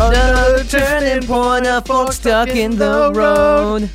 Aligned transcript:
Another 0.00 0.62
turning 0.62 1.26
point, 1.26 1.66
a 1.66 1.82
fork 1.84 2.12
stuck 2.12 2.50
in 2.50 2.76
the 2.76 3.10
road. 3.12 3.90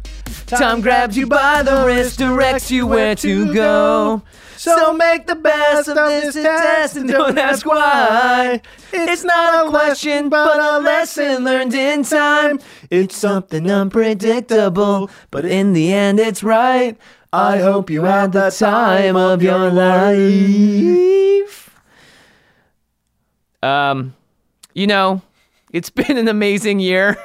Time 0.47 0.81
grabs 0.81 1.17
you 1.17 1.25
by 1.27 1.63
the 1.63 1.85
wrist, 1.85 2.19
directs 2.19 2.69
you 2.69 2.85
where 2.85 3.15
to 3.15 3.53
go. 3.53 4.21
So 4.57 4.93
make 4.93 5.27
the 5.27 5.35
best 5.35 5.87
of 5.87 5.95
this 5.95 6.35
test 6.35 6.97
and 6.97 7.09
don't 7.09 7.37
ask 7.37 7.65
why. 7.65 8.61
It's 8.91 9.23
not 9.23 9.65
a 9.65 9.69
question, 9.69 10.27
but 10.27 10.59
a 10.59 10.79
lesson 10.79 11.45
learned 11.45 11.73
in 11.73 12.03
time. 12.03 12.59
It's 12.89 13.15
something 13.15 13.71
unpredictable, 13.71 15.09
but 15.31 15.45
in 15.45 15.71
the 15.71 15.93
end, 15.93 16.19
it's 16.19 16.43
right. 16.43 16.97
I 17.31 17.59
hope 17.59 17.89
you 17.89 18.03
had 18.03 18.33
the 18.33 18.49
time 18.49 19.15
of 19.15 19.41
your 19.41 19.71
life. 19.71 20.19
Um, 23.63 24.15
you 24.73 24.87
know, 24.87 25.21
it's 25.73 25.89
been 25.89 26.17
an 26.17 26.27
amazing 26.27 26.79
year. 26.79 27.17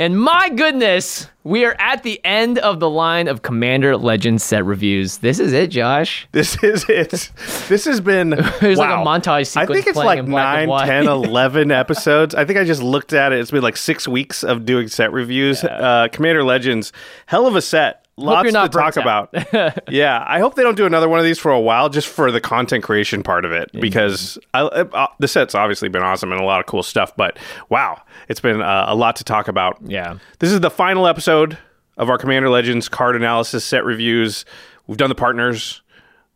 And 0.00 0.20
my 0.20 0.48
goodness, 0.48 1.28
we 1.44 1.64
are 1.64 1.76
at 1.78 2.02
the 2.02 2.20
end 2.24 2.58
of 2.58 2.80
the 2.80 2.90
line 2.90 3.28
of 3.28 3.42
Commander 3.42 3.96
Legends 3.96 4.42
set 4.42 4.64
reviews. 4.64 5.18
This 5.18 5.38
is 5.38 5.52
it, 5.52 5.68
Josh. 5.68 6.26
This 6.32 6.60
is 6.64 6.84
it. 6.88 7.30
This 7.68 7.84
has 7.84 8.00
been 8.00 8.30
There's 8.60 8.78
like 8.78 8.90
a 8.90 9.04
wow. 9.04 9.04
montage 9.04 9.56
I 9.56 9.66
think 9.66 9.86
it's 9.86 9.96
like 9.96 10.18
in 10.18 10.26
black 10.26 10.58
and 10.58 10.68
9, 10.68 10.86
10, 10.86 11.06
11 11.06 11.70
episodes. 11.70 12.34
I 12.34 12.44
think 12.44 12.58
I 12.58 12.64
just 12.64 12.82
looked 12.82 13.12
at 13.12 13.32
it. 13.32 13.38
It's 13.38 13.52
been 13.52 13.62
like 13.62 13.76
six 13.76 14.08
weeks 14.08 14.42
of 14.42 14.64
doing 14.64 14.88
set 14.88 15.12
reviews. 15.12 15.62
Uh, 15.62 16.08
Commander 16.10 16.42
Legends, 16.42 16.92
hell 17.26 17.46
of 17.46 17.54
a 17.54 17.62
set. 17.62 18.03
Lots 18.16 18.52
to 18.52 18.68
talk 18.68 18.96
out. 18.96 19.28
about. 19.32 19.88
yeah, 19.92 20.24
I 20.26 20.38
hope 20.38 20.54
they 20.54 20.62
don't 20.62 20.76
do 20.76 20.86
another 20.86 21.08
one 21.08 21.18
of 21.18 21.24
these 21.24 21.38
for 21.38 21.50
a 21.50 21.60
while, 21.60 21.88
just 21.88 22.06
for 22.06 22.30
the 22.30 22.40
content 22.40 22.84
creation 22.84 23.22
part 23.22 23.44
of 23.44 23.50
it, 23.52 23.70
because 23.72 24.38
I, 24.52 24.60
uh, 24.60 25.08
the 25.18 25.26
set's 25.26 25.54
obviously 25.54 25.88
been 25.88 26.02
awesome 26.02 26.30
and 26.30 26.40
a 26.40 26.44
lot 26.44 26.60
of 26.60 26.66
cool 26.66 26.84
stuff. 26.84 27.14
But 27.16 27.38
wow, 27.70 28.00
it's 28.28 28.40
been 28.40 28.62
uh, 28.62 28.84
a 28.86 28.94
lot 28.94 29.16
to 29.16 29.24
talk 29.24 29.48
about. 29.48 29.78
Yeah. 29.84 30.18
This 30.38 30.52
is 30.52 30.60
the 30.60 30.70
final 30.70 31.06
episode 31.08 31.58
of 31.96 32.08
our 32.08 32.18
Commander 32.18 32.48
Legends 32.48 32.88
card 32.88 33.16
analysis 33.16 33.64
set 33.64 33.84
reviews. 33.84 34.44
We've 34.86 34.98
done 34.98 35.08
the 35.08 35.14
partners, 35.14 35.82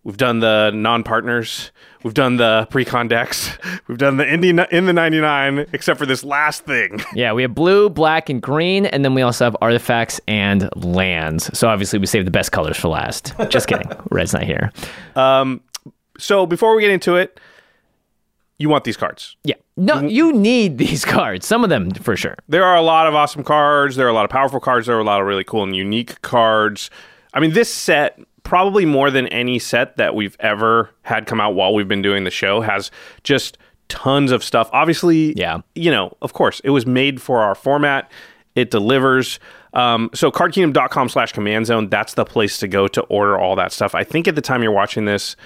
we've 0.04 0.16
done 0.16 0.40
the 0.40 0.70
non-partners, 0.74 1.70
we've 2.02 2.14
done 2.14 2.36
the 2.36 2.66
pre-con 2.70 3.08
decks, 3.08 3.56
we've 3.88 3.98
done 3.98 4.16
the 4.16 4.32
Indy 4.32 4.50
in 4.50 4.86
the 4.86 4.92
99, 4.92 5.66
except 5.72 5.98
for 5.98 6.06
this 6.06 6.24
last 6.24 6.64
thing. 6.64 7.00
Yeah, 7.14 7.32
we 7.32 7.42
have 7.42 7.54
blue, 7.54 7.90
black, 7.90 8.28
and 8.28 8.40
green, 8.40 8.86
and 8.86 9.04
then 9.04 9.12
we 9.14 9.22
also 9.22 9.44
have 9.44 9.56
artifacts 9.60 10.20
and 10.28 10.68
lands. 10.76 11.50
So 11.58 11.68
obviously, 11.68 11.98
we 11.98 12.06
saved 12.06 12.26
the 12.26 12.30
best 12.30 12.52
colors 12.52 12.76
for 12.76 12.88
last. 12.88 13.32
Just 13.48 13.66
kidding. 13.66 13.90
Red's 14.10 14.32
not 14.32 14.44
here. 14.44 14.70
Um, 15.16 15.60
so 16.18 16.46
before 16.46 16.76
we 16.76 16.82
get 16.82 16.90
into 16.92 17.16
it, 17.16 17.40
you 18.58 18.68
want 18.68 18.84
these 18.84 18.96
cards. 18.96 19.36
Yeah. 19.44 19.54
No, 19.76 20.00
you 20.00 20.32
need 20.32 20.78
these 20.78 21.04
cards. 21.04 21.46
Some 21.46 21.62
of 21.64 21.70
them 21.70 21.90
for 21.92 22.16
sure. 22.16 22.36
There 22.48 22.64
are 22.64 22.76
a 22.76 22.82
lot 22.82 23.06
of 23.06 23.14
awesome 23.14 23.44
cards. 23.44 23.96
There 23.96 24.06
are 24.06 24.10
a 24.10 24.12
lot 24.12 24.24
of 24.24 24.30
powerful 24.30 24.60
cards. 24.60 24.86
There 24.86 24.96
are 24.96 25.00
a 25.00 25.04
lot 25.04 25.20
of 25.20 25.26
really 25.26 25.44
cool 25.44 25.62
and 25.62 25.74
unique 25.74 26.20
cards. 26.22 26.90
I 27.32 27.40
mean, 27.40 27.52
this 27.52 27.72
set, 27.72 28.18
probably 28.48 28.86
more 28.86 29.10
than 29.10 29.26
any 29.28 29.58
set 29.58 29.98
that 29.98 30.14
we've 30.14 30.34
ever 30.40 30.88
had 31.02 31.26
come 31.26 31.38
out 31.38 31.54
while 31.54 31.74
we've 31.74 31.86
been 31.86 32.00
doing 32.00 32.24
the 32.24 32.30
show, 32.30 32.62
has 32.62 32.90
just 33.22 33.58
tons 33.90 34.32
of 34.32 34.42
stuff. 34.42 34.70
Obviously, 34.72 35.34
Yeah. 35.36 35.58
you 35.74 35.90
know, 35.90 36.16
of 36.22 36.32
course, 36.32 36.58
it 36.64 36.70
was 36.70 36.86
made 36.86 37.20
for 37.20 37.40
our 37.42 37.54
format. 37.54 38.10
It 38.54 38.70
delivers. 38.70 39.38
Um, 39.74 40.08
so 40.14 40.30
cardkingdom.com 40.30 41.10
slash 41.10 41.32
command 41.32 41.66
zone, 41.66 41.90
that's 41.90 42.14
the 42.14 42.24
place 42.24 42.56
to 42.58 42.68
go 42.68 42.88
to 42.88 43.02
order 43.02 43.38
all 43.38 43.54
that 43.56 43.70
stuff. 43.70 43.94
I 43.94 44.02
think 44.02 44.26
at 44.26 44.34
the 44.34 44.40
time 44.40 44.62
you're 44.62 44.72
watching 44.72 45.04
this, 45.04 45.36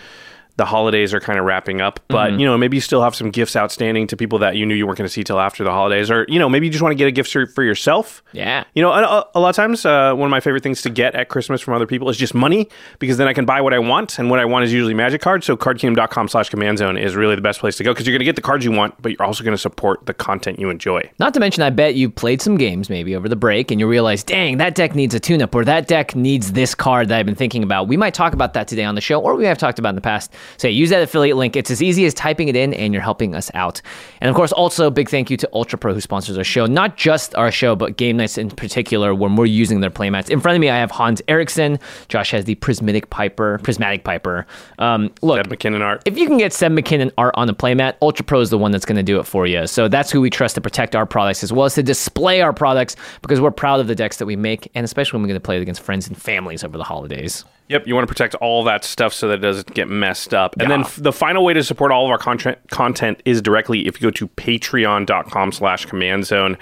the 0.57 0.65
holidays 0.65 1.15
are 1.15 1.21
kind 1.21 1.39
of 1.39 1.45
wrapping 1.45 1.81
up, 1.81 2.01
but 2.09 2.31
Mm-hmm. 2.31 2.39
you 2.41 2.47
know, 2.47 2.57
maybe 2.59 2.77
you 2.77 2.81
still 2.81 3.03
have 3.03 3.15
some 3.15 3.31
gifts 3.31 3.57
outstanding 3.57 4.07
to 4.09 4.17
people 4.17 4.39
that 4.41 4.55
you 4.57 4.65
knew 4.67 4.75
you 4.75 4.87
weren't 4.87 4.99
going 4.99 5.09
to 5.09 5.13
see 5.13 5.25
till 5.25 5.41
after 5.41 5.65
the 5.65 5.71
holidays, 5.71 6.11
or 6.11 6.25
you 6.29 6.39
know, 6.39 6.49
maybe 6.49 6.67
you 6.67 6.73
just 6.73 6.83
want 6.83 6.93
to 6.93 6.97
get 6.97 7.09
a 7.09 7.11
gift 7.11 7.33
for 7.55 7.63
yourself. 7.63 8.23
Yeah. 8.33 8.65
You 8.75 8.83
know, 8.83 8.91
a, 8.93 9.27
a 9.35 9.41
lot 9.41 9.49
of 9.51 9.57
times, 9.57 9.85
uh, 9.87 10.15
one 10.15 10.27
of 10.27 10.31
my 10.31 10.41
favorite 10.41 10.63
things 10.63 10.83
to 10.83 10.91
get 10.91 11.15
at 11.15 11.29
Christmas 11.29 11.61
from 11.61 11.75
other 11.75 11.87
people 11.87 12.09
is 12.11 12.17
just 12.17 12.35
money, 12.35 12.69
because 12.99 13.17
then 13.17 13.29
I 13.29 13.33
can 13.33 13.45
buy 13.45 13.61
what 13.61 13.75
I 13.75 13.79
want, 13.79 14.19
and 14.19 14.31
what 14.31 14.39
I 14.41 14.45
want 14.45 14.65
is 14.65 14.73
usually 14.73 14.95
magic 14.95 15.21
cards. 15.21 15.47
So 15.47 15.57
cardkingdom.com 15.57 16.29
slash 16.29 16.51
command 16.51 16.79
zone 16.79 16.97
is 16.97 17.17
really 17.17 17.35
the 17.35 17.43
best 17.43 17.61
place 17.61 17.77
to 17.79 17.85
go, 17.85 17.93
because 17.93 18.07
you're 18.07 18.13
going 18.13 18.21
to 18.21 18.25
get 18.25 18.37
the 18.37 18.43
cards 18.43 18.65
you 18.65 18.73
want, 18.73 19.01
but 19.01 19.13
you're 19.13 19.25
also 19.25 19.43
going 19.43 19.55
to 19.55 19.59
support 19.59 20.07
the 20.07 20.15
content 20.15 20.59
you 20.59 20.71
enjoy. 20.71 21.11
Not 21.19 21.35
to 21.35 21.41
mention, 21.41 21.63
I 21.63 21.71
bet 21.71 21.95
you 21.95 22.11
played 22.11 22.43
some 22.43 22.57
games 22.57 22.89
maybe 22.91 23.17
over 23.17 23.29
the 23.29 23.37
break 23.37 23.71
and 23.71 23.81
you 23.81 23.89
realize, 23.89 24.23
dang, 24.23 24.59
that 24.59 24.75
deck 24.75 24.95
needs 24.95 25.15
a 25.15 25.21
tune 25.21 25.41
up 25.43 25.55
or 25.55 25.65
that 25.65 25.89
deck 25.89 26.15
needs 26.15 26.53
this 26.53 26.75
card 26.75 27.09
that 27.09 27.19
I've 27.19 27.27
been 27.27 27.35
thinking 27.35 27.63
about. 27.63 27.89
We 27.89 27.97
might 27.97 28.15
talk 28.15 28.33
about 28.33 28.55
that 28.55 28.69
today 28.69 28.85
on 28.85 28.95
the 28.95 29.01
show 29.01 29.21
or 29.21 29.35
we 29.35 29.45
have 29.47 29.59
talked 29.59 29.79
about 29.79 29.91
in 29.91 29.95
the 29.95 30.01
past. 30.01 30.33
So 30.57 30.69
yeah, 30.69 30.73
use 30.73 30.91
that 30.91 31.03
affiliate 31.03 31.37
link. 31.37 31.57
It's 31.57 31.71
as 31.71 31.83
easy 31.83 32.05
as 32.05 32.15
typing 32.15 32.49
it 32.49 32.57
in 32.57 32.75
and 32.75 32.93
you're 32.93 33.03
helping 33.03 33.35
us 33.35 33.51
out. 33.55 33.81
And 34.21 34.29
of 34.29 34.37
course, 34.37 34.53
also 34.53 34.91
big 34.91 35.09
thank 35.09 35.31
you 35.31 35.37
to 35.39 35.49
Ultra 35.53 35.79
Pro 35.79 35.95
who 35.95 36.01
sponsors 36.01 36.39
our 36.39 36.45
show. 36.45 36.67
Not 36.67 36.97
just 36.97 37.35
our 37.35 37.51
show, 37.51 37.75
but 37.75 37.97
game 37.97 38.17
nights 38.17 38.39
in 38.39 38.51
particular 38.51 39.15
when 39.15 39.37
we're 39.37 39.47
using 39.47 39.81
their 39.81 39.91
playmats. 39.91 40.31
In 40.31 40.41
front 40.41 40.57
of 40.57 40.61
me, 40.61 40.71
I 40.71 40.79
have 40.79 40.91
Hans 40.91 41.23
Eriksson. 41.29 41.79
Josh 42.09 42.31
has 42.31 42.45
the 42.45 42.55
Prismatic 42.57 43.11
Piper, 43.11 43.59
Prismatic 43.63 44.05
Piper. 44.05 44.47
Um, 44.79 45.11
look, 45.23 45.39
Seb 45.45 45.49
McKinnon 45.49 45.81
art. 45.81 46.03
if 46.05 46.19
you 46.19 46.27
can 46.27 46.39
get 46.39 46.53
Seb 46.53 46.73
McKinnon 46.73 47.13
art 47.19 47.35
on 47.37 47.47
the 47.47 47.55
playmat, 47.55 47.95
Ultra 48.03 48.25
Pro 48.25 48.41
is 48.41 48.51
the 48.51 48.59
one 48.59 48.71
that's 48.71 48.85
going 48.85 48.97
to 48.97 49.03
do 49.03 49.19
it 49.19 49.25
for 49.25 49.47
you. 49.47 49.67
So 49.67 49.89
that's 49.89 50.11
who 50.11 50.21
we 50.21 50.31
trust 50.31 50.55
to 50.57 50.61
protect 50.61 50.97
our 50.97 51.07
products 51.07 51.43
as 51.43 51.53
well 51.53 51.67
as 51.67 51.75
to 51.75 51.83
display 51.83 52.41
our 52.41 52.53
products 52.53 52.97
because 53.23 53.41
we're 53.41 53.51
proud 53.51 53.81
of 53.81 53.87
the 53.87 53.95
decks 53.95 54.17
that 54.19 54.27
we 54.27 54.37
make, 54.37 54.71
and 54.75 54.85
especially 54.85 55.17
when 55.17 55.23
we're 55.23 55.29
going 55.29 55.41
to 55.41 55.45
play 55.45 55.57
it 55.57 55.63
against 55.63 55.83
friends 55.83 56.09
and 56.09 56.21
families 56.21 56.65
over 56.65 56.79
the 56.79 56.85
holidays. 56.85 57.45
Yep, 57.69 57.87
you 57.87 57.95
want 57.95 58.07
to 58.07 58.13
protect 58.13 58.35
all 58.37 58.65
that 58.65 58.85
stuff 58.85 59.15
so 59.15 59.29
that 59.29 59.35
it 59.35 59.43
doesn't 59.43 59.75
get 59.75 59.89
messed 59.89 60.35
up. 60.35 60.55
And 60.61 60.71
then 60.71 60.81
f- 60.81 60.97
the 60.97 61.13
final 61.13 61.45
way 61.45 61.55
to 61.55 61.65
support 61.65 61.91
all 61.91 62.05
of 62.05 62.11
our 62.11 62.19
content 62.19 62.59
content 62.71 63.23
is 63.25 63.41
directly 63.41 63.87
if 63.87 64.01
you 64.01 64.07
go 64.07 64.11
to 64.11 64.29
patreon.com 64.29 65.53
slash 65.53 65.87
command 65.87 66.27
zone. 66.27 66.59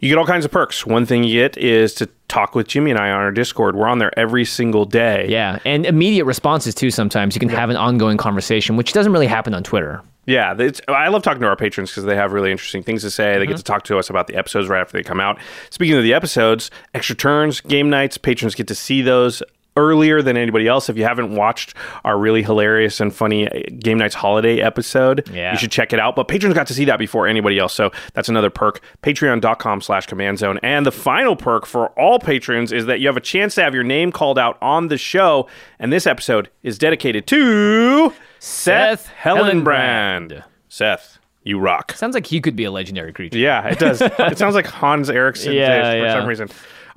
You 0.00 0.08
get 0.08 0.16
all 0.16 0.26
kinds 0.26 0.44
of 0.44 0.52
perks. 0.52 0.86
One 0.86 1.06
thing 1.06 1.24
you 1.24 1.40
get 1.40 1.58
is 1.58 1.92
to 1.94 2.06
talk 2.28 2.54
with 2.54 2.68
Jimmy 2.68 2.92
and 2.92 3.00
I 3.00 3.10
on 3.10 3.20
our 3.20 3.32
Discord. 3.32 3.74
We're 3.74 3.88
on 3.88 3.98
there 3.98 4.16
every 4.16 4.44
single 4.44 4.84
day. 4.84 5.26
Yeah, 5.28 5.58
and 5.64 5.84
immediate 5.84 6.24
responses 6.24 6.74
too. 6.74 6.92
Sometimes 6.92 7.34
you 7.34 7.40
can 7.40 7.48
have 7.48 7.68
an 7.68 7.76
ongoing 7.76 8.16
conversation, 8.16 8.76
which 8.76 8.92
doesn't 8.92 9.12
really 9.12 9.26
happen 9.26 9.54
on 9.54 9.64
Twitter. 9.64 10.02
Yeah, 10.28 10.54
I 10.88 11.08
love 11.08 11.22
talking 11.22 11.40
to 11.40 11.48
our 11.48 11.56
patrons 11.56 11.90
because 11.90 12.04
they 12.04 12.14
have 12.14 12.34
really 12.34 12.52
interesting 12.52 12.82
things 12.82 13.00
to 13.00 13.10
say. 13.10 13.38
They 13.38 13.46
get 13.46 13.52
mm-hmm. 13.52 13.56
to 13.56 13.62
talk 13.62 13.84
to 13.84 13.98
us 13.98 14.10
about 14.10 14.26
the 14.26 14.36
episodes 14.36 14.68
right 14.68 14.82
after 14.82 14.98
they 14.98 15.02
come 15.02 15.20
out. 15.20 15.38
Speaking 15.70 15.96
of 15.96 16.02
the 16.02 16.12
episodes, 16.12 16.70
extra 16.92 17.16
turns, 17.16 17.62
game 17.62 17.88
nights, 17.88 18.18
patrons 18.18 18.54
get 18.54 18.68
to 18.68 18.74
see 18.74 19.00
those 19.00 19.42
earlier 19.78 20.20
than 20.20 20.36
anybody 20.36 20.66
else. 20.66 20.88
If 20.88 20.96
you 20.98 21.04
haven't 21.04 21.34
watched 21.34 21.74
our 22.04 22.18
really 22.18 22.42
hilarious 22.42 23.00
and 23.00 23.14
funny 23.14 23.48
uh, 23.48 23.62
Game 23.78 23.96
Nights 23.98 24.14
Holiday 24.16 24.60
episode, 24.60 25.28
Yeah. 25.32 25.52
you 25.52 25.58
should 25.58 25.70
check 25.70 25.92
it 25.92 26.00
out. 26.00 26.16
But 26.16 26.28
patrons 26.28 26.54
got 26.54 26.66
to 26.66 26.74
see 26.74 26.84
that 26.86 26.98
before 26.98 27.26
anybody 27.26 27.58
else. 27.58 27.72
So 27.72 27.90
that's 28.14 28.28
another 28.28 28.50
perk. 28.50 28.80
Patreon.com 29.02 29.80
slash 29.80 30.06
command 30.06 30.38
zone. 30.38 30.58
And 30.62 30.84
the 30.84 30.92
final 30.92 31.36
perk 31.36 31.64
for 31.66 31.88
all 31.98 32.18
patrons 32.18 32.72
is 32.72 32.86
that 32.86 33.00
you 33.00 33.06
have 33.06 33.16
a 33.16 33.20
chance 33.20 33.54
to 33.54 33.62
have 33.62 33.74
your 33.74 33.84
name 33.84 34.12
called 34.12 34.38
out 34.38 34.58
on 34.60 34.88
the 34.88 34.98
show. 34.98 35.48
And 35.78 35.92
this 35.92 36.06
episode 36.06 36.50
is 36.62 36.76
dedicated 36.78 37.26
to 37.28 38.12
Seth, 38.40 39.02
Seth 39.02 39.12
Hellenbrand. 39.22 40.30
Hellenbrand. 40.32 40.44
Seth, 40.68 41.18
you 41.44 41.58
rock. 41.58 41.92
Sounds 41.92 42.14
like 42.14 42.26
he 42.26 42.40
could 42.40 42.54
be 42.56 42.64
a 42.64 42.70
legendary 42.70 43.12
creature. 43.12 43.38
Yeah, 43.38 43.66
it 43.68 43.78
does. 43.78 44.00
it 44.18 44.38
sounds 44.38 44.54
like 44.54 44.66
Hans 44.66 45.08
Eriksson 45.08 45.52
Yeah, 45.54 45.92
did 45.92 46.00
for 46.00 46.04
yeah. 46.06 46.12
some 46.20 46.28
reason. 46.28 46.48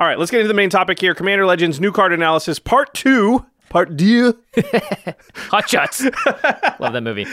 All 0.01 0.07
right, 0.07 0.17
let's 0.17 0.31
get 0.31 0.39
into 0.39 0.47
the 0.47 0.55
main 0.55 0.71
topic 0.71 0.99
here. 0.99 1.13
Commander 1.13 1.45
Legends 1.45 1.79
new 1.79 1.91
card 1.91 2.11
analysis 2.11 2.57
part 2.57 2.91
two. 2.95 3.45
Part 3.69 3.99
two. 3.99 4.35
Hot 5.35 5.69
shots. 5.69 6.03
Love 6.79 6.93
that 6.93 7.03
movie. 7.03 7.27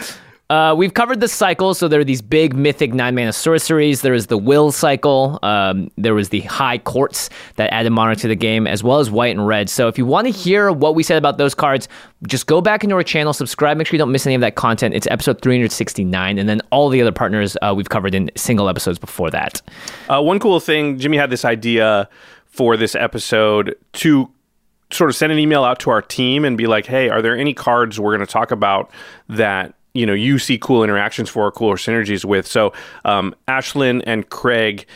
Uh, 0.50 0.74
we've 0.76 0.92
covered 0.92 1.20
the 1.20 1.28
cycle. 1.28 1.72
So 1.72 1.88
there 1.88 1.98
are 1.98 2.04
these 2.04 2.20
big 2.20 2.54
mythic 2.54 2.92
nine 2.92 3.14
mana 3.14 3.32
sorceries. 3.32 4.02
There 4.02 4.12
is 4.12 4.26
the 4.26 4.36
will 4.36 4.70
cycle. 4.70 5.38
Um, 5.42 5.90
there 5.96 6.14
was 6.14 6.28
the 6.28 6.40
high 6.40 6.76
courts 6.76 7.30
that 7.56 7.72
added 7.72 7.88
monarch 7.88 8.18
to 8.18 8.28
the 8.28 8.36
game, 8.36 8.66
as 8.66 8.84
well 8.84 8.98
as 8.98 9.10
white 9.10 9.34
and 9.34 9.46
red. 9.46 9.70
So 9.70 9.88
if 9.88 9.96
you 9.96 10.04
want 10.04 10.26
to 10.26 10.30
hear 10.30 10.70
what 10.70 10.94
we 10.94 11.02
said 11.02 11.16
about 11.16 11.38
those 11.38 11.54
cards, 11.54 11.88
just 12.26 12.46
go 12.46 12.60
back 12.60 12.84
into 12.84 12.96
our 12.96 13.02
channel, 13.02 13.32
subscribe, 13.32 13.78
make 13.78 13.86
sure 13.86 13.94
you 13.94 13.98
don't 13.98 14.12
miss 14.12 14.26
any 14.26 14.34
of 14.34 14.42
that 14.42 14.56
content. 14.56 14.94
It's 14.94 15.06
episode 15.06 15.40
369, 15.40 16.38
and 16.38 16.46
then 16.46 16.60
all 16.70 16.90
the 16.90 17.00
other 17.00 17.12
partners 17.12 17.56
uh, 17.62 17.72
we've 17.74 17.88
covered 17.88 18.14
in 18.14 18.30
single 18.36 18.68
episodes 18.68 18.98
before 18.98 19.30
that. 19.30 19.62
Uh, 20.10 20.20
one 20.20 20.38
cool 20.38 20.60
thing, 20.60 20.98
Jimmy 20.98 21.16
had 21.16 21.30
this 21.30 21.46
idea 21.46 22.10
for 22.58 22.76
this 22.76 22.96
episode 22.96 23.76
to 23.92 24.28
sort 24.90 25.08
of 25.08 25.14
send 25.14 25.30
an 25.30 25.38
email 25.38 25.62
out 25.62 25.78
to 25.78 25.90
our 25.90 26.02
team 26.02 26.44
and 26.44 26.58
be 26.58 26.66
like, 26.66 26.86
"Hey, 26.86 27.08
are 27.08 27.22
there 27.22 27.38
any 27.38 27.54
cards 27.54 28.00
we're 28.00 28.16
going 28.16 28.26
to 28.26 28.32
talk 28.32 28.50
about 28.50 28.90
that 29.28 29.74
you 29.94 30.04
know 30.04 30.12
you 30.12 30.40
see 30.40 30.58
cool 30.58 30.82
interactions 30.82 31.30
for, 31.30 31.46
or 31.46 31.52
cooler 31.52 31.76
synergies 31.76 32.24
with?" 32.24 32.48
So, 32.48 32.72
um, 33.04 33.32
Ashlyn 33.46 34.02
and 34.08 34.28
Craig 34.28 34.86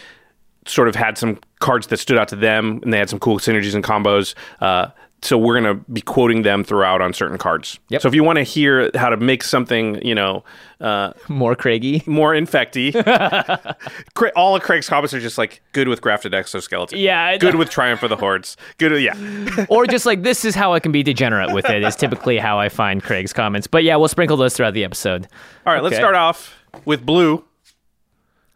sort 0.67 0.89
of 0.89 0.97
had 0.97 1.17
some 1.17 1.39
cards 1.61 1.87
that 1.87 1.99
stood 1.99 2.19
out 2.19 2.27
to 2.29 2.37
them, 2.37 2.81
and 2.83 2.93
they 2.93 2.99
had 2.99 3.09
some 3.09 3.21
cool 3.21 3.39
synergies 3.39 3.77
and 3.77 3.85
combos. 3.85 4.35
Uh, 4.61 4.89
so 5.23 5.39
we're 5.39 5.61
going 5.61 5.77
to 5.79 5.85
be 5.93 6.01
quoting 6.01 6.43
them 6.43 6.65
throughout 6.65 7.01
on 7.01 7.13
certain 7.15 7.39
cards. 7.39 7.79
Yep. 7.91 8.03
So 8.03 8.09
if 8.09 8.15
you 8.15 8.25
want 8.25 8.39
to 8.39 8.43
hear 8.43 8.91
how 8.95 9.09
to 9.09 9.17
make 9.17 9.43
something, 9.45 10.05
you 10.05 10.15
know, 10.15 10.43
uh, 10.81 11.13
More 11.29 11.55
Craigie. 11.55 12.03
more 12.07 12.33
infecty. 12.33 12.93
Cra- 14.15 14.33
All 14.35 14.57
of 14.57 14.63
Craig's 14.63 14.89
comments 14.89 15.15
are 15.15 15.21
just 15.21 15.39
like 15.39 15.63
good 15.73 15.89
with 15.89 16.01
grafted 16.01 16.35
exoskeleton. 16.35 16.99
Yeah, 16.99 17.37
Good 17.37 17.55
with 17.55 17.71
Triumph 17.71 18.03
of 18.03 18.11
the 18.11 18.17
Hordes. 18.17 18.57
Good 18.79 19.01
yeah. 19.01 19.67
or 19.69 19.87
just 19.87 20.07
like 20.07 20.23
this 20.23 20.45
is 20.45 20.55
how 20.55 20.73
I 20.73 20.81
can 20.81 20.93
be 20.93 21.03
degenerate 21.03 21.53
with 21.53 21.69
it 21.71 21.83
is 21.83 21.95
typically 21.97 22.39
how 22.39 22.59
I 22.59 22.69
find 22.69 23.03
Craig's 23.03 23.33
comments. 23.33 23.67
But 23.67 23.85
yeah, 23.85 23.97
we'll 23.97 24.09
sprinkle 24.09 24.37
those 24.37 24.57
throughout 24.57 24.75
the 24.75 24.85
episode. 24.85 25.29
All 25.67 25.73
right, 25.73 25.83
let's 25.83 25.97
start 25.97 26.15
off 26.17 26.57
with 26.85 27.07
blue. 27.07 27.45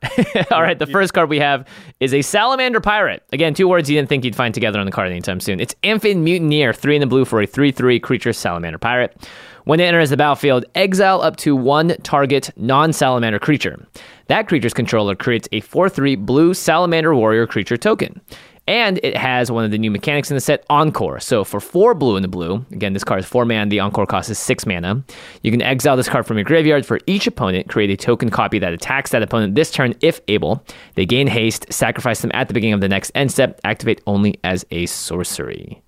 All 0.51 0.63
right, 0.63 0.79
the 0.79 0.87
first 0.87 1.15
card 1.15 1.31
we 1.31 1.39
have 1.39 1.67
is 2.01 2.13
a 2.13 2.23
Salamander 2.23 2.81
Pirate. 2.81 3.23
Again, 3.33 3.55
two 3.55 3.67
words 3.67 3.89
you 3.89 3.97
didn't 3.97 4.09
think 4.09 4.25
you'd 4.25 4.37
find 4.37 4.53
together 4.53 4.79
on 4.79 4.87
the 4.87 4.93
card 4.93 5.11
anytime 5.11 5.41
soon. 5.41 5.59
It's 5.59 5.75
Amphin 5.83 6.19
Mutineer, 6.19 6.73
three 6.73 6.97
in 6.97 7.01
the 7.01 7.07
blue 7.07 7.25
for 7.25 7.41
a 7.41 7.47
3 7.47 7.73
3 7.73 7.99
creature 8.01 8.33
Salamander 8.33 8.79
Pirate. 8.79 9.17
When 9.65 9.81
it 9.81 9.85
enters 9.85 10.11
the 10.11 10.17
battlefield, 10.17 10.65
exile 10.75 11.23
up 11.23 11.37
to 11.39 11.57
one 11.57 11.97
target 12.03 12.51
non 12.57 12.93
salamander 12.93 13.39
creature. 13.39 13.85
That 14.29 14.49
creature's 14.49 14.75
controller 14.75 15.17
creates 15.17 15.49
a 15.51 15.61
4 15.61 15.89
3 15.89 16.17
blue 16.17 16.55
Salamander 16.55 17.15
Warrior 17.15 17.47
creature 17.47 17.77
token. 17.77 18.21
And 18.69 18.99
it 19.05 19.17
has 19.17 19.51
one 19.51 19.65
of 19.65 19.71
the 19.71 19.79
new 19.79 19.93
mechanics 19.93 20.29
in 20.31 20.37
the 20.37 20.41
set, 20.41 20.65
Encore. 20.69 21.21
So 21.21 21.45
for 21.45 21.61
four 21.61 21.95
blue 21.95 22.17
in 22.17 22.23
the 22.23 22.29
blue, 22.29 22.65
again, 22.73 22.95
this 22.95 23.05
card 23.05 23.21
is 23.21 23.27
four 23.27 23.45
mana, 23.45 23.71
the 23.71 23.79
Encore 23.79 24.07
cost 24.07 24.29
is 24.29 24.39
six 24.41 24.67
mana. 24.67 25.05
You 25.43 25.53
can 25.53 25.63
exile 25.63 25.97
this 25.97 26.09
card 26.09 26.27
from 26.27 26.37
your 26.37 26.45
graveyard 26.45 26.85
for 26.85 26.99
each 27.07 27.29
opponent, 27.29 27.69
create 27.69 27.91
a 27.91 27.97
token 27.97 28.29
copy 28.29 28.59
that 28.59 28.73
attacks 28.73 29.11
that 29.13 29.23
opponent 29.23 29.55
this 29.55 29.71
turn 29.71 29.95
if 30.01 30.21
able. 30.27 30.65
They 30.95 31.07
gain 31.07 31.29
haste, 31.29 31.73
sacrifice 31.73 32.23
them 32.23 32.33
at 32.35 32.49
the 32.49 32.55
beginning 32.55 32.75
of 32.75 32.81
the 32.81 32.89
next 32.89 33.13
end 33.15 33.31
step, 33.31 33.61
activate 33.63 34.01
only 34.07 34.41
as 34.43 34.67
a 34.73 34.87
sorcery. 34.87 35.81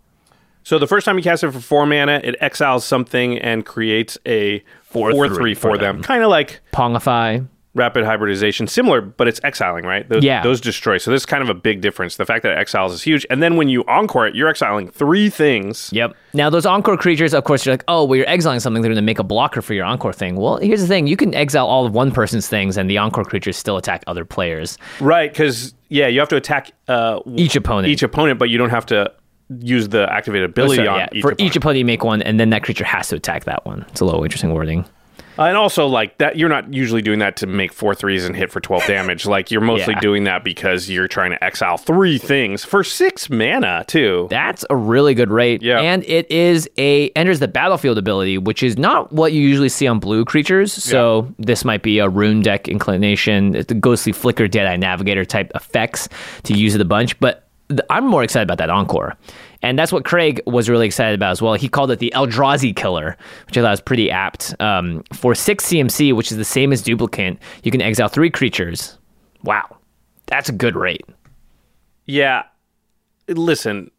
So 0.63 0.79
the 0.79 0.87
first 0.87 1.05
time 1.05 1.17
you 1.17 1.25
cast 1.25 1.43
it 1.43 1.51
for 1.51 1.61
four 1.61 1.87
mana, 1.87 2.21
it 2.23 2.37
exiles 2.41 2.85
something 2.85 3.39
and 3.39 3.65
creates 3.65 4.19
a 4.27 4.63
4 4.83 5.13
Four 5.13 5.29
3 5.29 5.37
three 5.37 5.55
for 5.55 5.61
for 5.73 5.79
them. 5.79 5.97
them. 5.97 6.03
Kind 6.05 6.23
of 6.23 6.29
like 6.31 6.61
Pongify. 6.73 7.47
Rapid 7.75 8.05
hybridization. 8.05 8.67
Similar, 8.67 9.00
but 9.00 9.29
it's 9.29 9.41
exiling, 9.44 9.85
right? 9.85 10.09
Those, 10.09 10.25
Yeah. 10.25 10.43
Those 10.43 10.61
destroy. 10.61 10.99
So 10.99 11.11
this 11.11 11.23
is 11.23 11.26
kind 11.26 11.43
of 11.43 11.49
a 11.49 11.55
big 11.55 11.81
difference. 11.81 12.17
The 12.17 12.25
fact 12.26 12.43
that 12.43 12.53
it 12.53 12.59
exiles 12.59 12.93
is 12.93 13.03
huge. 13.03 13.25
And 13.31 13.43
then 13.43 13.56
when 13.56 13.69
you 13.69 13.85
encore 13.87 14.26
it, 14.26 14.35
you're 14.35 14.49
exiling 14.49 14.88
three 14.88 15.31
things. 15.31 15.91
Yep. 15.93 16.17
Now 16.32 16.50
those 16.50 16.67
encore 16.67 16.97
creatures, 16.97 17.35
of 17.35 17.44
course, 17.44 17.65
you're 17.65 17.73
like, 17.75 17.85
oh, 17.87 18.05
well, 18.05 18.17
you're 18.17 18.29
exiling 18.29 18.59
something. 18.61 18.82
They're 18.82 18.88
going 18.91 18.97
to 18.97 19.03
make 19.03 19.19
a 19.20 19.25
blocker 19.25 19.62
for 19.62 19.75
your 19.75 19.85
encore 19.85 20.12
thing. 20.12 20.37
Well, 20.37 20.56
here's 20.56 20.81
the 20.81 20.88
thing: 20.88 21.06
you 21.06 21.17
can 21.17 21.35
exile 21.35 21.67
all 21.67 21.87
of 21.87 21.93
one 21.94 22.11
person's 22.11 22.49
things, 22.49 22.76
and 22.76 22.91
the 22.91 22.99
encore 22.99 23.25
creatures 23.25 23.56
still 23.56 23.76
attack 23.76 24.03
other 24.06 24.25
players. 24.25 24.76
Right, 25.00 25.31
because, 25.31 25.75
yeah, 25.88 26.09
you 26.09 26.19
have 26.21 26.29
to 26.31 26.37
attack 26.37 26.73
uh, 26.88 27.21
Each 27.37 27.55
opponent. 27.55 27.88
each 27.88 28.03
opponent, 28.03 28.38
but 28.38 28.49
you 28.50 28.59
don't 28.59 28.71
have 28.71 28.87
to 28.87 29.12
use 29.61 29.88
the 29.88 30.06
activated 30.12 30.49
Oh, 30.49 30.50
ability 30.50 30.76
sorry, 30.76 30.88
on 30.88 30.99
yeah. 31.00 31.09
each 31.12 31.23
for 31.23 31.29
opponent. 31.32 31.41
each 31.49 31.56
opponent, 31.56 31.79
you 31.79 31.85
make 31.85 32.05
one, 32.05 32.23
and 32.23 32.38
then 32.41 32.50
that 32.50 32.62
creature 32.62 32.85
has 32.85 33.09
to 33.09 33.17
attack 33.17 33.44
that 33.44 33.64
one. 33.64 33.85
It's 33.88 34.00
a 34.00 34.05
little 34.05 34.23
interesting 34.25 34.53
wording. 34.53 34.85
Uh, 35.38 35.44
and 35.44 35.56
also, 35.56 35.87
like 35.87 36.19
that, 36.19 36.37
you're 36.37 36.49
not 36.49 36.73
usually 36.75 37.02
doing 37.02 37.20
that 37.20 37.37
to 37.37 37.46
make 37.46 37.73
four 37.73 37.94
threes 37.94 38.25
and 38.25 38.35
hit 38.35 38.50
for 38.50 38.61
twelve 38.61 38.85
damage. 38.87 39.26
Like 39.26 39.50
you're 39.50 39.61
mostly 39.61 39.94
Yeah. 39.94 40.00
doing 40.00 40.25
that 40.25 40.43
because 40.44 40.90
you're 40.90 41.08
trying 41.08 41.31
to 41.31 41.43
exile 41.44 41.76
three 41.79 42.19
things 42.19 42.64
for 42.64 42.82
six 42.82 43.31
mana 43.31 43.85
too. 43.87 44.26
That's 44.31 44.64
a 44.70 44.76
really 44.76 45.14
good 45.14 45.31
rate. 45.31 45.62
Yeah. 45.62 45.81
And 45.81 46.05
it 46.05 46.31
is 46.31 46.69
a 46.79 47.11
enters 47.11 47.38
the 47.40 47.49
battlefield 47.49 47.99
ability, 47.99 48.38
which 48.38 48.62
is 48.62 48.76
not 48.76 49.12
what 49.12 49.32
you 49.32 49.40
usually 49.40 49.69
see 49.69 49.87
on 49.87 49.99
blue 50.00 50.25
creatures. 50.25 50.73
So 50.73 51.32
this 51.38 51.64
might 51.64 51.82
be 51.82 51.99
a 52.00 52.08
Roon 52.08 52.43
deck 52.43 52.69
inclination, 52.69 53.52
the 53.52 53.75
ghostly 53.75 54.12
flicker, 54.12 54.49
dead 54.49 54.67
eye 54.67 54.76
navigator 54.76 55.25
type 55.25 55.52
effects 55.55 56.08
to 56.44 56.55
use 56.55 56.75
it 56.75 56.81
a 56.81 56.85
bunch. 56.85 57.19
But 57.20 57.44
I'm 57.90 58.06
more 58.06 58.23
excited 58.23 58.44
about 58.44 58.58
that 58.58 58.70
encore. 58.70 59.14
And 59.63 59.79
that's 59.79 59.91
what 59.93 60.05
Craig 60.05 60.41
was 60.47 60.69
really 60.69 60.87
excited 60.87 61.15
about 61.15 61.33
as 61.33 61.43
well. 61.43 61.55
He 61.55 61.69
called 61.69 61.91
it 61.91 61.99
the 61.99 62.13
Eldrazi 62.15 62.75
killer, 62.75 63.17
which 63.47 63.59
I 63.59 63.63
thought 63.63 63.71
was 63.71 63.81
pretty 63.81 64.11
apt. 64.11 64.55
Um, 64.61 65.03
for 65.13 65.35
six 65.35 65.67
CMC, 65.67 66.15
which 66.15 66.31
is 66.31 66.39
the 66.39 66.45
same 66.45 66.73
as 66.73 66.81
duplicate, 66.83 67.39
you 67.65 67.73
can 67.73 67.83
exile 67.83 68.09
three 68.09 68.31
creatures. 68.31 68.97
Wow. 69.43 69.79
That's 70.27 70.49
a 70.49 70.53
good 70.53 70.77
rate. 70.77 71.05
Yeah, 72.07 72.45
listen, 73.29 73.91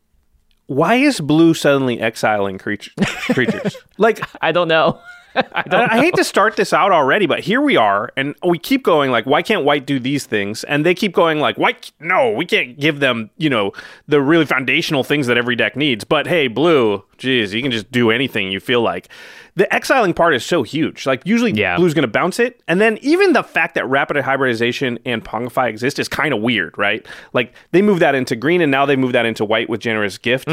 why 0.68 0.96
is 0.96 1.20
blue 1.20 1.54
suddenly 1.54 2.00
exiling 2.00 2.58
creature, 2.58 2.92
creatures? 3.34 3.76
like 3.98 4.22
I 4.42 4.52
don't 4.52 4.68
know. 4.68 5.00
I 5.36 5.88
I, 5.92 6.00
hate 6.00 6.16
to 6.16 6.24
start 6.24 6.56
this 6.56 6.74
out 6.74 6.92
already, 6.92 7.26
but 7.26 7.40
here 7.42 7.62
we 7.62 7.78
are, 7.78 8.12
and 8.18 8.36
we 8.46 8.58
keep 8.58 8.84
going 8.84 9.12
like, 9.12 9.26
why 9.26 9.42
can't 9.42 9.64
white 9.64 9.86
do 9.86 10.00
these 10.00 10.26
things? 10.26 10.64
And 10.64 10.86
they 10.86 10.96
keep 10.96 11.14
going 11.14 11.40
like, 11.40 11.58
white, 11.58 11.92
no, 12.00 12.32
we 12.32 12.46
can't 12.46 12.80
give 12.80 13.00
them, 13.00 13.30
you 13.38 13.50
know, 13.50 13.72
the 14.08 14.22
really 14.22 14.46
foundational 14.46 15.04
things 15.04 15.28
that 15.28 15.38
every 15.38 15.56
deck 15.56 15.76
needs. 15.76 16.04
But 16.04 16.28
hey, 16.28 16.48
blue, 16.48 17.04
geez, 17.18 17.54
you 17.54 17.62
can 17.62 17.72
just 17.72 17.92
do 17.92 18.12
anything 18.12 18.52
you 18.52 18.60
feel 18.60 18.82
like. 18.82 19.10
The 19.56 19.72
exiling 19.74 20.14
part 20.14 20.34
is 20.34 20.46
so 20.46 20.64
huge. 20.64 21.06
Like 21.06 21.22
usually, 21.26 21.52
Yeah. 21.52 21.76
blue's 21.76 21.94
going 21.94 22.04
to 22.04 22.08
bounce 22.08 22.40
it, 22.40 22.62
and 22.68 22.80
then 22.80 22.98
even 23.02 23.34
the 23.34 23.44
fact 23.44 23.76
that 23.76 23.86
rapid 23.88 24.18
hybridization 24.18 24.98
and 25.06 25.24
Pongify 25.24 25.68
exist 25.70 26.00
is 26.00 26.08
kind 26.08 26.34
of 26.34 26.42
weird, 26.42 26.78
right? 26.78 27.06
Like 27.34 27.54
they 27.72 27.82
move 27.82 28.00
that 28.00 28.16
into 28.16 28.36
green, 28.36 28.62
and 28.62 28.72
now 28.72 28.86
they 28.86 28.96
move 28.96 29.12
that 29.12 29.26
into 29.26 29.44
white 29.46 29.70
with 29.70 29.82
generous 29.82 30.18
gift. 30.18 30.48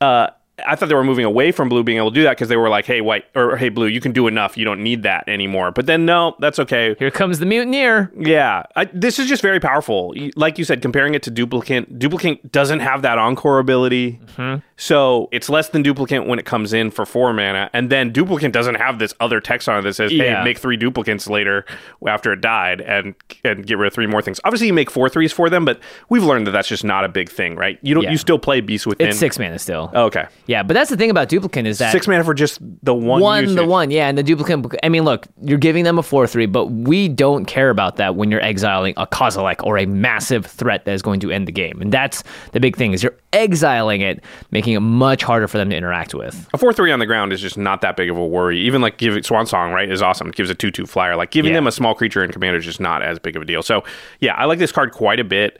Uh, 0.00 0.28
I 0.66 0.76
thought 0.76 0.88
they 0.88 0.94
were 0.94 1.04
moving 1.04 1.24
away 1.24 1.50
from 1.50 1.68
blue 1.68 1.82
being 1.82 1.98
able 1.98 2.10
to 2.10 2.14
do 2.14 2.22
that 2.22 2.32
because 2.32 2.48
they 2.48 2.56
were 2.56 2.68
like, 2.68 2.86
"Hey, 2.86 3.00
white 3.00 3.24
or 3.34 3.56
hey, 3.56 3.70
blue, 3.70 3.86
you 3.86 4.00
can 4.00 4.12
do 4.12 4.28
enough. 4.28 4.56
You 4.56 4.64
don't 4.64 4.82
need 4.82 5.02
that 5.02 5.28
anymore." 5.28 5.72
But 5.72 5.86
then, 5.86 6.06
no, 6.06 6.36
that's 6.38 6.58
okay. 6.60 6.94
Here 6.98 7.10
comes 7.10 7.40
the 7.40 7.46
mutineer. 7.46 8.12
Yeah, 8.16 8.62
I, 8.76 8.84
this 8.86 9.18
is 9.18 9.28
just 9.28 9.42
very 9.42 9.58
powerful. 9.58 10.14
Like 10.36 10.58
you 10.58 10.64
said, 10.64 10.80
comparing 10.80 11.14
it 11.14 11.22
to 11.24 11.30
duplicate, 11.30 11.98
duplicate 11.98 12.52
doesn't 12.52 12.80
have 12.80 13.02
that 13.02 13.18
encore 13.18 13.58
ability, 13.58 14.20
mm-hmm. 14.36 14.60
So 14.76 15.28
it's 15.30 15.48
less 15.48 15.68
than 15.68 15.82
duplicate 15.82 16.26
when 16.26 16.38
it 16.38 16.44
comes 16.44 16.72
in 16.72 16.90
for 16.90 17.06
four 17.06 17.32
mana, 17.32 17.70
and 17.72 17.90
then 17.90 18.10
duplicate 18.12 18.52
doesn't 18.52 18.74
have 18.74 18.98
this 18.98 19.14
other 19.20 19.40
text 19.40 19.68
on 19.68 19.78
it 19.78 19.82
that 19.82 19.94
says, 19.94 20.10
"Hey, 20.10 20.30
Yeah. 20.30 20.42
make 20.42 20.58
three 20.58 20.76
duplicates 20.76 21.28
later 21.28 21.64
after 22.06 22.32
it 22.32 22.40
died, 22.40 22.80
and 22.80 23.14
and 23.44 23.64
get 23.66 23.78
rid 23.78 23.86
of 23.86 23.92
three 23.94 24.06
more 24.06 24.20
things." 24.20 24.40
Obviously, 24.44 24.66
you 24.66 24.72
make 24.72 24.90
four 24.90 25.08
threes 25.08 25.32
for 25.32 25.48
them, 25.48 25.64
but 25.64 25.78
we've 26.08 26.24
learned 26.24 26.46
that 26.46 26.50
that's 26.50 26.66
just 26.68 26.82
not 26.84 27.04
a 27.04 27.08
big 27.08 27.28
thing, 27.28 27.54
right? 27.56 27.78
You 27.82 27.94
don't. 27.94 28.04
Yeah. 28.04 28.10
You 28.10 28.16
still 28.18 28.38
play 28.38 28.60
beast 28.60 28.86
within. 28.86 29.08
It's 29.08 29.18
six 29.18 29.38
mana 29.38 29.58
still. 29.58 29.90
Oh, 29.94 30.04
okay, 30.06 30.26
Yeah, 30.46 30.62
but 30.64 30.74
that's 30.74 30.90
the 30.90 30.96
thing 30.96 31.10
about 31.10 31.28
duplicate 31.28 31.66
is 31.66 31.78
that 31.78 31.92
six 31.92 32.08
mana 32.08 32.24
for 32.24 32.34
just 32.34 32.58
the 32.82 32.94
one. 32.94 33.20
one, 33.20 33.54
the 33.54 33.64
one, 33.64 33.90
yeah, 33.92 34.08
and 34.08 34.18
the 34.18 34.22
duplicate. 34.22 34.74
I 34.82 34.88
mean, 34.88 35.04
look, 35.04 35.26
you're 35.42 35.58
giving 35.58 35.84
them 35.84 35.98
a 35.98 36.02
four 36.02 36.26
three, 36.26 36.46
but 36.46 36.66
we 36.66 37.08
don't 37.08 37.44
care 37.44 37.70
about 37.70 37.96
that 37.96 38.16
when 38.16 38.30
you're 38.30 38.42
exiling 38.42 38.94
a 38.96 39.06
Kozilek 39.06 39.62
or 39.64 39.78
a 39.78 39.86
massive 39.86 40.46
threat 40.46 40.84
that 40.86 40.92
is 40.92 41.02
going 41.02 41.20
to 41.20 41.30
end 41.30 41.46
the 41.46 41.52
game, 41.52 41.80
and 41.80 41.92
that's 41.92 42.24
the 42.52 42.58
big 42.60 42.76
thing 42.76 42.92
is 42.92 43.02
you're 43.02 43.14
exiling 43.32 44.00
it, 44.00 44.22
making 44.50 44.63
it 44.72 44.80
much 44.80 45.22
harder 45.22 45.46
for 45.46 45.58
them 45.58 45.68
to 45.68 45.76
interact 45.76 46.14
with. 46.14 46.48
A 46.54 46.58
four 46.58 46.72
three 46.72 46.90
on 46.90 46.98
the 46.98 47.04
ground 47.06 47.32
is 47.34 47.42
just 47.42 47.58
not 47.58 47.82
that 47.82 47.94
big 47.96 48.08
of 48.08 48.16
a 48.16 48.26
worry. 48.26 48.58
Even 48.60 48.80
like 48.80 48.96
giving 48.96 49.22
Swan 49.22 49.46
Song, 49.46 49.72
right, 49.72 49.90
is 49.90 50.00
awesome. 50.00 50.28
It 50.28 50.34
gives 50.34 50.48
a 50.48 50.54
two 50.54 50.70
two 50.70 50.86
flyer. 50.86 51.14
Like 51.16 51.30
giving 51.30 51.50
Yeah. 51.52 51.58
them 51.58 51.66
a 51.66 51.72
small 51.72 51.94
creature 51.94 52.24
in 52.24 52.32
commander 52.32 52.58
is 52.58 52.64
just 52.64 52.80
not 52.80 53.02
as 53.02 53.18
big 53.18 53.36
of 53.36 53.42
a 53.42 53.44
deal. 53.44 53.62
So 53.62 53.84
yeah, 54.20 54.34
I 54.34 54.46
like 54.46 54.58
this 54.58 54.72
card 54.72 54.92
quite 54.92 55.20
a 55.20 55.24
bit. 55.24 55.58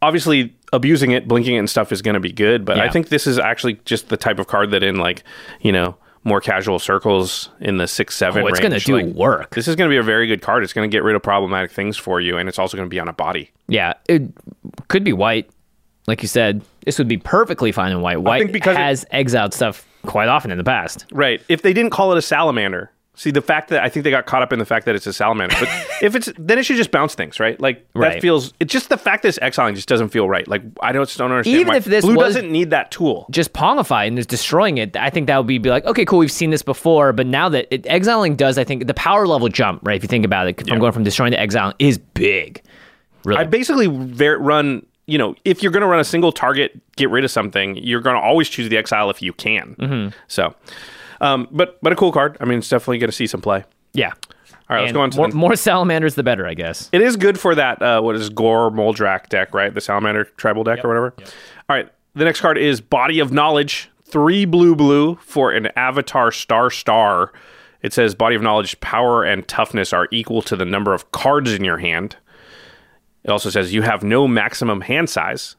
Obviously, 0.00 0.54
abusing 0.72 1.10
it, 1.10 1.26
blinking 1.28 1.56
it 1.56 1.58
and 1.58 1.68
stuff 1.68 1.90
is 1.92 2.00
going 2.02 2.14
to 2.14 2.20
be 2.20 2.32
good. 2.32 2.64
But 2.64 2.78
I 2.78 2.88
think 2.88 3.08
this 3.08 3.26
is 3.26 3.38
actually 3.38 3.80
just 3.84 4.08
the 4.08 4.16
type 4.16 4.38
of 4.38 4.46
card 4.46 4.70
that 4.70 4.82
in 4.82 4.96
like 4.96 5.24
you 5.60 5.72
know 5.72 5.96
more 6.24 6.40
casual 6.40 6.78
circles 6.78 7.48
in 7.60 7.78
the 7.78 7.88
six 7.88 8.14
seven. 8.16 8.42
Oh, 8.42 8.46
it's 8.48 8.60
gonna 8.60 8.78
do 8.78 8.96
like, 8.96 9.06
work. 9.14 9.54
This 9.54 9.66
is 9.66 9.74
going 9.76 9.88
to 9.88 9.92
be 9.92 9.96
a 9.96 10.02
very 10.02 10.26
good 10.26 10.42
card. 10.42 10.62
It's 10.62 10.72
going 10.72 10.88
to 10.88 10.94
get 10.94 11.02
rid 11.02 11.16
of 11.16 11.22
problematic 11.22 11.70
things 11.72 11.96
for 11.96 12.20
you, 12.20 12.36
and 12.36 12.48
it's 12.48 12.58
also 12.58 12.76
going 12.76 12.86
to 12.88 12.90
be 12.90 13.00
on 13.00 13.08
a 13.08 13.12
body. 13.12 13.50
Yeah, 13.66 13.94
it 14.08 14.22
could 14.88 15.04
be 15.04 15.12
white. 15.12 15.50
Like 16.06 16.22
you 16.22 16.28
said, 16.28 16.62
this 16.88 16.96
would 16.96 17.06
be 17.06 17.18
perfectly 17.18 17.70
fine 17.70 17.92
in 17.92 18.00
white. 18.00 18.22
White 18.22 18.38
think 18.38 18.52
because 18.52 18.74
it- 18.74 18.80
has 18.80 19.04
exiled 19.10 19.52
stuff 19.52 19.86
quite 20.06 20.28
often 20.28 20.50
in 20.50 20.56
the 20.56 20.64
past. 20.64 21.04
Right. 21.12 21.42
If 21.50 21.60
they 21.60 21.74
didn't 21.74 21.90
call 21.90 22.12
it 22.12 22.16
a 22.16 22.22
salamander, 22.22 22.90
see 23.14 23.30
the 23.30 23.42
fact 23.42 23.68
that 23.68 23.82
I 23.82 23.90
think 23.90 24.04
they 24.04 24.10
got 24.10 24.24
caught 24.24 24.40
up 24.40 24.54
in 24.54 24.58
the 24.58 24.64
fact 24.64 24.86
that 24.86 24.94
it's 24.94 25.06
a 25.06 25.12
salamander. 25.12 25.54
But 25.60 25.68
if 26.02 26.14
it's 26.14 26.32
then 26.38 26.56
it 26.58 26.62
should 26.62 26.78
just 26.78 26.90
bounce 26.90 27.14
things, 27.14 27.38
right? 27.38 27.60
Like 27.60 27.86
Right. 27.94 28.14
that 28.14 28.22
feels. 28.22 28.54
It's 28.58 28.72
just 28.72 28.88
the 28.88 28.96
fact 28.96 29.22
that 29.24 29.28
it's 29.28 29.38
exiling 29.42 29.74
just 29.74 29.86
doesn't 29.86 30.08
feel 30.08 30.30
right. 30.30 30.48
Like 30.48 30.62
I 30.80 30.92
don't 30.92 31.04
just 31.04 31.18
don't 31.18 31.30
understand. 31.30 31.60
Even 31.60 31.74
if 31.74 31.84
this 31.84 32.06
blue 32.06 32.16
doesn't 32.16 32.50
need 32.50 32.70
that 32.70 32.90
tool. 32.90 33.26
Just 33.30 33.52
Pongify 33.52 34.06
and 34.06 34.18
is 34.18 34.26
destroying 34.26 34.78
it. 34.78 34.96
I 34.96 35.10
think 35.10 35.26
that 35.26 35.36
would 35.36 35.46
be, 35.46 35.58
be 35.58 35.68
like, 35.68 35.84
okay, 35.84 36.06
cool, 36.06 36.20
we've 36.20 36.32
seen 36.32 36.48
this 36.48 36.62
before, 36.62 37.12
but 37.12 37.26
now 37.26 37.50
that 37.50 37.66
it, 37.70 37.86
exiling 37.86 38.34
does, 38.34 38.56
I 38.56 38.64
think 38.64 38.86
the 38.86 38.94
power 38.94 39.26
level 39.26 39.48
jump, 39.50 39.86
right? 39.86 39.96
If 39.96 40.02
you 40.02 40.08
think 40.08 40.24
about 40.24 40.46
it, 40.48 40.66
from 40.66 40.78
going 40.78 40.92
from 40.92 41.04
destroying 41.04 41.32
to 41.32 41.38
exiling 41.38 41.74
is 41.78 41.98
big. 41.98 42.62
Really, 43.24 43.40
I 43.40 43.44
basically 43.44 43.88
ver- 43.88 44.38
run. 44.38 44.86
You 45.08 45.18
know, 45.18 45.34
if 45.44 45.62
you're 45.62 45.72
going 45.72 45.80
to 45.80 45.86
run 45.88 45.98
a 46.00 46.04
single 46.04 46.30
target, 46.30 46.78
get 46.96 47.10
rid 47.10 47.24
of 47.24 47.30
something, 47.30 47.76
you're 47.76 48.00
going 48.00 48.14
to 48.14 48.22
always 48.22 48.48
choose 48.48 48.68
the 48.68 48.76
exile 48.76 49.10
if 49.10 49.20
you 49.22 49.32
can. 49.32 49.74
Mm-hmm. 49.78 50.16
So, 50.28 50.54
um, 51.20 51.48
but 51.50 51.78
but 51.82 51.92
a 51.92 51.96
cool 51.96 52.12
card. 52.12 52.36
I 52.40 52.44
mean, 52.44 52.58
it's 52.58 52.68
definitely 52.68 52.98
going 52.98 53.10
to 53.10 53.16
see 53.16 53.26
some 53.26 53.40
play. 53.40 53.64
yeah. 53.92 54.12
All 54.70 54.76
right, 54.76 54.82
let's 54.82 54.92
go 54.92 55.00
on 55.00 55.10
to 55.10 55.16
more, 55.16 55.28
the- 55.30 55.34
more 55.34 55.56
salamanders, 55.56 56.14
the 56.14 56.22
better, 56.22 56.46
I 56.46 56.52
guess. 56.52 56.90
It 56.92 57.00
is 57.00 57.16
good 57.16 57.40
for 57.40 57.54
that. 57.54 57.80
Uh, 57.80 58.02
what 58.02 58.14
is 58.16 58.28
Gor 58.28 58.70
Muldrak 58.70 59.30
deck, 59.30 59.54
right? 59.54 59.72
The 59.72 59.80
Salamander 59.80 60.24
tribal 60.36 60.62
deck 60.62 60.84
or 60.84 60.88
whatever. 60.88 61.14
All 61.18 61.76
right. 61.76 61.88
The 62.14 62.24
next 62.26 62.42
card 62.42 62.58
is 62.58 62.82
Body 62.82 63.18
of 63.18 63.32
Knowledge. 63.32 63.90
Three 64.04 64.44
blue 64.44 64.76
blue 64.76 65.14
for 65.22 65.52
an 65.52 65.68
Avatar 65.74 66.30
Star 66.30 66.68
Star. 66.70 67.32
It 67.80 67.94
says 67.94 68.14
Body 68.14 68.36
of 68.36 68.42
Knowledge 68.42 68.78
power 68.80 69.24
and 69.24 69.48
toughness 69.48 69.94
are 69.94 70.06
equal 70.10 70.42
to 70.42 70.54
the 70.54 70.66
number 70.66 70.92
of 70.92 71.12
cards 71.12 71.50
in 71.50 71.64
your 71.64 71.78
hand. 71.78 72.16
It 73.24 73.30
also 73.30 73.50
says 73.50 73.74
you 73.74 73.82
have 73.82 74.02
no 74.02 74.26
maximum 74.28 74.80
hand 74.82 75.10
size. 75.10 75.56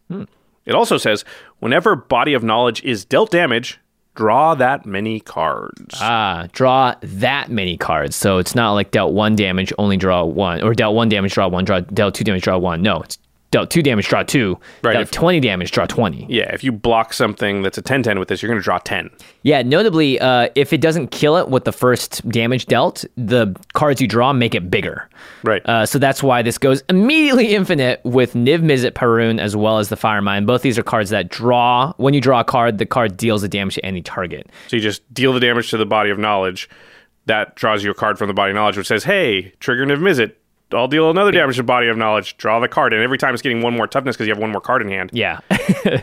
It 0.66 0.76
also 0.76 0.98
says 0.98 1.26
whenever 1.60 1.96
Body 1.96 2.34
of 2.34 2.44
Knowledge 2.44 2.84
is 2.84 3.06
dealt 3.06 3.32
damage, 3.32 3.80
draw 4.16 4.56
that 4.56 4.86
many 4.86 5.20
cards. 5.20 5.96
Ah, 6.00 6.48
draw 6.52 6.96
that 7.02 7.50
many 7.50 7.78
cards. 7.78 8.16
So 8.16 8.38
it's 8.38 8.56
not 8.56 8.74
like 8.74 8.92
dealt 8.92 9.14
one 9.14 9.36
damage, 9.36 9.72
only 9.78 9.98
draw 9.98 10.24
one, 10.24 10.62
or 10.62 10.74
dealt 10.74 10.96
one 10.96 11.10
damage, 11.10 11.34
draw 11.34 11.48
one, 11.48 11.66
draw 11.66 11.80
dealt 11.80 12.16
two 12.16 12.24
damage, 12.24 12.44
draw 12.44 12.58
one. 12.58 12.82
No, 12.82 13.02
it's 13.02 13.18
dealt 13.52 13.70
two 13.72 13.82
damage, 13.82 14.08
draw 14.08 14.24
two. 14.24 14.60
Right, 14.84 14.94
Dealt 14.94 15.04
if- 15.04 15.12
20 15.12 15.40
damage, 15.40 15.72
draw 15.72 15.86
20. 15.86 16.28
yeah, 16.30 16.54
if 16.54 16.64
you 16.64 16.72
block 16.72 17.14
something 17.14 17.62
that's 17.62 17.78
a 17.78 17.82
10 17.82 18.04
10 18.04 18.20
with 18.20 18.28
this, 18.28 18.42
you're 18.42 18.48
going 18.50 18.60
to 18.60 18.64
draw 18.64 18.78
10. 18.78 19.10
Yeah, 19.44 19.62
notably, 19.64 20.20
uh, 20.20 20.50
if 20.56 20.74
it 20.74 20.82
doesn't 20.82 21.10
kill 21.12 21.38
it 21.38 21.50
with 21.50 21.64
the 21.64 21.72
first 21.72 22.28
damage 22.30 22.66
dealt, 22.68 23.06
the 23.16 23.56
cards 23.74 24.02
you 24.02 24.08
draw 24.08 24.34
make 24.34 24.54
it 24.54 24.70
bigger. 24.70 25.10
Right. 25.44 25.62
Uh, 25.66 25.86
so 25.86 25.98
that's 25.98 26.22
why 26.22 26.42
this 26.42 26.58
goes 26.58 26.84
immediately 26.90 27.48
infinite 27.56 28.02
with 28.04 28.34
Niv 28.34 28.60
Mizzet 28.60 28.92
Parun 28.92 29.40
as 29.40 29.56
well 29.56 29.78
as 29.80 29.90
the 29.90 29.96
Firemind. 29.96 30.46
Both 30.46 30.62
these 30.62 30.78
are 30.78 30.84
cards 30.84 31.10
that 31.10 31.30
draw. 31.30 31.94
When 31.98 32.14
you 32.14 32.22
draw 32.22 32.42
a 32.42 32.44
card, 32.44 32.78
the 32.78 32.86
card 32.86 33.18
deals 33.18 33.42
the 33.42 33.48
damage 33.48 33.76
to 33.76 33.86
any 33.86 34.02
target. 34.02 34.50
So 34.68 34.76
you 34.76 34.82
just 34.82 35.12
deal 35.14 35.34
the 35.34 35.40
damage 35.40 35.70
to 35.72 35.78
the 35.78 35.86
body 35.86 36.10
of 36.10 36.20
knowledge. 36.20 36.70
That 37.26 37.56
draws 37.56 37.84
you 37.84 37.92
a 37.92 37.94
card 37.94 38.18
from 38.18 38.28
the 38.28 38.34
body 38.34 38.52
of 38.52 38.56
knowledge, 38.56 38.76
which 38.78 38.88
says, 38.88 39.04
"Hey, 39.04 39.54
trigger 39.60 39.86
Niv 39.86 40.00
Mizzet. 40.00 40.34
I'll 40.74 40.88
deal 40.88 41.10
another 41.10 41.32
damage 41.32 41.56
to 41.58 41.64
body 41.64 41.88
of 41.88 41.98
knowledge. 41.98 42.38
Draw 42.38 42.60
the 42.60 42.68
card, 42.68 42.94
and 42.94 43.02
every 43.02 43.18
time 43.18 43.34
it's 43.34 43.42
getting 43.42 43.62
one 43.62 43.76
more 43.76 43.88
toughness 43.88 44.16
because 44.16 44.28
you 44.28 44.34
have 44.34 44.42
one 44.42 44.52
more 44.52 44.62
card 44.62 44.82
in 44.82 44.90
hand. 44.90 45.10
Yeah. 45.14 45.40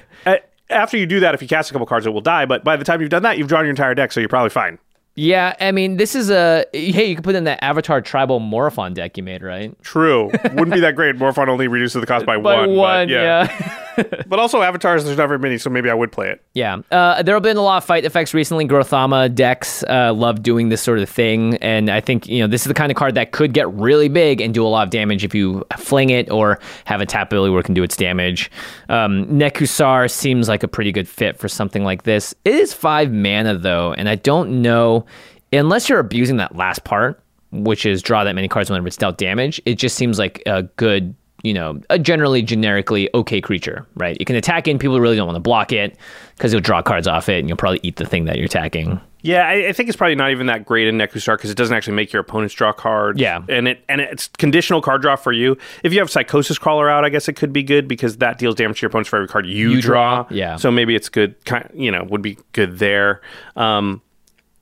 After 0.70 0.96
you 0.96 1.06
do 1.06 1.20
that, 1.20 1.34
if 1.34 1.40
you 1.42 1.46
cast 1.48 1.70
a 1.70 1.72
couple 1.72 1.86
cards, 1.86 2.06
it 2.06 2.10
will 2.10 2.20
die. 2.20 2.44
But 2.44 2.64
by 2.64 2.76
the 2.76 2.84
time 2.84 3.00
you've 3.00 3.10
done 3.10 3.22
that, 3.22 3.38
you've 3.38 3.46
drawn 3.46 3.62
your 3.64 3.70
entire 3.70 3.94
deck, 3.94 4.10
so 4.10 4.18
you're 4.18 4.28
probably 4.28 4.50
fine. 4.50 4.78
yeah, 5.14 5.54
I 5.60 5.70
mean, 5.70 5.96
this 5.96 6.16
is 6.16 6.28
a. 6.30 6.64
Hey, 6.72 7.06
you 7.08 7.14
can 7.14 7.22
put 7.22 7.36
in 7.36 7.44
that 7.44 7.62
Avatar 7.62 8.00
Tribal 8.00 8.40
Morophon 8.40 8.92
deck 8.92 9.16
you 9.16 9.22
made, 9.22 9.42
right? 9.44 9.80
True, 9.82 10.26
wouldn't 10.26 10.72
be 10.72 10.80
that 10.80 10.96
great. 10.96 11.14
Morophon 11.16 11.48
only 11.48 11.68
reduces 11.68 12.00
the 12.00 12.06
cost 12.06 12.26
by, 12.26 12.36
By 12.38 12.56
one. 12.56 12.68
but 12.70 12.74
one, 12.74 13.08
yeah. 13.08 13.46
yeah. 13.60 13.82
but 14.26 14.38
also 14.38 14.62
avatars, 14.62 15.04
there's 15.04 15.16
not 15.16 15.28
very 15.28 15.38
many, 15.38 15.58
so 15.58 15.70
maybe 15.70 15.90
I 15.90 15.94
would 15.94 16.12
play 16.12 16.28
it. 16.30 16.42
Yeah, 16.54 16.78
uh, 16.90 17.22
there 17.22 17.34
have 17.34 17.42
been 17.42 17.56
a 17.56 17.62
lot 17.62 17.78
of 17.78 17.84
fight 17.84 18.04
effects 18.04 18.34
recently. 18.34 18.66
Grothama 18.66 19.34
decks 19.34 19.82
uh, 19.84 20.12
love 20.12 20.42
doing 20.42 20.68
this 20.68 20.82
sort 20.82 20.98
of 20.98 21.08
thing, 21.08 21.56
and 21.56 21.90
I 21.90 22.00
think 22.00 22.26
you 22.26 22.40
know 22.40 22.46
this 22.46 22.62
is 22.62 22.68
the 22.68 22.74
kind 22.74 22.90
of 22.90 22.96
card 22.96 23.14
that 23.14 23.32
could 23.32 23.52
get 23.52 23.72
really 23.72 24.08
big 24.08 24.40
and 24.40 24.52
do 24.52 24.64
a 24.64 24.68
lot 24.68 24.84
of 24.84 24.90
damage 24.90 25.24
if 25.24 25.34
you 25.34 25.64
fling 25.76 26.10
it 26.10 26.30
or 26.30 26.58
have 26.84 27.00
a 27.00 27.06
tap 27.06 27.28
ability 27.28 27.50
where 27.50 27.60
it 27.60 27.64
can 27.64 27.74
do 27.74 27.82
its 27.82 27.96
damage. 27.96 28.50
Um, 28.88 29.26
Nekusar 29.26 30.10
seems 30.10 30.48
like 30.48 30.62
a 30.62 30.68
pretty 30.68 30.92
good 30.92 31.08
fit 31.08 31.38
for 31.38 31.48
something 31.48 31.84
like 31.84 32.04
this. 32.04 32.34
It 32.44 32.54
is 32.54 32.72
five 32.72 33.12
mana 33.12 33.56
though, 33.58 33.92
and 33.92 34.08
I 34.08 34.16
don't 34.16 34.62
know 34.62 35.06
unless 35.52 35.88
you're 35.88 35.98
abusing 35.98 36.36
that 36.38 36.56
last 36.56 36.84
part, 36.84 37.22
which 37.52 37.86
is 37.86 38.02
draw 38.02 38.24
that 38.24 38.34
many 38.34 38.48
cards 38.48 38.70
whenever 38.70 38.88
it's 38.88 38.96
dealt 38.96 39.18
damage. 39.18 39.60
It 39.64 39.74
just 39.74 39.96
seems 39.96 40.18
like 40.18 40.42
a 40.46 40.64
good 40.64 41.14
you 41.46 41.54
know, 41.54 41.80
a 41.90 41.98
generally 41.98 42.42
generically 42.42 43.08
okay 43.14 43.40
creature, 43.40 43.86
right? 43.94 44.16
You 44.18 44.24
can 44.26 44.36
attack 44.36 44.66
and 44.66 44.80
people 44.80 44.98
really 45.00 45.16
don't 45.16 45.26
want 45.26 45.36
to 45.36 45.40
block 45.40 45.72
it 45.72 45.96
because 46.36 46.52
you'll 46.52 46.60
draw 46.62 46.82
cards 46.82 47.06
off 47.06 47.28
it, 47.28 47.38
and 47.38 47.48
you'll 47.48 47.56
probably 47.56 47.80
eat 47.82 47.96
the 47.96 48.04
thing 48.04 48.24
that 48.26 48.36
you're 48.36 48.46
attacking. 48.46 49.00
Yeah, 49.22 49.46
I, 49.48 49.68
I 49.68 49.72
think 49.72 49.88
it's 49.88 49.96
probably 49.96 50.14
not 50.14 50.30
even 50.30 50.46
that 50.46 50.64
great 50.64 50.86
in 50.86 50.96
Nekusar 50.98 51.36
because 51.36 51.50
it 51.50 51.56
doesn't 51.56 51.74
actually 51.74 51.94
make 51.94 52.12
your 52.12 52.20
opponents 52.20 52.54
draw 52.54 52.72
cards. 52.72 53.20
Yeah. 53.20 53.42
and 53.48 53.66
it 53.68 53.82
and 53.88 54.00
it's 54.00 54.28
conditional 54.38 54.80
card 54.82 55.02
draw 55.02 55.16
for 55.16 55.32
you. 55.32 55.56
If 55.82 55.92
you 55.92 55.98
have 56.00 56.10
Psychosis 56.10 56.58
Crawler 56.58 56.88
out, 56.90 57.04
I 57.04 57.08
guess 57.08 57.28
it 57.28 57.32
could 57.34 57.52
be 57.52 57.62
good 57.62 57.88
because 57.88 58.18
that 58.18 58.38
deals 58.38 58.54
damage 58.54 58.78
to 58.78 58.82
your 58.82 58.88
opponents 58.88 59.08
for 59.08 59.16
every 59.16 59.28
card 59.28 59.46
you, 59.46 59.70
You 59.70 59.80
draw. 59.82 60.22
draw, 60.24 60.36
yeah. 60.36 60.56
so 60.56 60.70
maybe 60.70 60.94
it's 60.94 61.08
good. 61.08 61.42
Kind, 61.44 61.70
you 61.74 61.90
know, 61.90 62.04
would 62.04 62.22
be 62.22 62.38
good 62.52 62.78
there. 62.78 63.20
Um, 63.56 64.00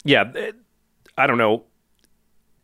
yeah, 0.04 0.30
it- 0.34 0.54
I 1.18 1.26
don't 1.26 1.38
know. 1.38 1.64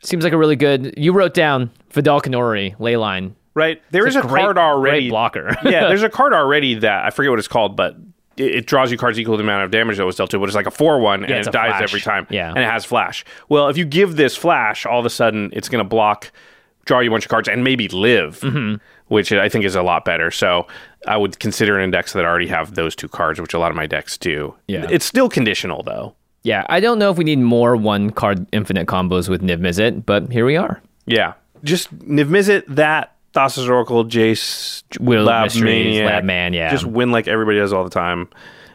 Seems 0.03 0.25
like 0.25 0.33
a 0.33 0.39
really 0.39 0.57
good. 0.57 0.95
You 0.97 1.13
wrote 1.13 1.35
down 1.35 1.71
Vedalken 1.93 2.35
Orrery, 2.35 2.75
Leyline. 2.81 3.33
Right, 3.55 3.83
there 3.91 4.07
is 4.07 4.17
a 4.17 4.23
great- 4.23 4.43
card 4.45 4.59
already. 4.59 5.09
blocker. 5.11 5.57
yeah, 5.65 5.89
there's 5.89 6.03
a 6.05 6.09
card 6.09 6.33
already 6.33 6.75
that 6.77 7.05
I 7.05 7.11
forget 7.11 7.31
what 7.31 7.39
it's 7.39 7.49
called, 7.49 7.77
but 7.77 7.97
it, 8.37 8.55
it 8.55 8.67
draws 8.67 8.91
you 8.93 8.97
cards 8.99 9.19
equal 9.19 9.35
to 9.35 9.39
the 9.39 9.43
amount 9.43 9.65
of 9.65 9.71
damage 9.71 9.97
that 9.97 10.07
was 10.07 10.17
dealt 10.17 10.31
to, 10.31 10.39
but 10.39 10.45
it's 10.47 10.55
like 10.55 10.67
a 10.67 10.71
four 10.71 11.01
one 11.01 11.25
and 11.25 11.33
it 11.33 11.45
dies 11.47 11.71
flash. 11.71 11.83
every 11.83 12.01
time. 12.01 12.27
Yeah. 12.31 12.49
and 12.51 12.59
it 12.59 12.71
has 12.71 12.85
flash. 12.85 13.25
Well, 13.49 13.69
if 13.69 13.77
you 13.77 13.85
give 13.85 14.17
this 14.17 14.37
flash, 14.37 14.87
all 14.87 15.01
of 15.01 15.07
a 15.07 15.11
sudden 15.11 15.51
it's 15.53 15.69
going 15.69 15.83
to 15.85 15.89
block, 15.89 16.31
draw 16.85 17.01
you 17.01 17.11
a 17.11 17.13
bunch 17.13 17.25
of 17.25 17.29
cards, 17.31 17.49
and 17.49 17.65
maybe 17.65 17.89
live, 17.89 18.39
Mm-hmm. 18.41 18.77
which 19.09 19.33
I 19.33 19.49
think 19.49 19.65
is 19.65 19.75
a 19.75 19.83
lot 19.83 20.05
better. 20.05 20.31
So 20.31 20.69
I 21.09 21.17
would 21.17 21.41
consider 21.41 21.77
an 21.77 21.83
index 21.83 22.13
that 22.13 22.25
already 22.25 22.47
have 22.47 22.77
those 22.77 22.95
two 22.95 23.09
cards, 23.09 23.41
which 23.41 23.53
a 23.53 23.59
lot 23.59 23.71
of 23.73 23.77
my 23.77 23.87
decks 23.87 24.17
do. 24.17 24.55
Yeah. 24.69 24.87
it's 24.91 25.05
still 25.05 25.29
conditional 25.29 25.83
though. 25.83 26.15
Yeah, 26.45 26.65
I 26.71 26.79
don't 26.81 26.99
know 27.01 27.11
if 27.11 27.19
we 27.19 27.25
need 27.25 27.41
more 27.41 27.75
one 27.77 28.11
card 28.11 28.47
infinite 28.53 28.87
combos 28.87 29.29
with 29.29 29.43
Niv 29.43 29.59
Mizzet, 29.59 30.07
but 30.07 30.31
here 30.33 30.47
we 30.47 30.57
are. 30.57 30.81
Yeah, 31.05 31.35
just 31.65 31.93
Niv 31.99 32.29
Mizzet 32.29 32.65
that. 32.69 33.17
Thassa's 33.33 33.69
Oracle, 33.69 34.05
Jace, 34.05 34.83
Wielder 35.01 35.31
of 35.33 35.43
Mysteries, 35.45 35.65
Maniac. 35.65 36.07
Lab 36.13 36.25
Man, 36.25 36.53
yeah. 36.53 36.71
Just 36.71 36.85
win 36.85 37.11
like 37.13 37.29
everybody 37.29 37.59
does 37.59 37.73
all 37.73 37.85
the 37.85 37.91
time. 37.91 38.29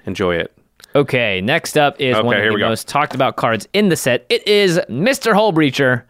Enjoy 0.05 0.35
it. 0.35 0.51
Okay, 0.95 1.41
next 1.41 1.77
up 1.77 1.99
is 1.99 2.15
Okay, 2.15 2.25
one 2.25 2.37
of 2.37 2.53
the 2.53 2.59
go. 2.59 2.69
most 2.69 2.87
talked 2.87 3.13
about 3.13 3.35
cards 3.35 3.67
in 3.73 3.89
the 3.89 3.97
set. 3.97 4.25
It 4.29 4.47
is 4.47 4.79
Mr. 4.89 5.33
Hullbreacher. 5.33 6.03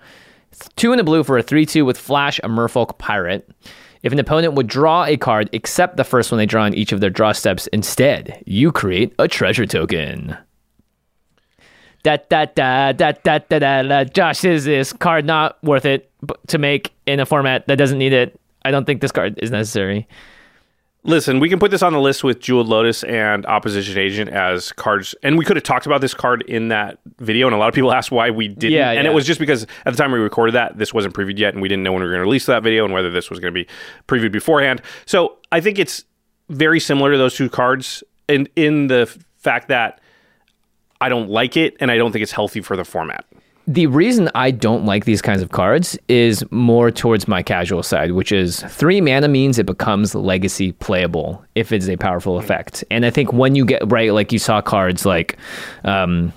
Two 0.75 0.91
in 0.93 0.97
the 0.97 1.03
blue 1.03 1.23
for 1.23 1.37
a 1.37 1.43
3 1.43 1.65
2 1.65 1.83
with 1.85 1.97
Flash, 1.97 2.39
a 2.39 2.47
Merfolk 2.47 2.97
Pirate. 2.99 3.49
If 4.03 4.13
an 4.13 4.19
opponent 4.19 4.53
would 4.53 4.67
draw 4.67 5.03
a 5.05 5.17
card 5.17 5.49
except 5.51 5.97
the 5.97 6.03
first 6.03 6.31
one 6.31 6.37
they 6.37 6.45
draw 6.45 6.65
in 6.65 6.75
each 6.75 6.91
of 6.91 6.99
their 6.99 7.09
draw 7.09 7.31
steps, 7.31 7.65
instead, 7.67 8.43
you 8.45 8.71
create 8.71 9.15
a 9.17 9.27
treasure 9.27 9.65
token. 9.65 10.37
Da 12.05 12.17
da 12.29 12.45
da 12.45 12.91
da 12.91 13.13
da 13.13 13.39
da 13.39 13.59
da 13.59 13.81
da. 13.81 14.03
Josh, 14.03 14.45
is 14.45 14.65
this 14.65 14.93
card 14.93 15.25
not 15.25 15.57
worth 15.63 15.85
it 15.85 16.11
to 16.49 16.59
make 16.59 16.93
in 17.07 17.19
a 17.19 17.25
format 17.25 17.65
that 17.65 17.77
doesn't 17.77 17.97
need 17.97 18.13
it? 18.13 18.39
I 18.63 18.69
don't 18.69 18.85
think 18.85 19.01
this 19.01 19.11
card 19.11 19.39
is 19.41 19.49
necessary. 19.49 20.07
Listen, 21.01 21.39
we 21.39 21.49
can 21.49 21.57
put 21.57 21.71
this 21.71 21.81
on 21.81 21.93
the 21.93 21.99
list 21.99 22.23
with 22.23 22.39
Jeweled 22.39 22.67
Lotus 22.67 23.03
and 23.05 23.43
Opposition 23.47 23.97
Agent 23.97 24.29
as 24.29 24.71
cards, 24.71 25.15
and 25.23 25.35
we 25.35 25.45
could 25.45 25.57
have 25.57 25.63
talked 25.63 25.87
about 25.87 25.99
this 26.01 26.13
card 26.13 26.43
in 26.43 26.67
that 26.67 26.99
video. 27.17 27.47
And 27.47 27.55
a 27.55 27.57
lot 27.57 27.69
of 27.69 27.73
people 27.73 27.91
asked 27.97 28.11
why 28.11 28.29
we 28.29 28.49
didn't, 28.49 28.73
Yeah, 28.73 28.91
and 28.91 29.07
it 29.07 29.13
was 29.13 29.25
just 29.25 29.39
because 29.39 29.63
at 29.63 29.93
the 29.93 29.97
time 29.97 30.11
we 30.11 30.19
recorded 30.19 30.53
that, 30.53 30.77
this 30.77 30.93
wasn't 30.93 31.15
previewed 31.15 31.39
yet, 31.39 31.55
and 31.55 31.61
we 31.61 31.67
didn't 31.67 31.81
know 31.81 31.91
when 31.91 32.01
we 32.01 32.05
were 32.05 32.11
going 32.11 32.21
to 32.21 32.25
release 32.25 32.45
that 32.45 32.61
video 32.61 32.85
and 32.85 32.93
whether 32.93 33.09
this 33.09 33.31
was 33.31 33.39
going 33.39 33.51
to 33.51 33.59
be 33.59 33.67
previewed 34.07 34.31
beforehand. 34.31 34.83
So 35.07 35.39
I 35.51 35.59
think 35.59 35.79
it's 35.79 36.05
very 36.49 36.79
similar 36.79 37.13
to 37.13 37.17
those 37.17 37.35
two 37.35 37.49
cards, 37.49 38.03
in 38.27 38.47
in 38.55 38.87
the 38.87 39.07
fact 39.37 39.69
that 39.69 40.01
I 41.01 41.09
don't 41.09 41.29
like 41.29 41.57
it, 41.57 41.75
and 41.79 41.91
I 41.91 41.97
don't 41.97 42.11
think 42.11 42.23
it's 42.23 42.31
healthy 42.31 42.61
for 42.61 42.75
the 42.75 42.85
format. 42.85 43.25
The 43.67 43.87
reason 43.87 44.29
I 44.35 44.51
don't 44.51 44.85
like 44.85 45.05
these 45.05 45.23
kinds 45.23 45.41
of 45.41 45.49
cards 45.49 45.97
is 46.07 46.43
more 46.51 46.91
towards 46.91 47.27
my 47.27 47.41
casual 47.41 47.81
side, 47.81 48.11
which 48.11 48.31
is 48.31 48.61
three 48.61 49.01
mana 49.01 49.27
means 49.27 49.57
it 49.57 49.65
becomes 49.65 50.13
legacy 50.13 50.71
playable 50.73 51.43
if 51.55 51.71
it's 51.71 51.89
a 51.89 51.97
powerful 51.97 52.37
effect. 52.37 52.83
And 52.91 53.07
I 53.07 53.09
think 53.09 53.33
when 53.33 53.55
you 53.55 53.65
get 53.65 53.81
right, 53.91 54.13
like 54.13 54.31
you 54.31 54.37
saw 54.37 54.61
cards 54.61 55.03
like 55.03 55.37
um, 55.83 56.31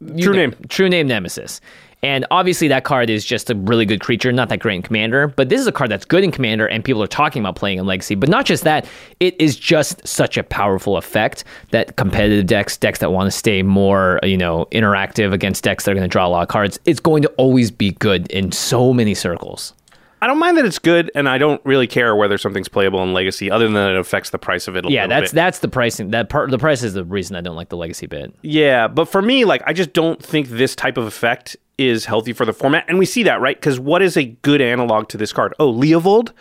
True 0.00 0.32
know, 0.32 0.32
name. 0.32 0.54
True 0.68 0.88
Name 0.88 1.08
Nemesis. 1.08 1.60
And 2.06 2.24
obviously, 2.30 2.68
that 2.68 2.84
card 2.84 3.10
is 3.10 3.24
just 3.24 3.50
a 3.50 3.56
really 3.56 3.84
good 3.84 4.00
creature, 4.00 4.30
not 4.30 4.48
that 4.50 4.60
great 4.60 4.76
in 4.76 4.82
Commander. 4.82 5.26
But 5.26 5.48
this 5.48 5.60
is 5.60 5.66
a 5.66 5.72
card 5.72 5.90
that's 5.90 6.04
good 6.04 6.22
in 6.22 6.30
Commander, 6.30 6.64
and 6.68 6.84
people 6.84 7.02
are 7.02 7.08
talking 7.08 7.42
about 7.42 7.56
playing 7.56 7.78
in 7.78 7.84
Legacy. 7.84 8.14
But 8.14 8.28
not 8.28 8.46
just 8.46 8.62
that, 8.62 8.86
it 9.18 9.34
is 9.40 9.56
just 9.56 10.06
such 10.06 10.36
a 10.36 10.44
powerful 10.44 10.96
effect 10.98 11.42
that 11.72 11.96
competitive 11.96 12.46
decks, 12.46 12.76
decks 12.76 13.00
that 13.00 13.10
want 13.10 13.26
to 13.26 13.36
stay 13.36 13.60
more, 13.64 14.20
you 14.22 14.36
know, 14.36 14.68
interactive 14.70 15.32
against 15.32 15.64
decks 15.64 15.84
that 15.84 15.90
are 15.90 15.94
going 15.94 16.08
to 16.08 16.12
draw 16.12 16.24
a 16.24 16.30
lot 16.30 16.42
of 16.42 16.48
cards, 16.48 16.78
it's 16.84 17.00
going 17.00 17.22
to 17.22 17.28
always 17.30 17.72
be 17.72 17.90
good 17.90 18.30
in 18.30 18.52
so 18.52 18.92
many 18.92 19.12
circles. 19.12 19.74
I 20.22 20.28
don't 20.28 20.38
mind 20.38 20.56
that 20.58 20.64
it's 20.64 20.78
good, 20.78 21.10
and 21.16 21.28
I 21.28 21.38
don't 21.38 21.60
really 21.64 21.88
care 21.88 22.14
whether 22.14 22.38
something's 22.38 22.68
playable 22.68 23.02
in 23.02 23.14
Legacy, 23.14 23.50
other 23.50 23.64
than 23.64 23.74
that 23.74 23.90
it 23.90 23.98
affects 23.98 24.30
the 24.30 24.38
price 24.38 24.68
of 24.68 24.76
it 24.76 24.86
a 24.86 24.90
Yeah, 24.90 25.08
that's 25.08 25.32
bit. 25.32 25.34
that's 25.34 25.58
the 25.58 25.68
pricing. 25.68 26.12
That 26.12 26.28
part, 26.28 26.52
the 26.52 26.58
price 26.58 26.84
is 26.84 26.94
the 26.94 27.04
reason 27.04 27.34
I 27.34 27.40
don't 27.40 27.56
like 27.56 27.68
the 27.68 27.76
Legacy 27.76 28.06
bit. 28.06 28.32
Yeah, 28.42 28.86
but 28.86 29.06
for 29.06 29.20
me, 29.20 29.44
like, 29.44 29.62
I 29.66 29.72
just 29.72 29.92
don't 29.92 30.22
think 30.22 30.48
this 30.48 30.76
type 30.76 30.96
of 30.96 31.04
effect 31.04 31.56
is 31.78 32.06
healthy 32.06 32.32
for 32.32 32.44
the 32.44 32.52
format. 32.52 32.84
And 32.88 32.98
we 32.98 33.06
see 33.06 33.22
that, 33.24 33.40
right? 33.40 33.56
Because 33.56 33.78
what 33.78 34.02
is 34.02 34.16
a 34.16 34.24
good 34.24 34.60
analog 34.60 35.08
to 35.08 35.16
this 35.16 35.32
card? 35.32 35.54
Oh, 35.58 35.72
Leovold? 35.72 36.32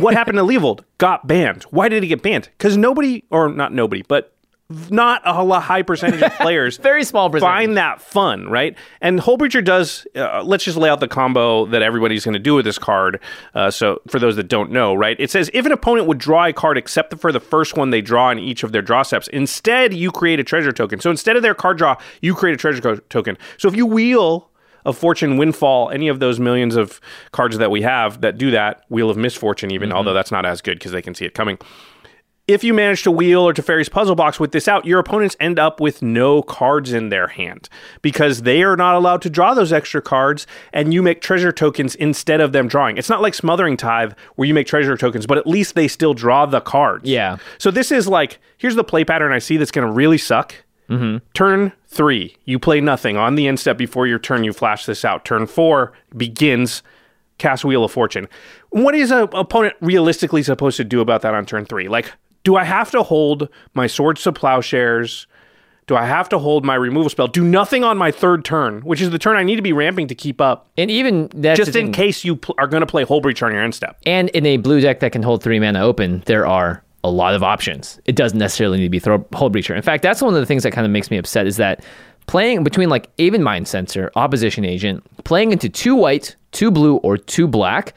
What 0.00 0.14
happened 0.20 0.38
to 0.38 0.44
Leovold? 0.44 0.80
Got 0.98 1.26
banned. 1.26 1.64
Why 1.64 1.88
did 1.88 2.02
he 2.02 2.08
get 2.08 2.22
banned? 2.22 2.48
Because 2.56 2.76
nobody, 2.76 3.24
or 3.30 3.48
not 3.48 3.72
nobody, 3.72 4.02
but 4.02 4.32
not 4.90 5.22
a 5.24 5.60
high 5.60 5.82
percentage 5.82 6.20
of 6.20 6.32
players 6.34 6.76
Very 6.82 7.04
small 7.04 7.30
percentage. 7.30 7.54
find 7.54 7.76
that 7.76 8.00
fun, 8.00 8.48
right? 8.48 8.76
And 9.00 9.20
Hullbreacher 9.20 9.64
does. 9.64 10.06
Uh, 10.16 10.42
let's 10.42 10.64
just 10.64 10.76
lay 10.76 10.88
out 10.88 10.98
the 10.98 11.06
combo 11.06 11.66
that 11.66 11.82
everybody's 11.82 12.24
going 12.24 12.32
to 12.32 12.40
do 12.40 12.54
with 12.54 12.64
this 12.64 12.78
card. 12.78 13.20
Uh, 13.54 13.70
so, 13.70 14.00
for 14.08 14.18
those 14.18 14.34
that 14.36 14.48
don't 14.48 14.72
know, 14.72 14.92
right, 14.94 15.16
it 15.20 15.30
says 15.30 15.50
if 15.54 15.66
an 15.66 15.72
opponent 15.72 16.08
would 16.08 16.18
draw 16.18 16.46
a 16.46 16.52
card 16.52 16.78
except 16.78 17.16
for 17.20 17.30
the 17.30 17.38
first 17.38 17.76
one 17.76 17.90
they 17.90 18.00
draw 18.00 18.30
in 18.30 18.40
each 18.40 18.64
of 18.64 18.72
their 18.72 18.82
draw 18.82 19.02
steps, 19.02 19.28
instead 19.28 19.94
you 19.94 20.10
create 20.10 20.40
a 20.40 20.44
treasure 20.44 20.72
token. 20.72 20.98
So 21.00 21.10
instead 21.10 21.36
of 21.36 21.42
their 21.42 21.54
card 21.54 21.78
draw, 21.78 21.96
you 22.20 22.34
create 22.34 22.54
a 22.54 22.58
treasure 22.58 22.80
co- 22.82 22.96
token. 23.08 23.38
So 23.58 23.68
if 23.68 23.76
you 23.76 23.86
wheel 23.86 24.50
a 24.86 24.92
fortune 24.92 25.36
windfall 25.36 25.90
any 25.90 26.08
of 26.08 26.20
those 26.20 26.40
millions 26.40 26.76
of 26.76 27.00
cards 27.32 27.58
that 27.58 27.70
we 27.70 27.82
have 27.82 28.20
that 28.22 28.38
do 28.38 28.50
that 28.50 28.84
wheel 28.88 29.10
of 29.10 29.16
misfortune 29.16 29.70
even 29.70 29.88
mm-hmm. 29.88 29.98
although 29.98 30.14
that's 30.14 30.32
not 30.32 30.46
as 30.46 30.60
good 30.60 30.78
because 30.78 30.92
they 30.92 31.02
can 31.02 31.14
see 31.14 31.24
it 31.24 31.34
coming 31.34 31.58
if 32.48 32.62
you 32.62 32.72
manage 32.72 33.02
to 33.02 33.10
wheel 33.10 33.40
or 33.40 33.52
to 33.52 33.60
Teferi's 33.60 33.88
puzzle 33.88 34.14
box 34.14 34.38
with 34.38 34.52
this 34.52 34.68
out, 34.68 34.84
your 34.84 35.00
opponents 35.00 35.36
end 35.40 35.58
up 35.58 35.80
with 35.80 36.00
no 36.00 36.42
cards 36.42 36.92
in 36.92 37.08
their 37.08 37.26
hand 37.26 37.68
because 38.02 38.42
they 38.42 38.62
are 38.62 38.76
not 38.76 38.94
allowed 38.94 39.20
to 39.22 39.30
draw 39.30 39.52
those 39.52 39.72
extra 39.72 40.00
cards 40.00 40.46
and 40.72 40.94
you 40.94 41.02
make 41.02 41.20
treasure 41.20 41.50
tokens 41.50 41.96
instead 41.96 42.40
of 42.40 42.52
them 42.52 42.68
drawing. 42.68 42.98
It's 42.98 43.08
not 43.08 43.20
like 43.20 43.34
Smothering 43.34 43.76
Tithe 43.76 44.12
where 44.36 44.46
you 44.46 44.54
make 44.54 44.68
treasure 44.68 44.96
tokens, 44.96 45.26
but 45.26 45.38
at 45.38 45.46
least 45.46 45.74
they 45.74 45.88
still 45.88 46.14
draw 46.14 46.46
the 46.46 46.60
cards. 46.60 47.08
Yeah. 47.08 47.38
So 47.58 47.72
this 47.72 47.90
is 47.90 48.06
like, 48.06 48.38
here's 48.58 48.76
the 48.76 48.84
play 48.84 49.04
pattern 49.04 49.32
I 49.32 49.40
see 49.40 49.56
that's 49.56 49.72
going 49.72 49.86
to 49.86 49.92
really 49.92 50.18
suck. 50.18 50.54
Turn 51.34 51.72
three, 51.88 52.36
you 52.44 52.58
play 52.58 52.80
nothing. 52.80 53.16
On 53.16 53.34
the 53.34 53.46
end 53.48 53.58
step 53.60 53.76
before 53.76 54.06
your 54.06 54.18
turn, 54.18 54.44
you 54.44 54.52
flash 54.52 54.86
this 54.86 55.04
out. 55.04 55.24
Turn 55.24 55.46
four 55.46 55.92
begins 56.16 56.82
cast 57.38 57.64
Wheel 57.64 57.84
of 57.84 57.92
Fortune. 57.92 58.28
What 58.70 58.94
is 58.94 59.10
an 59.10 59.28
opponent 59.32 59.74
realistically 59.80 60.42
supposed 60.42 60.76
to 60.78 60.84
do 60.84 61.00
about 61.00 61.22
that 61.22 61.34
on 61.34 61.44
turn 61.46 61.66
three? 61.66 61.88
Like, 61.88 62.12
do 62.44 62.56
I 62.56 62.64
have 62.64 62.90
to 62.92 63.02
hold 63.02 63.48
my 63.74 63.86
swords 63.86 64.22
to 64.22 64.32
plowshares? 64.32 65.26
Do 65.86 65.94
I 65.94 66.04
have 66.06 66.28
to 66.30 66.38
hold 66.38 66.64
my 66.64 66.74
removal 66.74 67.08
spell? 67.10 67.28
Do 67.28 67.44
nothing 67.44 67.84
on 67.84 67.96
my 67.96 68.10
third 68.10 68.44
turn, 68.44 68.80
which 68.80 69.00
is 69.00 69.10
the 69.10 69.18
turn 69.20 69.36
I 69.36 69.44
need 69.44 69.56
to 69.56 69.62
be 69.62 69.72
ramping 69.72 70.08
to 70.08 70.14
keep 70.16 70.40
up, 70.40 70.68
And 70.76 70.90
even 70.90 71.28
that's 71.34 71.58
just 71.58 71.68
in 71.76 71.86
thing. 71.86 71.92
case 71.92 72.24
you 72.24 72.36
pl- 72.36 72.56
are 72.58 72.66
going 72.66 72.80
to 72.80 72.86
play 72.86 73.04
Whole 73.04 73.20
Breach 73.20 73.40
on 73.42 73.52
your 73.52 73.62
end 73.62 73.74
step. 73.74 73.96
And 74.04 74.28
in 74.30 74.46
a 74.46 74.56
blue 74.56 74.80
deck 74.80 74.98
that 75.00 75.12
can 75.12 75.22
hold 75.22 75.42
three 75.44 75.60
mana 75.60 75.80
open, 75.84 76.22
there 76.26 76.44
are 76.46 76.82
a 77.06 77.10
lot 77.10 77.34
of 77.34 77.42
options. 77.42 78.00
It 78.04 78.16
doesn't 78.16 78.38
necessarily 78.38 78.78
need 78.78 78.84
to 78.84 78.90
be 78.90 78.98
throw 78.98 79.18
Hullbreacher. 79.18 79.76
In 79.76 79.82
fact, 79.82 80.02
that's 80.02 80.22
one 80.22 80.34
of 80.34 80.40
the 80.40 80.46
things 80.46 80.62
that 80.62 80.72
kind 80.72 80.84
of 80.84 80.90
makes 80.90 81.10
me 81.10 81.18
upset 81.18 81.46
is 81.46 81.56
that 81.56 81.84
playing 82.26 82.64
between 82.64 82.88
like 82.88 83.08
Aven 83.18 83.42
Mindcensor, 83.42 84.10
Opposition 84.16 84.64
Agent, 84.64 85.04
playing 85.24 85.52
into 85.52 85.68
two 85.68 85.94
white, 85.94 86.36
two 86.52 86.70
blue, 86.70 86.96
or 86.96 87.16
two 87.16 87.46
black 87.46 87.94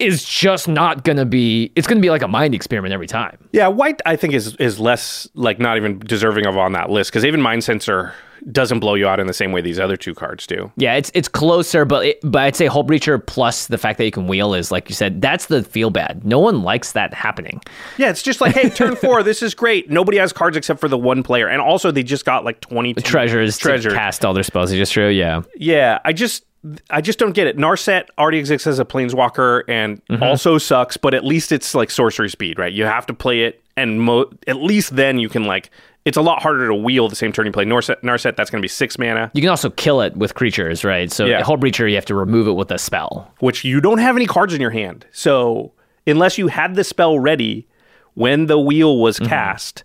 is 0.00 0.24
just 0.24 0.68
not 0.68 1.04
gonna 1.04 1.24
be. 1.26 1.72
It's 1.76 1.86
gonna 1.86 2.00
be 2.00 2.10
like 2.10 2.22
a 2.22 2.28
mind 2.28 2.54
experiment 2.54 2.92
every 2.94 3.06
time. 3.06 3.36
Yeah, 3.52 3.68
white 3.68 4.00
I 4.06 4.16
think 4.16 4.34
is 4.34 4.56
is 4.56 4.78
less 4.78 5.28
like 5.34 5.58
not 5.58 5.76
even 5.76 5.98
deserving 6.00 6.46
of 6.46 6.56
on 6.56 6.72
that 6.72 6.90
list 6.90 7.10
because 7.10 7.24
even 7.24 7.40
Mindcensor 7.40 8.12
doesn't 8.50 8.80
blow 8.80 8.94
you 8.94 9.06
out 9.06 9.20
in 9.20 9.26
the 9.26 9.34
same 9.34 9.52
way 9.52 9.60
these 9.60 9.78
other 9.78 9.98
two 9.98 10.14
cards 10.14 10.46
do. 10.46 10.72
Yeah, 10.76 10.94
it's 10.94 11.10
it's 11.14 11.28
closer, 11.28 11.84
but 11.84 12.06
it, 12.06 12.20
but 12.22 12.42
I'd 12.42 12.56
say 12.56 12.68
Hullbreacher 12.68 13.24
plus 13.26 13.66
the 13.66 13.76
fact 13.76 13.98
that 13.98 14.06
you 14.06 14.10
can 14.10 14.26
wheel 14.26 14.54
is 14.54 14.70
like 14.72 14.88
you 14.88 14.94
said. 14.94 15.20
That's 15.20 15.46
the 15.46 15.62
feel 15.62 15.90
bad. 15.90 16.24
No 16.24 16.38
one 16.38 16.62
likes 16.62 16.92
that 16.92 17.12
happening. 17.12 17.60
Yeah, 17.98 18.08
it's 18.08 18.22
just 18.22 18.40
like, 18.40 18.54
hey, 18.54 18.70
turn 18.70 18.96
four, 18.96 19.22
this 19.24 19.42
is 19.42 19.54
great. 19.54 19.90
Nobody 19.90 20.16
has 20.16 20.32
cards 20.32 20.56
except 20.56 20.80
for 20.80 20.88
the 20.88 20.96
one 20.96 21.22
player, 21.22 21.48
and 21.48 21.60
also 21.60 21.90
they 21.90 22.02
just 22.02 22.24
got 22.24 22.44
like 22.44 22.60
twenty 22.60 22.94
Treasures, 22.94 23.58
Treasures. 23.58 23.92
to 23.92 23.98
cast 23.98 24.24
all 24.24 24.32
their 24.32 24.42
spells. 24.42 24.72
Is 24.72 24.78
just 24.78 24.92
true. 24.92 25.08
Yeah. 25.08 25.42
Yeah, 25.56 25.98
I 26.04 26.14
just 26.14 26.44
I 26.90 27.00
just 27.00 27.18
don't 27.18 27.32
get 27.32 27.46
it. 27.46 27.56
Narset 27.56 28.06
already 28.18 28.38
exists 28.38 28.66
as 28.66 28.78
a 28.78 28.84
planeswalker 28.84 29.62
and 29.66 30.04
mm-hmm. 30.06 30.22
also 30.22 30.58
sucks, 30.58 30.96
but 30.96 31.14
at 31.14 31.24
least 31.24 31.52
it's 31.52 31.74
like 31.74 31.90
sorcery 31.90 32.28
speed, 32.28 32.58
right? 32.58 32.72
You 32.72 32.84
have 32.84 33.06
to 33.06 33.14
play 33.14 33.42
it, 33.44 33.62
and 33.76 34.00
mo- 34.00 34.30
at 34.46 34.56
least 34.56 34.96
then 34.96 35.18
you 35.18 35.28
can 35.28 35.44
like. 35.44 35.70
It's 36.06 36.16
a 36.16 36.22
lot 36.22 36.40
harder 36.42 36.66
to 36.66 36.74
wheel 36.74 37.08
the 37.08 37.16
same 37.16 37.30
turn 37.30 37.44
you 37.44 37.52
play 37.52 37.66
Narset. 37.66 38.00
Narset 38.00 38.34
that's 38.34 38.48
going 38.48 38.60
to 38.60 38.64
be 38.64 38.68
six 38.68 38.98
mana, 38.98 39.30
You 39.34 39.42
can 39.42 39.50
also 39.50 39.68
kill 39.68 40.00
it 40.00 40.16
with 40.16 40.34
creatures, 40.34 40.82
right? 40.82 41.12
So 41.12 41.26
Yeah. 41.26 41.42
Hullbreacher, 41.42 41.88
you 41.88 41.94
have 41.96 42.06
to 42.06 42.14
remove 42.14 42.48
it 42.48 42.52
with 42.52 42.70
a 42.70 42.78
spell. 42.78 43.30
which 43.40 43.64
you 43.66 43.82
don't 43.82 43.98
have 43.98 44.16
any 44.16 44.26
cards 44.26 44.54
in 44.54 44.62
your 44.62 44.70
hand. 44.70 45.04
So 45.12 45.72
unless 46.06 46.38
you 46.38 46.48
had 46.48 46.74
the 46.74 46.84
spell 46.84 47.18
ready 47.18 47.68
when 48.14 48.46
the 48.46 48.58
wheel 48.58 48.98
was 48.98 49.18
mm-hmm. 49.18 49.28
cast, 49.28 49.84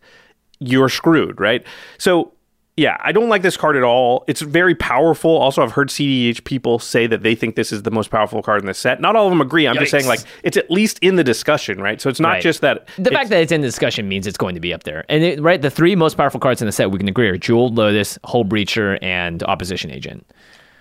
you're 0.59 0.87
screwed, 0.87 1.39
right? 1.39 1.65
So 1.97 2.31
yeah, 2.77 2.97
I 3.01 3.13
don't 3.13 3.29
like 3.29 3.41
this 3.41 3.55
card 3.55 3.77
at 3.77 3.83
all. 3.83 4.25
It's 4.27 4.41
very 4.41 4.75
powerful. 4.75 5.31
Also, 5.31 5.63
I've 5.63 5.71
heard 5.71 5.87
CDH 5.89 6.43
people 6.43 6.77
say 6.77 7.07
that 7.07 7.23
they 7.23 7.33
think 7.33 7.55
this 7.55 7.71
is 7.71 7.83
the 7.83 7.91
most 7.91 8.09
powerful 8.11 8.41
card 8.41 8.59
in 8.61 8.65
the 8.67 8.73
set. 8.73 8.99
Not 8.99 9.15
all 9.15 9.27
of 9.27 9.31
them 9.31 9.39
agree. 9.39 9.65
I'm 9.65 9.75
just 9.75 9.91
saying, 9.91 10.07
like, 10.07 10.19
it's 10.43 10.57
at 10.57 10.69
least 10.69 10.99
in 11.01 11.15
the 11.15 11.23
discussion, 11.23 11.81
right? 11.81 12.01
So 12.01 12.09
it's 12.09 12.19
not 12.19 12.29
Right. 12.33 12.43
just 12.43 12.59
that. 12.61 12.87
The 12.97 13.11
fact 13.11 13.29
that 13.29 13.41
it's 13.41 13.53
in 13.53 13.61
the 13.61 13.67
discussion 13.67 14.09
means 14.09 14.27
it's 14.27 14.37
going 14.37 14.55
to 14.55 14.61
be 14.61 14.73
up 14.73 14.83
there. 14.83 15.05
And 15.07 15.23
it, 15.23 15.41
right, 15.41 15.61
the 15.61 15.69
three 15.69 15.95
most 15.95 16.17
powerful 16.17 16.39
cards 16.41 16.61
in 16.61 16.65
the 16.65 16.73
set 16.73 16.91
we 16.91 16.97
can 16.99 17.07
agree 17.07 17.29
are 17.29 17.37
Jeweled 17.37 17.75
Lotus, 17.75 18.17
Hullbreacher, 18.25 18.99
and 19.01 19.41
Opposition 19.43 19.89
Agent. 19.89 20.25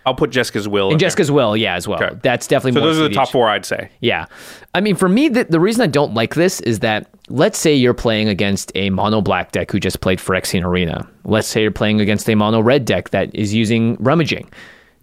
I'll 0.07 0.15
put 0.15 0.31
Jeska's 0.31 0.69
Will. 0.69 0.89
in 0.89 0.93
And 0.93 1.01
there. 1.01 1.07
Jeska's 1.07 1.31
Will, 1.31 1.57
yeah, 1.57 1.75
as 1.75 1.89
well. 1.89 2.03
Okay. 2.03 2.15
That's 2.23 2.47
definitely 2.47 2.73
So 2.73 2.81
more 2.81 2.89
those 2.89 3.01
are 3.01 3.09
the 3.09 3.15
top 3.15 3.31
four, 3.31 3.49
I'd 3.49 3.65
say. 3.65 3.89
Yeah. 4.01 4.27
I 4.75 4.81
mean, 4.81 4.97
for 4.97 5.09
me, 5.09 5.29
the, 5.29 5.45
the 5.45 5.61
reason 5.61 5.83
I 5.83 5.87
don't 5.87 6.15
like 6.15 6.35
this 6.35 6.61
is 6.61 6.81
that 6.81 7.09
let's 7.29 7.59
say 7.59 7.75
you're 7.75 7.95
playing 7.95 8.29
against 8.29 8.71
a 8.75 8.91
mono 8.91 9.21
black 9.21 9.53
deck 9.53 9.71
who 9.71 9.81
just 9.81 10.01
played 10.01 10.19
Phyrexian 10.19 10.63
Arena. 10.65 11.09
Let's 11.25 11.49
say 11.49 11.63
you're 11.63 11.71
playing 11.71 12.01
against 12.01 12.29
a 12.29 12.35
mono 12.35 12.61
red 12.61 12.85
deck 12.85 13.11
that 13.11 13.35
is 13.35 13.55
using 13.55 13.97
Rummaging. 13.99 14.51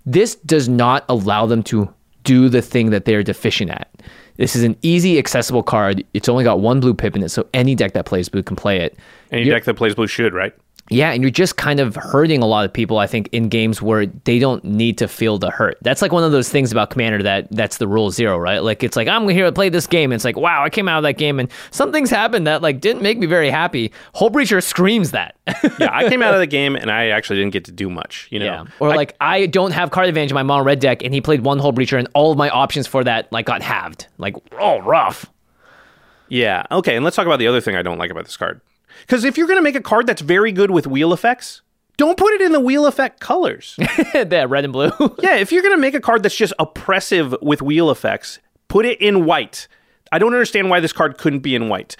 This 0.06 0.36
does 0.36 0.70
not 0.70 1.06
allow 1.10 1.46
them 1.46 1.64
to 1.64 1.92
do 2.24 2.50
the 2.50 2.62
thing 2.62 2.92
that 2.92 3.06
they're 3.06 3.24
deficient 3.24 3.72
at. 3.72 3.90
This 4.38 4.56
is 4.56 4.64
an 4.64 4.76
easy, 4.82 5.18
accessible 5.20 5.62
card. 5.64 6.04
It's 6.14 6.30
only 6.30 6.44
got 6.44 6.60
one 6.60 6.80
blue 6.80 6.94
pip 6.94 7.16
in 7.16 7.24
it, 7.24 7.30
so 7.30 7.48
any 7.54 7.76
deck 7.76 7.94
that 7.94 8.06
plays 8.06 8.30
blue 8.30 8.42
can 8.44 8.56
play 8.56 8.80
it. 8.82 8.98
Any 9.32 9.44
You're- 9.44 9.56
deck 9.56 9.66
that 9.66 9.76
plays 9.76 9.94
blue 9.96 10.08
should, 10.08 10.34
right? 10.34 10.54
Yeah, 10.92 11.12
and 11.12 11.24
you're 11.24 11.32
just 11.32 11.56
kind 11.56 11.80
of 11.80 11.96
hurting 11.96 12.44
a 12.44 12.46
lot 12.46 12.66
of 12.66 12.74
people, 12.74 12.98
I 12.98 13.08
think, 13.08 13.30
in 13.32 13.48
games 13.48 13.82
where 13.82 14.06
they 14.06 14.40
don't 14.40 14.62
need 14.66 14.98
to 14.98 15.08
feel 15.08 15.38
the 15.38 15.50
hurt. 15.50 15.78
That's 15.82 16.02
like 16.02 16.12
one 16.12 16.24
of 16.26 16.34
those 16.34 16.50
things 16.50 16.72
about 16.72 16.90
Commander 16.90 17.24
that 17.24 17.48
that's 17.50 17.78
the 17.78 17.88
rule 17.88 18.12
zero, 18.12 18.38
right? 18.38 18.60
Like 18.62 18.84
it's 18.84 18.98
like 18.98 19.08
I'm 19.08 19.28
here 19.30 19.46
to 19.46 19.52
play 19.54 19.70
this 19.70 19.88
game, 19.88 20.12
and 20.12 20.18
it's 20.18 20.26
like, 20.26 20.36
wow, 20.36 20.64
I 20.64 20.70
came 20.70 20.90
out 20.90 20.98
of 20.98 21.04
that 21.04 21.14
game 21.14 21.40
and 21.40 21.50
some 21.72 21.94
things 21.94 22.10
happened 22.10 22.46
that 22.46 22.62
like 22.62 22.82
didn't 22.82 23.02
make 23.02 23.18
me 23.18 23.26
very 23.26 23.50
happy. 23.50 23.92
Hullbreacher 24.16 24.62
screams 24.62 25.12
that. 25.12 25.38
yeah, 25.80 25.90
I 25.92 26.10
came 26.10 26.22
out 26.22 26.34
of 26.34 26.42
the 26.42 26.48
game 26.48 26.76
and 26.76 26.92
I 26.92 27.08
actually 27.08 27.38
didn't 27.40 27.54
get 27.54 27.66
to 27.66 27.72
do 27.72 27.90
much, 27.90 28.28
you 28.30 28.40
know? 28.40 28.46
yeah. 28.46 28.66
Or 28.82 28.90
I- 28.92 28.96
like 28.98 29.16
I 29.22 29.46
don't 29.46 29.72
have 29.72 29.92
card 29.92 30.10
advantage 30.10 30.32
in 30.32 30.36
my 30.36 30.44
mono 30.44 30.64
red 30.66 30.82
deck, 30.82 31.04
and 31.04 31.14
he 31.14 31.22
played 31.22 31.42
one 31.42 31.58
Hullbreacher, 31.60 31.98
and 31.98 32.10
all 32.14 32.32
of 32.34 32.38
my 32.38 32.50
options 32.50 32.86
for 32.86 33.02
that 33.06 33.32
like 33.32 33.46
got 33.46 33.62
halved. 33.62 34.08
Like, 34.18 34.36
oh, 34.60 34.82
rough. 34.82 35.26
Yeah. 36.28 36.66
Okay. 36.70 36.96
And 36.98 37.06
let's 37.06 37.16
talk 37.16 37.26
about 37.26 37.40
the 37.40 37.48
other 37.48 37.62
thing 37.62 37.76
I 37.78 37.82
don't 37.82 37.98
like 37.98 38.12
about 38.12 38.26
this 38.26 38.36
card. 38.38 38.60
Because 39.02 39.24
if 39.24 39.38
you're 39.38 39.48
going 39.48 39.60
to 39.60 39.64
make 39.64 39.76
a 39.76 39.82
card 39.82 40.08
that's 40.08 40.22
very 40.22 40.52
good 40.52 40.72
with 40.72 40.88
wheel 40.88 41.14
effects, 41.14 41.62
don't 41.98 42.18
put 42.18 42.34
it 42.34 42.42
in 42.42 42.52
the 42.52 42.60
wheel 42.60 42.86
effect 42.86 43.20
colors. 43.20 43.76
that 44.14 44.50
red 44.50 44.64
and 44.64 44.74
blue. 44.74 44.92
yeah. 45.20 45.36
If 45.36 45.52
you're 45.52 45.62
going 45.62 45.76
to 45.76 45.82
make 45.82 45.94
a 45.94 46.02
card 46.02 46.24
that's 46.24 46.36
just 46.36 46.54
oppressive 46.60 47.36
with 47.42 47.62
wheel 47.62 47.92
effects, 47.92 48.40
put 48.68 48.86
it 48.86 49.00
in 49.02 49.26
white. 49.26 49.68
I 50.12 50.20
don't 50.20 50.34
understand 50.34 50.70
why 50.70 50.80
this 50.80 50.94
card 50.94 51.18
couldn't 51.18 51.40
be 51.40 51.56
in 51.56 51.70
white. 51.70 51.96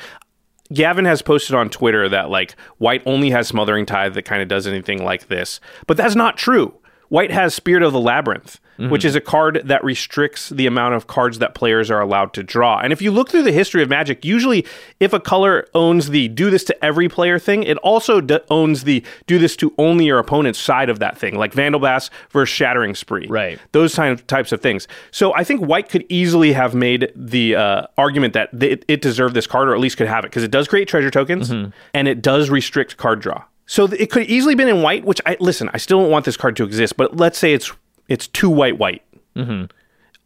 Gavin 0.74 1.06
has 1.06 1.22
posted 1.22 1.56
on 1.56 1.70
Twitter 1.70 2.08
that 2.10 2.30
like 2.30 2.56
white 2.78 3.04
only 3.06 3.30
has 3.32 3.48
smothering 3.48 3.86
tithe 3.86 4.14
that 4.14 4.24
kind 4.24 4.42
of 4.42 4.48
does 4.48 4.68
anything 4.68 5.04
like 5.04 5.28
this, 5.28 5.60
but 5.86 5.98
that's 5.98 6.16
not 6.16 6.38
true. 6.38 6.74
White 7.12 7.32
has 7.32 7.54
Spirit 7.54 7.84
of 7.84 7.92
the 7.92 8.00
Labyrinth, 8.00 8.58
which 8.90 9.06
is 9.06 9.16
a 9.16 9.22
card 9.22 9.62
that 9.66 9.84
restricts 9.84 10.50
the 10.50 10.66
amount 10.66 10.96
of 10.96 11.06
cards 11.06 11.38
that 11.38 11.54
players 11.54 11.92
are 11.92 12.02
allowed 12.02 12.34
to 12.34 12.42
draw. 12.42 12.80
And 12.80 12.92
if 12.92 13.00
you 13.00 13.12
look 13.12 13.30
through 13.30 13.44
the 13.44 13.52
history 13.52 13.84
of 13.84 13.90
Magic, 13.90 14.26
usually 14.26 14.66
if 15.00 15.14
a 15.14 15.20
color 15.20 15.68
owns 15.76 16.10
the 16.10 16.30
do 16.30 16.50
this 16.50 16.64
to 16.64 16.84
every 16.84 17.08
player 17.10 17.38
thing, 17.38 17.62
it 17.62 17.78
also 17.80 18.22
d- 18.22 18.40
owns 18.50 18.86
the 18.86 19.04
do 19.28 19.38
this 19.38 19.56
to 19.58 19.72
only 19.78 20.06
your 20.06 20.18
opponent's 20.18 20.58
side 20.58 20.90
of 20.90 20.98
that 21.00 21.16
thing, 21.18 21.36
like 21.36 21.54
Vandal 21.54 21.80
Blast 21.80 22.12
versus 22.32 22.56
Shattering 22.56 22.96
Spree. 22.96 23.28
Right. 23.30 23.60
Those 23.74 23.94
kind 23.94 24.14
of 24.14 24.26
types 24.26 24.52
of 24.52 24.62
things. 24.62 24.88
So 25.12 25.32
I 25.36 25.44
think 25.44 25.62
White 25.62 25.90
could 25.90 26.06
easily 26.10 26.54
have 26.54 26.74
made 26.74 27.12
the 27.16 27.56
uh, 27.58 27.88
argument 28.00 28.34
that 28.34 28.58
th- 28.58 28.72
it, 28.72 28.86
it 28.88 29.02
deserved 29.02 29.36
this 29.36 29.46
card, 29.46 29.68
or 29.68 29.76
at 29.76 29.80
least 29.82 29.98
could 29.98 30.08
have 30.08 30.24
it, 30.24 30.30
because 30.32 30.44
it 30.44 30.50
does 30.50 30.68
create 30.68 30.88
treasure 30.88 31.12
tokens 31.12 31.52
and 31.94 32.08
it 32.08 32.24
does 32.24 32.50
restrict 32.50 32.98
card 32.98 33.20
draw. 33.20 33.44
So 33.66 33.86
it 33.86 34.12
could 34.12 34.24
easily 34.24 34.56
been 34.56 34.68
in 34.68 34.82
White, 34.82 35.06
which 35.06 35.22
I 35.26 35.38
listen. 35.40 35.70
I 35.74 35.78
still 35.78 36.00
don't 36.02 36.12
want 36.12 36.26
this 36.26 36.36
card 36.38 36.56
to 36.58 36.64
exist, 36.64 36.98
but 36.98 37.16
let's 37.18 37.38
say 37.38 37.54
it's 37.54 37.72
It's 38.10 38.28
two 38.28 38.50
white 38.50 38.78
white. 38.78 39.04
Mm-hmm. 39.38 39.66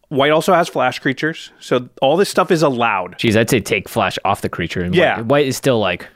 White 0.10 0.32
also 0.32 0.54
has 0.54 0.68
flash 0.68 0.98
creatures, 1.00 1.52
so 1.60 1.90
all 2.02 2.18
this 2.18 2.30
stuff 2.30 2.50
is 2.50 2.64
allowed. 2.64 3.18
Geez, 3.20 3.38
I'd 3.38 3.50
say 3.50 3.60
take 3.60 3.88
flash 3.90 4.18
off 4.26 4.42
the 4.42 4.50
creature. 4.50 4.82
And 4.82 4.96
Yeah. 4.96 5.18
white, 5.18 5.26
white 5.26 5.48
is 5.48 5.58
still 5.58 5.80
like 5.80 6.08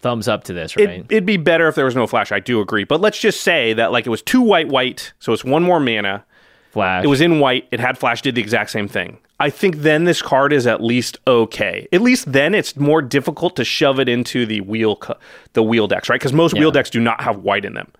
thumbs 0.00 0.28
up 0.28 0.44
to 0.44 0.52
this, 0.54 0.74
It, 0.76 0.86
right? 0.86 1.06
It'd 1.10 1.26
be 1.26 1.36
better 1.36 1.68
if 1.68 1.74
there 1.74 1.84
was 1.84 1.96
no 1.96 2.06
flash. 2.06 2.30
I 2.32 2.40
do 2.40 2.60
agree, 2.60 2.84
but 2.84 3.00
let's 3.00 3.18
just 3.18 3.42
say 3.42 3.72
that 3.74 3.92
like 3.92 4.06
it 4.06 4.10
was 4.10 4.22
two 4.22 4.40
white 4.40 4.68
white, 4.68 5.12
so 5.18 5.32
it's 5.34 5.44
one 5.44 5.62
more 5.62 5.80
mana. 5.80 6.24
flash. 6.70 7.04
It 7.04 7.08
was 7.08 7.20
in 7.20 7.40
white. 7.40 7.66
It 7.70 7.80
had 7.80 7.98
flash. 7.98 8.22
Did 8.22 8.34
the 8.34 8.40
exact 8.42 8.70
same 8.70 8.88
thing. 8.88 9.18
I 9.40 9.50
think 9.50 9.76
then 9.78 10.04
this 10.04 10.20
card 10.20 10.52
is 10.52 10.66
at 10.66 10.82
least 10.82 11.18
okay. 11.26 11.86
At 11.92 12.00
least 12.00 12.32
then 12.32 12.54
it's 12.54 12.76
more 12.76 13.00
difficult 13.00 13.54
to 13.56 13.64
shove 13.64 14.00
it 14.00 14.08
into 14.08 14.44
the 14.46 14.60
wheel 14.62 15.00
the 15.52 15.62
wheel 15.62 15.86
decks, 15.86 16.08
right? 16.08 16.18
Because 16.18 16.32
most 16.32 16.54
wheel 16.54 16.70
decks 16.72 16.90
do 16.90 17.00
not 17.00 17.20
have 17.20 17.38
white 17.38 17.64
in 17.64 17.74
them. 17.74 17.90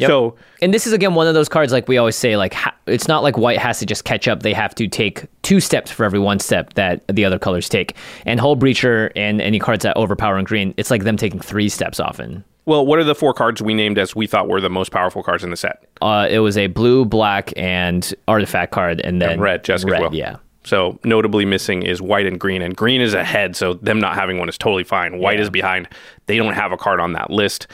So 0.00 0.36
And 0.62 0.72
this 0.72 0.86
is 0.86 0.92
again 0.92 1.14
one 1.16 1.26
of 1.26 1.34
those 1.34 1.48
cards 1.48 1.72
like 1.72 1.88
we 1.88 1.98
always 1.98 2.14
say 2.14 2.36
like 2.36 2.54
ha- 2.54 2.74
it's 2.86 3.08
not 3.08 3.24
like 3.24 3.36
white 3.36 3.58
has 3.58 3.80
to 3.80 3.86
just 3.86 4.04
catch 4.04 4.28
up. 4.28 4.44
They 4.44 4.52
have 4.52 4.72
to 4.76 4.86
take 4.86 5.24
two 5.42 5.58
steps 5.58 5.90
for 5.90 6.04
every 6.04 6.20
one 6.20 6.38
step 6.38 6.74
that 6.74 7.02
the 7.08 7.24
other 7.24 7.38
colors 7.40 7.68
take. 7.68 7.96
And 8.24 8.38
Hull 8.38 8.56
Breacher 8.56 9.10
and 9.16 9.40
any 9.40 9.58
cards 9.58 9.82
that 9.82 9.96
overpower 9.96 10.38
in 10.38 10.44
green, 10.44 10.72
it's 10.76 10.92
like 10.92 11.02
them 11.02 11.16
taking 11.16 11.40
three 11.40 11.68
steps 11.68 11.98
often. 11.98 12.44
Well, 12.66 12.86
what 12.86 13.00
are 13.00 13.04
the 13.04 13.14
four 13.16 13.32
cards 13.34 13.60
we 13.60 13.74
named 13.74 13.98
as 13.98 14.14
we 14.14 14.28
thought 14.28 14.46
were 14.46 14.60
the 14.60 14.70
most 14.70 14.92
powerful 14.92 15.24
cards 15.24 15.42
in 15.42 15.50
the 15.50 15.56
set? 15.56 15.82
Uh, 16.00 16.28
it 16.30 16.38
was 16.40 16.56
a 16.56 16.66
blue, 16.68 17.04
black, 17.04 17.52
and 17.56 18.14
artifact 18.28 18.70
card, 18.72 19.00
and 19.00 19.20
then 19.22 19.30
And 19.30 19.40
red, 19.42 19.64
Jessica 19.64 19.88
as 19.88 19.92
red, 19.92 20.00
well. 20.02 20.14
yeah. 20.14 20.36
So 20.68 20.98
notably 21.04 21.44
missing 21.44 21.82
is 21.82 22.00
white 22.02 22.26
and 22.26 22.38
green, 22.38 22.60
and 22.62 22.76
green 22.76 23.00
is 23.00 23.14
ahead. 23.14 23.56
So 23.56 23.74
them 23.74 23.98
not 24.00 24.14
having 24.14 24.38
one 24.38 24.48
is 24.48 24.58
totally 24.58 24.84
fine. 24.84 25.18
White 25.18 25.38
Yeah. 25.38 25.44
is 25.44 25.50
behind. 25.50 25.88
They 26.26 26.36
don't 26.36 26.52
have 26.54 26.72
a 26.72 26.76
card 26.76 27.00
on 27.00 27.14
that 27.14 27.30
list. 27.30 27.66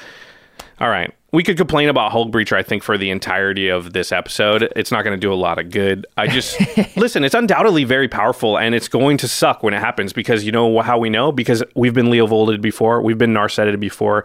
All 0.80 0.88
right. 0.88 1.12
We 1.32 1.42
could 1.42 1.56
complain 1.56 1.88
about 1.88 2.12
Hullbreacher, 2.12 2.56
I 2.56 2.62
think, 2.62 2.84
for 2.84 2.96
the 2.96 3.10
entirety 3.10 3.68
of 3.68 3.92
this 3.92 4.12
episode. 4.12 4.72
It's 4.76 4.92
not 4.92 5.02
going 5.02 5.16
to 5.16 5.20
do 5.20 5.32
a 5.32 5.34
lot 5.34 5.58
of 5.58 5.70
good. 5.70 6.06
I 6.16 6.28
just 6.28 6.56
listen. 6.96 7.24
It's 7.24 7.34
undoubtedly 7.34 7.82
very 7.82 8.06
powerful, 8.06 8.56
and 8.56 8.72
it's 8.72 8.86
going 8.86 9.16
to 9.18 9.26
suck 9.26 9.64
when 9.64 9.74
it 9.74 9.80
happens 9.80 10.12
because 10.12 10.44
you 10.44 10.52
know 10.52 10.80
how 10.80 10.96
we 10.96 11.10
know 11.10 11.32
because 11.32 11.64
we've 11.74 11.94
been 11.94 12.08
Leo 12.08 12.28
Volded 12.28 12.62
before, 12.62 13.02
we've 13.02 13.18
been 13.18 13.34
Narsetted 13.34 13.80
before. 13.80 14.22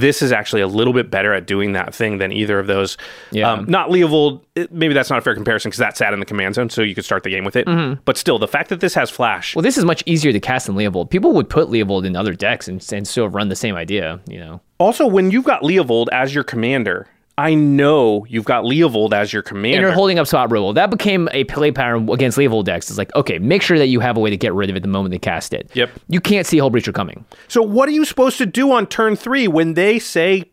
This 0.00 0.22
is 0.22 0.32
actually 0.32 0.62
a 0.62 0.66
little 0.66 0.92
bit 0.92 1.10
better 1.10 1.32
at 1.34 1.46
doing 1.46 1.72
that 1.72 1.94
thing 1.94 2.18
than 2.18 2.32
either 2.32 2.58
of 2.58 2.66
those. 2.66 2.96
Yeah. 3.30 3.50
Um, 3.52 3.64
not 3.68 3.90
Leovold. 3.90 4.42
Maybe 4.70 4.94
that's 4.94 5.10
not 5.10 5.18
a 5.18 5.22
fair 5.22 5.34
comparison 5.34 5.68
because 5.70 5.78
that 5.78 5.96
sat 5.96 6.12
in 6.12 6.20
the 6.20 6.26
command 6.26 6.54
zone, 6.54 6.70
so 6.70 6.82
you 6.82 6.94
could 6.94 7.04
start 7.04 7.22
the 7.22 7.30
game 7.30 7.44
with 7.44 7.56
it. 7.56 7.66
But 8.04 8.16
still, 8.16 8.38
the 8.38 8.48
fact 8.48 8.68
that 8.70 8.80
this 8.80 8.94
has 8.94 9.10
flash, 9.10 9.54
Well, 9.54 9.62
this 9.62 9.78
is 9.78 9.84
much 9.84 10.02
easier 10.06 10.32
to 10.32 10.40
cast 10.40 10.66
than 10.66 10.76
Leovold. 10.76 11.10
People 11.10 11.32
would 11.32 11.48
put 11.48 11.68
Leovold 11.68 12.04
in 12.04 12.16
other 12.16 12.34
decks 12.34 12.68
and, 12.68 12.84
and 12.92 13.06
still 13.06 13.28
run 13.28 13.48
the 13.48 13.56
same 13.56 13.74
idea, 13.76 14.20
you 14.28 14.38
know. 14.38 14.60
also 14.78 15.06
when 15.06 15.30
you've 15.30 15.44
got 15.44 15.62
Leovold 15.62 16.06
as 16.12 16.34
your 16.34 16.44
commander, 16.44 17.06
I 17.38 17.54
know 17.54 18.26
you've 18.28 18.44
got 18.44 18.64
Leovold 18.64 19.12
as 19.12 19.32
your 19.32 19.42
commander. 19.42 19.76
And 19.78 19.82
you're 19.82 19.92
holding 19.92 20.18
up 20.18 20.26
spot 20.26 20.50
removal. 20.50 20.72
That 20.72 20.90
became 20.90 21.28
a 21.32 21.44
play 21.44 21.70
pattern 21.70 22.08
against 22.10 22.36
Leovold 22.36 22.64
decks. 22.64 22.90
It's 22.90 22.98
like, 22.98 23.14
okay, 23.14 23.38
make 23.38 23.62
sure 23.62 23.78
that 23.78 23.86
you 23.86 24.00
have 24.00 24.16
a 24.16 24.20
way 24.20 24.28
to 24.30 24.36
get 24.36 24.52
rid 24.52 24.68
of 24.70 24.74
it 24.76 24.80
the 24.82 24.88
moment 24.88 25.12
they 25.12 25.20
cast 25.20 25.54
it. 25.54 25.70
Yep. 25.74 25.90
You 26.08 26.20
can't 26.20 26.46
see 26.48 26.58
Hull 26.58 26.70
Breacher 26.72 26.92
coming. 26.92 27.24
so 27.46 27.62
what 27.62 27.88
are 27.88 27.92
you 27.92 28.04
supposed 28.04 28.38
to 28.38 28.46
do 28.46 28.72
on 28.72 28.86
turn 28.88 29.14
three 29.14 29.46
when 29.46 29.74
they 29.74 30.00
say 30.00 30.50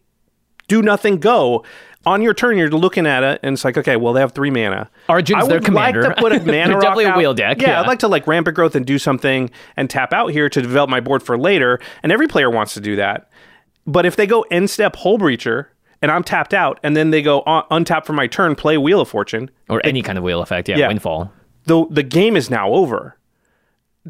do 0.68 0.82
nothing, 0.84 1.18
go? 1.18 1.66
On 2.06 2.22
your 2.22 2.36
turn, 2.36 2.56
you're 2.56 2.70
looking 2.70 3.08
at 3.08 3.24
it, 3.24 3.40
and 3.42 3.54
it's 3.54 3.66
like, 3.66 3.80
okay, 3.80 3.96
well, 3.96 4.14
they 4.14 4.22
have 4.22 4.34
three 4.34 4.52
mana. 4.52 4.92
Arjun's 5.10 5.44
I 5.44 5.48
their 5.48 5.58
would 5.58 5.66
commander. 5.66 6.04
like 6.04 6.16
to 6.16 6.22
put 6.22 6.32
a 6.34 6.40
mana 6.46 6.80
definitely 6.80 7.06
a 7.06 7.18
wheel 7.18 7.34
deck, 7.34 7.60
Yeah, 7.60 7.70
yeah. 7.70 7.82
I'd 7.82 7.88
like 7.88 7.98
to 8.00 8.08
like 8.08 8.28
rampant 8.28 8.56
growth 8.56 8.76
and 8.76 8.86
do 8.86 9.00
something 9.00 9.50
and 9.76 9.90
tap 9.90 10.14
out 10.14 10.28
here 10.28 10.48
to 10.50 10.62
develop 10.62 10.88
my 10.92 11.00
board 11.00 11.24
for 11.24 11.36
later. 11.36 11.80
And 12.04 12.12
every 12.12 12.28
player 12.28 12.52
wants 12.52 12.76
to 12.76 12.80
do 12.80 12.96
that. 12.98 13.32
But 13.88 14.06
if 14.06 14.16
they 14.16 14.28
go 14.28 14.44
end 14.52 14.70
step 14.70 14.96
Hullbreacher 14.98 15.66
and 16.02 16.12
I'm 16.12 16.24
tapped 16.24 16.54
out, 16.54 16.80
and 16.84 16.96
then 16.96 17.10
they 17.12 17.22
go 17.22 17.42
on, 17.42 17.64
untap 17.72 18.06
for 18.06 18.14
my 18.14 18.28
turn, 18.28 18.56
play 18.56 18.78
Wheel 18.78 19.02
of 19.02 19.08
Fortune, 19.10 19.50
Or 19.70 19.82
any 19.86 20.02
kind 20.02 20.18
of 20.18 20.24
wheel 20.24 20.42
effect. 20.42 20.70
Yeah, 20.70 20.78
Yeah. 20.78 20.88
windfall. 20.88 21.32
the 21.66 21.86
the 21.90 22.04
game 22.04 22.36
is 22.38 22.50
now 22.52 22.70
over. 22.72 23.18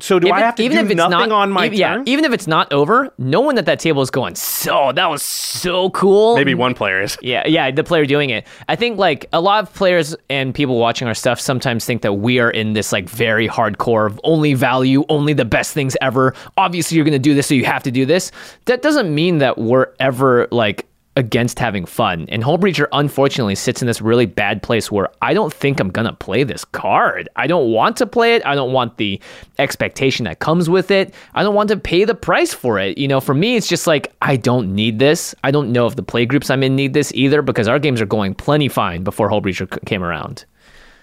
So 0.01 0.19
do 0.19 0.27
I 0.27 0.31
Even- 0.31 0.41
have 0.43 0.55
to 0.55 0.63
even 0.63 0.87
do 0.89 0.95
nothing 0.95 1.31
on 1.31 1.51
my 1.51 1.67
e- 1.69 1.75
yeah, 1.77 1.93
turn? 1.93 2.03
even 2.05 2.25
if 2.25 2.33
it's 2.33 2.47
not 2.47 2.73
over, 2.73 3.13
no 3.17 3.39
one 3.39 3.57
at 3.57 3.65
that 3.67 3.79
table 3.79 4.01
is 4.01 4.09
going, 4.11 4.35
so 4.35 4.91
that 4.93 5.09
was 5.09 5.23
so 5.23 5.89
cool. 5.91 6.35
Maybe 6.35 6.53
one 6.53 6.73
player 6.73 7.01
is. 7.01 7.17
Yeah, 7.21 7.43
yeah, 7.47 7.71
the 7.71 7.81
player 7.81 8.05
doing 8.05 8.29
it. 8.29 8.45
I 8.67 8.75
think 8.75 8.99
like 8.99 9.25
a 9.31 9.39
lot 9.39 9.63
of 9.63 9.73
players 9.73 10.13
and 10.29 10.53
people 10.53 10.79
watching 10.79 11.07
our 11.07 11.13
stuff 11.13 11.39
sometimes 11.39 11.85
think 11.85 12.01
that 12.01 12.11
we 12.15 12.39
are 12.39 12.49
in 12.51 12.73
this 12.73 12.91
like 12.91 13.07
very 13.07 13.47
hardcore 13.47 14.05
of 14.05 14.19
only 14.25 14.53
value, 14.53 15.05
only 15.07 15.31
the 15.31 15.45
best 15.45 15.71
things 15.73 15.95
ever. 16.01 16.33
Obviously, 16.57 16.97
you're 16.97 17.05
going 17.05 17.13
to 17.13 17.17
do 17.19 17.33
this, 17.33 17.47
so 17.47 17.53
you 17.53 17.63
have 17.63 17.83
to 17.83 17.91
do 17.91 18.05
this. 18.05 18.33
That 18.65 18.81
doesn't 18.81 19.15
mean 19.15 19.37
that 19.37 19.57
we're 19.57 19.87
ever 20.01 20.49
like 20.51 20.87
against 21.17 21.59
having 21.59 21.85
fun. 21.85 22.25
And 22.29 22.43
Hull 22.43 22.57
Breacher 22.57 22.87
unfortunately 22.91 23.55
sits 23.55 23.81
in 23.81 23.87
this 23.87 24.01
really 24.01 24.25
bad 24.25 24.61
place 24.61 24.91
where 24.91 25.09
I 25.21 25.33
don't 25.33 25.53
think 25.53 25.79
I'm 25.79 25.91
to 25.91 26.13
play 26.13 26.43
this 26.43 26.65
card. 26.65 27.29
I 27.35 27.47
don't 27.47 27.71
want 27.71 27.97
to 27.97 28.05
play 28.05 28.35
it. 28.35 28.45
I 28.45 28.53
don't 28.53 28.73
want 28.73 28.97
the 28.97 29.21
expectation 29.57 30.25
that 30.25 30.39
comes 30.39 30.69
with 30.69 30.91
it. 30.91 31.13
I 31.33 31.43
don't 31.43 31.55
want 31.55 31.69
to 31.69 31.77
pay 31.77 32.03
the 32.03 32.15
price 32.15 32.53
for 32.53 32.79
it. 32.79 32.97
You 32.97 33.07
know, 33.07 33.21
for 33.21 33.33
me, 33.33 33.55
it's 33.55 33.67
just 33.67 33.87
like, 33.87 34.13
I 34.21 34.35
don't 34.35 34.75
need 34.75 34.99
this. 34.99 35.33
I 35.43 35.51
don't 35.51 35.71
know 35.71 35.87
if 35.87 35.95
the 35.95 36.03
play 36.03 36.25
groups 36.25 36.49
I'm 36.49 36.63
in 36.63 36.75
need 36.75 36.93
this 36.93 37.13
either 37.13 37.41
because 37.41 37.67
our 37.67 37.79
games 37.79 38.01
are 38.01 38.05
going 38.05 38.35
plenty 38.35 38.67
fine 38.67 39.03
before 39.03 39.29
Hull 39.29 39.41
Breacher 39.41 39.73
c- 39.73 39.79
came 39.85 40.03
around. 40.03 40.45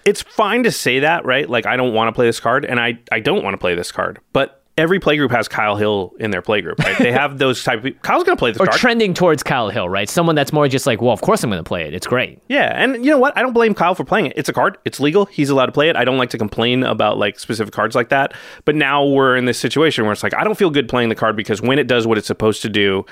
It's 0.05 0.21
fine 0.21 0.65
to 0.65 0.73
say 0.73 0.99
that, 1.01 1.25
right? 1.25 1.49
Like 1.49 1.65
I 1.65 1.77
don't 1.77 1.95
want 1.95 2.09
to 2.09 2.13
play 2.13 2.27
this 2.27 2.41
card, 2.41 2.65
and 2.65 2.81
I 2.81 2.99
I 3.13 3.21
don't 3.21 3.43
want 3.45 3.55
to 3.55 3.59
play 3.59 3.75
this 3.75 3.93
card, 3.93 4.19
but. 4.33 4.62
Every 4.79 4.99
playgroup 5.01 5.31
has 5.33 5.49
Kyle 5.49 5.77
Hill 5.77 6.13
in 6.19 6.31
their 6.31 6.41
playgroup, 6.41 6.79
right? 6.79 6.97
They 6.99 7.13
have 7.13 7.37
those 7.37 7.63
type 7.63 7.79
of 7.79 7.85
people. 7.85 8.01
Kyle's 8.01 8.25
going 8.25 8.37
to 8.37 8.39
play 8.39 8.53
this 8.53 8.61
Or 8.61 8.65
card. 8.67 8.79
trending 8.79 9.13
towards 9.13 9.43
Kyle 9.43 9.69
Hill, 9.69 9.87
right? 9.87 10.09
Someone 10.09 10.35
that's 10.35 10.51
more 10.51 10.67
just 10.67 10.87
like, 10.87 11.03
well, 11.03 11.13
of 11.13 11.21
course 11.21 11.45
I'm 11.45 11.51
going 11.51 11.63
to 11.63 11.69
play 11.69 11.87
it. 11.87 11.93
It's 11.93 12.07
great. 12.07 12.41
Yeah, 12.49 12.73
and 12.75 13.05
you 13.05 13.11
know 13.11 13.19
what? 13.19 13.37
I 13.37 13.43
don't 13.43 13.53
blame 13.53 13.75
Kyle 13.75 13.95
for 13.95 14.05
playing 14.05 14.27
it. 14.27 14.33
It's 14.35 14.49
a 14.49 14.53
card. 14.55 14.79
It's 14.87 14.99
legal. 14.99 15.27
He's 15.27 15.51
allowed 15.51 15.67
to 15.67 15.73
play 15.73 15.91
it. 15.91 15.97
I 15.97 16.05
don't 16.07 16.17
like 16.17 16.31
to 16.31 16.39
complain 16.39 16.85
about 16.85 17.19
like 17.19 17.39
specific 17.39 17.75
cards 17.75 17.95
like 17.95 18.09
that. 18.09 18.33
But 18.65 18.75
now 18.75 19.05
we're 19.05 19.37
in 19.37 19.45
this 19.45 19.59
situation 19.59 20.05
where 20.05 20.13
it's 20.15 20.23
like 20.23 20.35
I 20.35 20.43
don't 20.43 20.57
feel 20.57 20.71
good 20.71 20.89
playing 20.89 21.11
the 21.11 21.15
card 21.17 21.37
because 21.37 21.61
when 21.61 21.79
it 21.79 21.87
does 21.87 22.07
what 22.07 22.17
it's 22.17 22.27
supposed 22.27 22.63
to 22.63 22.71
do, 22.71 23.05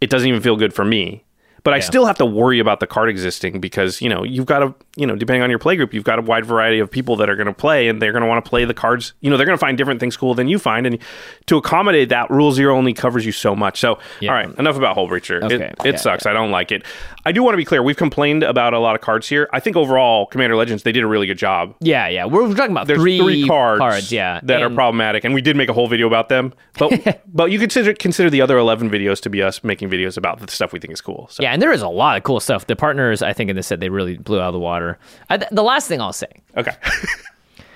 it 0.00 0.10
doesn't 0.10 0.28
even 0.28 0.40
feel 0.40 0.54
good 0.56 0.72
for 0.72 0.84
me. 0.84 1.24
But 1.64 1.74
I 1.74 1.80
still 1.80 2.06
have 2.06 2.16
to 2.18 2.26
worry 2.26 2.60
about 2.60 2.80
the 2.80 2.86
card 2.86 3.08
existing 3.08 3.60
because 3.60 4.00
you 4.00 4.08
know 4.08 4.24
you've 4.24 4.46
got 4.46 4.62
a 4.62 4.74
you 4.96 5.06
know 5.06 5.16
depending 5.16 5.42
on 5.42 5.50
your 5.50 5.58
playgroup 5.58 5.92
you've 5.92 6.04
got 6.04 6.18
a 6.18 6.22
wide 6.22 6.46
variety 6.46 6.78
of 6.78 6.90
people 6.90 7.16
that 7.16 7.28
are 7.28 7.36
going 7.36 7.46
to 7.46 7.52
play 7.52 7.88
and 7.88 8.00
they're 8.00 8.12
going 8.12 8.22
to 8.22 8.28
want 8.28 8.42
to 8.44 8.48
play 8.48 8.64
the 8.64 8.74
cards 8.74 9.12
you 9.20 9.30
know 9.30 9.36
they're 9.36 9.46
going 9.46 9.56
to 9.56 9.60
find 9.60 9.76
different 9.76 10.00
things 10.00 10.16
cool 10.16 10.34
than 10.34 10.48
you 10.48 10.58
find. 10.58 10.86
And 10.86 10.98
to 11.46 11.56
accommodate 11.56 12.08
that 12.08 12.30
rule 12.30 12.52
zero 12.52 12.76
only 12.76 12.94
covers 12.94 13.26
you 13.26 13.32
so 13.32 13.54
much. 13.54 13.80
So 13.80 13.98
Yeah. 14.20 14.30
all 14.30 14.34
right 14.36 14.58
enough 14.58 14.76
about 14.76 14.94
Hull 14.94 15.08
Breacher. 15.08 15.42
Okay, 15.42 15.54
it, 15.56 15.76
it 15.84 15.94
yeah, 15.94 15.96
sucks. 15.96 16.26
I 16.26 16.32
don't 16.32 16.50
like 16.50 16.72
it 16.72 16.84
I 17.28 17.32
do 17.32 17.42
want 17.42 17.52
to 17.52 17.58
be 17.58 17.64
clear 17.66 17.82
we've 17.82 17.94
complained 17.94 18.42
about 18.42 18.72
a 18.72 18.78
lot 18.78 18.94
of 18.94 19.02
cards 19.02 19.28
here 19.28 19.50
I 19.52 19.60
think 19.60 19.76
overall 19.76 20.24
Commander 20.24 20.56
Legends 20.56 20.82
they 20.82 20.92
did 20.92 21.04
a 21.04 21.06
really 21.06 21.26
good 21.26 21.36
job 21.36 21.74
Yeah, 21.80 22.08
yeah. 22.08 22.24
We're 22.24 22.54
talking 22.54 22.70
about 22.72 22.86
there's 22.86 22.98
three, 22.98 23.18
three, 23.18 23.46
cards, 23.46 24.10
yeah, 24.10 24.40
that 24.44 24.62
are 24.62 24.70
problematic, 24.70 25.24
and 25.24 25.34
we 25.34 25.42
did 25.42 25.54
make 25.54 25.68
a 25.68 25.74
whole 25.74 25.88
video 25.88 26.06
about 26.06 26.30
them. 26.30 26.54
But 26.78 27.22
but 27.26 27.50
you 27.50 27.58
consider 27.58 27.92
consider 27.92 28.30
the 28.30 28.40
other 28.40 28.56
eleven 28.56 28.88
videos 28.88 29.20
to 29.20 29.30
be 29.30 29.42
us 29.42 29.62
making 29.62 29.90
videos 29.90 30.16
about 30.16 30.40
the 30.40 30.50
stuff 30.50 30.72
we 30.72 30.78
think 30.78 30.94
is 30.94 31.02
cool. 31.02 31.28
So 31.30 31.42
Yeah, 31.42 31.52
and 31.52 31.60
there 31.60 31.70
is 31.70 31.82
a 31.82 31.88
lot 31.88 32.16
of 32.16 32.22
cool 32.22 32.40
stuff. 32.40 32.66
The 32.66 32.76
partners, 32.76 33.20
I 33.20 33.34
think, 33.34 33.50
in 33.50 33.56
this 33.56 33.66
set, 33.66 33.80
they 33.80 33.90
really 33.90 34.16
blew 34.16 34.40
out 34.40 34.48
of 34.48 34.54
the 34.54 34.58
water. 34.58 34.98
I, 35.28 35.36
the 35.36 35.62
last 35.62 35.86
thing 35.86 36.00
I'll 36.00 36.14
say 36.14 36.32
okay, 36.56 36.72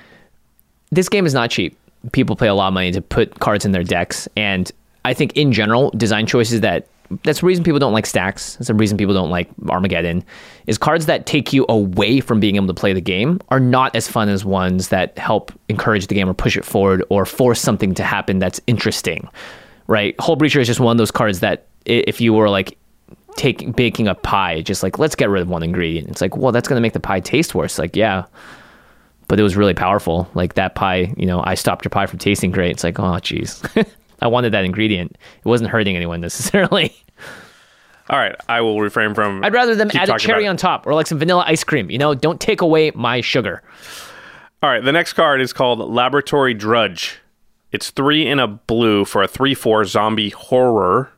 this 0.90 1.10
game 1.10 1.26
is 1.26 1.34
not 1.34 1.50
cheap. 1.50 1.76
People 2.12 2.36
pay 2.36 2.48
a 2.48 2.54
lot 2.54 2.68
of 2.68 2.74
money 2.74 2.90
to 2.92 3.02
put 3.02 3.38
cards 3.40 3.66
in 3.66 3.72
their 3.72 3.84
decks, 3.84 4.28
and 4.34 4.72
I 5.04 5.12
think 5.12 5.36
in 5.36 5.52
general, 5.52 5.90
design 5.90 6.26
choices 6.26 6.62
that 6.62 6.86
that's 7.24 7.40
the 7.40 7.46
reason 7.46 7.64
people 7.64 7.78
don't 7.78 7.92
like 7.92 8.06
stacks. 8.06 8.56
That's 8.56 8.68
the 8.68 8.74
reason 8.74 8.96
people 8.96 9.14
don't 9.14 9.30
like 9.30 9.48
Armageddon. 9.68 10.24
Is 10.66 10.78
cards 10.78 11.06
that 11.06 11.26
take 11.26 11.52
you 11.52 11.66
away 11.68 12.20
from 12.20 12.40
being 12.40 12.56
able 12.56 12.68
to 12.68 12.74
play 12.74 12.92
the 12.92 13.00
game 13.00 13.40
are 13.48 13.60
not 13.60 13.94
as 13.96 14.08
fun 14.08 14.28
as 14.28 14.44
ones 14.44 14.88
that 14.88 15.16
help 15.18 15.52
encourage 15.68 16.06
the 16.06 16.14
game 16.14 16.28
or 16.28 16.34
push 16.34 16.56
it 16.56 16.64
forward 16.64 17.04
or 17.08 17.24
force 17.24 17.60
something 17.60 17.94
to 17.94 18.02
happen 18.02 18.38
that's 18.38 18.60
interesting. 18.66 19.28
Right? 19.86 20.14
Hull 20.20 20.36
Breacher 20.36 20.60
is 20.60 20.66
just 20.66 20.80
one 20.80 20.92
of 20.92 20.98
those 20.98 21.10
cards 21.10 21.40
that 21.40 21.66
if 21.84 22.20
you 22.20 22.32
were 22.32 22.48
like 22.48 22.78
taking 23.36 23.72
baking 23.72 24.08
a 24.08 24.14
pie, 24.14 24.62
just 24.62 24.82
like 24.82 24.98
let's 24.98 25.14
get 25.14 25.28
rid 25.28 25.42
of 25.42 25.48
one 25.48 25.62
ingredient. 25.62 26.08
It's 26.08 26.20
like, 26.20 26.36
well, 26.36 26.52
that's 26.52 26.68
going 26.68 26.76
to 26.76 26.82
make 26.82 26.92
the 26.92 27.00
pie 27.00 27.20
taste 27.20 27.54
worse. 27.54 27.78
Like, 27.78 27.96
yeah, 27.96 28.24
but 29.28 29.40
it 29.40 29.42
was 29.42 29.56
really 29.56 29.74
powerful. 29.74 30.28
Like 30.34 30.54
that 30.54 30.74
pie, 30.74 31.14
you 31.16 31.26
know, 31.26 31.42
I 31.44 31.54
stopped 31.54 31.84
your 31.84 31.90
pie 31.90 32.06
from 32.06 32.18
tasting 32.18 32.50
great. 32.50 32.72
It's 32.72 32.84
like, 32.84 32.98
oh, 32.98 33.18
geez, 33.18 33.62
I 34.22 34.28
wanted 34.28 34.52
that 34.52 34.64
ingredient. 34.64 35.18
It 35.38 35.48
wasn't 35.48 35.70
hurting 35.70 35.96
anyone 35.96 36.20
necessarily. 36.20 36.94
all 38.08 38.18
right. 38.18 38.36
I 38.48 38.60
will 38.60 38.80
refrain 38.80 39.14
from. 39.14 39.44
I'd 39.44 39.52
rather 39.52 39.74
them 39.74 39.90
add 39.94 40.08
a 40.08 40.18
cherry 40.18 40.46
on 40.46 40.56
top 40.56 40.86
or 40.86 40.94
like 40.94 41.08
some 41.08 41.18
vanilla 41.18 41.44
ice 41.46 41.64
cream. 41.64 41.90
You 41.90 41.98
know, 41.98 42.14
don't 42.14 42.40
take 42.40 42.60
away 42.60 42.92
my 42.94 43.20
sugar. 43.20 43.62
All 44.62 44.70
right. 44.70 44.82
The 44.82 44.92
next 44.92 45.14
card 45.14 45.40
is 45.40 45.52
called 45.52 45.80
Laboratory 45.80 46.54
Drudge. 46.54 47.18
It's 47.72 47.90
three 47.90 48.26
in 48.26 48.38
a 48.38 48.46
blue 48.46 49.04
for 49.04 49.22
a 49.22 49.28
three-four 49.28 49.86
zombie 49.86 50.30
horror. 50.30 51.10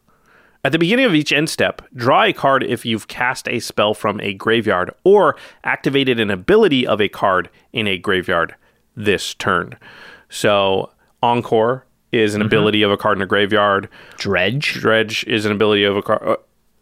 At 0.64 0.72
the 0.72 0.78
beginning 0.78 1.04
of 1.04 1.14
each 1.14 1.30
end 1.30 1.50
step, 1.50 1.82
draw 1.94 2.22
a 2.22 2.32
card 2.32 2.62
if 2.62 2.86
you've 2.86 3.06
cast 3.06 3.48
a 3.48 3.60
spell 3.60 3.92
from 3.92 4.18
a 4.22 4.32
graveyard 4.32 4.94
or 5.04 5.36
activated 5.62 6.18
an 6.18 6.30
ability 6.30 6.86
of 6.86 7.02
a 7.02 7.08
card 7.08 7.50
in 7.74 7.86
a 7.86 7.98
graveyard 7.98 8.54
this 8.96 9.34
turn. 9.34 9.76
So, 10.30 10.90
Encore 11.22 11.83
is 12.14 12.34
an 12.34 12.42
ability 12.42 12.82
of 12.82 12.90
a 12.90 12.96
card 12.96 13.18
in 13.18 13.22
a 13.22 13.26
graveyard. 13.26 13.88
Dredge. 14.16 14.74
Dredge 14.74 15.24
is 15.24 15.44
an 15.44 15.52
ability 15.52 15.84
of 15.84 15.96
a 15.96 16.02
card. 16.02 16.22
Uh, 16.22 16.36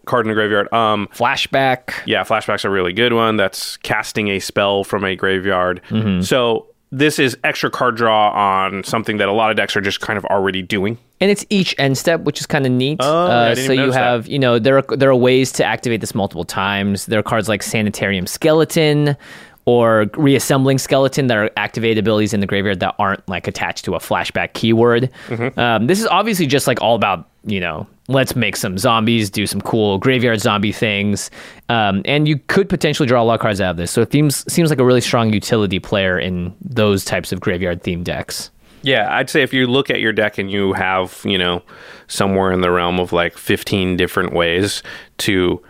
card 0.05 0.27
in 0.27 0.33
a 0.33 0.35
graveyard. 0.35 0.73
Um, 0.73 1.09
Flashback. 1.14 1.92
yeah, 2.07 2.25
flashback's 2.25 2.64
a 2.64 2.71
really 2.71 2.92
good 2.92 3.12
one. 3.12 3.37
That's 3.37 3.77
casting 3.79 4.29
a 4.29 4.40
spell 4.40 4.85
from 4.85 5.05
a 5.05 5.14
graveyard. 5.14 5.81
Mm-hmm. 5.90 6.23
So 6.23 6.66
this 6.90 7.18
is 7.18 7.38
extra 7.42 7.71
card 7.71 7.97
draw 7.97 8.31
on 8.33 8.85
something 8.85 9.16
that 9.16 9.29
a 9.29 9.33
lot 9.33 9.51
of 9.51 9.57
decks 9.57 9.75
are 9.77 9.81
just 9.81 10.01
kind 10.01 10.18
of 10.18 10.25
already 10.27 10.61
doing. 10.61 10.99
And 11.21 11.31
it's 11.31 11.47
each 11.49 11.75
end 11.79 11.97
step, 11.97 12.23
which 12.23 12.40
is 12.40 12.47
kind 12.47 12.66
of 12.66 12.73
neat. 12.73 12.99
Oh, 13.01 13.55
didn't 13.55 13.66
so 13.66 13.73
you 13.73 13.79
notice 13.81 13.95
that. 13.95 14.03
have, 14.05 14.27
you 14.27 14.38
know, 14.38 14.59
there 14.59 14.77
are 14.79 14.97
there 14.97 15.09
are 15.09 15.16
ways 15.16 15.53
to 15.53 15.64
activate 15.64 16.01
this 16.01 16.14
multiple 16.14 16.45
times. 16.45 17.07
There 17.07 17.18
are 17.18 17.23
cards 17.23 17.49
like 17.49 17.62
Sanitarium 17.62 18.27
Skeleton 18.27 19.16
or 19.64 20.07
Reassembling 20.16 20.79
Skeleton 20.79 21.29
that 21.29 21.37
are 21.37 21.51
activated 21.57 21.98
abilities 21.98 22.35
in 22.35 22.40
the 22.40 22.46
graveyard 22.46 22.81
that 22.81 22.94
aren't 22.98 23.27
like 23.29 23.46
attached 23.46 23.85
to 23.85 23.94
a 23.94 23.98
flashback 23.98 24.55
keyword. 24.55 25.11
Mm-hmm. 25.29 25.59
Um, 25.59 25.87
this 25.87 26.01
is 26.01 26.07
obviously 26.07 26.46
just 26.46 26.66
like 26.66 26.81
all 26.81 26.96
about, 26.96 27.29
you 27.44 27.61
know, 27.61 27.87
let's 28.09 28.35
make 28.35 28.57
some 28.57 28.77
zombies, 28.77 29.31
do 29.31 29.46
some 29.46 29.61
cool 29.61 29.98
graveyard 29.98 30.40
zombie 30.40 30.72
things, 30.72 31.31
um, 31.68 32.03
and 32.05 32.27
you 32.27 32.38
could 32.48 32.68
potentially 32.68 33.07
draw 33.07 33.22
a 33.22 33.25
lot 33.25 33.35
of 33.35 33.40
cards 33.40 33.61
out 33.61 33.72
of 33.72 33.77
this. 33.77 33.90
So 33.90 34.03
it 34.03 34.11
seems 34.12 34.53
seems 34.53 34.70
like 34.70 34.81
a 34.81 34.85
really 34.85 35.01
strong 35.01 35.33
utility 35.33 35.79
player 35.79 36.18
in 36.18 36.55
those 36.61 37.05
types 37.05 37.33
of 37.33 37.40
graveyard 37.40 37.83
themed 37.83 38.05
decks. 38.05 38.51
Yeah, 38.83 39.14
I'd 39.14 39.31
say 39.31 39.42
if 39.42 39.53
you 39.53 39.68
look 39.68 39.90
at 39.90 40.01
your 40.01 40.12
deck 40.12 40.38
and 40.38 40.51
you 40.51 40.72
have, 40.72 41.20
you 41.25 41.38
know, 41.38 41.62
somewhere 42.09 42.51
in 42.51 42.62
the 42.62 42.70
realm 42.70 42.98
of 42.98 43.12
like 43.12 43.38
15 43.38 43.96
different 43.96 44.33
ways 44.33 44.83
to 45.18 45.62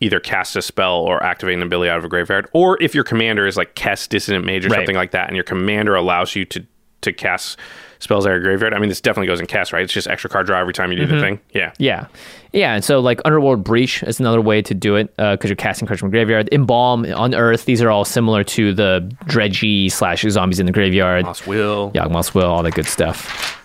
either 0.00 0.20
Kess 0.20 0.54
a 0.56 0.62
spell 0.62 0.96
or 1.00 1.22
activate 1.22 1.54
an 1.56 1.62
ability 1.62 1.90
out 1.90 1.98
of 1.98 2.04
a 2.04 2.08
graveyard, 2.08 2.48
or 2.52 2.80
if 2.82 2.94
your 2.94 3.04
commander 3.04 3.46
is 3.46 3.56
like 3.56 3.74
Kess 3.74 4.08
Dissonant 4.08 4.44
Mage 4.44 4.64
or 4.64 4.68
Right. 4.68 4.76
something 4.78 4.96
like 4.96 5.10
that, 5.12 5.28
and 5.28 5.36
your 5.36 5.44
commander 5.44 5.94
allows 5.94 6.34
you 6.36 6.44
to 6.46 6.64
to 7.00 7.12
cast 7.12 7.56
spells 8.00 8.26
out 8.26 8.30
of 8.30 8.34
your 8.34 8.42
graveyard. 8.42 8.74
I 8.74 8.80
mean, 8.80 8.88
this 8.88 9.00
definitely 9.00 9.28
goes 9.28 9.38
in 9.38 9.46
cast, 9.46 9.72
right? 9.72 9.82
It's 9.84 9.92
just 9.92 10.08
extra 10.08 10.28
card 10.28 10.46
draw 10.46 10.58
every 10.58 10.72
time 10.72 10.90
you 10.90 10.98
do 10.98 11.04
Mm-hmm. 11.06 11.14
the 11.14 11.20
thing. 11.20 11.40
Yeah. 11.52 11.72
Yeah. 11.78 12.06
Yeah. 12.52 12.74
And 12.74 12.82
so, 12.84 12.98
like, 12.98 13.20
Underworld 13.24 13.62
Breach 13.62 14.02
is 14.02 14.18
another 14.18 14.40
way 14.40 14.62
to 14.62 14.74
do 14.74 14.96
it 14.96 15.14
because 15.16 15.48
you're 15.48 15.54
casting 15.54 15.86
cards 15.86 16.00
from 16.00 16.10
graveyard. 16.10 16.48
Embalm, 16.50 17.04
Unearth, 17.04 17.66
these 17.66 17.80
are 17.82 17.88
all 17.90 18.04
similar 18.04 18.42
to 18.44 18.72
the 18.74 19.08
Dredgy 19.26 19.92
slash 19.92 20.22
zombies 20.28 20.58
in 20.58 20.66
the 20.66 20.72
graveyard. 20.72 21.24
Lost 21.24 21.46
Will. 21.46 21.92
Yawgmoth's 21.92 22.34
Will, 22.34 22.46
all 22.46 22.64
that 22.64 22.74
good 22.74 22.86
stuff. 22.86 23.57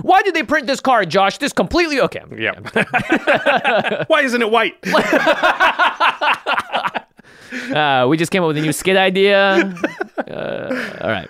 Why 0.00 0.22
did 0.22 0.34
they 0.34 0.42
print 0.42 0.66
this 0.66 0.80
card, 0.80 1.10
Josh? 1.10 1.36
This 1.38 1.52
completely 1.52 2.00
okay. 2.00 2.22
Yeah. 2.38 2.54
Why 4.06 4.22
isn't 4.22 4.40
it 4.40 4.50
white? 4.50 4.76
Uh, 7.52 8.06
we 8.08 8.16
just 8.16 8.32
came 8.32 8.42
up 8.42 8.48
with 8.48 8.56
a 8.56 8.62
new 8.62 8.72
skit 8.72 8.96
idea. 8.96 9.74
Uh, 10.26 10.98
all 11.02 11.10
right. 11.10 11.28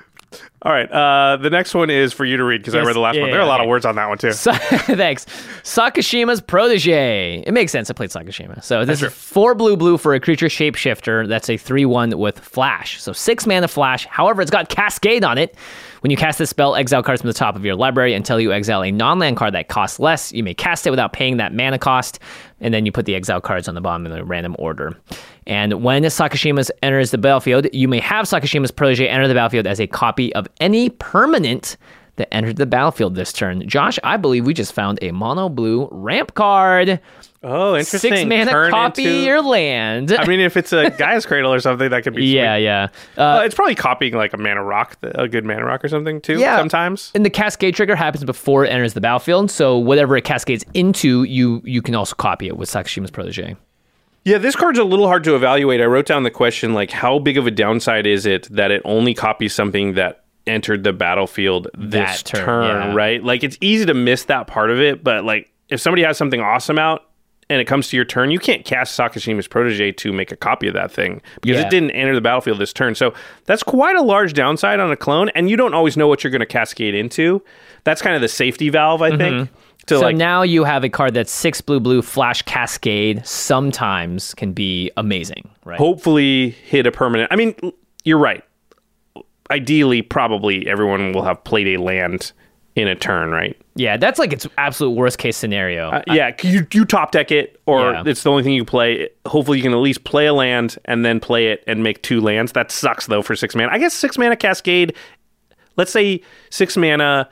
All 0.62 0.70
right. 0.72 0.88
Uh, 0.88 1.36
the 1.38 1.50
next 1.50 1.74
one 1.74 1.90
is 1.90 2.12
for 2.12 2.24
you 2.24 2.36
to 2.36 2.44
read 2.44 2.58
because 2.58 2.76
I 2.76 2.82
read 2.84 2.94
the 2.94 3.00
last 3.00 3.16
Yeah, 3.16 3.22
one. 3.22 3.30
There 3.32 3.40
are 3.40 3.44
a 3.44 3.48
lot 3.48 3.60
of 3.60 3.66
words 3.66 3.84
on 3.84 3.96
that 3.96 4.08
one 4.08 4.18
too. 4.18 4.30
Sa- 4.30 4.52
Thanks. 4.52 5.26
Sakashima's 5.64 6.40
protege. 6.40 7.42
It 7.44 7.50
makes 7.52 7.72
sense. 7.72 7.90
I 7.90 7.94
played 7.94 8.10
Sakashima. 8.10 8.62
So 8.62 8.84
this 8.84 9.00
true. 9.00 9.08
is 9.08 9.14
four 9.14 9.56
blue 9.56 9.76
blue 9.76 9.98
for 9.98 10.14
a 10.14 10.20
creature 10.20 10.46
shapeshifter. 10.46 11.26
That's 11.26 11.50
a 11.50 11.56
3 11.56 11.84
1 11.86 12.16
with 12.16 12.38
flash. 12.38 13.02
So 13.02 13.12
six 13.12 13.44
mana 13.44 13.66
flash. 13.66 14.06
However, 14.06 14.42
it's 14.42 14.50
got 14.52 14.68
cascade 14.68 15.24
on 15.24 15.38
it. 15.38 15.56
When 16.02 16.10
you 16.10 16.16
cast 16.16 16.36
this 16.40 16.50
spell, 16.50 16.74
exile 16.74 17.00
cards 17.00 17.22
from 17.22 17.28
the 17.28 17.34
top 17.34 17.54
of 17.54 17.64
your 17.64 17.76
library 17.76 18.12
until 18.12 18.40
you 18.40 18.52
exile 18.52 18.82
a 18.82 18.90
non 18.90 19.20
land 19.20 19.36
card 19.36 19.54
that 19.54 19.68
costs 19.68 20.00
less. 20.00 20.32
You 20.32 20.42
may 20.42 20.52
cast 20.52 20.84
it 20.84 20.90
without 20.90 21.12
paying 21.12 21.36
that 21.36 21.54
mana 21.54 21.78
cost. 21.78 22.18
And 22.60 22.74
then 22.74 22.84
you 22.84 22.90
put 22.90 23.06
the 23.06 23.14
exile 23.14 23.40
cards 23.40 23.68
on 23.68 23.76
the 23.76 23.80
bottom 23.80 24.04
in 24.06 24.10
a 24.10 24.24
random 24.24 24.56
order. 24.58 24.98
And 25.46 25.84
when 25.84 26.02
Sakashima's 26.02 26.72
enters 26.82 27.12
the 27.12 27.18
battlefield, 27.18 27.68
you 27.72 27.86
may 27.86 28.00
have 28.00 28.26
Sakashima's 28.26 28.72
protege 28.72 29.06
enter 29.06 29.28
the 29.28 29.34
battlefield 29.34 29.68
as 29.68 29.80
a 29.80 29.86
copy 29.86 30.34
of 30.34 30.48
any 30.60 30.90
permanent 30.90 31.76
that 32.16 32.32
entered 32.32 32.56
the 32.56 32.66
battlefield 32.66 33.14
this 33.14 33.32
turn. 33.32 33.66
Josh, 33.68 33.98
I 34.04 34.16
believe 34.16 34.44
we 34.46 34.52
just 34.54 34.72
found 34.72 34.98
a 35.02 35.12
mono 35.12 35.48
blue 35.48 35.88
ramp 35.90 36.34
card. 36.34 37.00
Oh, 37.44 37.74
interesting. 37.74 38.14
Six 38.14 38.24
mana 38.28 38.50
Turn 38.52 38.70
copy 38.70 39.04
into- 39.04 39.18
your 39.26 39.42
land. 39.42 40.12
I 40.12 40.26
mean, 40.26 40.38
if 40.38 40.56
it's 40.56 40.72
a 40.72 40.90
Gaia's 40.98 41.26
Cradle 41.26 41.52
or 41.52 41.58
something, 41.58 41.90
that 41.90 42.04
could 42.04 42.14
be. 42.14 42.20
sweet. 42.22 42.34
yeah, 42.36 42.54
yeah. 42.56 42.88
Uh, 43.18 43.20
Uh, 43.38 43.42
it's 43.44 43.54
probably 43.54 43.74
copying 43.74 44.14
like 44.14 44.32
a 44.32 44.36
mana 44.36 44.62
rock, 44.62 44.96
a 45.02 45.26
good 45.26 45.44
mana 45.44 45.64
rock 45.64 45.82
or 45.84 45.88
something 45.88 46.20
too. 46.20 46.38
Yeah. 46.38 46.56
sometimes. 46.58 47.10
and 47.16 47.24
the 47.26 47.30
cascade 47.30 47.74
trigger 47.74 47.96
happens 47.96 48.22
before 48.24 48.64
it 48.64 48.68
enters 48.68 48.92
the 48.94 49.00
battlefield. 49.00 49.50
So 49.50 49.76
whatever 49.76 50.16
it 50.16 50.22
cascades 50.24 50.64
into, 50.74 51.24
you 51.24 51.60
you 51.64 51.82
can 51.82 51.94
also 51.96 52.14
copy 52.14 52.46
it 52.46 52.56
with 52.56 52.68
Sakashima's 52.70 53.10
protege. 53.10 53.56
Yeah, 54.24 54.38
this 54.38 54.54
card's 54.54 54.78
a 54.78 54.84
little 54.84 55.08
hard 55.08 55.24
to 55.24 55.34
evaluate. 55.34 55.80
I 55.80 55.86
wrote 55.86 56.06
down 56.06 56.22
the 56.22 56.30
question 56.30 56.74
like, 56.74 56.92
how 56.92 57.18
big 57.18 57.36
of 57.38 57.48
a 57.48 57.50
downside 57.50 58.06
is 58.06 58.24
it 58.24 58.46
that 58.52 58.70
it 58.70 58.80
only 58.84 59.14
copies 59.14 59.52
something 59.52 59.94
that 59.94 60.21
entered 60.46 60.84
the 60.84 60.92
battlefield 60.92 61.68
this 61.76 62.22
That 62.22 62.24
turn, 62.24 62.44
turn, 62.44 62.88
yeah. 62.90 62.94
right? 62.94 63.22
Like, 63.22 63.44
it's 63.44 63.58
easy 63.60 63.86
to 63.86 63.94
miss 63.94 64.24
that 64.24 64.46
part 64.46 64.70
of 64.70 64.80
it, 64.80 65.02
but 65.04 65.24
like, 65.24 65.50
if 65.68 65.80
somebody 65.80 66.02
has 66.02 66.16
something 66.18 66.40
awesome 66.40 66.78
out. 66.78 67.04
And 67.50 67.60
it 67.60 67.66
comes 67.66 67.88
to 67.88 67.96
your 67.96 68.06
turn, 68.06 68.30
you 68.30 68.38
can't 68.38 68.64
cast 68.64 68.98
Sakashima's 68.98 69.46
protege 69.46 69.92
to 69.92 70.10
make 70.10 70.32
a 70.32 70.36
copy 70.36 70.68
of 70.68 70.74
that 70.74 70.90
thing 70.90 71.20
because 71.42 71.60
Yeah. 71.60 71.66
it 71.66 71.70
didn't 71.70 71.90
enter 71.90 72.14
the 72.14 72.22
battlefield 72.22 72.58
this 72.58 72.72
turn. 72.72 72.94
So 72.94 73.12
that's 73.44 73.62
quite 73.62 73.94
a 73.94 74.00
large 74.00 74.32
downside 74.32 74.80
on 74.80 74.90
a 74.90 74.96
clone, 74.96 75.28
and 75.34 75.50
you 75.50 75.56
don't 75.58 75.74
always 75.74 75.94
know 75.94 76.08
what 76.08 76.24
you're 76.24 76.30
going 76.30 76.40
to 76.40 76.46
cascade 76.46 76.94
into. 76.94 77.42
That's 77.84 78.00
kind 78.00 78.14
of 78.16 78.22
the 78.22 78.28
safety 78.28 78.70
valve, 78.70 79.02
I 79.02 79.10
think. 79.18 79.20
Mm-hmm. 79.50 79.54
So 79.86 80.00
like, 80.00 80.16
now 80.16 80.40
you 80.42 80.64
have 80.64 80.82
a 80.82 80.88
card 80.88 81.12
that's 81.12 81.32
six 81.32 81.60
blue 81.60 81.80
blue 81.80 82.00
flash 82.00 82.40
cascade. 82.42 83.26
Sometimes 83.26 84.32
can 84.34 84.52
be 84.52 84.90
amazing, 84.96 85.50
right? 85.66 85.76
hopefully 85.78 86.50
hit 86.50 86.86
a 86.86 86.92
permanent. 86.92 87.30
I 87.30 87.36
mean, 87.36 87.54
you're 88.04 88.18
right. 88.18 88.42
Ideally, 89.52 90.02
probably 90.02 90.66
everyone 90.66 91.12
will 91.12 91.22
have 91.22 91.42
played 91.44 91.68
a 91.68 91.80
land 91.80 92.32
in 92.74 92.88
a 92.88 92.94
turn, 92.94 93.30
right? 93.30 93.56
Yeah, 93.74 93.96
that's 93.98 94.18
like 94.18 94.32
its 94.32 94.46
absolute 94.58 94.92
worst 94.92 95.18
case 95.18 95.36
scenario. 95.36 95.90
Uh, 95.90 96.02
yeah, 96.08 96.34
you 96.42 96.66
you 96.72 96.84
top 96.86 97.12
deck 97.12 97.30
it, 97.30 97.60
or 97.66 97.92
Yeah. 97.92 98.02
it's 98.06 98.22
the 98.22 98.30
only 98.30 98.42
thing 98.42 98.54
you 98.54 98.64
play. 98.64 99.08
Hopefully, 99.26 99.58
you 99.58 99.62
can 99.62 99.72
at 99.72 99.78
least 99.78 100.04
play 100.04 100.26
a 100.26 100.32
land 100.34 100.78
and 100.86 101.04
then 101.04 101.20
play 101.20 101.48
it 101.48 101.62
and 101.66 101.82
make 101.82 102.02
two 102.02 102.20
lands. 102.20 102.52
That 102.52 102.70
sucks 102.70 103.06
though 103.06 103.22
for 103.22 103.36
six 103.36 103.54
mana. 103.54 103.68
I 103.72 103.78
guess 103.78 103.92
six 103.94 104.16
mana 104.18 104.36
Cascade. 104.36 104.94
Let's 105.76 105.90
say 105.92 106.22
six 106.50 106.76
mana, 106.76 107.28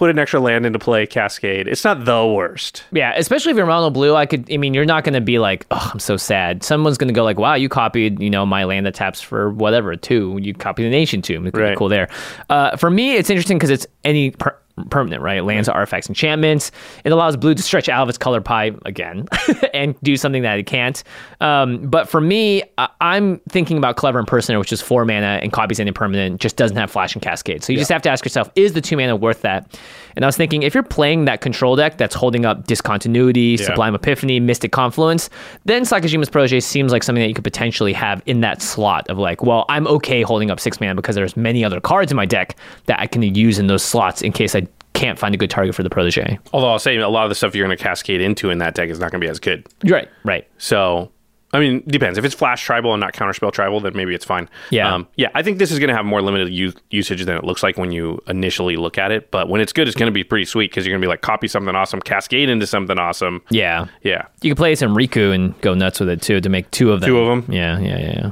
put 0.00 0.08
an 0.08 0.18
extra 0.18 0.40
land 0.40 0.64
into 0.64 0.78
play 0.78 1.06
Cascade. 1.06 1.68
It's 1.68 1.84
not 1.84 2.06
the 2.06 2.26
worst. 2.26 2.84
Yeah, 2.90 3.12
especially 3.18 3.50
if 3.50 3.58
you're 3.58 3.66
mono 3.66 3.90
blue, 3.90 4.16
I 4.16 4.24
could. 4.24 4.50
I 4.50 4.56
mean, 4.56 4.72
you're 4.72 4.86
not 4.86 5.04
going 5.04 5.12
to 5.12 5.20
be 5.20 5.38
like, 5.38 5.66
"Oh, 5.70 5.90
I'm 5.92 6.00
so 6.00 6.16
sad." 6.16 6.62
Someone's 6.64 6.96
going 6.96 7.08
to 7.08 7.12
go 7.14 7.22
like, 7.22 7.38
"Wow, 7.38 7.52
you 7.52 7.68
copied, 7.68 8.18
you 8.18 8.30
know, 8.30 8.46
my 8.46 8.64
land 8.64 8.86
that 8.86 8.94
taps 8.94 9.20
for 9.20 9.50
whatever 9.50 9.94
two. 9.96 10.38
You 10.40 10.54
copy 10.54 10.82
the 10.84 10.88
nation 10.88 11.20
tomb. 11.20 11.46
It 11.46 11.52
could 11.52 11.58
be 11.58 11.64
Right. 11.64 11.76
cool 11.76 11.90
there." 11.90 12.08
Uh, 12.48 12.76
for 12.78 12.88
me, 12.90 13.16
it's 13.16 13.28
interesting 13.28 13.58
because 13.58 13.68
it's 13.68 13.86
any 14.02 14.30
per- 14.30 14.56
permanent, 14.86 15.22
right? 15.22 15.44
Lands, 15.44 15.68
artifacts, 15.68 16.08
enchantments. 16.08 16.70
It 17.04 17.12
allows 17.12 17.36
blue 17.36 17.54
to 17.54 17.62
stretch 17.62 17.88
out 17.88 18.02
of 18.02 18.08
its 18.08 18.18
color 18.18 18.40
pie 18.40 18.72
again 18.86 19.26
and 19.74 19.94
do 20.02 20.16
something 20.16 20.42
that 20.42 20.58
it 20.58 20.66
can't. 20.66 21.02
Um, 21.40 21.88
but 21.88 22.08
for 22.08 22.20
me, 22.20 22.62
I- 22.78 22.88
I'm 23.00 23.38
thinking 23.48 23.78
about 23.78 23.96
clever 23.96 24.18
impersonator, 24.18 24.58
which 24.58 24.72
is 24.72 24.80
four 24.80 25.04
mana 25.04 25.38
and 25.42 25.52
copies 25.52 25.80
any 25.80 25.92
permanent, 25.92 26.40
just 26.40 26.56
doesn't 26.56 26.76
have 26.76 26.90
flash 26.90 27.14
and 27.14 27.22
cascade. 27.22 27.62
So 27.64 27.72
you 27.72 27.78
just 27.78 27.90
have 27.90 28.02
to 28.02 28.10
ask 28.10 28.24
yourself, 28.24 28.50
is 28.56 28.72
the 28.72 28.80
two 28.80 28.96
mana 28.96 29.16
worth 29.16 29.42
that? 29.42 29.78
And 30.16 30.24
I 30.24 30.28
was 30.28 30.36
thinking, 30.36 30.62
if 30.62 30.74
you're 30.74 30.82
playing 30.82 31.24
that 31.26 31.40
control 31.40 31.76
deck 31.76 31.98
that's 31.98 32.14
holding 32.14 32.44
up 32.44 32.66
discontinuity, 32.66 33.56
Sublime 33.56 33.94
Epiphany, 33.94 34.40
Mystic 34.40 34.72
Confluence, 34.72 35.30
then 35.64 35.82
Sakashima's 35.82 36.30
Protege 36.30 36.60
seems 36.60 36.92
like 36.92 37.02
something 37.02 37.22
that 37.22 37.28
you 37.28 37.34
could 37.34 37.44
potentially 37.44 37.92
have 37.92 38.22
in 38.26 38.40
that 38.40 38.62
slot 38.62 39.08
of 39.08 39.18
like, 39.18 39.42
well, 39.42 39.64
I'm 39.68 39.86
okay 39.86 40.22
holding 40.22 40.50
up 40.50 40.60
six 40.60 40.80
mana 40.80 40.94
because 40.94 41.16
there's 41.16 41.36
many 41.36 41.64
other 41.64 41.80
cards 41.80 42.10
in 42.10 42.16
my 42.16 42.26
deck 42.26 42.56
that 42.86 43.00
I 43.00 43.06
can 43.06 43.22
use 43.22 43.58
in 43.58 43.66
those 43.66 43.82
slots 43.82 44.22
in 44.22 44.32
case 44.32 44.54
I 44.54 44.66
can't 44.92 45.18
find 45.18 45.34
a 45.34 45.38
good 45.38 45.50
target 45.50 45.74
for 45.74 45.82
the 45.82 45.90
Protege. 45.90 46.38
Although 46.52 46.70
I'll 46.70 46.78
say 46.78 46.96
a 46.96 47.08
lot 47.08 47.24
of 47.24 47.30
the 47.30 47.34
stuff 47.34 47.54
you're 47.54 47.66
going 47.66 47.76
to 47.76 47.82
cascade 47.82 48.20
into 48.20 48.50
in 48.50 48.58
that 48.58 48.74
deck 48.74 48.88
is 48.90 48.98
not 48.98 49.10
going 49.10 49.20
to 49.20 49.24
be 49.24 49.30
as 49.30 49.38
good. 49.38 49.66
Right, 49.84 50.08
right. 50.24 50.46
So, 50.58 51.10
I 51.52 51.58
mean, 51.58 51.82
depends. 51.88 52.16
If 52.16 52.24
it's 52.24 52.34
flash 52.34 52.62
tribal 52.64 52.94
and 52.94 53.00
not 53.00 53.12
counterspell 53.12 53.52
tribal, 53.52 53.80
then 53.80 53.92
maybe 53.96 54.14
it's 54.14 54.24
fine. 54.24 54.48
Yeah. 54.70 54.94
um, 54.94 55.08
yeah. 55.16 55.30
I 55.34 55.42
think 55.42 55.58
this 55.58 55.72
is 55.72 55.80
going 55.80 55.88
to 55.88 55.96
have 55.96 56.04
more 56.04 56.22
limited 56.22 56.50
u- 56.52 56.72
usage 56.90 57.24
than 57.24 57.36
it 57.36 57.42
looks 57.42 57.62
like 57.64 57.76
when 57.76 57.90
you 57.90 58.22
initially 58.28 58.76
look 58.76 58.98
at 58.98 59.10
it. 59.10 59.32
But 59.32 59.48
when 59.48 59.60
it's 59.60 59.72
good, 59.72 59.88
it's 59.88 59.96
going 59.96 60.06
to 60.06 60.12
be 60.14 60.22
pretty 60.22 60.44
sweet 60.44 60.70
because 60.70 60.86
you're 60.86 60.92
going 60.92 61.00
to 61.02 61.04
be 61.04 61.08
like 61.08 61.22
copy 61.22 61.48
something 61.48 61.74
awesome, 61.74 62.00
cascade 62.00 62.48
into 62.48 62.68
something 62.68 62.98
awesome. 63.00 63.42
Yeah. 63.50 63.86
Yeah, 64.02 64.26
You 64.42 64.50
can 64.50 64.56
play 64.56 64.76
some 64.76 64.94
Riku 64.94 65.34
and 65.34 65.60
go 65.60 65.74
nuts 65.74 65.98
with 65.98 66.08
it 66.08 66.22
too 66.22 66.40
to 66.40 66.48
make 66.48 66.70
two 66.70 66.92
of 66.92 67.00
them. 67.00 67.08
Two 67.08 67.18
of 67.18 67.28
'em? 67.44 67.52
Yeah, 67.52 67.78
yeah, 67.80 67.98
yeah. 67.98 68.12
yeah. 68.14 68.30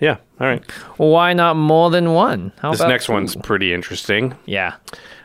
yeah. 0.00 0.16
All 0.40 0.46
right. 0.48 0.68
Why 0.96 1.32
not 1.34 1.54
more 1.54 1.90
than 1.90 2.14
one? 2.14 2.52
How 2.60 2.72
This 2.72 2.80
next 2.80 3.06
two? 3.06 3.12
one's 3.12 3.36
pretty 3.36 3.72
interesting. 3.72 4.34
Yeah. 4.46 4.74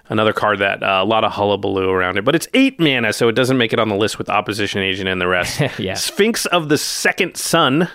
Another 0.08 0.34
card 0.34 0.60
that 0.60 0.84
uh, 0.84 1.00
a 1.02 1.06
lot 1.06 1.24
of 1.24 1.32
hullabaloo 1.32 1.89
around 1.89 2.18
it, 2.18 2.26
but 2.26 2.36
it's 2.36 2.48
eight 2.54 2.80
mana, 2.80 3.12
so 3.12 3.28
it 3.28 3.34
doesn't 3.34 3.58
make 3.58 3.74
it 3.74 3.80
on 3.80 3.89
the 3.89 3.96
list 3.96 4.18
with 4.20 4.30
opposition 4.30 4.82
agent 4.82 5.10
and 5.10 5.20
the 5.20 5.28
rest. 5.28 5.62
Yeah. 5.80 5.96
Sphinx 5.96 6.46
of 6.48 6.70
the 6.70 6.78
Second 6.78 7.36
Sun, 7.38 7.89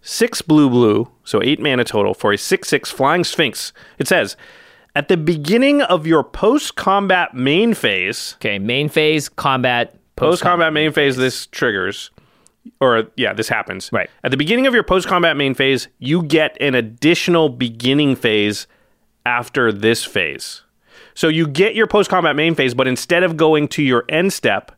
six 0.00 0.40
blue 0.40 0.70
blue, 0.70 1.08
so 1.24 1.42
eight 1.42 1.60
mana 1.60 1.84
total 1.84 2.14
for 2.14 2.32
a 2.32 2.38
six 2.38 2.68
six 2.68 2.90
flying 2.90 3.22
Sphinx. 3.24 3.72
It 3.98 4.08
says, 4.08 4.36
at 4.94 5.08
the 5.08 5.16
beginning 5.18 5.82
of 5.82 6.06
your 6.06 6.24
post 6.24 6.76
combat 6.76 7.34
main 7.34 7.74
phase, 7.74 8.34
Okay, 8.36 8.58
main 8.58 8.88
phase, 8.88 9.28
combat, 9.28 9.94
post 10.16 10.42
combat 10.42 10.72
main 10.72 10.92
phase, 10.92 11.16
this 11.16 11.46
triggers. 11.46 12.10
Or 12.80 13.08
yeah, 13.16 13.32
this 13.34 13.48
happens. 13.48 13.90
Right. 13.92 14.08
At 14.22 14.30
the 14.30 14.36
beginning 14.36 14.66
of 14.66 14.72
your 14.74 14.84
post 14.84 15.06
combat 15.08 15.36
main 15.36 15.54
phase, 15.54 15.88
you 15.98 16.22
get 16.22 16.56
an 16.60 16.74
additional 16.74 17.48
beginning 17.48 18.16
phase 18.16 18.66
after 19.26 19.72
this 19.72 20.04
phase. 20.04 20.61
So 21.14 21.28
you 21.28 21.46
get 21.46 21.74
your 21.74 21.86
post 21.86 22.10
combat 22.10 22.36
main 22.36 22.54
phase, 22.54 22.74
but 22.74 22.86
instead 22.88 23.22
of 23.22 23.36
going 23.36 23.68
to 23.68 23.82
your 23.82 24.04
end 24.08 24.32
step, 24.32 24.72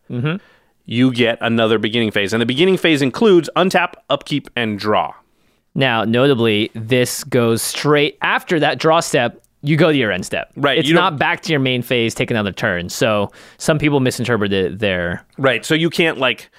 you 0.86 1.12
get 1.12 1.38
another 1.40 1.78
beginning 1.78 2.10
phase. 2.10 2.32
And 2.32 2.42
the 2.42 2.46
beginning 2.46 2.76
phase 2.76 3.02
includes 3.02 3.48
untap, 3.56 3.94
upkeep, 4.10 4.48
and 4.56 4.78
draw. 4.78 5.14
Now, 5.74 6.04
notably, 6.04 6.70
this 6.74 7.24
goes 7.24 7.62
straight 7.62 8.18
after 8.22 8.60
that 8.60 8.78
draw 8.78 9.00
step. 9.00 9.42
You 9.62 9.76
go 9.76 9.90
to 9.90 9.96
your 9.96 10.12
end 10.12 10.26
step. 10.26 10.52
Right, 10.56 10.78
It's 10.78 10.90
not 10.90 11.18
back 11.18 11.40
to 11.42 11.50
your 11.50 11.60
main 11.60 11.80
phase, 11.82 12.14
take 12.14 12.30
another 12.30 12.52
turn. 12.52 12.90
So 12.90 13.32
some 13.56 13.78
people 13.78 13.98
misinterpret 14.00 14.52
it 14.52 14.78
there. 14.78 15.24
Right. 15.38 15.64
So 15.64 15.74
you 15.74 15.88
can't 15.88 16.18
like 16.18 16.50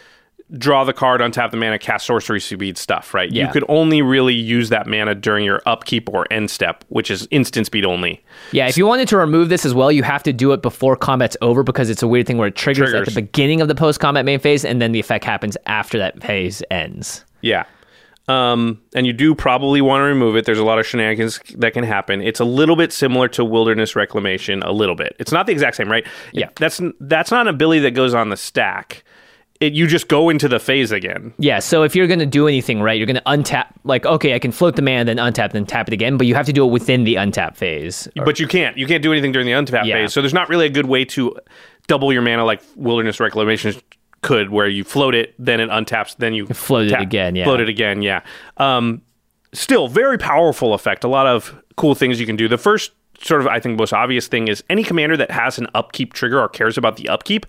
draw 0.58 0.84
the 0.84 0.94
card, 0.94 1.22
untap 1.22 1.52
the 1.52 1.58
mana, 1.58 1.80
cast 1.80 2.06
sorcery 2.06 2.40
speed 2.40 2.78
stuff, 2.78 3.14
right? 3.14 3.32
Yeah. 3.32 3.48
You 3.48 3.52
could 3.52 3.64
only 3.68 4.02
really 4.02 4.34
use 4.34 4.70
that 4.70 4.86
mana 4.86 5.16
during 5.16 5.44
your 5.44 5.62
upkeep 5.66 6.08
or 6.10 6.32
end 6.32 6.52
step, 6.52 6.84
which 6.90 7.10
is 7.10 7.28
instant 7.32 7.66
speed 7.66 7.84
only. 7.84 8.24
Yeah, 8.52 8.68
if 8.68 8.78
you 8.78 8.86
wanted 8.86 9.08
to 9.10 9.18
remove 9.18 9.50
this 9.50 9.66
as 9.66 9.74
well, 9.74 9.92
you 9.92 10.04
have 10.04 10.22
to 10.24 10.34
do 10.34 10.52
it 10.54 10.62
before 10.62 10.96
combat's 10.96 11.36
over 11.42 11.64
because 11.64 11.90
it's 11.90 12.04
a 12.04 12.08
weird 12.08 12.28
thing 12.28 12.38
where 12.38 12.48
it 12.50 12.56
triggers, 12.56 12.92
Triggers. 12.92 13.08
at 13.08 13.14
the 13.14 13.22
beginning 13.22 13.62
of 13.62 13.68
the 13.68 13.76
post 13.76 14.00
combat 14.00 14.24
main 14.24 14.40
phase 14.40 14.64
and 14.64 14.82
then 14.82 14.92
the 14.92 15.00
effect 15.00 15.26
happens 15.26 15.58
after 15.66 15.98
that 15.98 16.22
phase 16.22 16.62
ends. 16.70 17.26
Yeah. 17.42 17.66
Um, 18.28 18.82
and 18.96 19.06
you 19.06 19.14
do 19.14 19.36
probably 19.36 19.82
want 19.82 20.02
to 20.02 20.06
remove 20.06 20.36
it. 20.36 20.46
There's 20.46 20.58
a 20.60 20.64
lot 20.64 20.80
of 20.80 20.86
shenanigans 20.86 21.40
that 21.58 21.74
can 21.74 21.84
happen. 21.84 22.22
It's 22.22 22.40
a 22.40 22.46
little 22.46 22.76
bit 22.76 22.92
similar 22.92 23.28
to 23.30 23.46
Wilderness 23.46 23.96
Reclamation, 23.96 24.64
a 24.64 24.72
little 24.72 24.96
bit. 24.96 25.16
It's 25.20 25.32
not 25.32 25.46
the 25.46 25.52
exact 25.52 25.76
same, 25.76 25.90
right? 25.92 26.06
Yeah. 26.34 26.50
That's 26.56 26.82
that's 27.00 27.30
not 27.30 27.42
an 27.48 27.54
ability 27.54 27.82
that 27.82 27.92
goes 27.92 28.14
on 28.16 28.30
the 28.30 28.38
stack. 28.38 29.04
It 29.62 29.72
you 29.74 29.88
just 29.88 30.10
go 30.10 30.30
into 30.30 30.50
the 30.50 30.60
phase 30.60 30.92
again. 30.92 31.34
Yeah, 31.38 31.60
so 31.60 31.84
if 31.84 31.96
you're 31.96 32.08
going 32.08 32.20
to 32.20 32.26
do 32.26 32.48
anything 32.48 32.82
right, 32.82 32.98
you're 32.98 33.06
going 33.08 33.16
to 33.16 33.22
untap, 33.22 33.68
like, 33.86 34.06
okay, 34.06 34.36
I 34.36 34.40
can 34.40 34.52
float 34.52 34.76
the 34.76 34.82
mana, 34.82 35.06
then 35.06 35.16
untap, 35.18 35.54
then 35.54 35.66
tap 35.66 35.88
it 35.88 35.94
again, 35.94 36.18
but 36.18 36.28
you 36.28 36.36
have 36.36 36.46
to 36.48 36.54
do 36.54 36.66
it 36.66 36.72
within 36.72 37.06
the 37.06 37.16
untap 37.16 37.56
phase. 37.56 38.08
But 38.16 38.38
you 38.38 38.48
can't. 38.48 38.78
You 38.78 38.86
can't 38.86 39.02
do 39.02 39.14
anything 39.14 39.32
during 39.32 39.46
the 39.48 39.54
untap 39.54 39.86
Yeah. 39.86 39.96
phase. 39.96 40.14
So 40.14 40.22
there's 40.22 40.34
not 40.34 40.50
really 40.50 40.66
a 40.66 40.70
good 40.70 40.88
way 40.88 41.06
to 41.06 41.38
double 41.88 42.12
your 42.12 42.22
mana 42.22 42.44
like 42.44 42.62
Wilderness 42.76 43.20
Reclamation 43.22 43.76
could, 44.22 44.50
where 44.50 44.68
you 44.68 44.84
float 44.84 45.16
it, 45.16 45.36
then 45.40 45.60
it 45.62 45.70
untaps, 45.70 46.18
then 46.18 46.34
you 46.34 46.48
float 46.48 46.88
it 46.88 47.00
again, 47.00 47.36
yeah. 47.36 47.46
Float 47.46 47.62
it 47.62 47.70
again, 47.70 48.02
yeah. 48.02 48.22
Um, 48.58 49.04
still, 49.54 49.88
very 49.88 50.18
powerful 50.18 50.74
effect. 50.74 51.04
A 51.04 51.08
lot 51.08 51.28
of 51.28 51.56
cool 51.78 51.96
things 51.96 52.20
you 52.20 52.26
can 52.26 52.36
do. 52.36 52.48
The 52.50 52.58
first 52.58 52.92
sort 53.22 53.40
of, 53.40 53.48
I 53.48 53.60
think, 53.62 53.80
most 53.80 53.94
obvious 53.94 54.28
thing 54.28 54.48
is 54.50 54.64
any 54.70 54.84
commander 54.84 55.16
that 55.16 55.32
has 55.32 55.58
an 55.58 55.68
upkeep 55.74 56.12
trigger 56.14 56.42
or 56.42 56.50
cares 56.50 56.78
about 56.78 56.98
the 56.98 57.08
upkeep, 57.08 57.46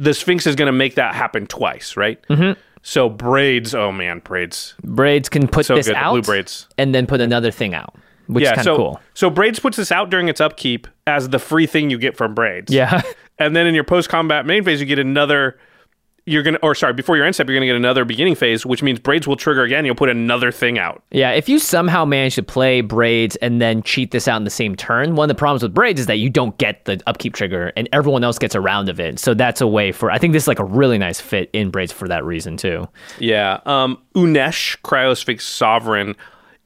the 0.00 0.14
Sphinx 0.14 0.46
is 0.46 0.56
going 0.56 0.66
to 0.66 0.72
make 0.72 0.96
that 0.96 1.14
happen 1.14 1.46
twice, 1.46 1.96
right? 1.96 2.20
Mm-hmm. 2.28 2.58
So 2.82 3.08
braids, 3.10 3.74
oh 3.74 3.92
man, 3.92 4.20
braids. 4.20 4.74
Braids 4.82 5.28
can 5.28 5.46
put 5.46 5.66
So 5.66 5.74
this 5.76 5.86
good, 5.86 5.94
out 5.96 6.12
blue 6.12 6.22
braids. 6.22 6.66
and 6.78 6.94
then 6.94 7.06
put 7.06 7.20
another 7.20 7.50
thing 7.50 7.74
out, 7.74 7.94
which 8.26 8.44
is 8.44 8.48
kind 8.48 8.60
of 8.60 8.64
so 8.64 8.76
cool. 8.76 9.00
so 9.12 9.28
braids 9.28 9.60
puts 9.60 9.76
this 9.76 9.92
out 9.92 10.08
during 10.10 10.28
its 10.28 10.40
upkeep 10.40 10.88
as 11.06 11.28
the 11.28 11.38
free 11.38 11.66
thing 11.66 11.90
you 11.90 11.98
get 11.98 12.16
from 12.16 12.34
braids. 12.34 12.72
Yeah. 12.72 13.02
and 13.38 13.54
then 13.54 13.66
in 13.66 13.74
your 13.74 13.84
post 13.84 14.08
combat 14.08 14.46
main 14.46 14.64
phase, 14.64 14.80
you 14.80 14.86
get 14.86 14.98
another. 14.98 15.58
You're 16.26 16.42
gonna, 16.42 16.58
or 16.62 16.74
sorry, 16.74 16.92
before 16.92 17.16
your 17.16 17.26
end 17.26 17.34
step, 17.34 17.48
you're 17.48 17.56
gonna 17.56 17.66
get 17.66 17.76
another 17.76 18.04
beginning 18.04 18.34
phase, 18.34 18.64
which 18.64 18.82
means 18.82 18.98
braids 18.98 19.26
will 19.26 19.36
trigger 19.36 19.62
again. 19.62 19.84
You'll 19.84 19.94
put 19.94 20.08
another 20.08 20.52
thing 20.52 20.78
out. 20.78 21.02
Yeah, 21.10 21.30
if 21.32 21.48
you 21.48 21.58
somehow 21.58 22.04
manage 22.04 22.34
to 22.36 22.42
play 22.42 22.80
braids 22.82 23.36
and 23.36 23.60
then 23.60 23.82
cheat 23.82 24.10
this 24.10 24.28
out 24.28 24.36
in 24.36 24.44
the 24.44 24.50
same 24.50 24.76
turn, 24.76 25.16
one 25.16 25.30
of 25.30 25.34
the 25.34 25.38
problems 25.38 25.62
with 25.62 25.74
braids 25.74 26.00
is 26.00 26.06
that 26.06 26.18
you 26.18 26.30
don't 26.30 26.56
get 26.58 26.84
the 26.84 27.00
upkeep 27.06 27.34
trigger 27.34 27.72
and 27.76 27.88
everyone 27.92 28.22
else 28.22 28.38
gets 28.38 28.54
a 28.54 28.60
round 28.60 28.88
of 28.88 29.00
it. 29.00 29.18
So 29.18 29.34
that's 29.34 29.60
a 29.60 29.66
way 29.66 29.92
for 29.92 30.10
I 30.10 30.18
think 30.18 30.32
this 30.32 30.44
is 30.44 30.48
like 30.48 30.58
a 30.58 30.64
really 30.64 30.98
nice 30.98 31.20
fit 31.20 31.50
in 31.52 31.70
braids 31.70 31.92
for 31.92 32.06
that 32.08 32.24
reason 32.24 32.56
too. 32.56 32.86
Yeah. 33.18 33.60
Um, 33.66 33.98
Unesh, 34.14 34.78
Criosphinx 34.82 35.40
Sovereign, 35.40 36.16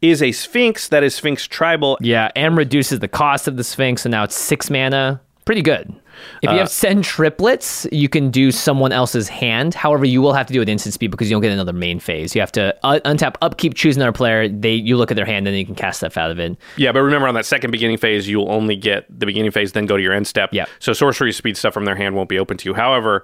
is 0.02 0.22
a 0.22 0.32
Sphinx 0.32 0.88
that 0.88 1.02
is 1.02 1.14
Sphinx 1.14 1.46
tribal. 1.46 1.96
Yeah, 2.00 2.30
and 2.36 2.56
reduces 2.56 3.00
the 3.00 3.08
cost 3.08 3.48
of 3.48 3.56
the 3.56 3.64
Sphinx, 3.64 4.02
so 4.02 4.10
now 4.10 4.24
it's 4.24 4.36
six 4.36 4.68
mana. 4.68 5.20
Pretty 5.46 5.62
good. 5.62 5.94
If 6.42 6.50
Uh, 6.50 6.53
you 6.53 6.59
have 6.59 6.68
Sen 6.68 7.03
Triplets, 7.03 7.87
you 7.92 8.09
can 8.09 8.31
do 8.31 8.50
someone 8.50 8.92
else's 8.92 9.29
hand. 9.29 9.74
However, 9.74 10.05
you 10.05 10.20
will 10.20 10.33
have 10.33 10.46
to 10.46 10.53
do 10.53 10.61
it 10.62 10.68
instant 10.68 10.94
speed 10.94 11.11
because 11.11 11.31
you 11.31 11.35
don't 11.35 11.42
get 11.42 11.53
another 11.53 11.72
main 11.72 11.98
phase. 12.00 12.35
You 12.35 12.40
have 12.40 12.53
to 12.53 12.74
uh, 12.85 13.00
untap, 13.05 13.37
upkeep, 13.42 13.74
choose 13.74 13.96
another 13.96 14.12
player. 14.12 14.48
They 14.48 14.74
you 14.74 14.96
look 14.96 15.11
at 15.11 15.16
their 15.16 15.27
hand, 15.27 15.46
and 15.46 15.55
then 15.55 15.59
you 15.61 15.66
can 15.66 15.74
cast 15.74 15.98
stuff 15.98 16.16
out 16.16 16.31
of 16.31 16.38
it. 16.38 16.57
Yeah, 16.77 16.92
but 16.92 17.00
remember 17.03 17.29
on 17.29 17.35
that 17.35 17.46
second 17.46 17.70
beginning 17.70 17.98
phase, 17.98 18.29
you'll 18.29 18.50
only 18.50 18.77
get 18.77 19.07
the 19.09 19.27
beginning 19.27 19.50
phase, 19.50 19.72
then 19.72 19.87
go 19.87 19.96
to 19.96 20.03
your 20.03 20.12
end 20.12 20.27
step. 20.27 20.50
Yeah. 20.53 20.66
So 20.79 20.92
sorcery 20.92 21.33
speed 21.33 21.57
stuff 21.57 21.74
from 21.74 21.85
their 21.85 21.96
hand 21.96 22.14
won't 22.14 22.29
be 22.29 22.38
open 22.38 22.57
to 22.59 22.68
you. 22.68 22.74
However, 22.74 23.22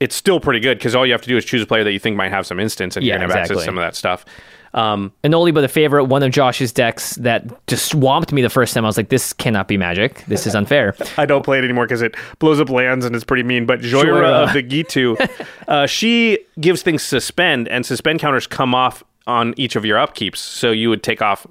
it's 0.00 0.16
still 0.16 0.40
pretty 0.40 0.60
good 0.60 0.78
because 0.78 0.94
all 0.94 1.04
you 1.04 1.12
have 1.12 1.22
to 1.22 1.28
do 1.28 1.36
is 1.36 1.44
choose 1.44 1.62
a 1.62 1.66
player 1.66 1.84
that 1.84 1.92
you 1.92 1.98
think 1.98 2.16
might 2.16 2.30
have 2.30 2.46
some 2.46 2.58
instance, 2.58 2.96
and 2.96 3.04
Yeah, 3.04 3.14
you're 3.14 3.20
gonna 3.20 3.32
have 3.34 3.42
access 3.42 3.58
to 3.58 3.64
some 3.64 3.76
of 3.76 3.82
that 3.82 3.94
stuff. 3.94 4.24
Um, 4.72 5.12
An 5.24 5.32
oldie 5.32 5.52
but 5.52 5.64
a 5.64 5.68
favorite, 5.68 6.04
one 6.04 6.22
of 6.22 6.30
Josh's 6.30 6.72
decks 6.72 7.16
that 7.16 7.44
just 7.66 7.86
swamped 7.86 8.32
me 8.32 8.40
the 8.42 8.48
first 8.50 8.72
time. 8.74 8.84
I 8.84 8.88
was 8.88 8.96
like, 8.96 9.08
this 9.08 9.32
cannot 9.32 9.66
be 9.66 9.76
magic. 9.76 10.24
This 10.26 10.46
is 10.46 10.54
unfair. 10.54 10.94
I 11.18 11.26
don't 11.26 11.44
play 11.44 11.58
it 11.58 11.64
anymore 11.64 11.86
because 11.86 12.02
it 12.02 12.14
blows 12.38 12.60
up 12.60 12.70
lands 12.70 13.04
and 13.04 13.14
it's 13.16 13.24
pretty 13.24 13.42
mean. 13.42 13.66
But 13.66 13.80
Jhoira, 13.80 14.04
Jhoira. 14.04 14.44
of 14.48 14.52
the 14.52 14.62
Ghitu, 14.62 15.46
uh, 15.68 15.86
she 15.86 16.38
gives 16.60 16.82
things 16.82 17.02
suspend, 17.02 17.66
and 17.68 17.84
suspend 17.84 18.20
counters 18.20 18.46
come 18.46 18.74
off 18.74 19.02
on 19.26 19.54
each 19.56 19.74
of 19.76 19.84
your 19.84 19.98
upkeeps. 19.98 20.36
So 20.36 20.70
you 20.70 20.88
would 20.88 21.02
take 21.02 21.20
off 21.20 21.46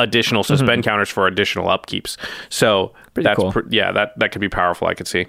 additional 0.00 0.44
suspend 0.44 0.84
counters 0.84 1.08
for 1.08 1.26
additional 1.26 1.66
upkeeps. 1.68 2.16
So 2.48 2.88
Mm-hmm. 2.88 3.12
Pretty 3.14 3.24
that's 3.30 3.38
cool. 3.40 3.52
pr- 3.52 3.60
yeah, 3.70 3.90
that 3.90 4.16
that 4.20 4.30
could 4.30 4.40
be 4.40 4.48
powerful. 4.48 4.86
I 4.86 4.94
could 4.94 5.08
see. 5.08 5.26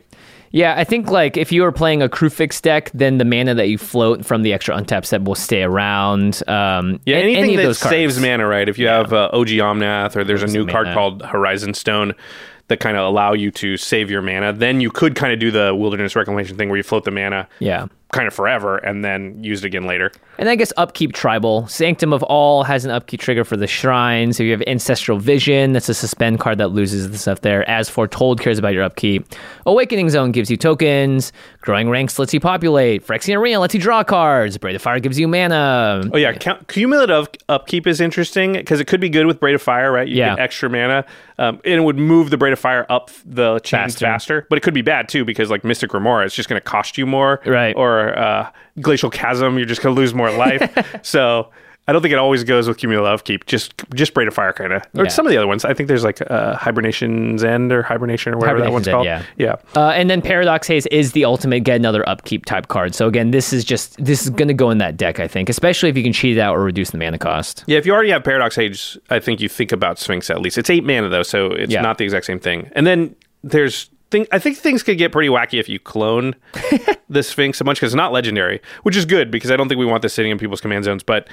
Yeah, 0.51 0.73
I 0.77 0.83
think 0.83 1.09
like 1.09 1.37
if 1.37 1.51
you 1.51 1.63
are 1.65 1.71
playing 1.71 2.01
a 2.01 2.09
Kruphix 2.09 2.61
deck, 2.61 2.89
then 2.93 3.17
the 3.19 3.25
mana 3.25 3.53
that 3.55 3.67
you 3.69 3.77
float 3.77 4.25
from 4.25 4.41
the 4.43 4.51
extra 4.53 4.75
untap 4.75 5.05
set 5.05 5.23
will 5.23 5.35
stay 5.35 5.61
around. 5.63 6.41
Um, 6.47 6.99
Yeah, 7.05 7.17
anything 7.17 7.43
any 7.43 7.53
of 7.55 7.61
that 7.61 7.67
those 7.67 7.79
cards. 7.79 7.93
saves 7.95 8.19
mana, 8.19 8.47
right? 8.47 8.67
If 8.67 8.77
you 8.79 8.87
have 8.87 9.13
uh, 9.13 9.29
OG 9.33 9.47
Omnath 9.49 10.15
or 10.15 10.23
there's 10.23 10.43
a 10.43 10.47
new 10.47 10.65
card 10.65 10.87
called 10.93 11.21
Horizon 11.23 11.73
Stone 11.73 12.13
that 12.67 12.79
kind 12.79 12.97
of 12.97 13.05
allow 13.05 13.33
you 13.33 13.49
to 13.51 13.77
save 13.77 14.09
your 14.11 14.21
mana, 14.21 14.53
then 14.53 14.79
you 14.81 14.91
could 14.91 15.15
kind 15.15 15.33
of 15.33 15.39
do 15.39 15.49
the 15.51 15.73
Wilderness 15.75 16.15
Reclamation 16.15 16.55
thing 16.57 16.69
where 16.69 16.77
you 16.77 16.83
float 16.83 17.03
the 17.03 17.11
mana 17.11 17.47
Yeah. 17.59 17.87
Kind 18.11 18.27
of 18.27 18.33
forever 18.33 18.77
and 18.77 19.03
then 19.05 19.43
use 19.43 19.63
it 19.63 19.67
again 19.67 19.85
later. 19.85 20.11
And 20.39 20.49
I 20.49 20.55
guess 20.55 20.73
upkeep 20.77 21.13
tribal. 21.13 21.67
Sanctum 21.67 22.11
of 22.13 22.23
All 22.23 22.63
has 22.63 22.83
an 22.85 22.91
upkeep 22.91 23.19
trigger 23.19 23.43
for 23.43 23.55
the 23.57 23.67
shrines. 23.67 24.39
If 24.39 24.45
you 24.45 24.51
have 24.51 24.63
Ancestral 24.67 25.19
Vision, 25.19 25.73
that's 25.73 25.89
a 25.89 25.93
suspend 25.93 26.39
card 26.39 26.57
that 26.57 26.69
loses 26.69 27.11
the 27.11 27.17
stuff 27.17 27.41
there. 27.41 27.69
As 27.69 27.89
Foretold 27.89 28.39
cares 28.41 28.57
about 28.57 28.73
your 28.73 28.83
upkeep. 28.83 29.25
Awakening 29.65 30.09
Zone 30.09 30.31
gives 30.31 30.49
you 30.49 30.57
tokens. 30.57 31.31
Growing 31.61 31.89
Ranks 31.89 32.17
lets 32.17 32.33
you 32.33 32.39
populate. 32.39 33.05
Phyrexian 33.05 33.37
Arena 33.37 33.59
lets 33.59 33.73
you 33.75 33.79
draw 33.81 34.03
cards. 34.03 34.57
Braid 34.57 34.75
of 34.75 34.81
Fire 34.81 34.99
gives 34.99 35.19
you 35.19 35.27
mana. 35.27 36.09
Oh 36.13 36.17
yeah, 36.17 36.31
Cu- 36.33 36.63
cumulative 36.67 37.27
upkeep 37.49 37.85
is 37.85 37.99
interesting 38.01 38.53
because 38.53 38.79
it 38.79 38.85
could 38.87 39.01
be 39.01 39.09
good 39.09 39.25
with 39.27 39.39
Braid 39.39 39.55
of 39.55 39.61
Fire, 39.61 39.91
right? 39.91 40.07
You 40.07 40.15
Yeah. 40.15 40.35
get 40.35 40.39
extra 40.39 40.69
mana, 40.69 41.05
um, 41.37 41.59
and 41.65 41.73
it 41.75 41.81
would 41.83 41.97
move 41.97 42.29
the 42.29 42.37
Braid 42.37 42.53
of 42.53 42.59
Fire 42.59 42.85
up 42.89 43.11
the 43.25 43.59
chains 43.59 43.93
Faster. 43.93 44.05
faster. 44.05 44.45
But 44.49 44.57
it 44.57 44.61
could 44.61 44.73
be 44.73 44.81
bad 44.81 45.09
too 45.09 45.25
because 45.25 45.51
like 45.51 45.63
Mystic 45.65 45.93
Remora, 45.93 46.25
it's 46.25 46.33
just 46.35 46.47
going 46.49 46.59
to 46.59 46.63
cost 46.65 46.97
you 46.97 47.05
more, 47.05 47.41
Right. 47.45 47.75
Or 47.75 47.98
uh, 48.07 48.51
Glacial 48.81 49.09
Chasm, 49.09 49.57
you're 49.57 49.65
just 49.67 49.81
going 49.81 49.95
to 49.95 49.99
lose 49.99 50.13
more 50.13 50.31
life. 50.31 50.61
so 51.03 51.49
I 51.87 51.91
don't 51.91 52.03
think 52.03 52.11
it 52.11 52.19
always 52.19 52.43
goes 52.43 52.67
with 52.67 52.77
cumulative 52.77 53.11
upkeep. 53.11 53.47
Just 53.47 53.73
just 53.95 54.13
Braid 54.13 54.27
of 54.27 54.33
Fire 54.35 54.53
kind 54.53 54.73
of, 54.73 54.83
or 54.95 55.05
Yeah. 55.05 55.09
some 55.09 55.25
of 55.25 55.31
the 55.31 55.37
other 55.37 55.47
ones. 55.47 55.65
I 55.65 55.73
think 55.73 55.87
there's 55.89 56.03
like 56.03 56.21
uh, 56.29 56.55
Hibernation's 56.55 57.43
End 57.43 57.71
or 57.71 57.81
Hibernation 57.81 58.33
or 58.33 58.37
whatever 58.37 58.59
that 58.61 58.71
one's 58.71 58.85
Hibernation's 58.85 59.25
called. 59.25 59.27
End, 59.47 59.65
yeah. 59.75 59.81
Uh, 59.81 59.89
and 59.89 60.07
then 60.07 60.21
Paradox 60.21 60.67
Haze 60.67 60.85
is 60.87 61.13
the 61.13 61.25
ultimate 61.25 61.61
get 61.61 61.77
another 61.77 62.07
upkeep 62.07 62.45
type 62.45 62.67
card. 62.67 62.93
So 62.93 63.07
again, 63.07 63.31
this 63.31 63.51
is 63.51 63.63
just 63.65 63.97
this 64.03 64.21
is 64.21 64.29
going 64.29 64.49
to 64.49 64.53
go 64.53 64.69
in 64.69 64.77
that 64.77 64.97
deck, 64.97 65.19
I 65.19 65.27
think, 65.27 65.49
especially 65.49 65.89
if 65.89 65.97
you 65.97 66.03
can 66.03 66.13
cheat 66.13 66.37
it 66.37 66.39
out 66.39 66.55
or 66.55 66.63
reduce 66.63 66.91
the 66.91 66.99
mana 66.99 67.17
cost. 67.17 67.63
Yeah, 67.65 67.79
if 67.79 67.85
you 67.87 67.91
already 67.93 68.11
have 68.11 68.23
Paradox 68.23 68.55
Haze, 68.55 68.97
I 69.09 69.19
think 69.19 69.41
you 69.41 69.49
think 69.49 69.71
about 69.71 69.97
Sphinx 69.97 70.29
at 70.29 70.39
least. 70.41 70.59
It's 70.59 70.69
eight 70.69 70.83
mana 70.83 71.09
though, 71.09 71.23
so 71.23 71.47
it's 71.47 71.71
Yeah. 71.73 71.81
not 71.81 71.97
the 71.97 72.03
exact 72.03 72.25
same 72.27 72.39
thing. 72.39 72.69
And 72.73 72.85
then 72.85 73.15
there's 73.43 73.89
thing. 74.11 74.27
I 74.31 74.39
think 74.39 74.57
things 74.57 74.83
could 74.83 74.97
get 74.97 75.11
pretty 75.11 75.29
wacky 75.29 75.59
if 75.59 75.69
you 75.69 75.79
clone 75.79 76.35
the 77.09 77.23
Sphinx 77.23 77.59
a 77.61 77.63
bunch 77.63 77.79
because 77.79 77.93
it's 77.93 77.97
not 77.97 78.11
legendary, 78.11 78.61
which 78.83 78.95
is 78.95 79.05
good 79.05 79.31
because 79.31 79.51
I 79.51 79.55
don't 79.57 79.67
think 79.67 79.79
we 79.79 79.85
want 79.85 80.01
this 80.01 80.13
sitting 80.13 80.31
in 80.31 80.37
people's 80.37 80.61
command 80.61 80.85
zones. 80.85 81.03
But 81.03 81.27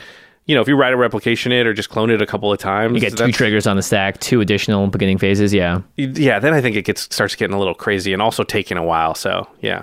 you 0.46 0.54
know, 0.54 0.60
if 0.60 0.68
you 0.68 0.76
Rite 0.76 0.92
of 0.92 0.98
Replication 1.00 1.50
it 1.52 1.66
or 1.66 1.74
just 1.74 1.90
clone 1.90 2.08
it 2.10 2.22
a 2.22 2.26
couple 2.26 2.52
of 2.52 2.58
times, 2.58 2.94
You 2.94 3.00
get 3.00 3.16
two 3.16 3.32
triggers 3.32 3.66
on 3.66 3.76
the 3.76 3.82
stack, 3.82 4.20
two 4.20 4.40
additional 4.40 4.86
beginning 4.86 5.18
phases. 5.18 5.52
Yeah. 5.52 5.80
Yeah, 5.96 6.38
then 6.38 6.54
I 6.54 6.60
think 6.60 6.76
it 6.76 6.82
gets 6.82 7.02
starts 7.02 7.34
getting 7.34 7.54
a 7.54 7.58
little 7.58 7.74
crazy 7.74 8.12
and 8.12 8.22
also 8.22 8.44
taking 8.44 8.76
a 8.76 8.84
while. 8.84 9.14
So 9.14 9.48
yeah. 9.60 9.82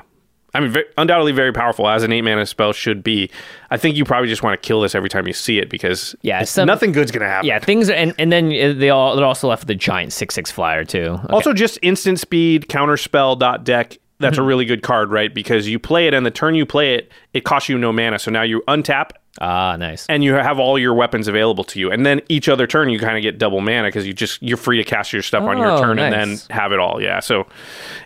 I 0.55 0.59
mean, 0.59 0.69
ve- 0.71 0.83
undoubtedly 0.97 1.31
very 1.31 1.51
powerful 1.51 1.87
as 1.89 2.03
an 2.03 2.11
eight 2.11 2.21
mana 2.21 2.45
spell 2.45 2.73
should 2.73 3.03
be. 3.03 3.29
I 3.71 3.77
think 3.77 3.95
you 3.95 4.05
probably 4.05 4.27
just 4.29 4.43
want 4.43 4.61
to 4.61 4.67
kill 4.67 4.81
this 4.81 4.93
every 4.93 5.09
time 5.09 5.25
you 5.27 5.33
see 5.33 5.57
it 5.57 5.69
because 5.69 6.15
Yeah, 6.21 6.43
some- 6.43 6.67
nothing 6.67 6.91
good's 6.91 7.11
gonna 7.11 7.27
happen. 7.27 7.47
Yeah, 7.47 7.59
things 7.59 7.89
are, 7.89 7.93
and, 7.93 8.13
and 8.19 8.31
then 8.31 8.47
uh, 8.51 8.73
they 8.77 8.89
all 8.91 9.15
they're 9.15 9.25
also 9.25 9.47
left 9.47 9.61
with 9.63 9.67
the 9.69 9.75
giant 9.75 10.13
six 10.13 10.35
six 10.35 10.51
flyer 10.51 10.85
too. 10.85 11.17
Okay. 11.23 11.33
Also, 11.33 11.53
just 11.53 11.79
instant 11.81 12.19
speed 12.19 12.67
counterspell 12.69 13.39
dot 13.39 13.63
deck. 13.63 13.97
That's 14.19 14.35
Mm-hmm. 14.35 14.43
a 14.43 14.47
really 14.47 14.65
good 14.65 14.83
card, 14.83 15.09
right? 15.11 15.33
Because 15.33 15.67
you 15.67 15.79
play 15.79 16.07
it, 16.07 16.13
and 16.13 16.25
the 16.25 16.31
turn 16.31 16.55
you 16.55 16.65
play 16.65 16.93
it, 16.95 17.11
it 17.33 17.43
costs 17.43 17.67
you 17.67 17.77
no 17.77 17.91
mana. 17.91 18.19
So 18.19 18.31
now 18.31 18.43
you 18.43 18.61
untap, 18.69 19.09
ah, 19.41 19.75
nice. 19.75 20.05
and 20.07 20.23
you 20.23 20.33
have 20.35 20.59
all 20.59 20.77
your 20.79 20.93
weapons 20.93 21.27
available 21.27 21.63
to 21.65 21.79
you. 21.79 21.91
And 21.91 22.05
then 22.05 22.21
each 22.29 22.47
other 22.47 22.65
turn, 22.67 22.89
you 22.89 22.99
kind 22.99 23.17
of 23.17 23.23
get 23.23 23.37
double 23.37 23.59
mana 23.59 23.87
because 23.89 24.05
you 24.07 24.13
just 24.13 24.41
you're 24.41 24.55
free 24.55 24.77
to 24.77 24.83
cast 24.85 25.11
your 25.11 25.23
stuff 25.23 25.43
on 25.43 25.57
your 25.57 25.67
Oh, 25.71 25.81
turn 25.81 25.99
and 25.99 26.13
then 26.13 26.37
have 26.51 26.71
it 26.71 26.79
all. 26.79 27.01
Yeah. 27.01 27.19
So, 27.19 27.47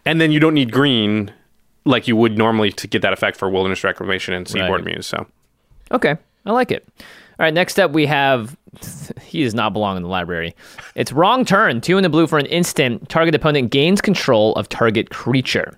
and 0.05 0.19
then 0.19 0.32
you 0.32 0.39
don't 0.39 0.53
need 0.55 0.71
green 0.71 1.32
like 1.88 2.07
you 2.07 2.15
would 2.15 2.38
normally 2.38 2.71
to 2.73 2.88
get 2.88 3.01
that 3.01 3.13
effect 3.13 3.38
for 3.38 3.49
Wilderness 3.49 3.83
Reclamation 3.83 4.33
and 4.33 4.45
Seedborn 4.47 4.69
Right. 4.69 4.85
Muse. 4.85 5.07
So, 5.07 5.25
Okay, 5.91 6.15
I 6.45 6.51
like 6.51 6.71
it. 6.71 6.88
All 6.99 7.43
right, 7.45 7.53
next 7.53 7.79
up 7.79 7.91
we 7.91 8.05
have 8.05 8.57
he 9.21 9.43
does 9.43 9.53
not 9.53 9.73
belong 9.73 9.95
in 9.97 10.03
the 10.03 10.09
library. 10.09 10.55
It's 10.95 11.11
wrong 11.11 11.45
turn, 11.45 11.81
two 11.81 11.97
in 11.97 12.03
the 12.03 12.09
blue 12.09 12.27
for 12.27 12.38
an 12.38 12.45
instant. 12.47 13.09
Target 13.09 13.35
opponent 13.35 13.71
gains 13.71 14.01
control 14.01 14.53
of 14.55 14.67
target 14.69 15.09
creature. 15.09 15.77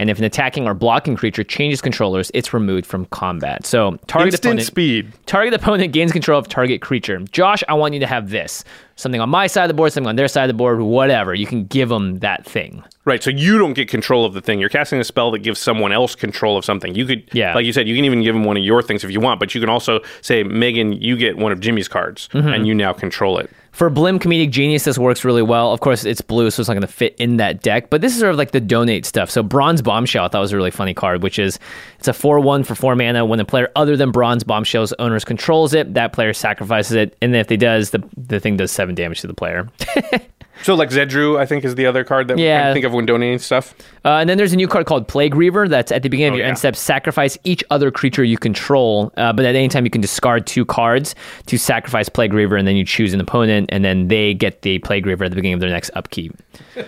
And 0.00 0.08
if 0.08 0.16
an 0.18 0.24
attacking 0.24 0.66
or 0.66 0.72
blocking 0.72 1.14
creature 1.14 1.44
changes 1.44 1.82
controllers, 1.82 2.30
it's 2.32 2.54
removed 2.54 2.86
from 2.86 3.04
combat. 3.06 3.66
So 3.66 3.98
target 4.06 4.32
Instant 4.32 4.52
opponent, 4.52 4.66
speed. 4.66 5.12
Target 5.26 5.52
opponent 5.52 5.92
gains 5.92 6.10
control 6.10 6.38
of 6.38 6.48
target 6.48 6.80
creature. 6.80 7.18
Josh, 7.32 7.62
I 7.68 7.74
want 7.74 7.92
you 7.92 8.00
to 8.00 8.06
have 8.06 8.30
this. 8.30 8.64
Something 8.96 9.20
on 9.20 9.28
my 9.28 9.46
side 9.46 9.64
of 9.64 9.68
the 9.68 9.74
board, 9.74 9.92
something 9.92 10.08
on 10.08 10.16
their 10.16 10.26
side 10.28 10.44
of 10.44 10.48
the 10.48 10.54
board, 10.54 10.80
whatever. 10.80 11.34
You 11.34 11.46
can 11.46 11.64
give 11.66 11.90
them 11.90 12.18
that 12.20 12.46
thing. 12.46 12.82
Right, 13.04 13.22
so 13.22 13.28
you 13.30 13.58
don't 13.58 13.74
get 13.74 13.88
control 13.88 14.24
of 14.24 14.32
the 14.32 14.40
thing. 14.40 14.58
You're 14.58 14.68
casting 14.70 15.00
a 15.00 15.04
spell 15.04 15.30
that 15.32 15.40
gives 15.40 15.60
someone 15.60 15.92
else 15.92 16.14
control 16.14 16.56
of 16.56 16.64
something. 16.64 16.94
You 16.94 17.04
could, 17.04 17.28
Yeah. 17.32 17.54
like 17.54 17.66
you 17.66 17.72
said, 17.74 17.86
you 17.86 17.94
can 17.94 18.04
even 18.06 18.22
give 18.22 18.34
them 18.34 18.44
one 18.44 18.56
of 18.56 18.62
your 18.64 18.82
things 18.82 19.04
if 19.04 19.10
you 19.10 19.20
want, 19.20 19.38
but 19.38 19.54
you 19.54 19.60
can 19.60 19.68
also 19.70 20.00
say, 20.22 20.42
Megan, 20.42 20.92
you 20.94 21.16
get 21.16 21.36
one 21.36 21.52
of 21.52 21.60
Jimmy's 21.60 21.88
cards, 21.88 22.28
Mm-hmm. 22.32 22.48
and 22.48 22.66
you 22.66 22.74
now 22.74 22.92
control 22.94 23.36
it. 23.38 23.50
For 23.72 23.88
Blim 23.88 24.18
Comedic 24.18 24.50
Genius, 24.50 24.84
this 24.84 24.98
works 24.98 25.24
really 25.24 25.42
well. 25.42 25.72
Of 25.72 25.80
course, 25.80 26.04
it's 26.04 26.20
blue, 26.20 26.50
so 26.50 26.60
it's 26.60 26.68
not 26.68 26.74
going 26.74 26.82
to 26.82 26.88
fit 26.88 27.14
in 27.18 27.36
that 27.36 27.62
deck. 27.62 27.88
But 27.88 28.00
this 28.00 28.12
is 28.12 28.18
sort 28.18 28.32
of 28.32 28.36
like 28.36 28.50
the 28.50 28.60
donate 28.60 29.06
stuff. 29.06 29.30
So 29.30 29.42
Bronze 29.42 29.80
Bombshell, 29.80 30.24
I 30.24 30.28
thought 30.28 30.40
was 30.40 30.52
a 30.52 30.56
really 30.56 30.72
funny 30.72 30.92
card, 30.92 31.22
which 31.22 31.38
is 31.38 31.58
it's 31.98 32.08
a 32.08 32.12
4 32.12 32.40
1 32.40 32.64
for 32.64 32.74
4 32.74 32.96
mana. 32.96 33.24
When 33.24 33.38
a 33.40 33.44
player 33.44 33.70
other 33.76 33.96
than 33.96 34.10
Bronze 34.10 34.44
Bombshell's 34.44 34.92
owners 34.94 35.24
controls 35.24 35.72
it, 35.72 35.94
that 35.94 36.12
player 36.12 36.32
sacrifices 36.32 36.92
it. 36.92 37.16
And 37.22 37.34
if 37.36 37.46
they 37.46 37.56
does, 37.56 37.90
the, 37.90 38.02
the 38.16 38.40
thing 38.40 38.56
does 38.56 38.72
7 38.72 38.94
damage 38.94 39.20
to 39.20 39.26
the 39.26 39.34
player. 39.34 39.68
So, 40.62 40.74
like 40.74 40.90
Zedruu, 40.90 41.38
I 41.38 41.46
think, 41.46 41.64
is 41.64 41.74
the 41.74 41.86
other 41.86 42.04
card 42.04 42.28
that 42.28 42.38
Yeah. 42.38 42.70
I 42.70 42.72
think 42.72 42.84
of 42.84 42.92
when 42.92 43.06
donating 43.06 43.38
stuff. 43.38 43.74
Uh, 44.04 44.16
and 44.18 44.28
then 44.28 44.36
there's 44.38 44.52
a 44.52 44.56
new 44.56 44.68
card 44.68 44.86
called 44.86 45.08
Plague 45.08 45.34
Reaver 45.34 45.68
that's 45.68 45.92
at 45.92 46.02
the 46.02 46.08
beginning 46.08 46.28
of 46.28 46.34
Oh, 46.34 46.36
your 46.38 46.44
yeah. 46.46 46.50
end 46.50 46.58
step. 46.58 46.76
Sacrifice 46.76 47.36
each 47.44 47.62
other 47.70 47.90
creature 47.90 48.24
you 48.24 48.38
control, 48.38 49.12
uh, 49.16 49.32
but 49.32 49.44
at 49.44 49.54
any 49.54 49.68
time 49.68 49.84
you 49.84 49.90
can 49.90 50.00
discard 50.00 50.46
two 50.46 50.64
cards 50.64 51.14
to 51.46 51.58
sacrifice 51.58 52.08
Plague 52.08 52.32
Reaver, 52.32 52.56
and 52.56 52.66
then 52.68 52.76
you 52.76 52.84
choose 52.84 53.12
an 53.14 53.20
opponent, 53.20 53.68
and 53.72 53.84
then 53.84 54.08
they 54.08 54.34
get 54.34 54.62
the 54.62 54.78
Plague 54.80 55.06
Reaver 55.06 55.24
at 55.24 55.30
the 55.30 55.34
beginning 55.36 55.54
of 55.54 55.60
their 55.60 55.70
next 55.70 55.90
upkeep. 55.94 56.32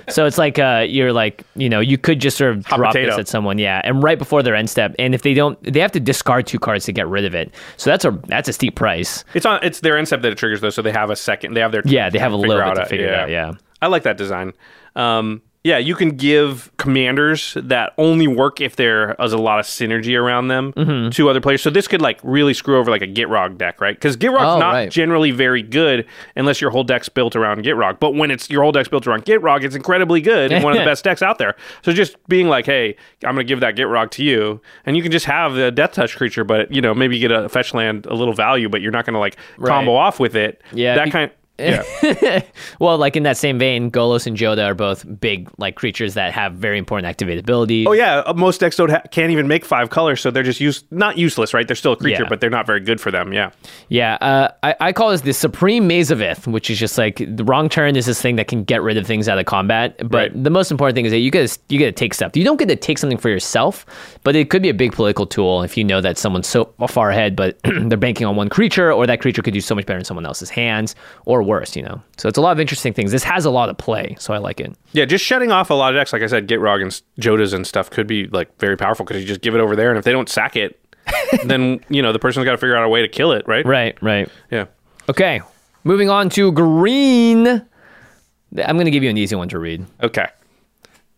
So 0.08 0.26
it's 0.26 0.38
like 0.38 0.58
uh, 0.58 0.84
you're 0.88 1.12
like 1.12 1.44
you 1.54 1.68
know 1.68 1.80
you 1.80 1.98
could 1.98 2.20
just 2.20 2.36
sort 2.36 2.56
of 2.56 2.66
Hot 2.66 2.76
drop 2.76 2.92
potato. 2.92 3.10
this 3.10 3.18
at 3.18 3.28
someone, 3.28 3.58
yeah, 3.58 3.80
and 3.84 4.02
right 4.02 4.18
before 4.18 4.42
their 4.42 4.54
end 4.54 4.70
step, 4.70 4.94
and 4.98 5.14
if 5.14 5.22
they 5.22 5.34
don't, 5.34 5.60
they 5.62 5.80
have 5.80 5.92
to 5.92 6.00
discard 6.00 6.46
two 6.46 6.58
cards 6.58 6.84
to 6.86 6.92
get 6.92 7.06
rid 7.08 7.24
of 7.24 7.34
it. 7.34 7.52
So 7.76 7.90
that's 7.90 8.04
a 8.04 8.10
that's 8.26 8.48
a 8.48 8.52
steep 8.52 8.76
price. 8.76 9.24
It's 9.34 9.46
on. 9.46 9.60
It's 9.62 9.80
their 9.80 9.96
end 9.98 10.06
step 10.06 10.22
that 10.22 10.32
it 10.32 10.38
triggers, 10.38 10.60
though, 10.60 10.70
so 10.70 10.82
they 10.82 10.92
have 10.92 11.10
a 11.10 11.16
second. 11.16 11.54
They 11.54 11.60
have 11.60 11.72
their 11.72 11.82
Yeah, 11.84 12.10
they 12.10 12.18
have 12.18 12.32
a 12.32 12.36
little 12.36 12.62
bit 12.62 12.74
to 12.76 12.86
figure 12.86 13.06
it 13.06 13.14
out. 13.14 13.30
Yeah. 13.30 13.52
I 13.80 13.88
like 13.88 14.04
that 14.04 14.16
design. 14.16 14.52
Um, 14.94 15.42
yeah, 15.64 15.78
you 15.78 15.94
can 15.94 16.10
give 16.16 16.70
commanders 16.76 17.56
that 17.60 17.92
only 17.96 18.26
work 18.26 18.60
if 18.60 18.74
there 18.76 19.14
is 19.20 19.32
a 19.32 19.38
lot 19.38 19.60
of 19.60 19.64
synergy 19.66 20.18
around 20.20 20.48
them 20.48 20.72
Mm-hmm. 20.72 21.10
to 21.10 21.28
other 21.30 21.40
players. 21.40 21.62
So 21.62 21.70
this 21.70 21.86
could 21.86 22.02
like 22.02 22.18
really 22.24 22.52
screw 22.54 22.78
over 22.78 22.90
like 22.90 23.02
a 23.02 23.06
Gitrog 23.06 23.58
deck, 23.58 23.80
right? 23.80 23.94
Because 23.94 24.16
Gitrog's 24.16 24.56
Oh, 24.56 24.58
not 24.58 24.72
right. 24.72 24.90
generally 24.90 25.30
very 25.30 25.62
good 25.62 26.06
unless 26.34 26.60
your 26.60 26.70
whole 26.70 26.82
deck's 26.82 27.08
built 27.08 27.36
around 27.36 27.62
Gitrog. 27.64 28.00
But 28.00 28.14
when 28.14 28.30
it's 28.32 28.50
your 28.50 28.62
whole 28.62 28.72
deck's 28.72 28.88
built 28.88 29.06
around 29.06 29.24
Gitrog, 29.24 29.62
it's 29.62 29.76
incredibly 29.76 30.20
good 30.20 30.50
and 30.52 30.64
one 30.64 30.72
of 30.72 30.78
the 30.80 30.84
best 30.90 31.04
decks 31.04 31.22
out 31.22 31.38
there. 31.38 31.54
So 31.82 31.92
just 31.92 32.16
being 32.28 32.48
like, 32.48 32.66
hey, 32.66 32.96
I'm 33.24 33.34
going 33.34 33.46
to 33.46 33.48
give 33.48 33.60
that 33.60 33.76
Gitrog 33.76 34.10
to 34.12 34.24
you, 34.24 34.60
and 34.84 34.96
you 34.96 35.02
can 35.02 35.12
just 35.12 35.26
have 35.26 35.54
the 35.54 35.70
Death 35.70 35.92
Touch 35.92 36.16
creature, 36.16 36.42
but 36.44 36.72
you 36.72 36.80
know 36.80 36.92
maybe 36.94 37.18
get 37.20 37.30
a 37.30 37.48
fetch 37.48 37.72
land 37.72 38.06
a 38.06 38.14
little 38.14 38.34
value, 38.34 38.68
but 38.68 38.80
you're 38.80 38.90
not 38.92 39.04
going 39.06 39.14
to 39.14 39.20
like 39.20 39.36
combo 39.64 39.94
off 39.94 40.18
with 40.18 40.34
it. 40.34 40.60
Yeah, 40.72 40.96
that 40.96 41.06
you- 41.06 41.12
kind. 41.12 41.30
Yeah. 41.59 41.82
Well, 42.78 42.98
like 42.98 43.16
in 43.16 43.22
that 43.24 43.36
same 43.36 43.59
vein, 43.59 43.90
Golos 43.90 44.26
and 44.26 44.36
Jodah 44.36 44.66
are 44.66 44.74
both 44.74 45.05
big 45.20 45.48
like 45.59 45.76
creatures 45.76 46.14
that 46.14 46.32
have 46.32 46.55
very 46.55 46.78
important 46.78 47.07
activate 47.07 47.38
abilities. 47.38 47.86
Oh 47.86 47.92
yeah, 47.92 48.18
uh, 48.26 48.32
most 48.34 48.59
decks 48.61 48.76
don't 48.76 48.90
ha- 48.90 49.03
can't 49.12 49.30
even 49.30 49.46
make 49.46 49.64
five 49.64 49.90
colors, 49.90 50.20
so 50.20 50.30
they're 50.32 50.42
just 50.42 50.61
use 50.61 50.82
not 50.90 51.16
useless, 51.16 51.55
right? 51.55 51.66
They're 51.66 51.76
still 51.76 51.92
a 51.92 51.96
creature, 51.96 52.22
Yeah. 52.24 52.28
but 52.28 52.40
they're 52.40 52.50
not 52.50 52.66
very 52.66 52.80
good 52.80 53.00
for 53.00 53.11
them. 53.12 53.32
Yeah, 53.32 53.50
Yeah, 53.88 54.14
uh, 54.14 54.48
I, 54.64 54.74
I 54.80 54.92
call 54.92 55.11
this 55.11 55.20
the 55.20 55.32
Supreme 55.32 55.86
Maze 55.86 56.11
of 56.11 56.20
Ith, 56.20 56.48
which 56.48 56.70
is 56.70 56.78
just 56.78 56.98
like 56.98 57.22
the 57.36 57.44
wrong 57.44 57.68
turn 57.68 57.94
is 57.94 58.07
this 58.07 58.20
thing 58.20 58.36
that 58.36 58.48
can 58.48 58.64
get 58.64 58.82
rid 58.82 58.96
of 58.96 59.07
things 59.07 59.28
out 59.28 59.38
of 59.38 59.44
combat. 59.46 59.96
But 59.98 60.12
Right. 60.32 60.42
the 60.44 60.50
most 60.50 60.70
important 60.72 60.96
thing 60.96 61.05
is 61.05 61.12
that 61.12 61.18
you 61.18 61.30
get 61.30 61.48
to, 61.48 61.59
you 61.68 61.78
get 61.78 61.86
to 61.86 61.92
take 61.92 62.14
stuff. 62.14 62.36
You 62.36 62.44
don't 62.44 62.59
get 62.59 62.68
to 62.68 62.76
take 62.76 62.98
something 62.98 63.18
for 63.18 63.28
yourself, 63.28 63.86
but 64.24 64.34
it 64.34 64.50
could 64.50 64.62
be 64.62 64.70
a 64.70 64.74
big 64.74 64.92
political 64.92 65.26
tool 65.26 65.62
if 65.62 65.76
you 65.76 65.84
know 65.84 66.00
that 66.00 66.18
someone's 66.18 66.48
so 66.48 66.72
far 66.88 67.11
ahead, 67.11 67.36
but 67.36 67.59
they're 67.64 67.98
banking 67.98 68.26
on 68.26 68.34
one 68.34 68.48
creature, 68.48 68.92
or 68.92 69.07
that 69.07 69.20
creature 69.20 69.42
could 69.42 69.55
do 69.55 69.61
so 69.61 69.74
much 69.74 69.86
better 69.86 69.98
in 69.98 70.05
someone 70.05 70.26
else's 70.26 70.50
hands, 70.50 70.96
or 71.26 71.41
worse. 71.43 71.76
You 71.76 71.82
know, 71.82 72.03
so 72.16 72.28
it's 72.28 72.38
a 72.38 72.40
lot 72.40 72.53
of 72.53 72.61
interesting 72.61 72.93
things. 72.93 73.12
This 73.12 73.24
has 73.24 73.45
a 73.45 73.51
lot 73.51 73.68
of 73.68 73.78
play, 73.78 74.16
so 74.18 74.32
I 74.34 74.38
like 74.38 74.61
it. 74.61 74.74
yeah. 74.93 75.05
Just 75.05 75.24
shutting 75.24 75.53
off 75.53 75.70
a 75.70 75.74
lot 75.74 75.95
of 75.95 75.99
decks, 76.01 76.12
like 76.12 76.22
I 76.22 76.26
said, 76.26 76.49
Gitrog 76.49 76.82
and 76.82 76.90
Jodahs 77.20 77.53
and 77.55 77.66
stuff 77.66 77.90
could 77.90 78.07
be 78.07 78.26
like 78.28 78.57
very 78.59 78.76
powerful 78.76 79.05
because 79.05 79.20
you 79.20 79.26
just 79.28 79.40
give 79.40 79.55
it 79.55 79.61
over 79.61 79.76
there, 79.76 79.90
and 79.90 79.99
if 79.99 80.05
they 80.05 80.12
don't 80.12 80.28
sack 80.28 80.57
it, 80.57 80.78
then 81.45 81.80
you 81.88 82.03
know 82.03 82.12
the 82.12 82.18
person's 82.18 82.45
got 82.45 82.53
to 82.53 82.59
figure 82.59 82.76
out 82.76 82.84
a 82.84 82.88
way 82.88 83.03
to 83.03 83.09
kill 83.09 83.32
it, 83.32 83.47
right? 83.47 83.64
Right, 83.66 84.01
right. 84.03 84.28
Yeah. 84.51 84.66
Okay, 85.09 85.40
moving 85.84 86.09
on 86.11 86.28
to 86.30 86.53
green. 86.53 87.47
I'm 87.47 88.76
going 88.76 88.84
to 88.84 88.90
give 88.90 89.03
you 89.03 89.11
an 89.11 89.16
easy 89.16 89.34
one 89.34 89.49
to 89.49 89.59
read. 89.59 89.86
Okay. 90.03 90.26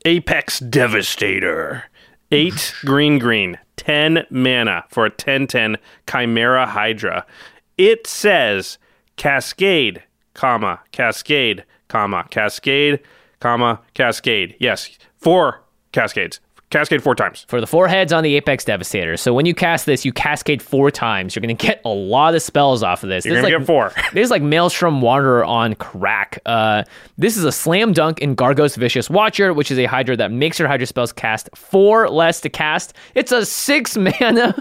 Apex 0.05 0.61
Devastator. 0.61 1.85
Eight 2.31 2.75
green 2.85 3.19
green, 3.19 3.59
10 3.77 4.27
mana 4.31 4.85
for 4.89 5.05
a 5.07 5.11
10 5.11 5.47
10 5.49 5.77
Chimera 6.09 6.67
Hydra. 6.67 7.27
It 7.77 8.07
says 8.07 8.79
Cascade, 9.17 10.03
comma, 10.35 10.81
Cascade, 10.93 11.65
comma, 11.89 12.27
Cascade, 12.31 13.01
comma, 13.41 13.81
Cascade. 13.95 14.57
Yes, 14.59 14.91
four 15.17 15.63
Cascades. 15.93 16.41
Cascade 16.71 17.05
four 17.05 17.15
times. 17.15 17.45
for 17.49 17.61
the 17.61 17.69
four 17.69 17.87
heads 17.87 18.13
on 18.13 18.25
the 18.25 18.35
Apex 18.35 18.65
Devastator. 18.65 19.17
So 19.17 19.33
when 19.33 19.47
you 19.47 19.55
cast 19.55 19.87
this, 19.87 20.05
you 20.05 20.13
cascade 20.13 20.61
four 20.61 20.91
times. 20.91 21.37
You're 21.37 21.41
going 21.43 21.57
to 21.57 21.67
get 21.67 21.81
a 21.85 21.89
lot 21.89 22.35
of 22.35 22.43
spells 22.43 22.83
off 22.83 23.05
of 23.05 23.11
this. 23.11 23.25
You're 23.25 23.37
this 23.37 23.43
going 23.43 23.53
to 23.53 23.59
is 23.59 23.61
get 23.61 23.67
four. 23.67 23.93
This 24.13 24.25
is 24.25 24.31
like 24.33 24.43
Maelstrom 24.43 25.01
Wanderer 25.01 25.45
on 25.45 25.75
crack. 25.77 26.41
Uh, 26.47 26.83
this 27.17 27.37
is 27.37 27.45
a 27.45 27.53
slam 27.53 27.93
dunk 27.93 28.19
in 28.19 28.35
Gargos 28.35 28.77
Vicious 28.77 29.09
Watcher, 29.09 29.55
which 29.55 29.71
is 29.71 29.79
a 29.79 29.85
Hydra 29.85 30.17
that 30.17 30.33
makes 30.33 30.59
your 30.59 30.67
Hydra 30.67 30.87
spells 30.87 31.13
cast 31.13 31.49
four 31.55 32.09
less 32.09 32.41
to 32.41 32.49
cast. 32.49 32.93
It's 33.15 33.31
a 33.31 33.47
six 33.47 33.97
mana 34.21 34.61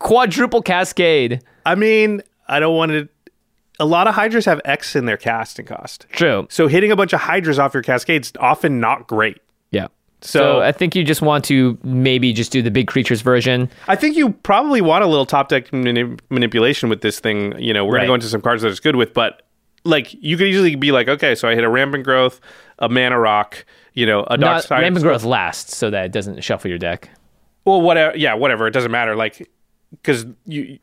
quadruple 0.00 0.60
cascade. 0.60 1.42
I 1.64 1.76
mean, 1.76 2.20
I 2.48 2.60
don't 2.60 2.76
want 2.76 2.92
to. 2.92 3.08
A 3.80 3.84
lot 3.84 4.06
of 4.08 4.14
Hydras 4.14 4.44
have 4.46 4.60
X 4.64 4.96
in 4.96 5.04
their 5.04 5.16
casting 5.16 5.66
cost. 5.66 6.06
True. 6.10 6.46
So 6.50 6.66
hitting 6.66 6.90
a 6.90 6.96
bunch 6.96 7.12
of 7.12 7.20
Hydras 7.20 7.58
off 7.58 7.74
your 7.74 7.82
Cascade's 7.82 8.28
is 8.28 8.32
often 8.40 8.80
not 8.80 9.06
great. 9.06 9.38
Yeah. 9.70 9.86
So- 10.20 10.40
so 10.40 10.60
I 10.60 10.72
think 10.72 10.96
you 10.96 11.04
just 11.04 11.22
want 11.22 11.44
to 11.44 11.78
maybe 11.84 12.32
just 12.32 12.50
do 12.50 12.60
the 12.60 12.72
big 12.72 12.88
creatures 12.88 13.20
version. 13.20 13.70
I 13.86 13.94
think 13.94 14.16
you 14.16 14.30
probably 14.30 14.80
want 14.80 15.04
a 15.04 15.06
little 15.06 15.26
top 15.26 15.48
deck 15.48 15.72
mani- 15.72 16.16
manipulation 16.28 16.88
with 16.88 17.02
this 17.02 17.20
thing. 17.20 17.56
You 17.58 17.72
know, 17.72 17.84
we're 17.84 17.94
Right. 17.94 17.98
gonna 18.00 18.08
go 18.08 18.14
into 18.14 18.26
some 18.26 18.40
cards 18.40 18.62
that 18.62 18.68
it's 18.68 18.80
good 18.80 18.96
with, 18.96 19.14
but 19.14 19.42
like 19.84 20.12
you 20.20 20.36
could 20.36 20.48
easily 20.48 20.74
be 20.74 20.90
like, 20.90 21.08
okay, 21.08 21.36
so 21.36 21.48
I 21.48 21.54
hit 21.54 21.62
a 21.62 21.68
rampant 21.68 22.02
growth, 22.02 22.40
a 22.80 22.88
mana 22.88 23.18
rock, 23.18 23.64
you 23.94 24.06
know, 24.06 24.24
a 24.28 24.36
dark 24.36 24.64
side. 24.64 24.80
rampant 24.80 25.04
growth 25.04 25.22
lasts 25.22 25.76
so 25.76 25.88
that 25.90 26.06
it 26.06 26.12
doesn't 26.12 26.42
shuffle 26.42 26.68
your 26.68 26.78
deck. 26.78 27.10
Well, 27.64 27.80
whatever. 27.80 28.16
Yeah, 28.16 28.34
whatever. 28.34 28.66
It 28.66 28.72
doesn't 28.72 28.90
matter. 28.90 29.14
Like, 29.14 29.48
because 29.92 30.26
you, 30.46 30.78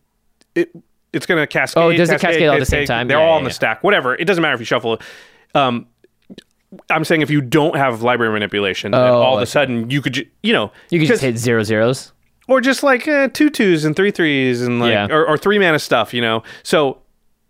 it, 0.56 0.70
it's 1.16 1.26
gonna 1.26 1.48
cascade. 1.48 1.82
Oh, 1.84 1.92
does 1.94 2.10
it 2.10 2.20
cascade 2.22 2.48
all 2.48 2.56
at 2.56 2.60
the 2.60 2.66
same 2.66 2.86
time? 2.86 3.08
They're 3.08 3.18
Yeah, 3.18 3.24
all 3.24 3.30
yeah, 3.32 3.36
on 3.38 3.44
the 3.44 3.50
yeah. 3.50 3.54
stack. 3.54 3.84
Whatever. 3.84 4.16
It 4.16 4.26
doesn't 4.26 4.42
matter 4.42 4.54
if 4.54 4.60
you 4.60 4.66
shuffle. 4.66 5.00
Um, 5.56 5.88
I'm 6.90 7.06
saying 7.06 7.22
if 7.22 7.30
you 7.30 7.42
don't 7.42 7.76
have 7.78 8.02
library 8.02 8.34
manipulation, 8.34 8.94
Oh, 8.94 9.22
all 9.22 9.38
of 9.38 9.42
a 9.42 9.46
sudden 9.46 9.90
you 9.90 10.02
could, 10.02 10.14
ju- 10.14 10.28
you 10.44 10.52
know, 10.54 10.72
You 10.90 11.00
can 11.00 11.08
just 11.08 11.22
hit 11.22 11.38
zero 11.38 11.64
zeros. 11.64 12.12
or 12.48 12.60
just 12.62 12.84
like 12.84 13.08
uh, 13.08 13.30
two 13.30 13.50
twos 13.50 13.86
and 13.86 13.96
three 13.96 14.12
threes 14.12 14.62
and 14.62 14.80
like 14.80 15.10
or, 15.10 15.26
or 15.26 15.38
three 15.38 15.58
mana 15.58 15.80
stuff, 15.80 16.14
you 16.14 16.22
know. 16.22 16.44
So 16.64 16.98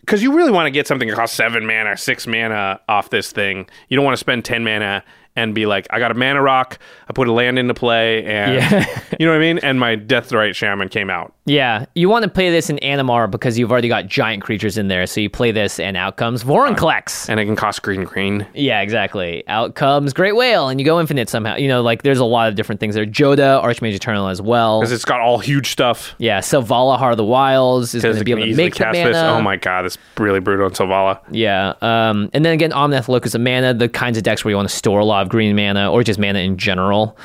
because 0.01 0.22
you 0.22 0.36
really 0.36 0.51
want 0.51 0.68
to 0.68 0.72
get 0.72 0.86
something 0.86 1.07
that 1.07 1.16
costs 1.16 1.36
seven 1.36 1.66
mana, 1.66 1.97
six 1.97 2.28
mana 2.28 2.80
off 2.88 3.09
this 3.09 3.32
thing, 3.32 3.68
you 3.89 3.95
don't 3.95 4.05
want 4.05 4.13
to 4.13 4.20
spend 4.20 4.45
ten 4.45 4.63
mana 4.63 5.03
and 5.36 5.53
be 5.55 5.66
like, 5.66 5.86
I 5.89 5.99
got 5.99 6.11
a 6.11 6.13
mana 6.13 6.41
rock, 6.41 6.78
I 7.09 7.13
put 7.13 7.28
a 7.28 7.32
land 7.34 7.57
into 7.59 7.74
play, 7.74 8.24
and 8.26 8.55
Yeah. 8.55 8.86
you 9.20 9.26
know 9.26 9.32
what 9.34 9.38
I 9.38 9.41
mean. 9.41 9.57
And 9.59 9.80
my 9.80 9.95
death 9.95 10.30
Deathrite 10.30 10.55
Shaman 10.55 10.89
came 10.89 11.09
out. 11.09 11.34
Yeah, 11.47 11.85
you 11.93 12.09
want 12.09 12.23
to 12.23 12.29
play 12.29 12.49
this 12.49 12.71
in 12.71 12.77
Animar 12.77 13.29
because 13.29 13.59
you've 13.59 13.71
already 13.71 13.87
got 13.87 14.07
giant 14.07 14.41
creatures 14.41 14.79
in 14.79 14.87
there. 14.87 15.05
So 15.05 15.21
you 15.21 15.29
play 15.29 15.51
this 15.51 15.79
and 15.79 15.95
out 15.95 16.17
comes 16.17 16.43
Vorinclex. 16.43 17.29
and 17.29 17.39
it 17.39 17.45
can 17.45 17.55
cost 17.55 17.83
green 17.83 18.03
green. 18.03 18.47
Yeah, 18.55 18.81
exactly. 18.81 19.47
Out 19.47 19.75
comes 19.75 20.11
Great 20.11 20.35
Whale, 20.35 20.69
and 20.69 20.79
you 20.79 20.85
go 20.85 20.99
infinite 20.99 21.29
somehow. 21.29 21.55
You 21.55 21.67
know, 21.67 21.83
like 21.83 22.01
there's 22.01 22.17
a 22.17 22.25
lot 22.25 22.49
of 22.49 22.55
different 22.55 22.79
things 22.81 22.95
there. 22.95 23.05
Jodah, 23.05 23.63
Archmage 23.63 23.93
Eternal 23.93 24.27
as 24.27 24.41
well. 24.41 24.81
Because 24.81 24.91
it's 24.91 25.05
got 25.05 25.19
all 25.21 25.37
huge 25.37 25.69
stuff. 25.69 26.15
Yeah, 26.17 26.39
Selvala, 26.39 26.97
Heart 26.97 27.13
of 27.13 27.17
the 27.17 27.25
Wilds 27.25 27.93
is 27.93 28.01
going 28.01 28.15
to 28.17 28.23
be 28.23 28.31
able 28.31 28.45
to 28.45 28.55
make 28.55 28.73
cast 28.73 28.97
mana. 28.97 29.09
this. 29.09 29.17
Oh 29.17 29.39
my 29.41 29.55
god, 29.55 29.85
it's 29.85 29.99
really 30.17 30.39
brutal 30.39 30.65
on 30.65 30.71
Selvala. 30.71 31.19
Yeah, 31.29 31.73
um, 31.81 32.29
and 32.33 32.43
then 32.43 32.53
again, 32.53 32.71
Omnath 32.71 33.07
Locus 33.07 33.35
of 33.35 33.41
Mana, 33.41 33.75
the 33.75 33.87
kinds 33.87 34.17
of 34.17 34.23
decks 34.23 34.43
where 34.43 34.49
you 34.51 34.55
want 34.57 34.69
to 34.69 34.75
store 34.75 34.99
a 34.99 35.05
lot 35.05 35.21
of 35.21 35.29
green 35.29 35.55
mana 35.55 35.91
or 35.91 36.03
just 36.03 36.17
mana 36.19 36.39
in 36.39 36.57
general. 36.57 37.15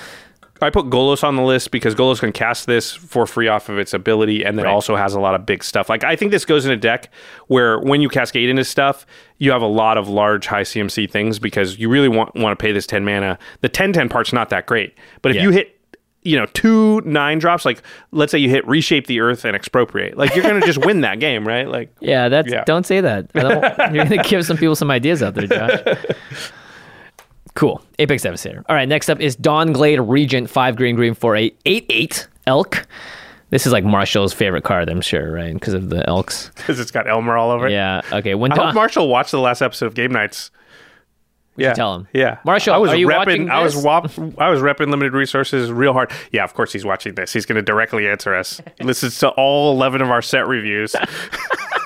I 0.63 0.71
put 0.71 0.87
Golos 0.87 1.23
on 1.25 1.37
the 1.37 1.43
list 1.43 1.71
because 1.71 1.95
Golos 1.95 2.21
can 2.21 2.33
cast 2.33 2.67
this 2.67 2.93
for 2.95 3.27
free 3.27 3.49
off 3.49 3.69
of 3.69 3.79
its 3.79 3.93
ability, 3.95 4.45
and 4.45 4.59
then 4.59 4.67
Right. 4.67 4.73
also 4.73 4.97
has 4.97 5.15
a 5.15 5.21
lot 5.21 5.35
of 5.35 5.47
big 5.47 5.63
stuff. 5.65 5.89
Like 5.89 6.05
I 6.05 6.17
think 6.17 6.31
this 6.33 6.45
goes 6.45 6.67
in 6.67 6.73
a 6.73 6.77
deck 6.77 7.09
where 7.49 7.79
when 7.81 8.01
you 8.01 8.09
cascade 8.09 8.49
into 8.49 8.65
stuff, 8.65 9.07
you 9.39 9.51
have 9.53 9.63
a 9.63 9.67
lot 9.67 9.97
of 9.99 10.09
large 10.09 10.47
high 10.47 10.63
CMC 10.63 11.11
things 11.11 11.39
because 11.39 11.79
you 11.79 11.89
really 11.89 12.09
want 12.09 12.35
want 12.37 12.59
to 12.59 12.63
pay 12.63 12.73
this 12.73 12.87
ten 12.87 13.05
mana. 13.05 13.39
The 13.61 13.69
10-10 13.69 14.09
part's 14.11 14.33
not 14.33 14.51
that 14.51 14.67
great, 14.67 14.95
but 15.23 15.31
if 15.31 15.37
Yeah. 15.37 15.43
you 15.45 15.51
hit 15.51 15.77
you 16.23 16.37
know 16.39 16.45
two 16.53 17.01
nine 17.07 17.39
drops, 17.39 17.65
like 17.65 17.83
let's 18.13 18.31
say 18.31 18.39
you 18.39 18.51
hit 18.51 18.67
reshape 18.69 19.07
the 19.07 19.21
earth 19.21 19.47
and 19.47 19.57
expropriate, 19.57 20.19
like 20.19 20.35
you're 20.35 20.45
gonna 20.45 20.61
just 20.67 20.85
win 20.85 21.01
that 21.01 21.19
game, 21.27 21.49
right? 21.49 21.67
Like 21.67 21.95
Yeah, 22.01 22.29
that's 22.29 22.51
Yeah. 22.53 22.65
don't 22.65 22.85
say 22.85 23.01
that. 23.01 23.31
I 23.35 23.41
don't, 23.41 23.63
you're 23.95 24.05
going 24.05 24.23
to 24.23 24.29
give 24.29 24.45
some 24.45 24.59
people 24.59 24.77
some 24.77 24.91
ideas 24.91 25.23
out 25.23 25.35
there, 25.35 25.47
Josh. 25.47 25.81
Cool. 27.61 27.83
Apex 27.99 28.23
Devastator. 28.23 28.65
All 28.71 28.75
right, 28.75 28.89
next 28.89 29.11
up 29.11 29.21
is 29.21 29.37
Dawn 29.37 29.75
Glade 29.75 30.01
Regent, 30.01 30.49
5 30.49 30.77
green 30.77 30.97
green 30.97 31.13
for 31.13 31.37
a 31.37 31.53
8 31.67 31.85
8 31.91 32.27
elk. 32.47 32.87
This 33.51 33.67
is 33.67 33.73
like 33.75 33.85
Marshall's 33.85 34.33
favorite 34.33 34.65
card, 34.65 34.89
I'm 34.89 35.03
sure, 35.03 35.31
right? 35.31 35.53
Because 35.53 35.75
of 35.75 35.91
the 35.91 36.09
elks. 36.09 36.51
because 36.57 36.81
it's 36.81 36.91
got 36.91 37.07
Elmer 37.07 37.37
all 37.37 37.51
over 37.51 37.67
it. 37.67 37.73
Yeah. 37.73 38.01
Okay. 38.13 38.35
When 38.35 38.51
I 38.51 38.57
hope 38.65 38.75
Marshall 38.75 39.09
watched 39.09 39.33
the 39.33 39.41
last 39.41 39.61
episode 39.61 39.85
of 39.85 39.95
Game 39.95 40.11
Nights. 40.11 40.51
We 41.57 41.65
Yeah, 41.65 41.75
tell 41.75 41.97
him. 41.97 42.09
Yeah, 42.15 42.39
Marshall, 42.47 42.73
I 42.73 42.79
was 42.79 42.93
are 42.93 42.97
you 42.97 43.09
repping. 43.09 43.17
watching 43.19 43.51
I 43.51 43.63
was 43.63 43.75
this? 43.75 43.85
wop, 43.85 44.05
I 44.39 44.49
was 44.49 44.61
repping 44.61 44.89
limited 44.89 45.13
resources 45.13 45.71
real 45.71 45.93
hard. 45.93 46.11
Yeah, 46.33 46.45
of 46.45 46.55
course 46.55 46.73
he's 46.73 46.87
watching 46.87 47.15
this. 47.15 47.31
He's 47.31 47.45
going 47.45 47.57
to 47.57 47.63
directly 47.63 48.09
answer 48.09 48.35
us. 48.35 48.63
He 48.79 48.85
listens 48.85 49.19
to 49.19 49.29
all 49.31 49.73
eleven 49.73 50.01
of 50.01 50.11
our 50.11 50.23
set 50.23 50.47
reviews. 50.49 50.97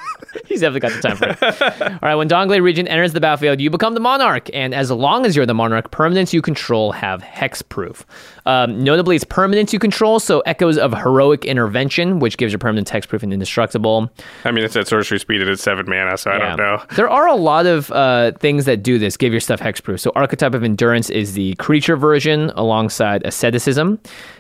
He's 0.55 0.61
definitely 0.61 0.89
got 0.89 0.93
the 0.93 1.09
time 1.09 1.17
for 1.17 1.29
it. 1.31 1.83
All 1.83 1.99
right, 2.01 2.15
when 2.15 2.29
Dawnglade 2.29 2.63
Regent 2.63 2.89
enters 2.89 3.13
the 3.13 3.21
battlefield, 3.21 3.61
you 3.61 3.71
become 3.71 3.95
the 3.95 3.99
Monarch, 4.01 4.49
and 4.55 4.73
as 4.73 4.89
long 4.89 5.27
as 5.27 5.35
you're 5.35 5.47
the 5.47 5.53
Monarch, 5.53 5.91
permanents 5.91 6.33
you 6.33 6.41
control 6.41 6.93
have 6.93 7.25
hexproof. 7.25 8.05
Um, 8.47 8.85
notably, 8.85 9.17
it's 9.17 9.25
permanents 9.25 9.73
you 9.73 9.81
control, 9.81 10.21
so 10.21 10.39
echoes 10.47 10.79
of 10.79 10.97
heroic 10.97 11.45
intervention, 11.45 12.21
which 12.21 12.37
gives 12.37 12.53
your 12.53 12.61
permanent 12.61 12.89
hexproof 12.89 13.25
and 13.25 13.33
indestructible. 13.33 14.09
I 14.45 14.53
mean, 14.53 14.65
it's 14.65 14.77
at 14.77 14.87
sorcery 14.87 15.19
speed 15.19 15.41
and 15.41 15.51
it's 15.51 15.63
seven 15.63 15.87
mana, 15.89 16.17
so 16.17 16.31
I 16.31 16.39
don't 16.39 16.57
know. 16.57 16.81
There 16.95 17.11
are 17.11 17.27
a 17.27 17.35
lot 17.35 17.67
of 17.67 17.91
uh, 17.91 18.31
things 18.39 18.65
that 18.67 18.85
do 18.85 19.01
this, 19.01 19.17
give 19.17 19.33
your 19.33 19.41
stuff 19.41 19.59
hexproof. 19.59 19.99
So 19.99 20.13
Archetype 20.15 20.55
of 20.55 20.63
Endurance 20.63 21.11
is 21.11 21.33
the 21.33 21.57
creature 21.57 21.97
version 21.97 22.53
alongside 22.55 23.27
Asceticism. 23.27 23.99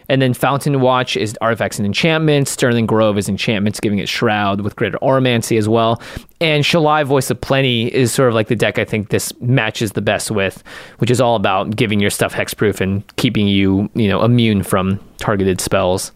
And 0.09 0.21
then 0.21 0.35
Fountain 0.35 0.81
Watch 0.81 1.17
is 1.17 1.37
artifacts 1.41 1.79
and 1.79 1.87
enchantments. 1.87 2.51
Sterling 2.51 2.87
Grove 2.87 3.17
is 3.17 3.29
enchantments, 3.29 3.81
giving 3.81 3.99
it 3.99 4.09
Shroud 4.09 4.61
with 4.61 4.77
greater 4.77 4.99
Auramancy 4.99 5.57
as 5.57 5.69
well. 5.69 6.01
And 6.41 6.65
Shalai 6.65 7.05
Voice 7.05 7.31
of 7.31 7.41
Plenty 7.41 7.87
is 7.95 8.13
sort 8.13 8.29
of 8.29 8.35
like 8.35 8.49
the 8.49 8.57
deck 8.57 8.79
I 8.79 8.85
think 8.85 9.09
this 9.09 9.33
matches 9.41 9.93
the 9.93 10.03
best 10.03 10.31
with, 10.31 10.63
which 10.99 11.11
is 11.11 11.21
all 11.21 11.37
about 11.37 11.75
giving 11.77 12.01
your 12.01 12.11
stuff 12.11 12.35
hexproof 12.35 12.81
and 12.81 13.05
keeping 13.17 13.49
you, 13.49 13.89
you 13.95 14.09
know, 14.09 14.23
immune 14.23 14.63
from 14.63 15.01
targeted 15.19 15.61
spells. 15.61 16.13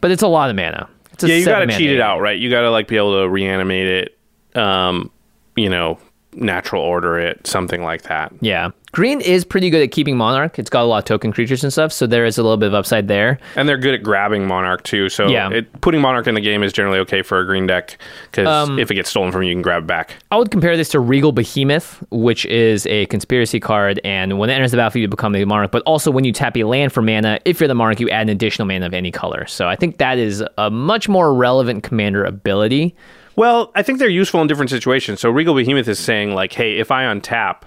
But 0.00 0.10
it's 0.10 0.22
a 0.22 0.28
lot 0.28 0.50
of 0.50 0.56
mana. 0.56 0.88
It's 1.12 1.24
a 1.24 1.28
Yeah, 1.28 1.36
you 1.36 1.44
got 1.44 1.60
to 1.60 1.66
cheat 1.78 1.90
it 1.90 2.00
out, 2.00 2.20
right? 2.20 2.38
You 2.38 2.50
got 2.50 2.62
to 2.62 2.70
like 2.70 2.88
be 2.88 2.96
able 2.96 3.22
to 3.22 3.28
reanimate 3.28 3.86
it. 3.86 4.18
Um, 4.56 5.10
you 5.56 5.70
know, 5.70 5.98
natural 6.34 6.82
order 6.82 7.18
it, 7.18 7.46
something 7.46 7.82
like 7.82 8.02
that. 8.02 8.32
Yeah. 8.40 8.70
Green 8.92 9.22
is 9.22 9.42
pretty 9.42 9.70
good 9.70 9.82
at 9.82 9.90
keeping 9.90 10.18
Monarch. 10.18 10.58
It's 10.58 10.68
got 10.68 10.82
a 10.82 10.84
lot 10.84 10.98
of 10.98 11.04
token 11.04 11.32
creatures 11.32 11.64
and 11.64 11.72
stuff, 11.72 11.92
so 11.94 12.06
there 12.06 12.26
is 12.26 12.36
a 12.36 12.42
little 12.42 12.58
bit 12.58 12.66
of 12.66 12.74
upside 12.74 13.08
there. 13.08 13.38
And 13.56 13.66
they're 13.66 13.78
good 13.78 13.94
at 13.94 14.02
grabbing 14.02 14.46
Monarch 14.46 14.82
too. 14.82 15.08
So 15.08 15.28
Yeah. 15.28 15.48
it, 15.50 15.80
putting 15.80 16.02
Monarch 16.02 16.26
in 16.26 16.34
the 16.34 16.42
game 16.42 16.62
is 16.62 16.74
generally 16.74 16.98
okay 17.00 17.22
for 17.22 17.38
a 17.40 17.46
green 17.46 17.66
deck 17.66 17.96
because 18.30 18.46
Um, 18.46 18.78
if 18.78 18.90
it 18.90 18.94
gets 18.94 19.08
stolen 19.08 19.32
from 19.32 19.44
you, 19.44 19.48
you 19.48 19.54
can 19.54 19.62
grab 19.62 19.84
it 19.84 19.86
back. 19.86 20.16
I 20.30 20.36
would 20.36 20.50
compare 20.50 20.76
this 20.76 20.90
to 20.90 21.00
Regal 21.00 21.32
Behemoth, 21.32 22.02
which 22.10 22.44
is 22.46 22.86
a 22.86 23.06
conspiracy 23.06 23.60
card, 23.60 23.98
and 24.04 24.38
when 24.38 24.50
it 24.50 24.54
enters 24.54 24.72
the 24.72 24.76
battlefield, 24.76 25.00
you 25.02 25.08
become 25.08 25.32
the 25.32 25.42
Monarch. 25.46 25.70
But 25.70 25.82
also, 25.84 26.10
when 26.10 26.24
you 26.24 26.32
tap 26.32 26.54
a 26.58 26.64
land 26.64 26.92
for 26.92 27.00
mana, 27.00 27.38
if 27.46 27.60
you're 27.60 27.68
the 27.68 27.74
Monarch, 27.74 27.98
you 27.98 28.10
add 28.10 28.22
an 28.22 28.28
additional 28.28 28.68
mana 28.68 28.84
of 28.84 28.92
any 28.92 29.10
color. 29.10 29.46
So 29.46 29.68
I 29.68 29.76
think 29.76 29.98
that 29.98 30.18
is 30.18 30.44
a 30.58 30.68
much 30.70 31.08
more 31.08 31.32
relevant 31.34 31.82
commander 31.82 32.24
ability. 32.24 32.94
Well, 33.36 33.72
I 33.74 33.82
think 33.82 33.98
they're 33.98 34.08
useful 34.08 34.40
in 34.40 34.46
different 34.46 34.70
situations. 34.70 35.20
So 35.20 35.30
Regal 35.30 35.54
Behemoth 35.54 35.88
is 35.88 35.98
saying 35.98 36.34
like, 36.34 36.52
hey, 36.52 36.78
if 36.78 36.90
I 36.90 37.04
untap, 37.04 37.62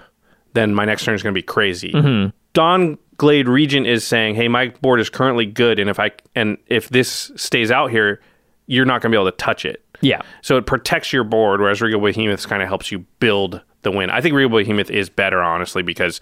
then 0.52 0.74
my 0.74 0.84
next 0.84 1.04
turn 1.04 1.14
is 1.14 1.22
going 1.22 1.34
to 1.34 1.38
be 1.38 1.42
crazy. 1.42 1.92
Mm-hmm. 1.92 2.30
Dawn 2.52 2.98
Glade 3.18 3.48
Regent 3.48 3.86
is 3.86 4.06
saying, 4.06 4.34
hey, 4.34 4.48
my 4.48 4.68
board 4.80 5.00
is 5.00 5.10
currently 5.10 5.46
good, 5.46 5.78
and 5.78 5.90
if 5.90 5.98
I 5.98 6.12
and 6.34 6.58
if 6.66 6.88
this 6.90 7.32
stays 7.36 7.70
out 7.70 7.90
here, 7.90 8.20
you're 8.66 8.84
not 8.84 9.02
going 9.02 9.10
to 9.12 9.16
be 9.16 9.20
able 9.20 9.30
to 9.30 9.36
touch 9.36 9.64
it. 9.64 9.84
Yeah. 10.00 10.22
So 10.42 10.56
it 10.56 10.66
protects 10.66 11.12
your 11.12 11.24
board, 11.24 11.60
whereas 11.60 11.80
Regal 11.80 12.00
Behemoth 12.00 12.46
kind 12.48 12.62
of 12.62 12.68
helps 12.68 12.92
you 12.92 13.00
build 13.20 13.60
the 13.82 13.90
win. 13.90 14.10
I 14.10 14.20
think 14.20 14.34
Regal 14.34 14.58
Behemoth 14.58 14.90
is 14.90 15.08
better, 15.08 15.42
honestly, 15.42 15.82
because 15.82 16.20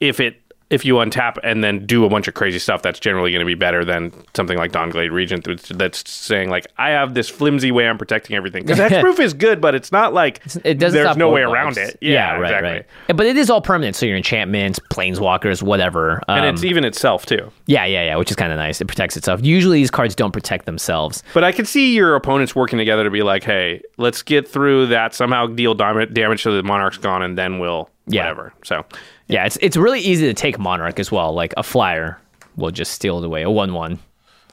if 0.00 0.20
it 0.20 0.49
if 0.70 0.84
you 0.84 0.94
untap 0.94 1.36
and 1.42 1.62
then 1.64 1.84
do 1.84 2.04
a 2.04 2.08
bunch 2.08 2.28
of 2.28 2.34
crazy 2.34 2.58
stuff, 2.60 2.80
that's 2.80 3.00
generally 3.00 3.30
going 3.32 3.40
to 3.40 3.46
be 3.46 3.54
better 3.56 3.84
than 3.84 4.12
something 4.34 4.56
like 4.56 4.70
Glade 4.72 5.10
Regent 5.12 5.44
that's- 5.76 6.04
saying 6.08 6.48
like 6.48 6.66
I 6.78 6.90
have 6.90 7.14
this 7.14 7.28
flimsy 7.28 7.72
way 7.72 7.88
I'm 7.88 7.98
protecting 7.98 8.36
everything. 8.36 8.64
Because 8.64 8.78
hexproof 8.78 9.18
is 9.20 9.34
good, 9.34 9.60
but 9.60 9.74
it's 9.74 9.90
not 9.90 10.14
like 10.14 10.40
It 10.64 10.78
doesn't 10.78 11.02
there's 11.02 11.16
no 11.16 11.28
way 11.30 11.42
around 11.42 11.76
it. 11.76 11.98
Yeah, 12.00 12.12
Yeah, 12.12 12.32
right, 12.34 12.44
exactly. 12.44 12.70
right. 13.08 13.16
But 13.16 13.26
it 13.26 13.36
is 13.36 13.50
all 13.50 13.60
permanent, 13.60 13.96
so 13.96 14.06
your 14.06 14.16
enchantments, 14.16 14.78
planeswalkers, 14.90 15.60
whatever. 15.62 16.22
And 16.28 16.46
Um, 16.46 16.54
it's 16.54 16.62
even 16.64 16.84
itself 16.84 17.26
too. 17.26 17.50
yeah, 17.66 17.84
yeah, 17.84 18.04
yeah, 18.04 18.16
which 18.16 18.30
is 18.30 18.36
kind 18.36 18.52
of 18.52 18.58
nice. 18.58 18.80
It 18.80 18.86
protects 18.86 19.16
itself. 19.16 19.40
Usually, 19.42 19.78
these 19.78 19.90
cards 19.90 20.14
don't 20.14 20.32
protect 20.32 20.66
themselves. 20.66 21.22
But 21.34 21.42
I 21.44 21.52
can 21.52 21.64
see 21.64 21.94
your 21.94 22.14
opponents 22.14 22.54
working 22.54 22.78
together 22.78 23.02
to 23.04 23.10
be 23.10 23.22
like, 23.22 23.42
hey, 23.42 23.82
let's 23.96 24.22
get 24.22 24.46
through 24.46 24.86
that, 24.86 25.14
somehow 25.14 25.46
deal 25.48 25.74
dam- 25.74 26.12
damage 26.12 26.42
so 26.44 26.54
the 26.54 26.62
monarch's 26.62 26.98
gone, 26.98 27.22
and 27.22 27.36
then 27.36 27.58
we'll 27.58 27.90
Yeah. 28.06 28.22
whatever. 28.22 28.52
So 28.64 28.84
Yeah, 29.30 29.46
it's 29.46 29.56
it's 29.60 29.76
really 29.76 30.00
easy 30.00 30.26
to 30.26 30.34
take 30.34 30.58
Monarch 30.58 30.98
as 30.98 31.12
well. 31.12 31.32
Like 31.32 31.54
a 31.56 31.62
flyer 31.62 32.18
will 32.56 32.70
just 32.70 32.92
steal 32.92 33.18
it 33.18 33.24
away. 33.24 33.42
A 33.42 33.50
one-one. 33.50 33.98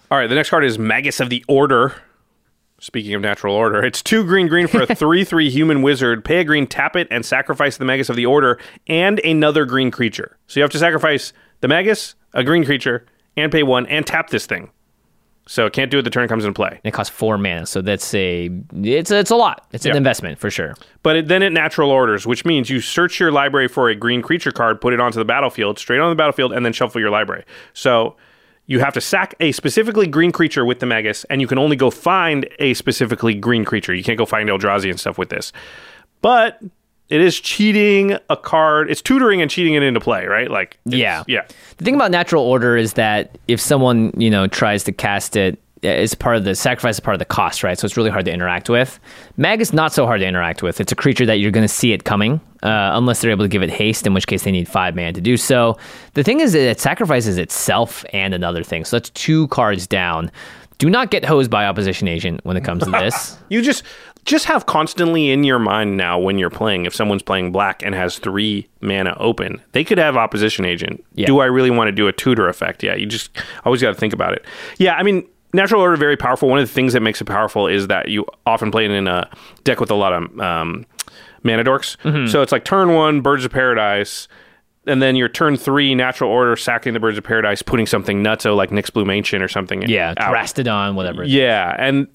All 0.09 0.17
right, 0.17 0.27
the 0.27 0.35
next 0.35 0.49
card 0.49 0.63
is 0.63 0.77
Magus 0.79 1.19
of 1.19 1.29
the 1.29 1.43
Order. 1.47 1.95
Speaking 2.79 3.15
of 3.15 3.21
natural 3.21 3.55
order, 3.55 3.83
it's 3.83 4.03
two 4.03 4.23
green 4.23 4.47
green 4.47 4.67
for 4.67 4.83
a 4.83 4.85
3 4.95 5.23
3 5.23 5.49
human 5.49 5.81
wizard. 5.81 6.23
Pay 6.23 6.41
a 6.41 6.43
green, 6.43 6.67
tap 6.67 6.95
it, 6.95 7.07
and 7.09 7.25
sacrifice 7.25 7.77
the 7.77 7.85
Magus 7.85 8.07
of 8.09 8.15
the 8.15 8.27
Order 8.27 8.59
and 8.85 9.19
another 9.19 9.65
green 9.65 9.89
creature. 9.89 10.37
So 10.45 10.59
you 10.59 10.61
have 10.61 10.71
to 10.71 10.79
sacrifice 10.79 11.33
the 11.61 11.67
Magus, 11.67 12.13
a 12.33 12.43
green 12.43 12.63
creature, 12.63 13.05
and 13.35 13.51
pay 13.51 13.63
one, 13.63 13.87
and 13.87 14.05
tap 14.05 14.29
this 14.29 14.45
thing. 14.45 14.69
So 15.47 15.65
it 15.65 15.73
can't 15.73 15.89
do 15.89 15.99
it 15.99 16.01
the 16.03 16.09
turn 16.09 16.27
comes 16.27 16.43
into 16.43 16.53
play. 16.53 16.79
It 16.83 16.91
costs 16.91 17.09
four 17.15 17.37
mana, 17.37 17.65
so 17.65 17.81
that's 17.81 18.13
a 18.13 18.49
it's 18.75 19.11
a, 19.11 19.17
it's 19.19 19.31
a 19.31 19.35
lot. 19.35 19.65
It's 19.71 19.85
an 19.85 19.91
Yeah. 19.91 19.97
investment 19.97 20.39
for 20.39 20.51
sure. 20.51 20.75
But 21.03 21.15
it, 21.15 21.27
then 21.29 21.41
it 21.41 21.51
natural 21.51 21.89
orders, 21.89 22.27
which 22.27 22.43
means 22.45 22.69
you 22.69 22.81
search 22.81 23.19
your 23.19 23.31
library 23.31 23.67
for 23.67 23.89
a 23.89 23.95
green 23.95 24.21
creature 24.21 24.51
card, 24.51 24.81
put 24.81 24.93
it 24.93 24.99
onto 24.99 25.17
the 25.19 25.25
battlefield, 25.25 25.79
straight 25.79 25.99
on 25.99 26.09
the 26.09 26.15
battlefield, 26.15 26.51
and 26.53 26.65
then 26.65 26.73
shuffle 26.73 26.99
your 27.01 27.09
library. 27.09 27.45
So 27.73 28.15
you 28.65 28.79
have 28.81 28.93
to 28.93 28.99
sack 29.01 29.33
a 29.39 29.53
specifically 29.53 30.07
green 30.07 30.33
creature 30.33 30.65
with 30.65 30.79
the 30.79 30.85
Magus, 30.85 31.23
and 31.29 31.39
you 31.39 31.47
can 31.47 31.57
only 31.57 31.77
go 31.77 31.89
find 31.89 32.45
a 32.59 32.73
specifically 32.73 33.33
green 33.33 33.63
creature. 33.63 33.93
You 33.95 34.03
can't 34.03 34.17
go 34.17 34.25
find 34.25 34.49
Eldrazi 34.49 34.89
and 34.89 34.99
stuff 34.99 35.17
with 35.17 35.29
this. 35.29 35.53
But 36.21 36.59
it 37.09 37.21
is 37.21 37.39
cheating 37.39 38.17
a 38.29 38.37
card. 38.37 38.89
It's 38.91 39.01
tutoring 39.01 39.41
and 39.41 39.49
cheating 39.49 39.73
it 39.75 39.83
into 39.83 39.99
play, 39.99 40.25
right? 40.25 40.49
Like, 40.51 40.77
Yeah. 40.85 41.23
yeah. 41.27 41.45
The 41.77 41.85
thing 41.85 41.95
about 41.95 42.11
natural 42.11 42.43
order 42.43 42.75
is 42.77 42.93
that 42.93 43.37
if 43.47 43.59
someone 43.61 44.11
you 44.17 44.29
know 44.29 44.47
tries 44.47 44.83
to 44.85 44.91
cast 44.91 45.35
it, 45.35 45.59
it's 45.83 46.15
part 46.15 46.35
of 46.37 46.43
the 46.43 46.55
sacrifice 46.55 46.95
is 46.95 46.99
part 46.99 47.13
of 47.13 47.19
the 47.19 47.25
cost, 47.25 47.63
right? 47.63 47.77
So 47.77 47.85
it's 47.85 47.95
really 47.95 48.09
hard 48.09 48.25
to 48.25 48.31
interact 48.31 48.67
with. 48.67 48.99
Mag 49.37 49.61
is 49.61 49.71
not 49.73 49.93
so 49.93 50.07
hard 50.07 50.21
to 50.21 50.25
interact 50.25 50.63
with. 50.63 50.81
It's 50.81 50.91
a 50.91 50.95
creature 50.95 51.25
that 51.27 51.35
you're 51.35 51.51
going 51.51 51.67
to 51.67 51.73
see 51.73 51.93
it 51.93 52.03
coming, 52.03 52.41
uh, 52.63 52.91
unless 52.93 53.21
they're 53.21 53.29
able 53.29 53.45
to 53.45 53.49
give 53.49 53.61
it 53.61 53.69
haste, 53.69 54.07
in 54.07 54.13
which 54.15 54.25
case 54.25 54.43
they 54.43 54.51
need 54.51 54.67
five 54.67 54.95
mana 54.95 55.13
to 55.13 55.21
do 55.21 55.37
so. 55.37 55.77
The 56.15 56.23
thing 56.23 56.39
is 56.39 56.53
that 56.53 56.67
it 56.67 56.79
sacrifices 56.79 57.37
itself 57.37 58.03
and 58.11 58.33
another 58.33 58.63
thing, 58.63 58.85
so 58.85 58.95
that's 58.97 59.11
two 59.11 59.47
cards 59.49 59.85
down. 59.85 60.31
Do 60.77 60.89
not 60.89 61.09
get 61.09 61.25
hosed 61.25 61.49
by 61.49 61.65
opposition 61.65 62.07
agent 62.07 62.41
when 62.43 62.55
it 62.55 62.63
comes 62.63 62.83
to 62.83 62.91
this. 62.91 63.37
You 63.49 63.61
just 63.61 63.83
just 64.25 64.45
have 64.45 64.65
constantly 64.65 65.31
in 65.31 65.45
your 65.45 65.57
mind 65.57 65.95
now 65.95 66.19
when 66.19 66.37
you're 66.37 66.49
playing 66.49 66.85
if 66.85 66.93
someone's 66.93 67.23
playing 67.23 67.53
black 67.53 67.81
and 67.81 67.95
has 67.95 68.19
three 68.19 68.67
mana 68.81 69.15
open, 69.19 69.61
they 69.71 69.85
could 69.85 69.97
have 69.97 70.17
opposition 70.17 70.65
agent. 70.65 71.03
Yeah. 71.15 71.27
Do 71.27 71.39
I 71.39 71.45
really 71.45 71.71
want 71.71 71.87
to 71.87 71.93
do 71.93 72.09
a 72.09 72.11
tutor 72.13 72.49
effect? 72.49 72.83
Yeah, 72.83 72.95
you 72.95 73.05
just 73.05 73.31
always 73.63 73.81
got 73.81 73.89
to 73.89 73.95
think 73.95 74.11
about 74.11 74.33
it. 74.33 74.43
Yeah, 74.77 74.95
I 74.95 75.03
mean, 75.03 75.25
natural 75.53 75.81
order 75.81 75.95
very 75.95 76.17
powerful. 76.17 76.49
One 76.49 76.59
of 76.59 76.67
the 76.67 76.73
things 76.73 76.91
that 76.91 76.99
makes 76.99 77.21
it 77.21 77.25
powerful 77.25 77.67
is 77.67 77.87
that 77.87 78.09
you 78.09 78.25
often 78.45 78.69
play 78.69 78.83
it 78.83 78.91
in 78.91 79.07
a 79.07 79.29
deck 79.63 79.79
with 79.79 79.91
a 79.91 79.95
lot 79.95 80.11
of 80.11 80.39
um, 80.41 80.85
mana 81.43 81.63
dorks. 81.63 81.95
Mm-hmm. 82.03 82.27
So 82.27 82.41
it's 82.41 82.51
like 82.51 82.65
turn 82.65 82.93
one, 82.93 83.21
Birds 83.21 83.45
of 83.45 83.51
Paradise. 83.51 84.27
And 84.87 85.01
then 85.01 85.15
your 85.15 85.27
turn 85.29 85.57
three, 85.57 85.93
natural 85.95 86.31
order, 86.31 86.55
sacking 86.55 86.93
the 86.93 86.99
Birds 86.99 87.17
of 87.17 87.23
Paradise, 87.23 87.61
putting 87.61 87.85
something 87.85 88.23
nutso 88.23 88.55
like 88.55 88.69
Nyx 88.71 88.91
Bloom 88.91 89.09
Ancient 89.09 89.43
or 89.43 89.47
something. 89.49 89.81
yeah, 89.89 90.13
out. 90.17 90.33
Drastodon, 90.33 90.95
whatever. 90.95 91.23
Yeah, 91.23 91.75
and 91.77 92.07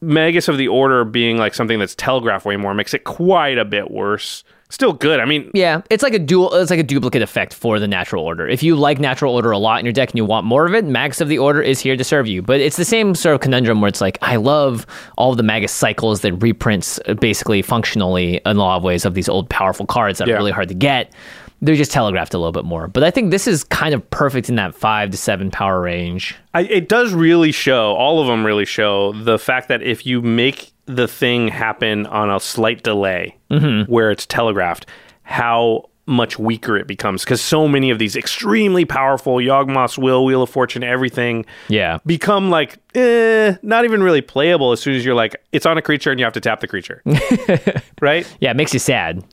Magus 0.00 0.48
of 0.48 0.58
the 0.58 0.68
Order 0.68 1.04
being 1.04 1.36
like 1.38 1.54
something 1.54 1.78
that's 1.78 1.94
telegraphed 1.94 2.44
way 2.44 2.56
more 2.56 2.74
makes 2.74 2.94
it 2.94 3.04
quite 3.04 3.58
a 3.58 3.64
bit 3.64 3.90
worse. 3.90 4.44
Still 4.68 4.92
good. 4.92 5.20
I 5.20 5.24
mean, 5.26 5.48
Yeah, 5.54 5.82
it's 5.90 6.02
like 6.02 6.12
a 6.12 6.18
dual. 6.18 6.52
It's 6.54 6.70
like 6.72 6.80
a 6.80 6.84
duplicate 6.84 7.22
effect 7.22 7.54
for 7.54 7.78
the 7.78 7.86
natural 7.86 8.24
order. 8.24 8.48
If 8.48 8.64
you 8.64 8.74
like 8.74 8.98
natural 8.98 9.32
order 9.32 9.52
a 9.52 9.58
lot 9.58 9.78
in 9.78 9.86
your 9.86 9.92
deck 9.92 10.10
and 10.10 10.16
you 10.18 10.24
want 10.24 10.44
more 10.44 10.66
of 10.66 10.74
it, 10.74 10.84
Magus 10.84 11.20
of 11.20 11.28
the 11.28 11.38
Order 11.38 11.62
is 11.62 11.78
here 11.78 11.96
to 11.96 12.02
serve 12.02 12.26
you. 12.26 12.42
But 12.42 12.60
it's 12.60 12.76
the 12.76 12.84
same 12.84 13.14
sort 13.14 13.36
of 13.36 13.40
conundrum 13.40 13.80
where 13.80 13.88
it's 13.88 14.00
like 14.00 14.18
I 14.22 14.36
love 14.36 14.84
all 15.16 15.36
the 15.36 15.44
Magus 15.44 15.70
cycles 15.72 16.22
that 16.22 16.32
reprints 16.34 16.98
uh, 17.06 17.14
basically 17.14 17.62
functionally 17.62 18.36
in 18.44 18.56
a 18.56 18.60
lot 18.60 18.76
of 18.78 18.82
ways 18.82 19.04
of 19.04 19.14
these 19.14 19.28
old 19.28 19.48
powerful 19.48 19.86
cards 19.86 20.18
that 20.18 20.26
Yeah. 20.26 20.34
are 20.34 20.38
really 20.38 20.50
hard 20.52 20.66
to 20.68 20.74
get. 20.74 21.12
They're 21.62 21.74
just 21.74 21.90
telegraphed 21.90 22.34
a 22.34 22.38
little 22.38 22.52
bit 22.52 22.64
more. 22.64 22.86
But 22.88 23.02
I 23.02 23.10
think 23.10 23.30
this 23.30 23.46
is 23.46 23.64
kind 23.64 23.94
of 23.94 24.08
perfect 24.10 24.48
in 24.48 24.56
that 24.56 24.74
five 24.74 25.10
to 25.10 25.16
seven 25.16 25.50
power 25.50 25.80
range. 25.80 26.36
I, 26.54 26.62
it 26.62 26.88
does 26.88 27.12
really 27.14 27.50
show, 27.52 27.94
all 27.94 28.20
of 28.20 28.26
them 28.26 28.44
really 28.44 28.66
show 28.66 29.12
the 29.12 29.38
fact 29.38 29.68
that 29.68 29.82
if 29.82 30.04
you 30.06 30.20
make 30.22 30.72
the 30.84 31.08
thing 31.08 31.48
happen 31.48 32.06
on 32.06 32.30
a 32.30 32.38
slight 32.40 32.82
delay 32.82 33.36
where 33.86 34.10
it's 34.10 34.26
telegraphed, 34.26 34.86
how 35.22 35.88
much 36.08 36.38
weaker 36.38 36.76
it 36.76 36.86
becomes. 36.86 37.24
Because 37.24 37.40
so 37.40 37.66
many 37.66 37.90
of 37.90 37.98
these 37.98 38.14
extremely 38.14 38.84
powerful 38.84 39.36
Yawgmoth's 39.38 39.98
Will, 39.98 40.24
Wheel 40.24 40.42
of 40.42 40.50
Fortune, 40.50 40.84
everything 40.84 41.44
Yeah. 41.68 41.98
become 42.06 42.48
like 42.50 42.78
eh, 42.94 43.56
not 43.62 43.84
even 43.84 44.02
really 44.02 44.20
playable 44.20 44.70
as 44.72 44.80
soon 44.80 44.94
as 44.94 45.04
you're 45.04 45.16
like 45.16 45.34
it's 45.50 45.66
on 45.66 45.76
a 45.78 45.82
creature 45.82 46.12
and 46.12 46.20
you 46.20 46.24
have 46.24 46.32
to 46.34 46.40
tap 46.40 46.60
the 46.60 46.68
creature 46.68 47.02
right 48.00 48.24
Yeah, 48.40 48.50
it 48.52 48.56
makes 48.56 48.72
you 48.72 48.78
sad. 48.78 49.24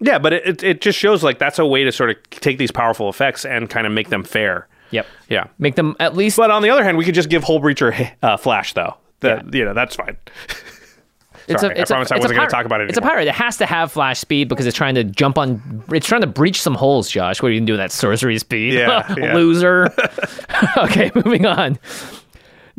Yeah, 0.00 0.18
but 0.18 0.32
it, 0.32 0.46
it, 0.46 0.62
it 0.62 0.80
just 0.80 0.98
shows 0.98 1.22
like 1.22 1.38
that's 1.38 1.58
a 1.58 1.66
way 1.66 1.84
to 1.84 1.92
sort 1.92 2.10
of 2.10 2.16
take 2.30 2.58
these 2.58 2.70
powerful 2.70 3.08
effects 3.08 3.44
and 3.44 3.68
kind 3.68 3.86
of 3.86 3.92
make 3.92 4.08
them 4.08 4.24
fair. 4.24 4.66
Yep. 4.90 5.06
Yeah. 5.28 5.46
Make 5.58 5.76
them 5.76 5.94
at 6.00 6.16
least. 6.16 6.36
But 6.36 6.50
on 6.50 6.62
the 6.62 6.70
other 6.70 6.82
hand, 6.82 6.96
we 6.96 7.04
could 7.04 7.14
just 7.14 7.28
give 7.28 7.44
Hullbreacher 7.44 8.12
uh, 8.22 8.36
Flash, 8.36 8.72
though. 8.74 8.96
That, 9.20 9.52
You 9.52 9.66
know, 9.66 9.74
that's 9.74 9.96
fine. 9.96 10.16
it's 11.48 11.60
Sorry, 11.60 11.78
I 11.78 11.84
promised 11.84 12.12
I 12.12 12.16
it's 12.16 12.22
wasn't 12.22 12.38
gonna 12.38 12.48
talk 12.48 12.64
about 12.64 12.80
it 12.80 12.88
It's 12.88 12.98
a 12.98 13.02
pirate. 13.02 13.28
It 13.28 13.34
has 13.34 13.58
to 13.58 13.66
have 13.66 13.92
flash 13.92 14.18
speed 14.18 14.48
because 14.48 14.66
it's 14.66 14.76
trying 14.76 14.94
to 14.94 15.04
jump 15.04 15.36
on. 15.36 15.84
It's 15.92 16.06
trying 16.06 16.22
to 16.22 16.26
breach 16.26 16.60
some 16.62 16.74
holes. 16.74 17.10
Josh, 17.10 17.42
what 17.42 17.48
are 17.48 17.52
you 17.52 17.60
gonna 17.60 17.66
do 17.66 17.76
that 17.76 17.92
sorcery 17.92 18.38
speed? 18.38 18.74
Yeah, 18.74 19.14
yeah. 19.18 19.34
loser. 19.34 19.92
okay, 20.78 21.10
moving 21.14 21.44
on. 21.44 21.78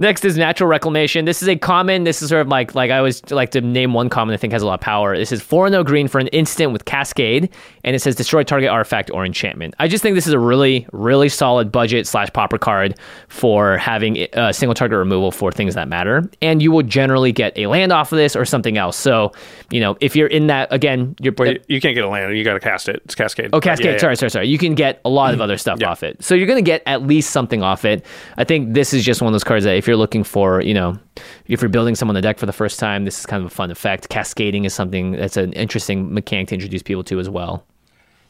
Next 0.01 0.25
is 0.25 0.35
natural 0.35 0.67
reclamation. 0.67 1.25
This 1.25 1.43
is 1.43 1.47
a 1.47 1.55
common. 1.55 2.05
This 2.05 2.23
is 2.23 2.29
sort 2.29 2.41
of 2.41 2.47
like 2.47 2.73
like 2.73 2.89
I 2.89 2.97
always 2.97 3.21
like 3.29 3.51
to 3.51 3.61
name 3.61 3.93
one 3.93 4.09
common 4.09 4.33
I 4.33 4.37
think 4.37 4.51
has 4.51 4.63
a 4.63 4.65
lot 4.65 4.73
of 4.73 4.79
power. 4.81 5.15
This 5.15 5.31
is 5.31 5.43
four 5.43 5.67
and 5.67 5.73
no 5.73 5.83
green 5.83 6.07
for 6.07 6.17
an 6.17 6.25
instant 6.29 6.71
with 6.73 6.85
cascade, 6.85 7.51
and 7.83 7.95
it 7.95 7.99
says 7.99 8.15
destroy 8.15 8.41
target 8.41 8.69
artifact 8.69 9.11
or 9.13 9.23
enchantment. 9.23 9.75
I 9.77 9.87
just 9.87 10.01
think 10.01 10.15
this 10.15 10.25
is 10.25 10.33
a 10.33 10.39
really 10.39 10.87
really 10.91 11.29
solid 11.29 11.71
budget 11.71 12.07
slash 12.07 12.33
pauper 12.33 12.57
card 12.57 12.95
for 13.27 13.77
having 13.77 14.27
a 14.33 14.51
single 14.51 14.73
target 14.73 14.97
removal 14.97 15.29
for 15.29 15.51
things 15.51 15.75
that 15.75 15.87
matter, 15.87 16.27
and 16.41 16.63
you 16.63 16.71
will 16.71 16.81
generally 16.81 17.31
get 17.31 17.55
a 17.55 17.67
land 17.67 17.91
off 17.91 18.11
of 18.11 18.17
this 18.17 18.35
or 18.35 18.43
something 18.43 18.79
else. 18.79 18.97
So 18.97 19.31
you 19.69 19.79
know 19.81 19.97
if 20.01 20.15
you're 20.15 20.25
in 20.25 20.47
that 20.47 20.73
again, 20.73 21.15
you're 21.21 21.31
But 21.31 21.47
you, 21.47 21.59
you 21.75 21.79
can't 21.79 21.93
get 21.93 22.03
a 22.03 22.09
land. 22.09 22.35
You 22.35 22.43
got 22.43 22.53
to 22.53 22.59
cast 22.59 22.89
it. 22.89 23.03
It's 23.05 23.13
Cascade. 23.13 23.51
Oh, 23.53 23.59
Cascade. 23.61 23.85
Yeah, 23.85 23.91
yeah. 23.91 23.97
Sorry, 23.99 24.15
sorry, 24.15 24.31
sorry. 24.31 24.47
You 24.47 24.57
can 24.57 24.73
get 24.73 24.99
a 25.05 25.09
lot 25.09 25.35
of 25.35 25.41
other 25.41 25.59
stuff 25.59 25.79
Yeah. 25.79 25.91
off 25.91 26.01
it. 26.01 26.23
So 26.23 26.33
you're 26.33 26.47
going 26.47 26.63
to 26.63 26.67
get 26.67 26.81
at 26.87 27.03
least 27.03 27.29
something 27.29 27.61
off 27.61 27.85
it. 27.85 28.03
I 28.37 28.45
think 28.45 28.73
this 28.73 28.95
is 28.95 29.03
just 29.05 29.21
one 29.21 29.27
of 29.27 29.33
those 29.33 29.43
cards 29.43 29.63
that 29.65 29.75
if 29.75 29.85
you're 29.85 29.90
looking 29.97 30.23
for, 30.23 30.61
you 30.61 30.73
know, 30.73 30.97
if 31.45 31.61
you're 31.61 31.69
building 31.69 31.95
someone 31.95 32.15
the 32.15 32.21
deck 32.21 32.39
for 32.39 32.45
the 32.45 32.53
first 32.53 32.79
time, 32.79 33.05
this 33.05 33.19
is 33.19 33.25
kind 33.25 33.43
of 33.43 33.51
a 33.51 33.53
fun 33.53 33.71
effect. 33.71 34.09
Cascading 34.09 34.65
is 34.65 34.73
something 34.73 35.13
that's 35.13 35.37
an 35.37 35.53
interesting 35.53 36.13
mechanic 36.13 36.49
to 36.49 36.55
introduce 36.55 36.83
people 36.83 37.03
to 37.05 37.19
as 37.19 37.29
well. 37.29 37.65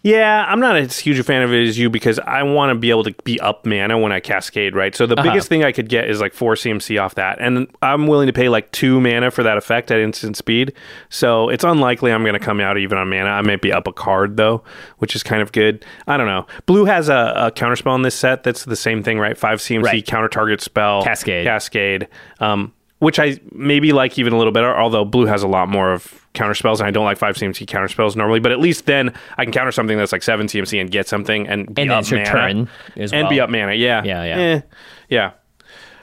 Yeah, 0.04 0.46
I'm 0.48 0.60
not 0.60 0.78
as 0.78 0.98
huge 0.98 1.20
a 1.20 1.24
fan 1.24 1.44
of 1.44 1.54
it 1.54 1.68
as 1.68 1.78
you 1.78 1.88
because 1.88 2.18
I 2.18 2.42
want 2.42 2.72
to 2.72 2.76
be 2.76 2.90
able 2.90 3.04
to 3.04 3.14
be 3.24 3.40
up 3.40 3.68
mana 3.68 4.00
when 4.00 4.12
I 4.12 4.20
cascade, 4.20 4.76
right? 4.76 4.96
So 4.96 5.06
the 5.06 5.14
Uh-huh. 5.14 5.22
biggest 5.30 5.48
thing 5.48 5.64
I 5.64 5.72
could 5.72 5.90
get 5.90 6.10
is 6.10 6.20
like 6.20 6.34
four 6.34 6.56
CMC 6.56 6.98
off 7.00 7.14
that, 7.16 7.38
and 7.40 7.68
I'm 7.84 8.08
willing 8.08 8.26
to 8.26 8.34
pay 8.34 8.50
like 8.50 8.72
two 8.72 9.00
mana 9.00 9.30
for 9.30 9.44
that 9.44 9.58
effect 9.58 9.92
at 9.92 10.00
instant 10.00 10.38
speed. 10.38 10.74
So 11.10 11.50
it's 11.50 11.64
unlikely 11.64 12.12
I'm 12.12 12.24
going 12.24 12.34
to 12.34 12.40
come 12.40 12.60
out 12.60 12.80
even 12.80 12.98
on 12.98 13.10
mana. 13.12 13.30
I 13.30 13.42
might 13.42 13.62
be 13.62 13.72
up 13.72 13.86
a 13.88 13.94
card 13.94 14.38
though, 14.38 14.64
which 14.98 15.16
is 15.16 15.22
kind 15.22 15.42
of 15.44 15.52
good. 15.52 15.86
I 16.08 16.18
don't 16.18 16.28
know. 16.28 16.48
Blue 16.66 16.86
has 16.86 17.08
a, 17.08 17.34
a 17.36 17.52
counterspell 17.52 17.94
in 17.94 18.02
this 18.02 18.16
set 18.16 18.42
that's 18.44 18.66
the 18.66 18.76
same 18.76 19.04
thing, 19.04 19.20
right? 19.20 19.38
Five 19.38 19.60
CMC 19.60 19.84
Right. 19.84 20.06
counter 20.06 20.30
target 20.30 20.62
spell, 20.62 21.04
Cascade. 21.04 21.46
Cascade. 21.46 22.08
Um, 22.40 22.74
which 22.98 23.20
I 23.20 23.40
maybe 23.52 23.94
like 23.94 24.18
even 24.18 24.34
a 24.34 24.38
little 24.38 24.54
better, 24.54 24.76
although 24.76 25.06
blue 25.06 25.26
has 25.28 25.44
a 25.44 25.48
lot 25.48 25.70
more 25.70 25.92
of 25.94 26.21
counter 26.34 26.54
spells, 26.54 26.80
and 26.80 26.88
I 26.88 26.92
don't 26.92 27.04
like 27.06 27.18
five 27.18 27.36
CMC 27.36 27.68
counter 27.68 27.88
spells 27.88 28.16
normally. 28.16 28.40
But 28.40 28.52
at 28.52 28.60
least 28.60 28.86
then 28.86 29.14
I 29.38 29.44
can 29.44 29.52
counter 29.54 29.72
something 29.72 29.98
that's 29.98 30.12
like 30.12 30.24
seven 30.24 30.48
CMC 30.48 30.80
and 30.80 30.90
get 30.90 31.08
something 31.08 31.48
and 31.48 31.74
be 31.74 31.82
And 31.84 31.92
up 31.92 32.00
it's 32.02 32.12
your 32.12 32.20
mana. 32.22 32.32
turn 32.32 32.70
as 32.98 33.12
and 33.14 33.28
be 33.30 33.40
up 33.40 33.50
mana. 33.50 33.74
Yeah, 33.74 34.04
Yeah, 34.04 34.24
yeah. 34.24 34.40
Eh, 34.40 34.62
yeah. 35.10 35.32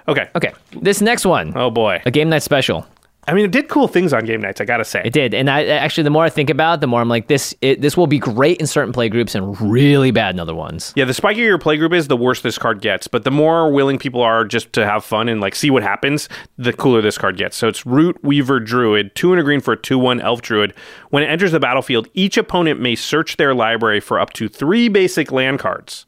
Okay. 0.06 0.28
Okay. 0.36 0.52
This 0.72 1.00
next 1.02 1.26
one, 1.26 1.52
Oh 1.56 1.70
boy. 1.70 2.00
a 2.06 2.10
game 2.10 2.28
night 2.30 2.42
special. 2.42 2.86
I 3.28 3.34
mean, 3.34 3.44
it 3.44 3.52
did 3.52 3.68
cool 3.68 3.86
things 3.86 4.12
on 4.12 4.24
game 4.24 4.40
nights. 4.40 4.60
I 4.60 4.64
gotta 4.64 4.84
say. 4.84 5.02
It 5.04 5.12
did, 5.12 5.34
and 5.34 5.50
I 5.50 5.66
actually, 5.66 6.04
the 6.04 6.10
more 6.10 6.24
I 6.24 6.30
think 6.30 6.48
about 6.48 6.78
it, 6.78 6.80
the 6.80 6.86
more 6.86 7.00
I'm 7.00 7.08
like, 7.08 7.28
this 7.28 7.54
it, 7.60 7.82
this 7.82 7.96
will 7.96 8.06
be 8.06 8.18
great 8.18 8.58
in 8.58 8.66
certain 8.66 8.92
play 8.92 9.08
groups 9.08 9.34
and 9.34 9.60
really 9.60 10.10
bad 10.10 10.34
in 10.34 10.40
other 10.40 10.54
ones. 10.54 10.92
Yeah, 10.96 11.04
the 11.04 11.12
spikier 11.12 11.36
your 11.36 11.58
playgroup 11.58 11.94
is, 11.94 12.08
the 12.08 12.16
worse 12.16 12.40
this 12.40 12.56
card 12.56 12.80
gets. 12.80 13.06
But 13.06 13.24
the 13.24 13.30
more 13.30 13.70
willing 13.70 13.98
people 13.98 14.22
are 14.22 14.44
just 14.44 14.72
to 14.72 14.86
have 14.86 15.04
fun 15.04 15.28
and 15.28 15.40
like 15.40 15.54
see 15.54 15.70
what 15.70 15.82
happens, 15.82 16.28
the 16.56 16.72
cooler 16.72 17.02
this 17.02 17.18
card 17.18 17.36
gets. 17.36 17.56
So 17.56 17.68
it's 17.68 17.84
Root 17.84 18.24
Weaver 18.24 18.60
Druid, 18.60 19.14
two 19.14 19.32
and 19.32 19.40
a 19.40 19.44
green 19.44 19.60
for 19.60 19.72
a 19.72 19.76
two-one 19.76 20.20
Elf 20.20 20.40
Druid. 20.40 20.72
When 21.10 21.22
it 21.22 21.26
enters 21.26 21.52
the 21.52 21.60
battlefield, 21.60 22.08
each 22.14 22.38
opponent 22.38 22.80
may 22.80 22.94
search 22.94 23.36
their 23.36 23.54
library 23.54 24.00
for 24.00 24.18
up 24.18 24.32
to 24.34 24.48
three 24.48 24.88
basic 24.88 25.30
land 25.30 25.58
cards. 25.58 26.06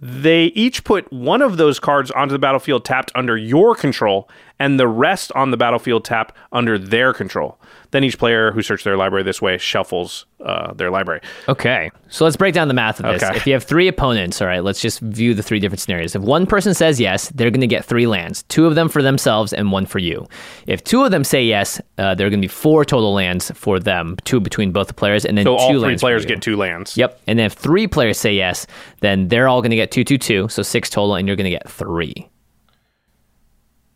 They 0.00 0.44
each 0.46 0.84
put 0.84 1.12
one 1.12 1.42
of 1.42 1.56
those 1.56 1.80
cards 1.80 2.12
onto 2.12 2.32
the 2.32 2.38
battlefield 2.38 2.84
tapped 2.84 3.10
under 3.16 3.36
your 3.36 3.74
control, 3.74 4.28
and 4.58 4.78
the 4.78 4.88
rest 4.88 5.32
on 5.32 5.50
the 5.50 5.56
battlefield 5.56 6.04
tap 6.04 6.36
under 6.52 6.78
their 6.78 7.12
control. 7.12 7.58
Then 7.90 8.04
each 8.04 8.18
player 8.18 8.52
who 8.52 8.60
searched 8.60 8.84
their 8.84 8.96
library 8.98 9.22
this 9.22 9.40
way 9.40 9.56
shuffles 9.56 10.26
uh, 10.44 10.74
their 10.74 10.90
library. 10.90 11.22
Okay, 11.48 11.90
so 12.08 12.24
let's 12.24 12.36
break 12.36 12.54
down 12.54 12.68
the 12.68 12.74
math 12.74 13.00
of 13.00 13.06
this. 13.06 13.22
Okay. 13.22 13.34
If 13.36 13.46
you 13.46 13.54
have 13.54 13.64
three 13.64 13.88
opponents, 13.88 14.42
all 14.42 14.46
right, 14.46 14.62
let's 14.62 14.80
just 14.80 15.00
view 15.00 15.32
the 15.32 15.42
three 15.42 15.58
different 15.58 15.80
scenarios. 15.80 16.14
If 16.14 16.22
one 16.22 16.46
person 16.46 16.74
says 16.74 17.00
yes, 17.00 17.30
they're 17.30 17.50
going 17.50 17.62
to 17.62 17.66
get 17.66 17.84
three 17.84 18.06
lands, 18.06 18.42
two 18.44 18.66
of 18.66 18.74
them 18.74 18.88
for 18.90 19.02
themselves 19.02 19.52
and 19.54 19.72
one 19.72 19.86
for 19.86 19.98
you. 19.98 20.26
If 20.66 20.84
two 20.84 21.02
of 21.02 21.10
them 21.10 21.24
say 21.24 21.44
yes, 21.44 21.80
uh, 21.96 22.14
there 22.14 22.26
are 22.26 22.30
going 22.30 22.42
to 22.42 22.44
be 22.44 22.52
four 22.52 22.84
total 22.84 23.14
lands 23.14 23.50
for 23.52 23.80
them, 23.80 24.16
two 24.24 24.40
between 24.40 24.70
both 24.70 24.88
the 24.88 24.94
players, 24.94 25.24
and 25.24 25.38
then 25.38 25.44
So 25.44 25.56
two 25.56 25.62
all 25.62 25.70
three 25.70 25.78
lands 25.78 26.02
players 26.02 26.26
get 26.26 26.42
two 26.42 26.56
lands. 26.56 26.96
Yep, 26.96 27.20
and 27.26 27.38
then 27.38 27.46
if 27.46 27.54
three 27.54 27.86
players 27.86 28.18
say 28.18 28.34
yes, 28.34 28.66
then 29.00 29.28
they're 29.28 29.48
all 29.48 29.62
going 29.62 29.70
to 29.70 29.76
get 29.76 29.90
two, 29.90 30.04
two, 30.04 30.18
two, 30.18 30.48
so 30.48 30.62
six 30.62 30.90
total, 30.90 31.14
and 31.14 31.26
you're 31.26 31.36
going 31.36 31.44
to 31.44 31.50
get 31.50 31.68
three. 31.70 32.28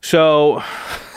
So 0.03 0.63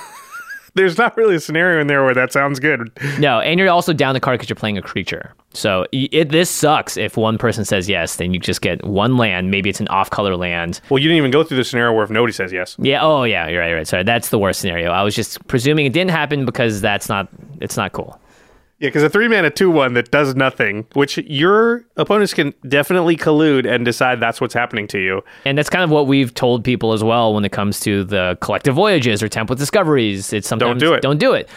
there's 0.75 0.97
not 0.97 1.15
really 1.17 1.35
a 1.35 1.39
scenario 1.39 1.81
in 1.81 1.87
there 1.87 2.03
where 2.03 2.13
that 2.13 2.31
sounds 2.31 2.59
good. 2.59 2.91
No, 3.19 3.39
and 3.39 3.59
you're 3.59 3.69
also 3.69 3.93
down 3.93 4.13
the 4.13 4.19
card 4.19 4.39
because 4.39 4.49
you're 4.49 4.55
playing 4.55 4.77
a 4.77 4.81
creature. 4.81 5.33
So 5.53 5.85
it, 5.91 6.29
this 6.29 6.49
sucks. 6.49 6.97
If 6.97 7.15
one 7.15 7.37
person 7.37 7.63
says 7.63 7.87
yes, 7.87 8.17
then 8.17 8.33
you 8.33 8.39
just 8.39 8.61
get 8.61 8.83
one 8.85 9.15
land. 9.17 9.51
Maybe 9.51 9.69
it's 9.69 9.79
an 9.79 9.87
off-color 9.87 10.35
land. 10.35 10.81
Well, 10.89 10.99
you 10.99 11.07
didn't 11.07 11.17
even 11.17 11.31
go 11.31 11.43
through 11.43 11.57
the 11.57 11.63
scenario 11.63 11.93
where 11.93 12.03
if 12.03 12.09
nobody 12.09 12.33
says 12.33 12.51
yes. 12.51 12.75
Yeah. 12.77 13.01
Oh, 13.01 13.23
yeah. 13.23 13.47
You're 13.47 13.61
right. 13.61 13.69
You're 13.69 13.77
right. 13.77 13.87
Sorry. 13.87 14.03
That's 14.03 14.29
the 14.29 14.39
worst 14.39 14.59
scenario. 14.59 14.91
I 14.91 15.01
was 15.01 15.15
just 15.15 15.45
presuming 15.47 15.85
it 15.85 15.93
didn't 15.93 16.11
happen 16.11 16.45
because 16.45 16.81
that's 16.81 17.07
not. 17.07 17.29
It's 17.61 17.77
not 17.77 17.93
cool. 17.93 18.19
Yeah, 18.79 18.89
because 18.89 19.03
a 19.03 19.09
three 19.09 19.27
mana 19.29 19.49
two 19.49 19.71
one 19.71 19.93
that 19.93 20.11
does 20.11 20.35
nothing, 20.35 20.85
which 20.93 21.17
your 21.19 21.85
opponents 21.95 22.33
can 22.33 22.53
definitely 22.67 23.15
collude 23.15 23.65
and 23.65 23.85
decide 23.85 24.19
that's 24.19 24.41
what's 24.41 24.53
happening 24.53 24.85
to 24.87 24.99
you. 24.99 25.21
And 25.45 25.57
that's 25.57 25.69
kind 25.69 25.83
of 25.83 25.89
what 25.91 26.07
we've 26.07 26.33
told 26.33 26.63
people 26.65 26.91
as 26.91 27.03
well 27.03 27.33
when 27.33 27.45
it 27.45 27.53
comes 27.53 27.79
to 27.81 28.03
the 28.03 28.37
collective 28.41 28.75
voyages 28.75 29.23
or 29.23 29.29
Tempt 29.29 29.49
with 29.49 29.59
Discoveries. 29.59 30.33
It's 30.33 30.47
sometimes 30.47 30.81
don't 30.81 30.89
do 30.89 30.93
it. 30.93 31.01
Don't 31.01 31.17
do 31.19 31.33
it. 31.33 31.47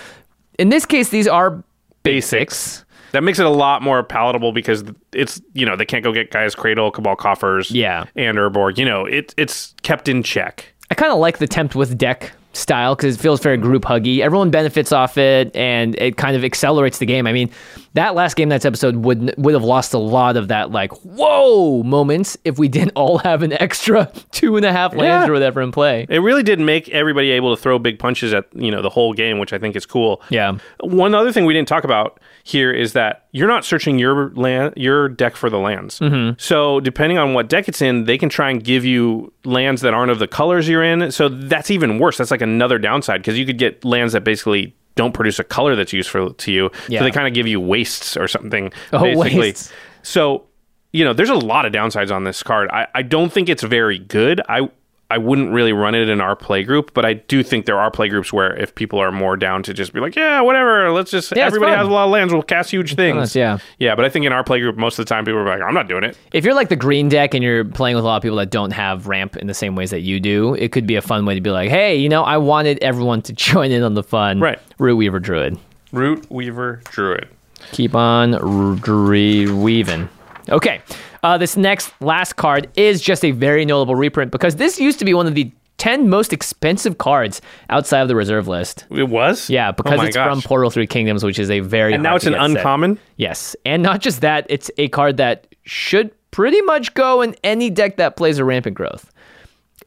In 0.60 0.68
this 0.68 0.86
case, 0.86 1.08
these 1.08 1.26
are 1.26 1.62
basics. 2.04 2.84
That 3.12 3.22
makes 3.24 3.38
it 3.38 3.46
a 3.46 3.50
lot 3.50 3.82
more 3.82 4.02
palatable 4.02 4.52
because 4.52 4.84
it's 5.12 5.40
you 5.54 5.64
know 5.66 5.76
they 5.76 5.86
can't 5.86 6.04
go 6.04 6.12
get 6.12 6.30
Gaea's 6.30 6.54
Cradle, 6.54 6.90
cabal 6.90 7.16
coffers, 7.16 7.70
Yeah. 7.70 8.04
and 8.16 8.36
Urborg. 8.38 8.78
You 8.78 8.84
know 8.84 9.06
it 9.06 9.34
it's 9.36 9.74
kept 9.82 10.08
in 10.08 10.22
check. 10.22 10.72
I 10.90 10.94
kind 10.94 11.10
of 11.12 11.18
like 11.18 11.38
the 11.38 11.46
tempt 11.48 11.74
with 11.74 11.98
deck 11.98 12.32
style 12.52 12.94
because 12.94 13.16
it 13.16 13.20
feels 13.20 13.40
very 13.40 13.56
group 13.56 13.84
huggy. 13.84 14.20
Everyone 14.20 14.50
benefits 14.50 14.92
off 14.92 15.18
it, 15.18 15.54
and 15.54 15.94
it 15.96 16.16
kind 16.16 16.36
of 16.36 16.44
accelerates 16.44 16.98
the 16.98 17.06
game. 17.06 17.26
I 17.26 17.32
mean, 17.32 17.50
that 17.98 18.14
last 18.14 18.34
game 18.36 18.48
night's 18.48 18.64
episode 18.64 18.96
would 18.96 19.34
would 19.36 19.54
have 19.54 19.64
lost 19.64 19.92
a 19.92 19.98
lot 19.98 20.36
of 20.36 20.48
that 20.48 20.70
like 20.70 20.92
whoa 21.04 21.82
moments 21.82 22.38
if 22.44 22.58
we 22.58 22.68
didn't 22.68 22.92
all 22.94 23.18
have 23.18 23.42
an 23.42 23.52
extra 23.54 24.10
two 24.30 24.56
and 24.56 24.64
a 24.64 24.72
half 24.72 24.94
lands 24.94 25.26
Yeah. 25.26 25.28
or 25.28 25.32
whatever 25.32 25.60
in 25.60 25.72
play. 25.72 26.06
It 26.08 26.20
really 26.20 26.42
did 26.42 26.60
make 26.60 26.88
everybody 26.90 27.30
able 27.32 27.54
to 27.56 27.60
throw 27.60 27.78
big 27.78 27.98
punches 27.98 28.32
at 28.32 28.46
you 28.54 28.70
know 28.70 28.82
the 28.82 28.90
whole 28.90 29.12
game, 29.12 29.38
which 29.38 29.52
I 29.52 29.58
think 29.58 29.74
is 29.76 29.84
cool. 29.84 30.22
Yeah. 30.30 30.58
One 30.80 31.14
other 31.14 31.32
thing 31.32 31.44
we 31.44 31.54
didn't 31.54 31.68
talk 31.68 31.84
about 31.84 32.20
here 32.44 32.72
is 32.72 32.92
that 32.94 33.26
you're 33.32 33.48
not 33.48 33.64
searching 33.64 33.98
your 33.98 34.30
land, 34.34 34.74
your 34.76 35.08
deck 35.08 35.36
for 35.36 35.50
the 35.50 35.58
lands. 35.58 35.98
Mm-hmm. 35.98 36.36
So 36.38 36.80
depending 36.80 37.18
on 37.18 37.34
what 37.34 37.48
deck 37.48 37.68
it's 37.68 37.82
in, 37.82 38.04
they 38.04 38.16
can 38.16 38.28
try 38.28 38.48
and 38.50 38.62
give 38.62 38.84
you 38.84 39.32
lands 39.44 39.82
that 39.82 39.92
aren't 39.92 40.10
of 40.10 40.18
the 40.18 40.28
colors 40.28 40.68
you're 40.68 40.84
in. 40.84 41.10
So 41.12 41.28
that's 41.28 41.70
even 41.70 41.98
worse. 41.98 42.16
That's 42.18 42.30
like 42.30 42.42
another 42.42 42.78
downside 42.78 43.20
because 43.20 43.38
you 43.38 43.44
could 43.44 43.58
get 43.58 43.84
lands 43.84 44.12
that 44.14 44.24
basically 44.24 44.74
don't 44.98 45.14
produce 45.14 45.38
a 45.38 45.44
color 45.44 45.76
that's 45.76 45.92
useful 45.92 46.34
to 46.34 46.52
you. 46.52 46.70
Yeah. 46.88 46.98
So 46.98 47.04
they 47.04 47.10
kind 47.12 47.26
of 47.26 47.32
give 47.32 47.46
you 47.46 47.60
wastes 47.60 48.16
or 48.16 48.28
something. 48.28 48.72
Oh, 48.92 49.00
basically. 49.00 49.38
wastes. 49.38 49.72
So 50.02 50.44
you 50.92 51.04
know, 51.04 51.12
there's 51.12 51.30
a 51.30 51.34
lot 51.34 51.66
of 51.66 51.72
downsides 51.72 52.10
on 52.10 52.24
this 52.24 52.42
card. 52.42 52.70
I, 52.70 52.88
I 52.94 53.02
don't 53.02 53.32
think 53.32 53.48
it's 53.48 53.62
very 53.62 53.98
good. 53.98 54.40
I 54.48 54.70
I 55.10 55.16
wouldn't 55.16 55.50
really 55.52 55.72
run 55.72 55.94
it 55.94 56.10
in 56.10 56.20
our 56.20 56.36
play 56.36 56.62
group, 56.64 56.92
but 56.92 57.06
I 57.06 57.14
do 57.14 57.42
think 57.42 57.64
there 57.64 57.78
are 57.80 57.90
play 57.90 58.08
groups 58.10 58.30
where 58.30 58.54
if 58.54 58.74
people 58.74 58.98
are 58.98 59.10
more 59.10 59.38
down 59.38 59.62
to 59.62 59.72
just 59.72 59.94
be 59.94 60.00
like, 60.00 60.14
yeah, 60.14 60.42
whatever, 60.42 60.90
let's 60.92 61.10
just 61.10 61.32
Yeah, 61.34 61.46
everybody 61.46 61.74
has 61.74 61.86
a 61.86 61.90
lot 61.90 62.04
of 62.04 62.10
lands, 62.10 62.30
we'll 62.30 62.42
cast 62.42 62.70
huge 62.70 62.94
things. 62.94 63.34
yeah. 63.34 63.56
yeah. 63.78 63.94
But 63.94 64.04
I 64.04 64.10
think 64.10 64.26
in 64.26 64.32
our 64.34 64.44
play 64.44 64.60
group, 64.60 64.76
most 64.76 64.98
of 64.98 65.06
the 65.06 65.08
time, 65.08 65.24
people 65.24 65.40
are 65.40 65.46
like, 65.46 65.62
I'm 65.62 65.72
not 65.72 65.88
doing 65.88 66.04
it. 66.04 66.18
If 66.34 66.44
you're 66.44 66.52
like 66.52 66.68
the 66.68 66.76
green 66.76 67.08
deck 67.08 67.32
and 67.32 67.42
you're 67.42 67.64
playing 67.64 67.96
with 67.96 68.04
a 68.04 68.06
lot 68.06 68.16
of 68.18 68.22
people 68.22 68.36
that 68.36 68.50
don't 68.50 68.72
have 68.72 69.06
ramp 69.06 69.36
in 69.38 69.46
the 69.46 69.54
same 69.54 69.74
ways 69.76 69.90
that 69.92 70.00
you 70.00 70.20
do, 70.20 70.52
it 70.54 70.72
could 70.72 70.86
be 70.86 70.96
a 70.96 71.02
fun 71.02 71.24
way 71.24 71.34
to 71.34 71.40
be 71.40 71.50
like, 71.50 71.70
hey, 71.70 71.96
you 71.96 72.10
know, 72.10 72.22
I 72.22 72.36
wanted 72.36 72.78
everyone 72.82 73.22
to 73.22 73.32
join 73.32 73.70
in 73.70 73.82
on 73.82 73.94
the 73.94 74.02
fun. 74.02 74.40
Right. 74.40 74.58
Root 74.78 74.96
Weaver 74.96 75.20
Druid. 75.20 75.58
Root 75.90 76.30
Weaver 76.30 76.82
Druid. 76.90 77.28
Keep 77.72 77.94
on 77.94 78.34
r- 78.34 79.54
weaving. 79.54 80.08
Okay. 80.48 80.80
Uh, 81.22 81.36
this 81.38 81.56
next 81.56 81.92
last 82.00 82.36
card 82.36 82.68
is 82.76 83.00
just 83.00 83.24
a 83.24 83.30
very 83.32 83.64
notable 83.64 83.94
reprint 83.96 84.30
because 84.32 84.56
this 84.56 84.78
used 84.80 84.98
to 85.00 85.04
be 85.04 85.14
one 85.14 85.26
of 85.26 85.34
the 85.34 85.50
10 85.78 86.08
most 86.08 86.32
expensive 86.32 86.98
cards 86.98 87.40
outside 87.70 88.00
of 88.00 88.08
the 88.08 88.16
reserve 88.16 88.48
list. 88.48 88.84
It 88.90 89.08
was? 89.08 89.48
Yeah, 89.48 89.68
Oh 89.68 89.72
because 89.72 89.98
my 89.98 90.06
it's 90.06 90.16
gosh. 90.16 90.28
from 90.30 90.42
Portal 90.42 90.70
3 90.70 90.86
Kingdoms, 90.88 91.22
which 91.22 91.38
is 91.38 91.50
a 91.50 91.60
very 91.60 91.94
And 91.94 92.02
now 92.02 92.16
it's 92.16 92.26
an 92.26 92.32
get 92.32 92.40
set. 92.40 92.50
uncommon? 92.56 92.98
Yes. 93.16 93.54
And 93.64 93.82
not 93.82 94.00
just 94.00 94.20
that, 94.22 94.46
it's 94.48 94.70
a 94.78 94.88
card 94.88 95.18
that 95.18 95.46
should 95.64 96.10
pretty 96.32 96.60
much 96.62 96.94
go 96.94 97.22
in 97.22 97.36
any 97.44 97.70
deck 97.70 97.96
that 97.98 98.16
plays 98.16 98.38
a 98.38 98.44
rampant 98.44 98.74
growth. 98.76 99.10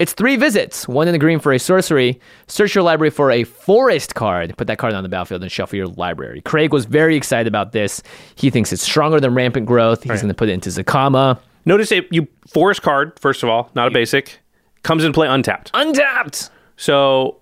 It's 0.02 0.14
three 0.14 0.36
visits, 0.36 0.88
one 0.88 1.08
in 1.08 1.12
the 1.12 1.20
green 1.20 1.38
for 1.40 1.54
a 1.54 1.60
sorcery. 1.60 2.20
Search 2.48 2.74
your 2.74 2.84
library 2.84 3.12
for 3.12 3.30
a 3.30 3.44
forest 3.44 4.16
card. 4.16 4.58
Put 4.58 4.66
that 4.66 4.80
card 4.80 4.96
on 4.96 5.04
the 5.04 5.10
battlefield 5.10 5.44
and 5.44 5.52
shuffle 5.52 5.78
your 5.78 5.86
library. 5.88 6.42
Craig 6.42 6.74
was 6.74 6.86
very 6.86 7.16
excited 7.16 7.48
about 7.48 7.72
this. 7.72 8.02
He 8.36 8.50
thinks 8.50 8.74
it's 8.74 8.82
stronger 8.82 9.20
than 9.20 9.36
rampant 9.36 9.68
growth. 9.68 10.02
He's 10.02 10.22
going 10.22 10.28
to 10.30 10.34
put 10.34 10.50
it 10.50 10.54
into 10.54 10.70
Zacama. 10.70 11.38
Notice 11.66 11.92
it. 11.92 12.08
You 12.12 12.28
forest 12.48 12.82
card 12.82 13.20
first 13.20 13.44
of 13.44 13.50
all, 13.50 13.70
not 13.76 13.88
a 13.88 13.92
basic. 13.92 14.40
Comes 14.82 15.04
in 15.04 15.14
play 15.14 15.28
untapped. 15.28 15.70
Untapped. 15.76 16.50
So, 16.78 17.38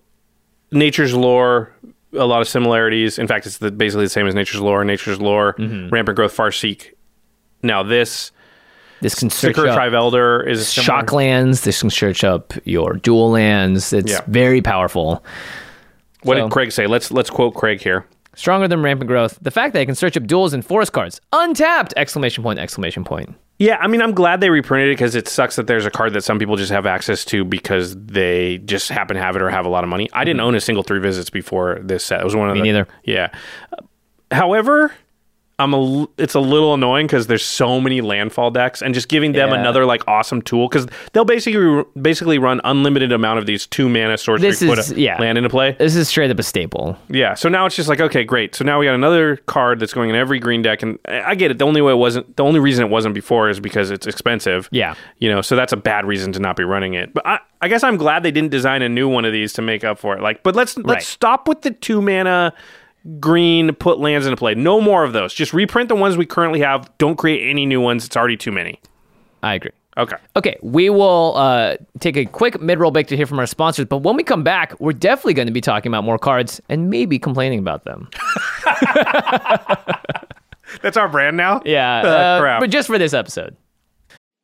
nature's 0.74 1.14
lore, 1.16 1.74
a 2.12 2.26
lot 2.26 2.42
of 2.42 2.50
similarities. 2.50 3.18
In 3.18 3.28
fact, 3.28 3.46
it's 3.46 3.60
the, 3.60 3.72
basically 3.72 4.04
the 4.04 4.10
same 4.10 4.28
as 4.28 4.36
nature's 4.36 4.60
lore. 4.60 4.84
Nature's 4.84 5.22
lore, 5.22 5.54
Mm-hmm. 5.54 5.90
rampant 5.94 6.18
growth, 6.18 6.36
Farseek. 6.36 6.92
Now 7.64 7.84
this 7.84 8.34
This 9.02 9.16
can 9.16 9.30
search 9.30 9.56
Secret 9.56 9.70
up 9.72 9.80
Trivelder 9.80 10.48
is 10.48 10.68
similar. 10.68 10.86
shock 10.86 11.14
lands. 11.14 11.62
This 11.62 11.80
can 11.80 11.90
search 11.90 12.24
up 12.24 12.54
your 12.66 12.94
dual 12.94 13.32
lands. 13.32 13.94
It's 13.94 14.12
Yeah. 14.12 14.22
very 14.28 14.62
powerful. 14.62 15.24
What 16.24 16.38
So- 16.38 16.44
did 16.44 16.52
Craig 16.52 16.72
say? 16.72 16.86
Let's 16.88 17.12
let's 17.12 17.30
quote 17.30 17.54
Craig 17.56 17.82
here. 17.82 18.06
Stronger 18.36 18.68
than 18.68 18.82
rampant 18.82 19.08
growth. 19.10 19.38
The 19.42 19.52
fact 19.52 19.74
that 19.74 19.82
it 19.82 19.86
can 19.86 19.96
search 19.96 20.16
up 20.16 20.24
duals 20.24 20.54
and 20.54 20.64
forest 20.66 20.94
cards. 20.94 21.20
Untapped! 21.34 21.94
Exclamation 21.98 22.42
point, 22.44 22.58
exclamation 22.60 23.04
point. 23.04 23.36
Yeah, 23.58 23.78
I 23.82 23.88
mean, 23.88 24.02
I'm 24.02 24.14
glad 24.14 24.40
they 24.40 24.50
reprinted 24.50 24.90
it 24.90 24.94
because 24.94 25.16
it 25.16 25.28
sucks 25.28 25.58
that 25.58 25.68
there's 25.68 25.86
a 25.86 25.90
card 25.92 26.14
that 26.14 26.24
some 26.24 26.40
people 26.40 26.56
just 26.56 26.72
have 26.72 26.86
access 26.86 27.26
to 27.26 27.44
because 27.44 27.94
they 27.98 28.60
just 28.60 28.88
happen 28.90 29.18
to 29.18 29.22
have 29.22 29.36
it 29.36 29.42
or 29.42 29.50
have 29.50 29.66
a 29.66 29.70
lot 29.70 29.84
of 29.84 29.90
money. 29.90 30.08
I 30.14 30.24
didn't 30.24 30.40
own 30.40 30.56
a 30.56 30.62
single 30.62 30.84
three 30.84 31.00
visits 31.02 31.30
before 31.30 31.80
this 31.84 32.06
set. 32.06 32.22
It 32.22 32.24
was 32.24 32.36
one 32.38 32.50
of 32.50 32.56
Mm-hmm. 32.56 32.64
Me 32.64 32.72
the, 32.72 32.78
neither. 32.80 32.88
Yeah. 33.04 33.28
However, 34.32 34.94
I'm 35.60 35.74
a 35.74 36.08
it's 36.18 36.34
a 36.34 36.40
little 36.40 36.74
annoying 36.74 37.06
because 37.08 37.28
there's 37.28 37.46
so 37.46 37.80
many 37.82 38.02
landfall 38.02 38.50
decks 38.52 38.82
and 38.82 38.94
just 38.94 39.10
giving 39.10 39.34
them 39.34 39.50
Yeah. 39.50 39.60
another 39.60 39.86
like 39.86 40.08
awesome 40.08 40.42
tool 40.42 40.68
because 40.68 40.88
they'll 41.14 41.26
basically 41.26 41.84
basically 42.02 42.40
run 42.40 42.62
unlimited 42.64 43.12
amount 43.12 43.40
of 43.40 43.46
these 43.46 43.68
two 43.68 43.90
mana 43.90 44.18
sorcery 44.18 44.50
This 44.50 44.64
put 44.64 44.80
is- 44.80 44.92
a 44.94 45.00
yeah. 45.00 45.20
land 45.20 45.38
into 45.38 45.50
play. 45.50 45.74
This 45.78 45.96
is 45.96 46.08
straight 46.08 46.32
up 46.32 46.40
a 46.40 46.44
staple. 46.44 46.98
Yeah, 47.10 47.34
so 47.36 47.50
now 47.50 47.66
it's 47.66 47.76
just 47.76 47.90
like 47.90 48.00
okay, 48.02 48.24
great. 48.24 48.56
So 48.56 48.64
now 48.66 48.80
we 48.80 48.86
got 48.86 48.96
another 48.96 49.38
card 49.46 49.80
that's 49.80 49.94
going 49.94 50.10
in 50.10 50.16
every 50.16 50.40
green 50.40 50.62
deck, 50.62 50.82
and 50.82 50.98
I 51.08 51.32
I 51.32 51.36
get 51.36 51.52
it. 51.52 51.60
The 51.60 51.66
only 51.66 51.82
way 51.82 51.92
it 51.94 51.98
wasn't, 51.98 52.36
the 52.38 52.44
only 52.44 52.60
reason 52.60 52.86
it 52.86 52.90
wasn't 52.90 53.14
before 53.14 53.50
is 53.50 53.60
because 53.60 53.92
it's 53.92 54.08
expensive. 54.08 54.68
Yeah. 54.72 54.96
you 55.20 55.30
know, 55.30 55.42
so 55.42 55.56
that's 55.56 55.74
a 55.74 55.78
bad 55.78 56.06
reason 56.06 56.32
to 56.34 56.40
not 56.40 56.56
be 56.56 56.64
running 56.64 56.94
it. 56.96 57.14
But 57.14 57.28
I, 57.28 57.40
I 57.62 57.68
guess 57.68 57.84
I'm 57.84 57.98
glad 57.98 58.24
they 58.24 58.32
didn't 58.32 58.50
design 58.52 58.82
a 58.82 58.90
new 58.90 59.08
one 59.10 59.26
of 59.26 59.34
these 59.34 59.54
to 59.54 59.62
make 59.62 59.84
up 59.84 60.00
for 60.00 60.16
it. 60.16 60.22
Like, 60.22 60.42
but 60.44 60.56
let's 60.56 60.78
let's 60.78 60.88
Right. 60.88 61.04
stop 61.04 61.48
with 61.48 61.62
the 61.62 61.72
two 61.72 62.02
mana 62.02 62.54
green 63.20 63.74
put 63.76 64.00
lands 64.00 64.26
into 64.26 64.38
play. 64.38 64.56
No 64.56 64.80
more 64.82 65.04
of 65.04 65.14
those. 65.14 65.34
Just 65.34 65.54
reprint 65.54 65.90
the 65.90 65.96
ones 65.96 66.18
we 66.18 66.26
currently 66.26 66.60
have. 66.62 66.90
Don't 66.98 67.16
create 67.16 67.50
any 67.50 67.66
new 67.66 67.82
ones. 67.82 68.06
It's 68.06 68.18
already 68.18 68.38
too 68.38 68.52
many. 68.52 68.80
I 69.44 69.54
agree. 69.56 69.72
Okay. 69.98 70.16
Okay, 70.38 70.58
we 70.62 70.90
will 70.90 71.34
uh, 71.36 71.76
take 72.00 72.16
a 72.16 72.24
quick 72.26 72.62
mid-roll 72.62 72.92
break 72.92 73.08
to 73.08 73.18
hear 73.18 73.26
from 73.26 73.40
our 73.40 73.46
sponsors, 73.48 73.86
but 73.86 73.98
when 73.98 74.16
we 74.16 74.24
come 74.24 74.44
back, 74.44 74.80
we're 74.80 74.94
definitely 74.94 75.34
going 75.34 75.48
to 75.48 75.52
be 75.54 75.60
talking 75.62 75.90
about 75.92 76.04
more 76.06 76.18
cards 76.18 76.62
and 76.70 76.90
maybe 76.90 77.20
complaining 77.20 77.60
about 77.60 77.84
them. 77.84 78.08
That's 80.82 80.96
our 80.98 81.10
brand 81.10 81.36
now. 81.36 81.62
Yeah, 81.66 82.02
Uh, 82.02 82.08
uh, 82.08 82.40
crap. 82.40 82.60
but 82.62 82.70
just 82.70 82.88
for 82.88 82.98
this 82.98 83.14
episode. 83.14 83.56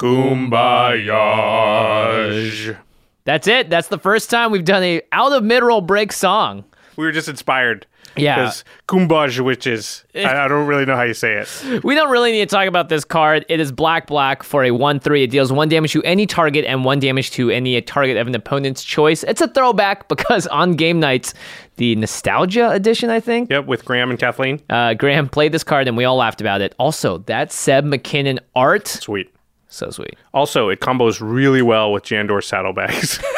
Kumbaya. 0.00 2.76
That's 3.24 3.46
it. 3.46 3.70
That's 3.70 3.88
the 3.88 3.98
first 3.98 4.30
time 4.30 4.50
we've 4.50 4.64
done 4.64 4.82
a 4.82 5.02
out 5.12 5.32
of 5.32 5.44
mid-roll 5.44 5.80
break 5.82 6.10
song. 6.12 6.64
We 6.96 7.04
were 7.04 7.12
just 7.12 7.28
inspired. 7.28 7.86
Yeah. 8.16 8.34
Because 8.36 8.64
Cuombajj 8.88 9.38
witches. 9.44 10.04
I, 10.16 10.44
I 10.44 10.48
don't 10.48 10.66
really 10.66 10.84
know 10.84 10.96
how 10.96 11.04
you 11.04 11.14
say 11.14 11.34
it. 11.34 11.82
We 11.84 11.94
don't 11.94 12.10
really 12.10 12.32
need 12.32 12.48
to 12.48 12.54
talk 12.54 12.66
about 12.66 12.88
this 12.88 13.04
card. 13.04 13.46
It 13.48 13.60
is 13.60 13.70
black 13.70 14.08
black 14.08 14.42
for 14.42 14.64
a 14.64 14.72
1 14.72 14.98
3. 15.00 15.22
It 15.22 15.30
deals 15.30 15.52
1 15.52 15.68
damage 15.68 15.92
to 15.92 16.02
any 16.02 16.26
target 16.26 16.64
and 16.64 16.84
1 16.84 16.98
damage 16.98 17.30
to 17.32 17.50
any 17.50 17.80
target 17.82 18.16
of 18.16 18.26
an 18.26 18.34
opponent's 18.34 18.82
choice. 18.82 19.22
It's 19.22 19.40
a 19.40 19.46
throwback 19.48 20.08
because 20.08 20.46
on 20.48 20.74
game 20.74 20.98
nights, 20.98 21.34
the 21.76 21.94
Nostalgia 21.94 22.70
edition, 22.70 23.10
I 23.10 23.20
think, 23.20 23.48
Yep, 23.50 23.66
with 23.66 23.84
Graham 23.84 24.10
and 24.10 24.18
Kathleen. 24.18 24.60
uh, 24.68 24.94
Graham 24.94 25.28
played 25.28 25.52
this 25.52 25.62
card 25.62 25.86
and 25.86 25.96
we 25.96 26.04
all 26.04 26.16
laughed 26.16 26.40
about 26.40 26.62
it. 26.62 26.74
Also, 26.80 27.18
that 27.18 27.52
Seb 27.52 27.84
McKinnon 27.84 28.40
art, 28.56 28.88
Sweet. 28.88 29.32
So 29.70 29.90
sweet. 29.90 30.16
Also, 30.34 30.68
it 30.68 30.80
combos 30.80 31.20
really 31.22 31.62
well 31.62 31.92
with 31.92 32.04
Jandor 32.04 32.42
saddlebags. 32.42 33.18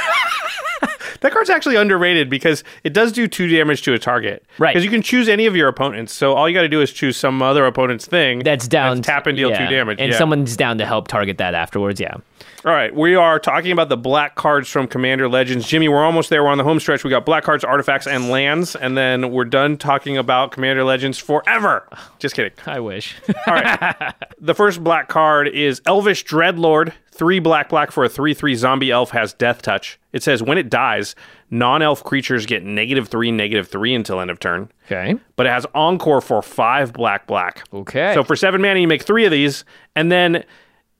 that 1.20 1.32
card's 1.32 1.50
actually 1.50 1.76
underrated 1.76 2.28
because 2.28 2.64
it 2.84 2.92
does 2.92 3.12
do 3.12 3.28
two 3.28 3.46
damage 3.48 3.82
to 3.82 3.94
a 3.94 3.98
target. 3.98 4.44
Right. 4.58 4.72
Because 4.72 4.84
you 4.84 4.90
can 4.90 5.02
choose 5.02 5.28
any 5.28 5.46
of 5.46 5.54
your 5.54 5.68
opponents. 5.68 6.12
So 6.12 6.34
all 6.34 6.48
you 6.48 6.54
got 6.54 6.62
to 6.62 6.68
do 6.68 6.80
is 6.80 6.92
choose 6.92 7.16
some 7.16 7.40
other 7.42 7.64
opponent's 7.66 8.06
thing. 8.06 8.40
That's 8.40 8.66
down. 8.66 9.02
tap 9.02 9.26
and 9.26 9.36
deal 9.36 9.50
yeah. 9.50 9.66
two 9.68 9.74
damage. 9.74 9.98
And 10.00 10.12
yeah. 10.12 10.18
someone's 10.18 10.56
down 10.56 10.78
to 10.78 10.86
help 10.86 11.08
target 11.08 11.38
that 11.38 11.54
afterwards. 11.54 12.00
Yeah. 12.00 12.16
All 12.64 12.70
right, 12.70 12.94
we 12.94 13.16
are 13.16 13.40
talking 13.40 13.72
about 13.72 13.88
the 13.88 13.96
black 13.96 14.36
cards 14.36 14.68
from 14.68 14.86
Commander 14.86 15.28
Legends. 15.28 15.66
Jimmy, 15.66 15.88
we're 15.88 16.04
almost 16.04 16.30
there. 16.30 16.44
We're 16.44 16.50
on 16.50 16.58
the 16.58 16.64
home 16.64 16.78
stretch. 16.78 17.02
We 17.02 17.10
got 17.10 17.26
black 17.26 17.42
cards, 17.42 17.64
artifacts, 17.64 18.06
and 18.06 18.28
lands, 18.28 18.76
and 18.76 18.96
then 18.96 19.32
we're 19.32 19.46
done 19.46 19.76
talking 19.76 20.16
about 20.16 20.52
Commander 20.52 20.84
Legends 20.84 21.18
forever. 21.18 21.88
Just 22.20 22.36
kidding. 22.36 22.52
I 22.64 22.78
wish. 22.78 23.16
All 23.48 23.54
right. 23.54 24.14
the 24.40 24.54
first 24.54 24.84
black 24.84 25.08
card 25.08 25.48
is 25.48 25.82
Elvish 25.86 26.24
Dreadlord. 26.24 26.92
Three 27.10 27.40
black, 27.40 27.68
black 27.68 27.90
for 27.90 28.04
a 28.04 28.08
3 28.08 28.32
3 28.32 28.54
zombie 28.54 28.92
elf 28.92 29.10
has 29.10 29.34
death 29.34 29.60
touch. 29.62 29.98
It 30.12 30.22
says 30.22 30.40
when 30.40 30.56
it 30.56 30.70
dies, 30.70 31.16
non 31.50 31.82
elf 31.82 32.04
creatures 32.04 32.46
get 32.46 32.62
negative 32.62 33.08
3, 33.08 33.32
negative 33.32 33.66
3 33.66 33.92
until 33.92 34.20
end 34.20 34.30
of 34.30 34.38
turn. 34.38 34.70
okay. 34.86 35.16
But 35.34 35.46
it 35.46 35.50
has 35.50 35.66
Encore 35.74 36.20
for 36.20 36.40
5 36.42 36.92
black, 36.92 37.26
black. 37.26 37.64
Okay. 37.72 38.14
So 38.14 38.22
for 38.22 38.36
7 38.36 38.62
mana, 38.62 38.78
you 38.78 38.86
make 38.86 39.02
3 39.02 39.24
of 39.24 39.32
these, 39.32 39.64
and 39.96 40.12
then 40.12 40.44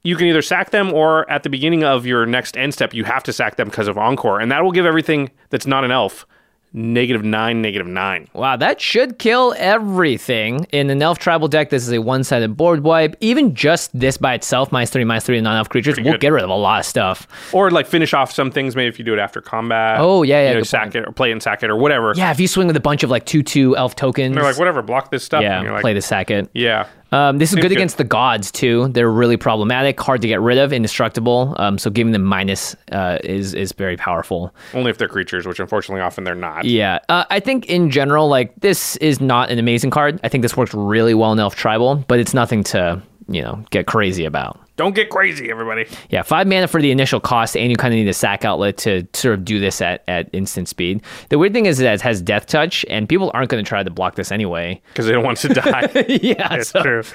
you 0.02 0.16
can 0.16 0.26
either 0.26 0.42
sack 0.42 0.70
them 0.70 0.92
or 0.92 1.30
at 1.30 1.42
the 1.42 1.50
beginning 1.50 1.84
of 1.84 2.06
your 2.06 2.26
next 2.26 2.56
end 2.56 2.74
step, 2.74 2.92
you 2.94 3.04
have 3.04 3.22
to 3.24 3.32
sack 3.32 3.56
them 3.56 3.68
because 3.68 3.88
of 3.88 3.96
Encore. 3.96 4.40
And 4.40 4.50
that 4.50 4.62
will 4.64 4.72
give 4.72 4.86
everything 4.86 5.30
that's 5.50 5.66
not 5.66 5.84
an 5.84 5.90
elf 5.90 6.26
negative 6.74 7.22
9, 7.22 7.62
negative 7.62 7.86
9. 7.86 8.28
Wow, 8.32 8.56
that 8.56 8.80
should 8.80 9.18
kill 9.18 9.54
everything. 9.58 10.66
In 10.72 10.90
an 10.90 11.02
elf 11.02 11.18
tribal 11.18 11.48
deck, 11.48 11.70
this 11.70 11.82
is 11.86 11.92
a 11.92 12.00
one 12.00 12.24
sided 12.24 12.56
board 12.56 12.82
wipe. 12.82 13.16
Even 13.20 13.54
just 13.54 13.90
this 13.98 14.16
by 14.16 14.34
itself, 14.34 14.72
minus 14.72 14.90
three, 14.90 15.04
minus 15.04 15.24
three 15.24 15.40
non 15.40 15.56
elf 15.56 15.68
creatures, 15.68 15.96
will 15.98 16.12
good. 16.12 16.20
get 16.20 16.32
rid 16.32 16.44
of 16.44 16.50
a 16.50 16.54
lot 16.54 16.80
of 16.80 16.86
stuff. 16.86 17.26
Or 17.52 17.70
like 17.70 17.86
finish 17.86 18.14
off 18.14 18.32
some 18.32 18.50
things, 18.50 18.74
maybe 18.74 18.88
if 18.88 18.98
you 18.98 19.04
do 19.04 19.12
it 19.12 19.18
after 19.18 19.40
combat. 19.40 19.98
Oh, 20.00 20.22
yeah, 20.22 20.42
yeah, 20.42 20.48
You 20.50 20.56
know, 20.56 20.62
sack 20.62 20.94
it 20.94 21.06
or 21.06 21.12
play 21.12 21.30
and 21.30 21.42
sack 21.42 21.62
it 21.62 21.70
or 21.70 21.76
whatever. 21.76 22.14
Yeah, 22.16 22.30
if 22.30 22.40
you 22.40 22.48
swing 22.48 22.66
with 22.66 22.76
a 22.76 22.80
bunch 22.80 23.02
of 23.02 23.10
like 23.10 23.26
2 23.26 23.42
2 23.42 23.76
elf 23.76 23.94
tokens. 23.94 24.34
They're 24.34 24.44
like, 24.44 24.58
whatever, 24.58 24.82
block 24.82 25.10
this 25.10 25.24
stuff. 25.24 25.42
yeah, 25.42 25.58
and 25.58 25.64
you're 25.64 25.74
like, 25.74 25.82
play 25.82 25.94
the 25.94 26.02
sack 26.02 26.30
it. 26.30 26.48
Yeah. 26.54 26.86
Um, 27.12 27.38
this 27.38 27.50
is 27.50 27.56
good 27.56 27.62
good. 27.62 27.72
against 27.72 27.98
the 27.98 28.04
gods 28.04 28.50
too. 28.50 28.88
They're 28.88 29.10
really 29.10 29.36
problematic, 29.36 30.00
hard 30.00 30.22
to 30.22 30.28
get 30.28 30.40
rid 30.40 30.58
of, 30.58 30.72
indestructible. 30.72 31.54
Um, 31.58 31.78
so 31.78 31.90
giving 31.90 32.12
them 32.12 32.24
minus 32.24 32.74
uh, 32.90 33.18
is 33.22 33.54
is 33.54 33.72
very 33.72 33.96
powerful. 33.96 34.54
Only 34.74 34.90
if 34.90 34.98
they're 34.98 35.08
creatures, 35.08 35.46
which 35.46 35.60
unfortunately 35.60 36.00
often 36.00 36.24
they're 36.24 36.34
not. 36.34 36.64
Yeah, 36.64 36.98
uh, 37.08 37.24
I 37.30 37.40
think 37.40 37.66
in 37.66 37.90
general, 37.90 38.28
like 38.28 38.54
this 38.60 38.96
is 38.96 39.20
not 39.20 39.50
an 39.50 39.58
amazing 39.58 39.90
card. 39.90 40.18
I 40.24 40.28
think 40.28 40.42
this 40.42 40.56
works 40.56 40.72
really 40.74 41.14
well 41.14 41.32
in 41.32 41.38
Elf 41.38 41.54
Tribal, 41.54 41.96
but 42.08 42.18
it's 42.18 42.34
nothing 42.34 42.64
to 42.64 43.02
you 43.28 43.42
know 43.42 43.64
get 43.70 43.86
crazy 43.86 44.24
about. 44.24 44.58
Don't 44.76 44.94
get 44.94 45.10
crazy, 45.10 45.50
everybody. 45.50 45.86
Yeah, 46.08 46.22
five 46.22 46.46
mana 46.46 46.66
for 46.66 46.80
the 46.80 46.90
initial 46.90 47.20
cost, 47.20 47.56
and 47.56 47.70
you 47.70 47.76
kind 47.76 47.92
of 47.92 47.98
need 47.98 48.08
a 48.08 48.14
sack 48.14 48.44
outlet 48.44 48.78
to 48.78 49.06
sort 49.12 49.38
of 49.38 49.44
do 49.44 49.60
this 49.60 49.82
at, 49.82 50.02
at 50.08 50.30
instant 50.32 50.68
speed. 50.68 51.02
The 51.28 51.38
weird 51.38 51.52
thing 51.52 51.66
is 51.66 51.76
that 51.78 51.94
it 51.94 52.00
has 52.00 52.22
Death 52.22 52.46
Touch, 52.46 52.84
and 52.88 53.06
people 53.06 53.30
aren't 53.34 53.50
going 53.50 53.62
to 53.62 53.68
try 53.68 53.82
to 53.82 53.90
block 53.90 54.14
this 54.14 54.32
anyway. 54.32 54.80
Because 54.88 55.06
they 55.06 55.12
don't 55.12 55.24
want 55.24 55.38
to 55.38 55.48
die. 55.48 55.90
yeah, 56.08 56.54
it's 56.54 56.70
so 56.70 56.82
true. 56.82 57.02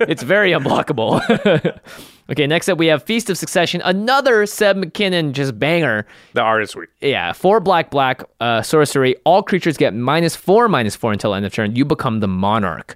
it's 0.00 0.22
very 0.22 0.52
unblockable. 0.52 1.20
okay, 2.30 2.46
next 2.46 2.68
up 2.68 2.78
we 2.78 2.86
have 2.86 3.02
Feast 3.02 3.30
of 3.30 3.36
Succession, 3.36 3.82
another 3.84 4.46
Seb 4.46 4.76
McKinnon 4.76 5.32
just 5.32 5.58
banger. 5.58 6.06
The 6.34 6.42
art 6.42 6.62
is 6.62 6.70
sweet. 6.70 6.88
Yeah, 7.00 7.32
four 7.32 7.58
black, 7.58 7.90
black 7.90 8.22
uh, 8.40 8.62
sorcery. 8.62 9.16
All 9.24 9.42
creatures 9.42 9.76
get 9.76 9.92
minus 9.92 10.36
four, 10.36 10.68
minus 10.68 10.94
four 10.94 11.12
until 11.12 11.34
end 11.34 11.44
of 11.46 11.52
turn. 11.52 11.74
You 11.74 11.84
become 11.84 12.20
the 12.20 12.28
monarch. 12.28 12.94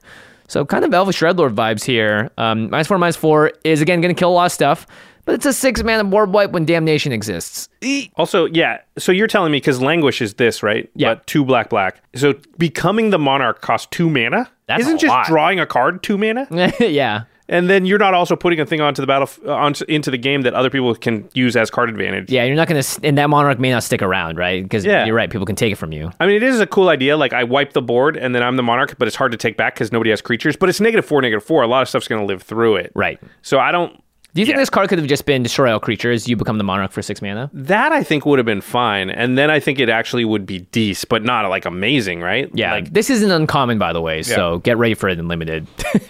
So 0.51 0.65
kind 0.65 0.85
of 0.85 0.93
Elvish 0.93 1.21
Dreadlord 1.21 1.55
vibes 1.55 1.85
here. 1.85 2.29
Um, 2.37 2.71
minus 2.71 2.89
four, 2.89 2.99
minus 2.99 3.15
four 3.15 3.53
is 3.63 3.81
again 3.81 4.01
going 4.01 4.13
to 4.13 4.19
kill 4.19 4.31
a 4.31 4.35
lot 4.35 4.47
of 4.47 4.53
stuff, 4.53 4.85
but 5.25 5.37
it's 5.37 5.47
a 5.47 5.53
six 5.53 5.81
mana 5.85 6.03
board 6.03 6.33
wipe 6.33 6.51
when 6.51 6.65
Damnation 6.65 7.13
exists. 7.13 7.69
Also, 8.17 8.47
yeah. 8.47 8.81
So 8.99 9.13
you're 9.13 9.29
telling 9.29 9.53
me 9.53 9.59
because 9.59 9.81
languish 9.81 10.21
is 10.21 10.35
this, 10.35 10.65
right? 10.65 10.91
Yeah. 10.97 11.15
But 11.15 11.27
two 11.29 11.45
black, 11.45 11.71
black. 11.71 12.03
So 12.17 12.35
becoming 12.59 13.11
the 13.11 13.19
monarch 13.19 13.61
costs 13.61 13.87
two 13.93 14.11
mana. 14.11 14.51
That's 14.67 14.83
Isn't 14.83 14.99
just 14.99 15.11
lot. 15.11 15.27
drawing 15.27 15.61
a 15.61 15.67
card 15.67 16.03
two 16.03 16.19
mana? 16.19 16.49
yeah. 16.81 17.25
And 17.51 17.69
then 17.69 17.85
you're 17.85 17.99
not 17.99 18.15
also 18.15 18.37
putting 18.37 18.61
a 18.61 18.65
thing 18.65 18.81
onto 18.81 19.03
the 19.03 19.07
battle 19.07 19.29
uh, 19.45 19.53
onto, 19.53 19.85
into 19.89 20.11
the 20.11 20.17
game 20.17 20.43
that 20.43 20.55
other 20.55 20.71
people 20.71 20.95
can 20.95 21.29
use 21.35 21.57
as 21.57 21.69
card 21.71 21.91
advantage. 21.91 22.31
Yeah, 22.31 22.45
you're 22.45 22.57
not 22.57 22.69
going 22.69 22.81
to, 22.83 23.01
and 23.03 23.19
that 23.19 23.29
monarch 23.29 23.59
may 23.59 23.71
not 23.73 23.83
stick 23.83 24.01
around, 24.03 24.39
right? 24.39 24.63
Because 24.63 24.85
Yeah. 24.85 25.05
you're 25.05 25.15
right, 25.17 25.29
people 25.29 25.45
can 25.47 25.57
take 25.57 25.73
it 25.73 25.77
from 25.77 25.93
you. 25.93 26.11
I 26.21 26.27
mean, 26.27 26.37
it 26.37 26.43
is 26.45 26.61
a 26.61 26.67
cool 26.67 26.89
idea. 26.89 27.17
Like 27.17 27.33
I 27.35 27.45
wipe 27.45 27.73
the 27.75 27.83
board 27.83 28.17
and 28.17 28.35
then 28.35 28.43
I'm 28.43 28.57
the 28.57 28.63
monarch, 28.63 28.95
but 28.99 29.09
it's 29.09 29.17
hard 29.17 29.33
to 29.33 29.37
take 29.39 29.57
back 29.57 29.75
because 29.75 29.91
nobody 29.93 30.11
has 30.11 30.23
creatures. 30.23 30.57
But 30.57 30.69
it's 30.69 30.81
negative 30.81 31.05
four, 31.05 31.21
negative 31.21 31.45
four. 31.45 31.63
A 31.63 31.67
lot 31.67 31.83
of 31.83 31.89
stuff's 31.89 32.09
going 32.09 32.21
to 32.23 32.27
live 32.27 32.41
through 32.43 32.77
it. 32.77 32.93
Right. 32.95 33.21
So 33.43 33.59
I 33.59 33.73
don't. 33.73 34.01
Do 34.33 34.41
you 34.41 34.47
think 34.47 34.55
Yeah. 34.55 34.61
this 34.63 34.71
card 34.71 34.89
could 34.89 34.99
have 35.01 35.09
just 35.09 35.27
been 35.27 35.43
destroy 35.43 35.73
all 35.73 35.81
creatures? 35.81 36.29
You 36.29 36.37
become 36.37 36.57
the 36.59 36.63
monarch 36.63 36.93
for 36.93 37.03
six 37.03 37.21
mana. 37.21 37.51
That 37.53 37.91
I 37.91 38.05
think 38.05 38.25
would 38.27 38.39
have 38.39 38.47
been 38.47 38.61
fine, 38.61 39.11
and 39.11 39.37
then 39.37 39.51
I 39.51 39.59
think 39.59 39.81
it 39.81 39.89
actually 39.89 40.25
would 40.25 40.47
be 40.47 40.61
decent, 40.71 41.09
but 41.09 41.25
not 41.25 41.49
like 41.51 41.65
amazing, 41.65 42.21
right? 42.21 42.49
Yeah, 42.55 42.71
Like, 42.75 42.93
this 42.93 43.11
isn't 43.11 43.33
uncommon, 43.33 43.81
by 43.81 43.93
the 43.93 44.01
way. 44.01 44.23
So 44.23 44.59
get 44.59 44.79
ready 44.79 44.95
for 44.95 45.09
it 45.09 45.19
in 45.19 45.27
limited. 45.27 45.67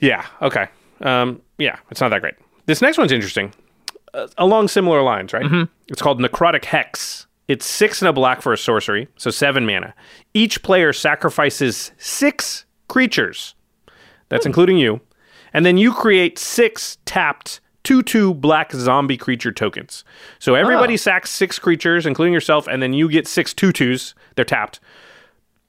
yeah. 0.00 0.26
Okay. 0.42 0.68
Um, 1.00 1.40
yeah, 1.58 1.78
it's 1.90 2.00
not 2.00 2.08
that 2.10 2.20
great. 2.20 2.34
This 2.66 2.80
next 2.82 2.98
one's 2.98 3.12
interesting. 3.12 3.52
Uh, 4.14 4.26
along 4.38 4.68
similar 4.68 5.02
lines, 5.02 5.32
right? 5.32 5.68
It's 5.88 6.00
called 6.02 6.20
Necrotic 6.20 6.64
Hex. 6.64 7.26
It's 7.48 7.64
six 7.66 8.02
and 8.02 8.08
a 8.08 8.12
black 8.12 8.42
for 8.42 8.52
a 8.52 8.58
sorcery, 8.58 9.08
so 9.16 9.30
seven 9.30 9.66
mana. 9.66 9.94
Each 10.34 10.62
player 10.62 10.92
sacrifices 10.92 11.92
six 11.98 12.64
creatures. 12.88 13.54
That's 14.28 14.46
including 14.46 14.78
you. 14.78 15.00
And 15.52 15.64
then 15.64 15.76
you 15.78 15.92
create 15.92 16.38
six 16.38 16.98
tapped 17.04 17.60
2 17.84 18.02
2 18.02 18.34
black 18.34 18.72
zombie 18.72 19.16
creature 19.16 19.52
tokens. 19.52 20.02
So 20.40 20.56
everybody 20.56 20.94
Oh. 20.94 20.96
sacks 20.96 21.30
six 21.30 21.58
creatures, 21.60 22.04
including 22.04 22.34
yourself, 22.34 22.66
and 22.66 22.82
then 22.82 22.92
you 22.92 23.08
get 23.08 23.28
six 23.28 23.54
2 23.54 23.68
2s. 23.72 24.14
They're 24.34 24.44
tapped. 24.44 24.80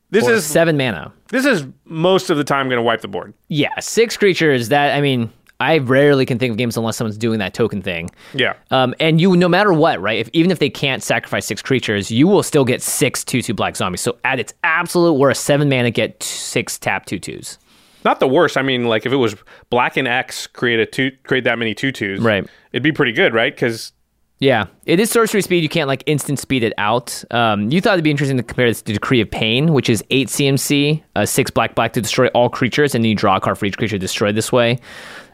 This 0.10 0.28
is 0.28 0.46
seven 0.46 0.78
mana. 0.78 1.12
this 1.30 1.46
is 1.46 1.66
most 1.86 2.30
of 2.30 2.38
the 2.38 2.44
time 2.44 2.68
going 2.70 2.78
to 2.78 2.84
wipe 2.84 3.02
the 3.02 3.08
board. 3.08 3.34
Yeah, 3.50 3.78
six 3.80 4.16
creatures. 4.18 4.70
That 4.70 4.96
I 4.96 5.02
mean, 5.02 5.32
I 5.60 5.80
rarely 5.80 6.26
can 6.26 6.40
think 6.40 6.52
of 6.52 6.58
games 6.58 6.78
unless 6.78 6.98
someone's 6.98 7.18
doing 7.18 7.40
that 7.40 7.54
token 7.54 7.82
thing. 7.82 8.10
Yeah. 8.34 8.54
Um, 8.72 8.94
and 9.00 9.20
you, 9.20 9.36
no 9.36 9.50
matter 9.50 9.74
what, 9.74 10.00
right? 10.00 10.20
If 10.20 10.30
even 10.34 10.52
if 10.52 10.60
they 10.60 10.70
can't 10.70 11.04
sacrifice 11.04 11.46
six 11.46 11.62
creatures, 11.62 12.10
you 12.12 12.28
will 12.28 12.44
still 12.44 12.64
get 12.66 12.82
six 12.82 13.24
two 13.24 13.42
two 13.42 13.54
black 13.54 13.76
zombies. 13.76 14.02
So 14.02 14.18
at 14.24 14.40
its 14.40 14.54
absolute 14.64 15.14
worst, 15.14 15.44
seven 15.44 15.68
mana 15.68 15.92
get 15.92 16.22
six 16.24 16.78
tap 16.80 17.06
two 17.06 17.20
twos. 17.20 17.58
Not 18.06 18.20
the 18.22 18.28
worst. 18.28 18.56
I 18.56 18.62
mean, 18.62 18.86
like 18.86 19.06
if 19.06 19.12
it 19.12 19.18
was 19.18 19.36
black 19.70 19.98
and 19.98 20.08
X 20.08 20.48
create 20.48 20.80
a 20.80 20.86
two, 20.86 21.12
create 21.24 21.44
that 21.44 21.60
many 21.60 21.74
two 21.74 21.92
twos, 21.92 22.22
Right. 22.22 22.48
It'd 22.72 22.84
be 22.84 22.92
pretty 22.94 23.12
good, 23.12 23.34
right? 23.34 23.54
Because 23.54 23.92
Yeah, 24.40 24.68
it 24.86 25.00
is 25.00 25.10
sorcery 25.10 25.42
speed. 25.42 25.64
You 25.64 25.70
can't 25.70 25.88
like 25.88 26.04
instant 26.06 26.38
speed 26.38 26.62
it 26.64 26.74
out. 26.78 27.24
Um, 27.32 27.72
you 27.72 27.82
thought 27.82 27.94
it'd 27.94 28.04
be 28.04 28.12
interesting 28.12 28.38
to 28.38 28.44
compare 28.44 28.68
this 28.70 28.84
to 28.84 28.94
Decree 28.94 29.22
of 29.22 29.32
Pain, 29.32 29.74
which 29.74 29.90
is 29.90 30.04
eight 30.12 30.28
CMC, 30.28 31.02
uh, 31.16 31.26
six 31.26 31.50
black 31.50 31.74
black 31.74 31.94
to 31.94 32.02
destroy 32.02 32.28
all 32.28 32.48
creatures, 32.48 32.94
and 32.94 33.04
then 33.04 33.10
you 33.10 33.16
draw 33.16 33.38
a 33.38 33.42
card 33.42 33.58
for 33.58 33.66
each 33.66 33.78
creature 33.78 33.98
destroyed 33.98 34.36
this 34.36 34.52
way. 34.52 34.78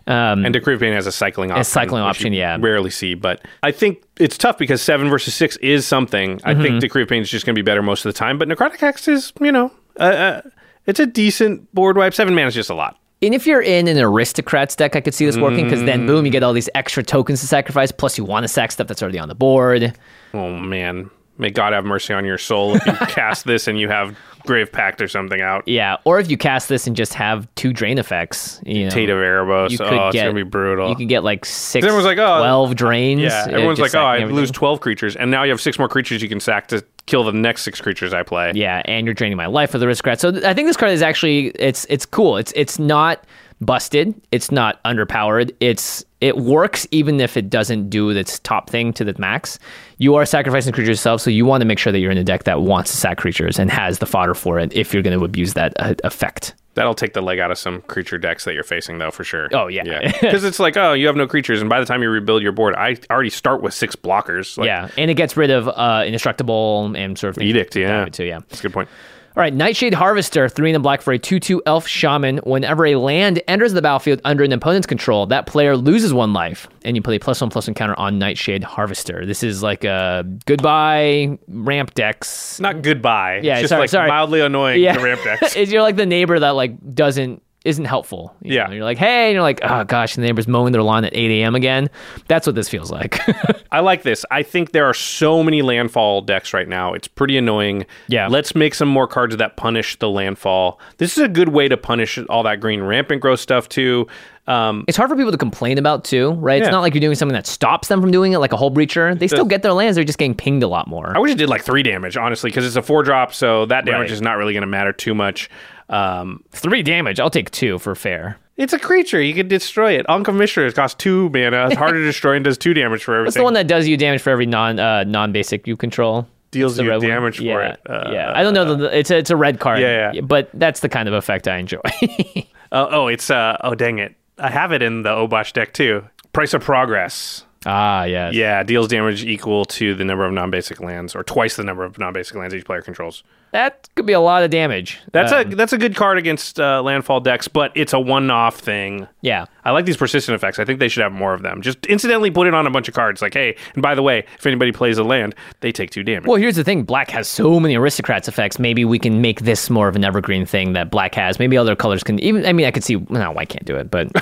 Um, 0.07 0.45
and 0.45 0.53
Decree 0.53 0.75
of 0.75 0.79
Pain 0.79 0.93
has 0.93 1.05
a 1.07 1.11
cycling 1.11 1.51
option, 1.51 1.61
A 1.61 1.63
cycling 1.65 2.01
option, 2.03 2.33
yeah. 2.33 2.57
rarely 2.59 2.89
see. 2.89 3.13
But 3.13 3.41
I 3.61 3.71
think 3.71 4.03
it's 4.19 4.37
tough 4.37 4.57
because 4.57 4.81
seven 4.81 5.09
versus 5.09 5.33
six 5.33 5.57
is 5.57 5.85
something. 5.85 6.39
I 6.45 6.53
Mm-hmm. 6.53 6.61
think 6.61 6.81
Decree 6.81 7.03
of 7.03 7.09
Pain 7.09 7.21
is 7.21 7.29
just 7.29 7.45
going 7.45 7.55
to 7.55 7.61
be 7.61 7.65
better 7.65 7.81
most 7.81 8.05
of 8.05 8.13
the 8.13 8.17
time. 8.17 8.37
But 8.37 8.47
Necrotic 8.47 8.77
Hex 8.79 9.07
is, 9.09 9.33
you 9.41 9.51
know, 9.51 9.71
uh, 9.99 10.03
uh, 10.03 10.41
it's 10.85 10.99
a 11.01 11.05
decent 11.05 11.73
board 11.73 11.97
wipe. 11.97 12.13
Seven 12.13 12.35
mana 12.35 12.47
is 12.47 12.55
just 12.55 12.69
a 12.69 12.73
lot. 12.75 12.97
And 13.24 13.34
if 13.34 13.47
you're 13.47 13.61
in 13.61 13.88
an 13.88 13.97
aristocrats 13.97 14.76
deck, 14.76 14.97
I 14.97 15.01
could 15.01 15.13
see 15.13 15.26
this 15.26 15.38
working 15.38 15.63
because 15.63 15.84
then 15.86 16.05
boom, 16.05 16.26
you 16.26 16.30
mm. 16.30 16.34
get 16.34 16.43
all 16.43 16.51
these 16.51 16.69
extra 16.76 17.03
tokens 17.03 17.39
to 17.39 17.47
sacrifice. 17.47 17.89
Plus, 17.89 18.17
you 18.17 18.26
want 18.26 18.43
to 18.43 18.49
sack 18.49 18.71
stuff 18.71 18.88
that's 18.88 19.01
already 19.01 19.17
on 19.17 19.30
the 19.30 19.36
board. 19.36 19.97
Oh 20.34 20.57
man, 20.57 21.09
may 21.38 21.49
God 21.49 21.73
have 21.73 21.86
mercy 21.86 22.13
on 22.13 22.25
your 22.25 22.38
soul 22.38 22.75
if 22.75 22.86
you 22.86 22.93
cast 23.07 23.45
this 23.45 23.67
and 23.67 23.79
you 23.79 23.89
have 23.89 24.17
Grave 24.45 24.71
Pact 24.71 25.01
or 25.01 25.07
something 25.07 25.41
out. 25.41 25.67
Yeah, 25.67 25.97
or 26.03 26.19
if 26.19 26.29
you 26.29 26.38
cast 26.38 26.69
this 26.69 26.86
and 26.86 26.95
just 26.95 27.13
have 27.13 27.47
two 27.55 27.71
drain 27.71 27.97
effects, 27.97 28.61
you 28.65 28.86
know, 28.86 28.89
Tate 28.89 29.09
of 29.09 29.17
Erebos. 29.17 29.71
you 29.71 29.77
oh, 29.79 29.89
could 29.89 29.97
oh, 29.97 30.07
it's 30.07 30.13
get 30.13 30.23
gonna 30.23 30.34
be 30.34 30.43
brutal. 30.43 30.89
You 30.89 30.95
could 30.95 31.07
get 31.07 31.23
like 31.23 31.45
six, 31.45 31.86
Everyone's 31.86 32.05
like, 32.05 32.17
oh, 32.17 32.39
12 32.39 32.75
drains. 32.75 33.21
Yeah, 33.21 33.47
everyone's 33.49 33.79
like, 33.79 33.95
oh, 33.95 34.03
I 34.03 34.19
sacking 34.19 34.36
lose 34.36 34.51
12 34.51 34.81
creatures, 34.81 35.15
and 35.15 35.31
now 35.31 35.43
you 35.43 35.51
have 35.51 35.61
six 35.61 35.79
more 35.79 35.88
creatures 35.88 36.21
you 36.21 36.29
can 36.29 36.39
sack 36.39 36.67
to 36.67 36.84
kill 37.05 37.23
the 37.23 37.34
next 37.34 37.63
six 37.63 37.79
creatures 37.81 38.13
I 38.13 38.23
play. 38.23 38.51
Yeah, 38.53 38.81
and 38.86 39.05
you're 39.05 39.13
draining 39.13 39.38
my 39.38 39.47
life 39.47 39.71
for 39.71 39.77
the 39.77 39.88
aristocrat. 39.88 40.19
So 40.19 40.31
th- 40.31 40.43
I 40.43 40.53
think 40.53 40.67
this 40.67 40.77
card 40.77 40.91
is 40.91 41.01
actually 41.01 41.47
it's 41.49 41.86
it's 41.89 42.05
cool. 42.05 42.38
It's 42.38 42.51
it's 42.55 42.77
not 42.77 43.25
busted. 43.61 44.13
It's 44.31 44.51
not 44.51 44.83
underpowered. 44.83 45.55
It's 45.59 46.03
it 46.21 46.37
works 46.37 46.87
even 46.91 47.19
if 47.19 47.35
it 47.35 47.49
doesn't 47.49 47.89
do 47.89 48.09
its 48.09 48.39
top 48.39 48.69
thing 48.69 48.93
to 48.93 49.03
the 49.03 49.13
max. 49.17 49.59
You 49.97 50.15
are 50.15 50.25
sacrificing 50.25 50.71
creatures 50.71 50.89
yourself, 50.89 51.21
so 51.21 51.29
you 51.29 51.45
want 51.45 51.61
to 51.61 51.65
make 51.65 51.79
sure 51.79 51.91
that 51.91 51.99
you're 51.99 52.11
in 52.11 52.17
a 52.17 52.23
deck 52.23 52.45
that 52.45 52.61
wants 52.61 52.91
to 52.91 52.97
sack 52.97 53.17
creatures 53.17 53.59
and 53.59 53.69
has 53.69 53.99
the 53.99 54.05
fodder 54.05 54.33
for 54.33 54.57
it 54.59 54.73
if 54.73 54.93
you're 54.93 55.03
going 55.03 55.17
to 55.17 55.25
abuse 55.25 55.53
that 55.53 55.73
uh, 55.79 55.95
effect. 56.03 56.55
That'll 56.75 56.95
take 56.95 57.13
the 57.13 57.21
leg 57.21 57.37
out 57.37 57.51
of 57.51 57.57
some 57.59 57.81
creature 57.83 58.17
decks 58.17 58.45
that 58.45 58.53
you're 58.53 58.63
facing, 58.63 58.97
though, 58.97 59.11
for 59.11 59.23
sure. 59.23 59.47
Oh, 59.53 59.67
yeah. 59.67 59.83
yeah. 59.85 60.11
Because 60.21 60.43
it's 60.43 60.59
like, 60.59 60.75
oh, 60.75 60.93
you 60.93 61.05
have 61.05 61.15
no 61.15 61.27
creatures, 61.27 61.61
and 61.61 61.69
by 61.69 61.79
the 61.79 61.85
time 61.85 62.01
you 62.01 62.09
rebuild 62.09 62.41
your 62.41 62.51
board, 62.51 62.73
I 62.73 62.97
already 63.11 63.29
start 63.29 63.61
with 63.61 63.75
six 63.75 63.95
blockers. 63.95 64.57
Like, 64.57 64.65
yeah, 64.65 64.89
and 64.97 65.11
it 65.11 65.13
gets 65.13 65.37
rid 65.37 65.51
of 65.51 65.67
uh, 65.67 66.03
indestructible 66.05 66.91
and 66.95 67.17
sort 67.17 67.37
of 67.37 67.43
Edict, 67.43 67.75
yeah. 67.75 68.05
too. 68.05 68.23
Yeah. 68.23 68.39
That's 68.39 68.61
a 68.61 68.63
good 68.63 68.73
point. 68.73 68.89
All 69.36 69.41
right, 69.41 69.53
Nightshade 69.53 69.95
Harvester, 69.95 70.47
three 70.47 70.69
in 70.69 70.73
the 70.73 70.79
black 70.79 71.01
for 71.01 71.11
a 71.11 71.17
2 71.17 71.39
2 71.39 71.63
elf 71.65 71.88
shaman. 71.88 72.38
Whenever 72.39 72.86
a 72.86 72.95
land 72.95 73.41
enters 73.47 73.73
the 73.73 73.81
battlefield 73.81 74.21
under 74.25 74.43
an 74.43 74.51
opponent's 74.51 74.86
control, 74.88 75.25
that 75.27 75.47
player 75.47 75.75
loses 75.75 76.13
one 76.13 76.34
life, 76.34 76.67
and 76.86 76.95
you 76.95 77.01
play 77.01 77.15
a 77.15 77.19
plus 77.19 77.41
one 77.41 77.49
plus 77.49 77.67
one 77.67 77.73
counter 77.73 77.99
on 77.99 78.19
Nightshade 78.19 78.63
Harvester. 78.63 79.25
This 79.25 79.41
is 79.43 79.63
like 79.63 79.84
a 79.84 80.23
goodbye 80.45 81.38
ramp 81.47 81.93
decks. 81.95 82.59
Not 82.59 82.81
goodbye. 82.81 83.39
Yeah, 83.43 83.53
it's 83.53 83.61
just 83.61 83.69
sorry, 83.69 83.81
like 83.81 83.89
sorry. 83.89 84.07
mildly 84.09 84.39
annoying 84.41 84.81
Yeah. 84.81 84.93
to 84.93 85.03
ramp 85.03 85.21
decks. 85.23 85.55
Is 85.55 85.71
you're 85.71 85.81
like 85.81 85.95
the 85.95 86.05
neighbor 86.05 86.39
that 86.39 86.51
like 86.51 86.93
doesn't 86.95 87.41
isn't 87.66 87.86
helpful. 87.86 88.36
You 88.41 88.55
Yeah. 88.55 88.66
know, 88.68 88.74
you're 88.74 88.84
like, 88.84 88.97
hey, 88.97 89.28
and 89.28 89.34
you're 89.34 89.41
like, 89.41 89.59
oh 89.64 89.84
gosh, 89.86 90.16
the 90.16 90.22
neighbor's 90.22 90.47
mowing 90.47 90.74
their 90.74 90.84
lawn 90.84 91.05
at 91.05 91.16
8 91.16 91.32
a.m. 91.41 91.55
again. 91.55 91.89
That's 92.28 92.45
what 92.45 92.55
this 92.55 92.68
feels 92.68 92.91
like. 92.91 93.20
I 93.72 93.80
like 93.80 94.03
this. 94.03 94.26
I 94.32 94.43
think 94.43 94.72
there 94.72 94.86
are 94.86 94.93
so 94.93 95.41
many 95.43 95.61
landfall 95.61 96.22
decks 96.22 96.53
right 96.53 96.68
now. 96.68 96.93
It's 96.93 97.07
pretty 97.07 97.38
annoying. 97.38 97.86
Yeah. 98.07 98.28
Let's 98.28 98.53
make 98.53 98.74
some 98.76 98.89
more 98.89 99.07
cards 99.07 99.38
that 99.38 99.55
punish 99.55 99.97
the 99.99 100.09
landfall. 100.09 100.80
This 100.97 101.18
is 101.18 101.24
a 101.24 101.30
good 101.30 101.49
way 101.49 101.68
to 101.70 101.78
punish 101.78 102.18
all 102.30 102.43
that 102.43 102.59
green 102.59 102.82
rampant 102.84 103.22
growth 103.22 103.39
stuff 103.39 103.70
too. 103.70 104.07
Um, 104.45 104.84
it's 104.89 104.97
hard 104.97 105.09
for 105.09 105.16
people 105.16 105.32
to 105.32 105.38
complain 105.38 105.78
about 105.78 106.03
too, 106.03 106.32
right? 106.34 106.61
It's 106.61 106.70
not 106.70 106.82
like 106.82 106.93
you're 106.93 106.99
doing 106.99 107.16
something 107.16 107.34
that 107.34 107.47
stops 107.47 107.88
them 107.88 108.01
from 108.01 108.11
doing 108.11 108.34
it, 108.34 108.39
like 108.39 108.51
a 108.51 108.57
Hullbreacher. 108.57 109.18
They 109.18 109.30
still 109.30 109.45
get 109.45 109.61
their 109.61 109.72
lands. 109.72 109.95
They're 109.95 110.03
just 110.03 110.18
getting 110.20 110.36
pinged 110.36 110.64
a 110.64 110.68
lot 110.68 110.86
more. 110.89 111.16
I 111.16 111.20
wish 111.20 111.32
it 111.32 111.38
did 111.38 111.47
like 111.47 111.64
three 111.64 111.82
damage, 111.82 112.18
honestly, 112.18 112.49
because 112.49 112.66
it's 112.66 112.76
a 112.76 112.82
four 112.82 113.03
drop, 113.03 113.34
so 113.34 113.66
that 113.68 113.86
damage 113.86 114.09
Right. 114.09 114.11
is 114.11 114.22
not 114.22 114.34
really 114.34 114.51
going 114.51 114.61
to 114.64 114.68
matter 114.68 114.91
too 114.91 115.16
much. 115.16 115.49
Um, 115.89 116.43
Three 116.51 116.84
damage. 116.84 117.19
I'll 117.19 117.29
take 117.29 117.51
two 117.51 117.79
for 117.79 117.95
fair. 117.95 118.38
it's 118.57 118.73
a 118.73 118.79
creature. 118.79 119.21
You 119.21 119.34
can 119.34 119.47
destroy 119.47 119.93
it. 119.93 120.05
Ankh 120.09 120.27
of 120.27 120.36
Mishra 120.36 120.65
it 120.67 120.75
costs 120.75 120.95
two 120.97 121.29
mana. 121.29 121.67
It's 121.67 121.75
harder 121.75 121.99
to 121.99 122.05
destroy 122.05 122.36
and 122.36 122.45
does 122.45 122.57
two 122.57 122.73
damage 122.73 123.03
for 123.03 123.15
everything. 123.15 123.25
That's 123.25 123.38
the 123.38 123.43
one 123.43 123.53
that 123.53 123.67
does 123.67 123.88
you 123.88 123.97
damage 123.97 124.21
for 124.21 124.29
every 124.29 124.45
non 124.45 124.79
uh, 124.79 125.03
non 125.03 125.31
basic 125.31 125.67
you 125.67 125.75
control. 125.75 126.27
Deals 126.51 126.79
you 126.79 126.88
red 126.88 126.97
one. 126.97 127.07
damage 127.07 127.38
for 127.38 127.43
yeah. 127.43 127.73
it. 127.73 127.81
Uh, 127.89 128.09
yeah, 128.13 128.31
I 128.36 128.43
don't 128.43 128.53
know. 128.53 128.75
The, 128.75 128.97
it's 128.97 129.09
a, 129.09 129.17
it's 129.17 129.31
a 129.31 129.36
red 129.36 129.59
card. 129.59 129.79
Yeah, 129.79 130.11
yeah. 130.13 130.21
But 130.21 130.49
that's 130.53 130.81
the 130.81 130.89
kind 130.89 131.07
of 131.07 131.13
effect 131.15 131.47
I 131.47 131.57
enjoy. 131.57 131.81
Uh, 132.71 132.88
oh, 132.89 133.07
it's 133.07 133.29
uh, 133.29 133.55
oh 133.61 133.75
dang 133.75 133.99
it. 133.99 134.15
I 134.39 134.49
have 134.49 134.71
it 134.71 134.81
in 134.81 135.03
the 135.03 135.09
Obosh 135.09 135.53
deck 135.53 135.73
too. 135.73 136.03
Price 136.31 136.55
of 136.55 136.63
Progress. 136.63 137.45
ah, 137.67 138.03
yes. 138.05 138.34
Yeah, 138.34 138.63
deals 138.63 138.88
damage 138.88 139.23
equal 139.23 139.65
to 139.65 139.93
the 139.93 140.03
number 140.03 140.25
of 140.25 140.34
non-basic 140.34 140.81
lands, 140.81 141.13
or 141.15 141.23
twice 141.23 141.55
the 141.55 141.63
number 141.63 141.84
of 141.84 141.99
non-basic 141.99 142.36
lands 142.36 142.55
each 142.55 142.65
player 142.65 142.81
controls. 142.81 143.23
That 143.53 143.87
could 143.95 144.05
be 144.05 144.13
a 144.13 144.19
lot 144.19 144.43
of 144.43 144.49
damage. 144.51 144.99
That's 145.13 145.31
Uh, 145.31 145.45
a 145.47 145.55
that's 145.55 145.71
a 145.73 145.77
good 145.77 145.95
card 145.95 146.17
against 146.17 146.59
uh, 146.59 146.81
landfall 146.83 147.21
decks, 147.21 147.47
but 147.47 147.71
it's 147.75 147.93
a 147.93 147.99
one-off 147.99 148.57
thing. 148.59 149.07
yeah. 149.21 149.45
I 149.65 149.71
like 149.71 149.85
these 149.85 149.95
persistent 149.95 150.35
effects. 150.35 150.59
I 150.59 150.65
think 150.65 150.79
they 150.81 150.89
should 150.89 151.03
have 151.03 151.13
more 151.13 151.33
of 151.33 151.41
them. 151.41 151.61
Just 151.61 151.85
incidentally 151.85 152.29
put 152.29 152.47
it 152.47 152.53
on 152.53 152.67
a 152.67 152.69
bunch 152.69 152.89
of 152.89 152.93
cards. 152.93 153.21
Like, 153.21 153.33
hey, 153.33 153.55
and 153.75 153.81
by 153.81 153.95
the 153.95 154.01
way, 154.03 154.25
if 154.37 154.45
anybody 154.45 154.73
plays 154.73 154.97
a 154.97 155.05
land, 155.05 155.35
they 155.61 155.71
take 155.71 155.89
two 155.89 156.03
damage. 156.03 156.25
Well, 156.27 156.35
here's 156.35 156.57
the 156.57 156.65
thing: 156.65 156.83
Black 156.83 157.09
has 157.11 157.29
so 157.29 157.61
many 157.61 157.77
aristocrats 157.77 158.27
effects. 158.27 158.59
Maybe 158.59 158.83
we 158.83 158.99
can 158.99 159.21
make 159.21 159.43
this 159.43 159.69
more 159.69 159.87
of 159.87 159.95
an 159.95 160.03
evergreen 160.03 160.45
thing 160.45 160.73
that 160.73 160.91
Black 160.91 161.15
has. 161.15 161.39
Maybe 161.39 161.57
other 161.57 161.77
colors 161.77 162.03
can. 162.03 162.19
Even 162.19 162.45
I 162.45 162.51
mean, 162.51 162.65
I 162.65 162.71
could 162.71 162.83
see. 162.83 162.97
No, 163.09 163.31
White 163.31 163.47
can't 163.47 163.63
do 163.63 163.77
it, 163.77 163.89
but 163.89 164.09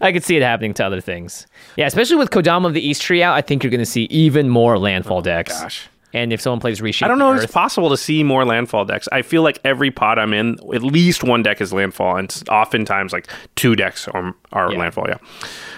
I 0.00 0.10
could 0.12 0.24
see 0.24 0.36
it 0.36 0.42
happening 0.42 0.74
to 0.74 0.84
other 0.86 1.00
things. 1.00 1.46
Yeah, 1.76 1.86
especially 1.86 2.16
with 2.16 2.30
Kodama 2.30 2.66
of 2.66 2.74
the 2.74 2.86
East 2.86 3.02
tree 3.02 3.22
out, 3.22 3.34
I 3.34 3.42
think 3.42 3.62
you're 3.62 3.70
going 3.70 3.80
to 3.80 3.86
see 3.86 4.04
even 4.04 4.48
more 4.48 4.78
landfall 4.78 5.22
decks. 5.22 5.52
Oh 5.56 5.62
gosh. 5.62 5.88
And 6.14 6.32
if 6.32 6.40
someone 6.40 6.60
plays 6.60 6.80
reshape, 6.80 7.04
I 7.04 7.08
don't 7.08 7.18
know 7.18 7.34
if 7.34 7.42
it's 7.42 7.52
possible 7.52 7.90
to 7.90 7.96
see 7.96 8.24
more 8.24 8.44
landfall 8.44 8.86
decks. 8.86 9.08
I 9.12 9.20
feel 9.22 9.42
like 9.42 9.58
every 9.64 9.90
pot 9.90 10.18
I'm 10.18 10.32
in, 10.32 10.56
at 10.74 10.82
least 10.82 11.22
one 11.22 11.42
deck 11.42 11.60
is 11.60 11.72
landfall, 11.72 12.16
and 12.16 12.24
it's 12.24 12.42
oftentimes 12.48 13.12
like 13.12 13.28
two 13.56 13.76
decks 13.76 14.08
are, 14.08 14.34
are 14.52 14.72
Yeah. 14.72 14.78
landfall. 14.78 15.04
Yeah. 15.08 15.18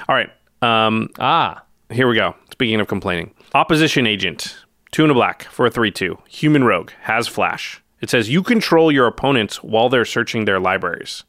All 0.08 0.14
right. 0.14 0.30
Um, 0.62 1.08
ah, 1.18 1.62
here 1.90 2.06
we 2.08 2.14
go. 2.14 2.36
Speaking 2.52 2.80
of 2.80 2.86
complaining, 2.86 3.34
opposition 3.54 4.06
agent, 4.06 4.56
two 4.92 5.02
and 5.02 5.10
a 5.10 5.14
black 5.14 5.44
for 5.44 5.66
a 5.66 5.70
three-two. 5.70 6.18
Human 6.28 6.62
rogue 6.62 6.90
has 7.02 7.26
flash. 7.26 7.82
It 8.00 8.08
says 8.08 8.30
you 8.30 8.42
control 8.42 8.92
your 8.92 9.06
opponents 9.06 9.62
while 9.64 9.88
they're 9.88 10.04
searching 10.04 10.44
their 10.44 10.60
libraries. 10.60 11.24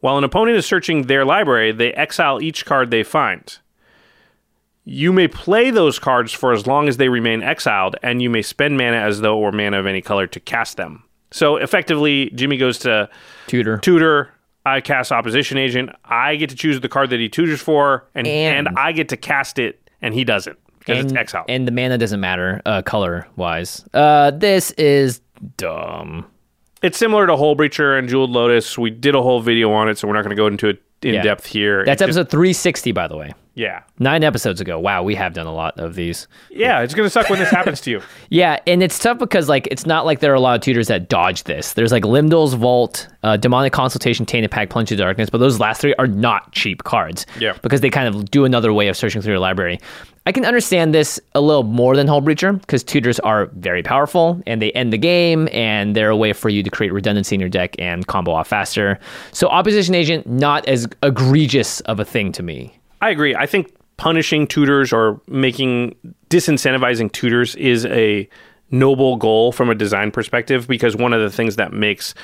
While 0.00 0.18
an 0.18 0.24
opponent 0.24 0.56
is 0.56 0.66
searching 0.66 1.02
their 1.02 1.24
library, 1.24 1.72
they 1.72 1.92
exile 1.94 2.40
each 2.40 2.64
card 2.64 2.90
they 2.90 3.02
find. 3.02 3.58
You 4.86 5.12
may 5.12 5.28
play 5.28 5.70
those 5.70 5.98
cards 5.98 6.32
for 6.32 6.52
as 6.52 6.66
long 6.66 6.88
as 6.88 6.98
they 6.98 7.08
remain 7.08 7.42
exiled, 7.42 7.96
and 8.02 8.20
you 8.20 8.28
may 8.28 8.42
spend 8.42 8.76
mana 8.76 8.98
as 8.98 9.20
though 9.20 9.38
it 9.38 9.40
were 9.42 9.52
mana 9.52 9.78
of 9.80 9.86
any 9.86 10.02
color 10.02 10.26
to 10.26 10.40
cast 10.40 10.76
them. 10.76 11.04
So 11.30 11.56
effectively, 11.56 12.30
Jimmy 12.34 12.56
goes 12.58 12.78
to 12.80 13.08
tutor. 13.46 13.78
tutor. 13.78 14.30
I 14.66 14.80
cast 14.80 15.10
opposition 15.12 15.58
agent. 15.58 15.90
I 16.04 16.36
get 16.36 16.50
to 16.50 16.56
choose 16.56 16.80
the 16.80 16.88
card 16.88 17.10
that 17.10 17.20
he 17.20 17.28
tutors 17.28 17.60
for, 17.60 18.06
and 18.14 18.26
And- 18.26 18.68
and, 18.68 18.78
I 18.78 18.92
get 18.92 19.08
to 19.10 19.16
cast 19.16 19.58
it, 19.58 19.80
and 20.02 20.14
he 20.14 20.22
doesn't 20.24 20.58
because 20.78 20.98
it's 21.04 21.12
and, 21.12 21.18
exile. 21.18 21.44
and 21.48 21.66
the 21.66 21.72
mana 21.72 21.96
doesn't 21.98 22.20
matter 22.20 22.60
uh, 22.66 22.82
color 22.82 23.26
wise. 23.36 23.84
Uh, 23.94 24.30
this 24.32 24.70
is 24.72 25.20
dumb. 25.56 26.26
it's 26.82 26.98
similar 26.98 27.26
to 27.26 27.32
Hullbreacher 27.32 27.98
and 27.98 28.08
Jeweled 28.08 28.30
Lotus. 28.30 28.76
We 28.78 28.90
did 28.90 29.14
a 29.14 29.22
whole 29.22 29.40
video 29.40 29.72
on 29.72 29.88
it, 29.88 29.96
so 29.98 30.06
we're 30.06 30.14
not 30.14 30.22
going 30.22 30.30
to 30.30 30.36
go 30.36 30.46
into 30.46 30.68
it 30.68 30.82
in 31.02 31.14
Yeah. 31.14 31.22
depth 31.22 31.46
here. 31.46 31.84
That's 31.86 32.02
It 32.02 32.06
just- 32.08 32.18
episode 32.18 32.30
360, 32.30 32.92
by 32.92 33.08
the 33.08 33.16
way. 33.16 33.32
Yeah, 33.56 33.82
Nine 34.00 34.24
episodes 34.24 34.60
ago. 34.60 34.80
Wow, 34.80 35.04
we 35.04 35.14
have 35.14 35.32
done 35.32 35.46
a 35.46 35.54
lot 35.54 35.78
of 35.78 35.94
these. 35.94 36.26
yeah. 36.50 36.80
It's 36.80 36.92
going 36.92 37.06
to 37.06 37.10
suck 37.10 37.30
when 37.30 37.38
this 37.38 37.50
happens 37.50 37.80
to 37.82 37.90
you. 37.90 38.00
Yeah, 38.30 38.58
and 38.66 38.82
it's 38.82 38.98
tough 38.98 39.18
because 39.20 39.48
like 39.48 39.68
it's 39.70 39.86
not 39.86 40.04
like 40.04 40.18
there 40.18 40.32
are 40.32 40.34
a 40.34 40.40
lot 40.40 40.56
of 40.56 40.60
tutors 40.60 40.88
that 40.88 41.08
dodge 41.08 41.44
this. 41.44 41.74
There's 41.74 41.92
like 41.92 42.04
Lim-Dûl's 42.04 42.54
Vault, 42.54 43.06
uh, 43.22 43.36
Demonic 43.36 43.72
Consultation, 43.72 44.26
Tainted 44.26 44.50
Pact, 44.50 44.72
Plunge 44.72 44.88
to 44.88 44.96
Darkness, 44.96 45.30
but 45.30 45.38
those 45.38 45.60
last 45.60 45.80
three 45.80 45.94
are 46.00 46.08
not 46.08 46.50
cheap 46.50 46.82
cards. 46.82 47.26
Yeah. 47.38 47.56
Because 47.62 47.80
they 47.80 47.90
kind 47.90 48.12
of 48.12 48.28
do 48.30 48.44
another 48.44 48.72
way 48.72 48.88
of 48.88 48.96
searching 48.96 49.22
through 49.22 49.34
your 49.34 49.40
library. 49.40 49.78
I 50.26 50.32
can 50.32 50.44
understand 50.44 50.92
this 50.94 51.20
a 51.34 51.40
little 51.40 51.62
more 51.62 51.94
than 51.94 52.08
Hullbreacher 52.08 52.58
because 52.60 52.82
tutors 52.82 53.20
are 53.20 53.46
very 53.54 53.82
powerful 53.84 54.42
and 54.48 54.60
they 54.60 54.72
end 54.72 54.92
the 54.92 54.98
game 54.98 55.48
and 55.52 55.94
they're 55.94 56.10
a 56.10 56.16
way 56.16 56.32
for 56.32 56.48
you 56.48 56.62
to 56.64 56.70
create 56.70 56.92
redundancy 56.92 57.34
in 57.36 57.40
your 57.40 57.50
deck 57.50 57.76
and 57.78 58.06
combo 58.06 58.32
off 58.32 58.48
faster. 58.48 58.98
So 59.32 59.46
Opposition 59.48 59.94
Agent 59.94 60.26
not 60.26 60.66
as 60.66 60.88
egregious 61.04 61.80
of 61.82 62.00
a 62.00 62.04
thing 62.04 62.32
to 62.32 62.42
me. 62.42 62.78
I 63.04 63.10
agree. 63.10 63.34
I 63.34 63.44
think 63.44 63.74
punishing 63.98 64.46
tutors 64.46 64.90
or 64.90 65.20
making 65.28 65.94
disincentivizing 66.30 67.12
tutors 67.12 67.54
is 67.56 67.84
a 67.86 68.26
noble 68.70 69.16
goal 69.16 69.52
from 69.52 69.68
a 69.68 69.74
design 69.74 70.10
perspective 70.10 70.66
because 70.66 70.96
one 70.96 71.12
of 71.12 71.20
the 71.20 71.30
things 71.30 71.56
that 71.56 71.74
makes 71.74 72.14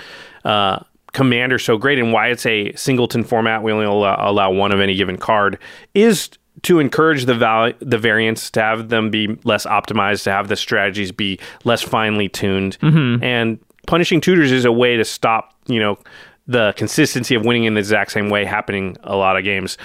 uh, 0.44 0.80
Commander 1.12 1.58
so 1.58 1.76
great 1.76 1.98
and 1.98 2.14
why 2.14 2.28
it's 2.28 2.46
a 2.46 2.72
singleton 2.76 3.24
format, 3.24 3.62
we 3.62 3.72
only 3.72 3.84
allow, 3.84 4.16
allow 4.30 4.50
one 4.50 4.72
of 4.72 4.80
any 4.80 4.94
given 4.94 5.18
card, 5.18 5.58
is 5.92 6.30
to 6.62 6.78
encourage 6.78 7.26
the 7.26 7.34
val- 7.34 7.72
the 7.80 7.98
variants 7.98 8.50
to 8.52 8.62
have 8.62 8.88
them 8.88 9.10
be 9.10 9.38
less 9.44 9.66
optimized, 9.66 10.24
to 10.24 10.30
have 10.30 10.48
the 10.48 10.56
strategies 10.56 11.12
be 11.12 11.38
less 11.64 11.82
finely 11.82 12.28
tuned, 12.28 12.78
and 13.22 13.58
punishing 13.86 14.20
tutors 14.20 14.50
is 14.50 14.64
a 14.64 14.72
way 14.72 14.96
to 14.96 15.04
stop 15.04 15.52
you 15.66 15.78
know 15.80 15.98
the 16.46 16.72
consistency 16.76 17.34
of 17.34 17.44
winning 17.44 17.64
in 17.64 17.74
the 17.74 17.80
exact 17.80 18.12
same 18.12 18.30
way 18.30 18.44
happening 18.44 18.96
a 19.02 19.16
lot 19.16 19.36
of 19.36 19.44
games 19.44 19.76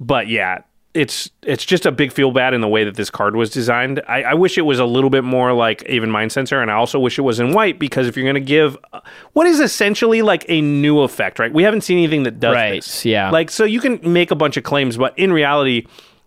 but 0.00 0.26
yeah, 0.28 0.62
it's 0.92 1.30
it's 1.42 1.64
just 1.64 1.86
a 1.86 1.92
big 1.92 2.10
feel 2.12 2.32
bad 2.32 2.52
in 2.52 2.60
the 2.60 2.66
way 2.68 2.82
that 2.82 2.96
this 2.96 3.10
card 3.10 3.36
was 3.36 3.48
designed. 3.50 4.02
I, 4.08 4.22
I 4.24 4.34
wish 4.34 4.58
it 4.58 4.62
was 4.62 4.80
a 4.80 4.84
little 4.84 5.08
bit 5.10 5.22
more 5.22 5.52
like 5.52 5.84
even 5.88 6.10
Mindcensor, 6.10 6.60
and 6.60 6.68
I 6.68 6.74
also 6.74 6.98
wish 6.98 7.16
it 7.16 7.22
was 7.22 7.38
in 7.38 7.52
white 7.52 7.78
because 7.78 8.08
if 8.08 8.16
you're 8.16 8.24
going 8.24 8.34
to 8.34 8.40
give 8.40 8.76
uh, 8.92 9.00
what 9.34 9.46
is 9.46 9.60
essentially 9.60 10.22
like 10.22 10.44
a 10.48 10.60
new 10.60 11.00
effect, 11.02 11.38
right? 11.38 11.52
We 11.52 11.62
haven't 11.62 11.82
seen 11.82 11.98
anything 11.98 12.24
that 12.24 12.40
does 12.40 12.56
Right, 12.56 12.82
this. 12.82 13.04
yeah. 13.04 13.30
Like 13.30 13.52
so, 13.52 13.62
you 13.64 13.80
can 13.80 14.00
make 14.12 14.32
a 14.32 14.34
bunch 14.34 14.56
of 14.56 14.64
claims, 14.64 14.96
but 14.96 15.16
in 15.18 15.32
reality. 15.32 15.86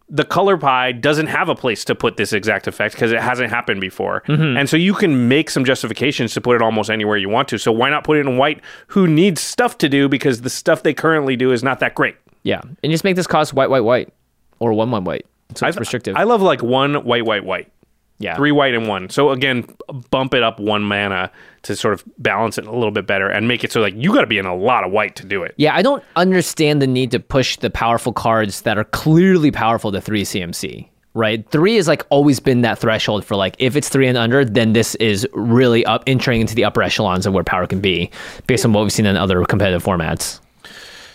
The 0.09 0.25
color 0.25 0.57
pie 0.57 0.91
doesn't 0.91 1.27
have 1.27 1.49
a 1.49 1.55
place 1.55 1.83
to 1.85 1.95
put 1.95 2.17
this 2.17 2.33
exact 2.33 2.67
effect 2.67 2.93
because 2.93 3.11
it 3.11 3.19
hasn't 3.21 3.49
happened 3.49 3.81
before. 3.81 4.21
Mm-hmm. 4.27 4.57
And 4.57 4.69
so 4.69 4.77
you 4.77 4.93
can 4.93 5.27
make 5.27 5.49
some 5.49 5.65
justifications 5.65 6.33
to 6.33 6.41
put 6.41 6.55
it 6.55 6.61
almost 6.61 6.91
anywhere 6.91 7.17
you 7.17 7.29
want 7.29 7.47
to. 7.47 7.57
So 7.57 7.71
why 7.71 7.89
not 7.89 8.03
put 8.03 8.17
it 8.17 8.27
in 8.27 8.37
white? 8.37 8.61
Who 8.87 9.07
needs 9.07 9.41
stuff 9.41 9.77
to 9.79 9.89
do 9.89 10.07
because 10.09 10.41
the 10.41 10.51
stuff 10.51 10.83
they 10.83 10.93
currently 10.93 11.35
do 11.35 11.51
is 11.51 11.63
not 11.63 11.79
that 11.79 11.95
great. 11.95 12.15
Yeah, 12.43 12.61
and 12.83 12.91
just 12.91 13.03
make 13.03 13.15
this 13.15 13.27
cost 13.27 13.53
white, 13.53 13.69
white, 13.69 13.81
white, 13.83 14.13
or 14.59 14.73
one, 14.73 14.91
one, 14.91 15.03
white. 15.05 15.25
So 15.55 15.65
it's 15.67 15.77
I- 15.77 15.79
restrictive. 15.79 16.15
I 16.15 16.23
love 16.23 16.41
like 16.41 16.61
one 16.61 16.95
white, 17.05 17.25
white, 17.25 17.43
white. 17.45 17.71
yeah, 18.19 18.35
Three 18.35 18.51
white 18.51 18.73
and 18.73 18.87
one. 18.87 19.09
So 19.09 19.29
again, 19.31 19.65
bump 20.11 20.33
it 20.33 20.43
up 20.43 20.59
one 20.59 20.83
mana 20.83 21.31
to 21.63 21.75
sort 21.75 21.93
of 21.93 22.03
balance 22.17 22.57
it 22.57 22.65
a 22.65 22.71
little 22.71 22.91
bit 22.91 23.05
better 23.07 23.29
and 23.29 23.47
make 23.47 23.63
it 23.63 23.71
so 23.71 23.79
like 23.81 23.93
you 23.95 24.13
got 24.13 24.21
to 24.21 24.27
be 24.27 24.37
in 24.37 24.45
a 24.45 24.55
lot 24.55 24.83
of 24.83 24.91
white 24.91 25.15
to 25.17 25.25
do 25.25 25.43
it. 25.43 25.53
Yeah, 25.57 25.75
I 25.75 25.81
don't 25.81 26.03
understand 26.15 26.81
the 26.81 26.87
need 26.87 27.11
to 27.11 27.19
push 27.19 27.57
the 27.57 27.69
powerful 27.69 28.11
cards 28.13 28.61
that 28.61 28.77
are 28.77 28.83
clearly 28.85 29.51
powerful 29.51 29.91
to 29.91 30.01
three 30.01 30.23
CMC. 30.23 30.89
Right, 31.15 31.47
three 31.51 31.75
is 31.77 31.87
like 31.87 32.03
always 32.09 32.39
been 32.39 32.61
that 32.61 32.79
threshold 32.79 33.23
for 33.23 33.35
like 33.35 33.55
if 33.59 33.75
it's 33.75 33.87
three 33.87 34.07
and 34.07 34.17
under, 34.17 34.43
then 34.43 34.73
this 34.73 34.95
is 34.95 35.27
really 35.33 35.85
up 35.85 36.03
entering 36.07 36.41
into 36.41 36.55
the 36.55 36.65
upper 36.65 36.81
echelons 36.81 37.27
of 37.27 37.33
where 37.33 37.43
power 37.43 37.67
can 37.67 37.79
be, 37.81 38.09
based 38.47 38.65
on 38.65 38.73
what 38.73 38.81
we've 38.81 38.91
seen 38.91 39.05
in 39.05 39.15
other 39.15 39.45
competitive 39.45 39.83
formats. 39.83 40.39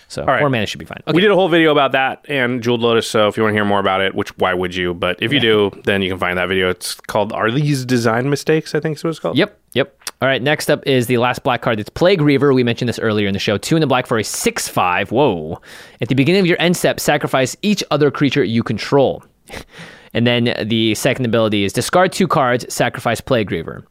So 0.09 0.25
right. 0.25 0.39
four 0.39 0.49
mana 0.49 0.65
should 0.65 0.79
be 0.79 0.85
fine. 0.85 1.01
Okay. 1.07 1.15
We 1.15 1.21
did 1.21 1.29
a 1.31 1.35
whole 1.35 1.49
video 1.49 1.71
about 1.71 1.91
that 1.93 2.25
and 2.27 2.61
Jeweled 2.63 2.81
Lotus. 2.81 3.07
So 3.07 3.27
if 3.27 3.37
you 3.37 3.43
want 3.43 3.53
to 3.53 3.55
hear 3.55 3.65
more 3.65 3.79
about 3.79 4.01
it, 4.01 4.15
which 4.15 4.35
why 4.37 4.53
would 4.53 4.75
you? 4.75 4.93
But 4.95 5.21
if 5.21 5.31
you 5.31 5.39
do, 5.39 5.71
then 5.85 6.01
you 6.01 6.09
can 6.09 6.19
find 6.19 6.37
that 6.37 6.47
video. 6.47 6.69
It's 6.69 6.95
called 6.95 7.31
"Are 7.31 7.51
These 7.51 7.85
Design 7.85 8.29
Mistakes?" 8.29 8.73
I 8.73 8.79
think 8.79 8.97
is 8.97 9.03
what 9.03 9.11
it's 9.11 9.19
called. 9.19 9.37
Yep, 9.37 9.57
yep. 9.73 9.95
All 10.21 10.27
right, 10.27 10.41
next 10.41 10.69
up 10.69 10.85
is 10.85 11.07
the 11.07 11.17
last 11.17 11.43
black 11.43 11.61
card. 11.61 11.79
It's 11.79 11.89
Plague 11.89 12.19
Reaver. 12.19 12.53
We 12.53 12.63
mentioned 12.63 12.89
this 12.89 12.99
earlier 12.99 13.27
in 13.27 13.33
the 13.33 13.39
show. 13.39 13.57
Two 13.57 13.77
in 13.77 13.81
the 13.81 13.87
black 13.87 14.05
for 14.05 14.17
a 14.17 14.23
6 14.23 14.67
5. 14.67 15.11
Whoa. 15.11 15.61
At 16.01 16.09
the 16.09 16.15
beginning 16.15 16.41
of 16.41 16.45
your 16.45 16.59
end 16.59 16.75
step, 16.75 16.99
sacrifice 16.99 17.55
each 17.61 17.85
other 17.89 18.11
creature 18.11 18.43
you 18.43 18.61
control. 18.61 19.23
and 20.13 20.27
then 20.27 20.67
the 20.67 20.93
second 20.95 21.25
ability 21.25 21.63
is 21.63 21.71
discard 21.71 22.11
two 22.11 22.27
cards, 22.27 22.71
sacrifice 22.73 23.21
Plague 23.21 23.49
Reaver. 23.49 23.85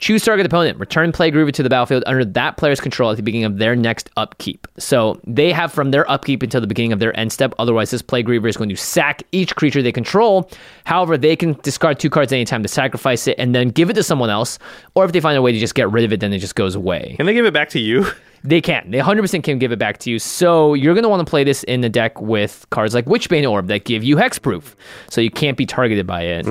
Choose 0.00 0.24
target 0.24 0.46
opponent. 0.46 0.78
Return 0.78 1.12
Plague 1.12 1.34
Reaver 1.34 1.52
to 1.52 1.62
the 1.62 1.68
battlefield 1.68 2.04
under 2.06 2.24
that 2.24 2.56
player's 2.56 2.80
control 2.80 3.10
at 3.10 3.18
the 3.18 3.22
beginning 3.22 3.44
of 3.44 3.58
their 3.58 3.76
next 3.76 4.08
upkeep. 4.16 4.66
So 4.78 5.20
they 5.26 5.52
have 5.52 5.72
from 5.72 5.90
their 5.90 6.10
upkeep 6.10 6.42
until 6.42 6.62
the 6.62 6.66
beginning 6.66 6.92
of 6.92 7.00
their 7.00 7.14
end 7.20 7.34
step. 7.34 7.52
Otherwise, 7.58 7.90
this 7.90 8.00
Plague 8.00 8.26
Reaver 8.26 8.48
is 8.48 8.56
going 8.56 8.70
to 8.70 8.76
sack 8.76 9.22
each 9.30 9.54
creature 9.56 9.82
they 9.82 9.92
control. 9.92 10.50
However, 10.84 11.18
they 11.18 11.36
can 11.36 11.52
discard 11.62 12.00
two 12.00 12.08
cards 12.08 12.32
anytime 12.32 12.62
to 12.62 12.68
sacrifice 12.68 13.26
it 13.26 13.38
and 13.38 13.54
then 13.54 13.68
give 13.68 13.90
it 13.90 13.94
to 13.94 14.02
someone 14.02 14.30
else. 14.30 14.58
Or 14.94 15.04
if 15.04 15.12
they 15.12 15.20
find 15.20 15.36
a 15.36 15.42
way 15.42 15.52
to 15.52 15.58
just 15.58 15.74
get 15.74 15.90
rid 15.90 16.04
of 16.04 16.14
it, 16.14 16.20
then 16.20 16.32
it 16.32 16.38
just 16.38 16.54
goes 16.54 16.74
away. 16.74 17.14
Can 17.18 17.26
they 17.26 17.34
give 17.34 17.44
it 17.44 17.52
back 17.52 17.68
to 17.70 17.78
you? 17.78 18.06
They 18.42 18.60
can. 18.60 18.90
They 18.90 18.98
100% 18.98 19.42
can 19.42 19.58
give 19.58 19.70
it 19.72 19.78
back 19.78 19.98
to 19.98 20.10
you. 20.10 20.18
So 20.18 20.74
you're 20.74 20.94
going 20.94 21.02
to 21.02 21.08
want 21.08 21.26
to 21.26 21.28
play 21.28 21.44
this 21.44 21.62
in 21.64 21.82
the 21.82 21.88
deck 21.88 22.20
with 22.20 22.66
cards 22.70 22.94
like 22.94 23.04
Witchbane 23.04 23.48
Orb 23.48 23.66
that 23.66 23.84
give 23.84 24.02
you 24.02 24.16
hexproof. 24.16 24.74
So 25.10 25.20
you 25.20 25.30
can't 25.30 25.56
be 25.56 25.66
targeted 25.66 26.06
by 26.06 26.22
it. 26.22 26.46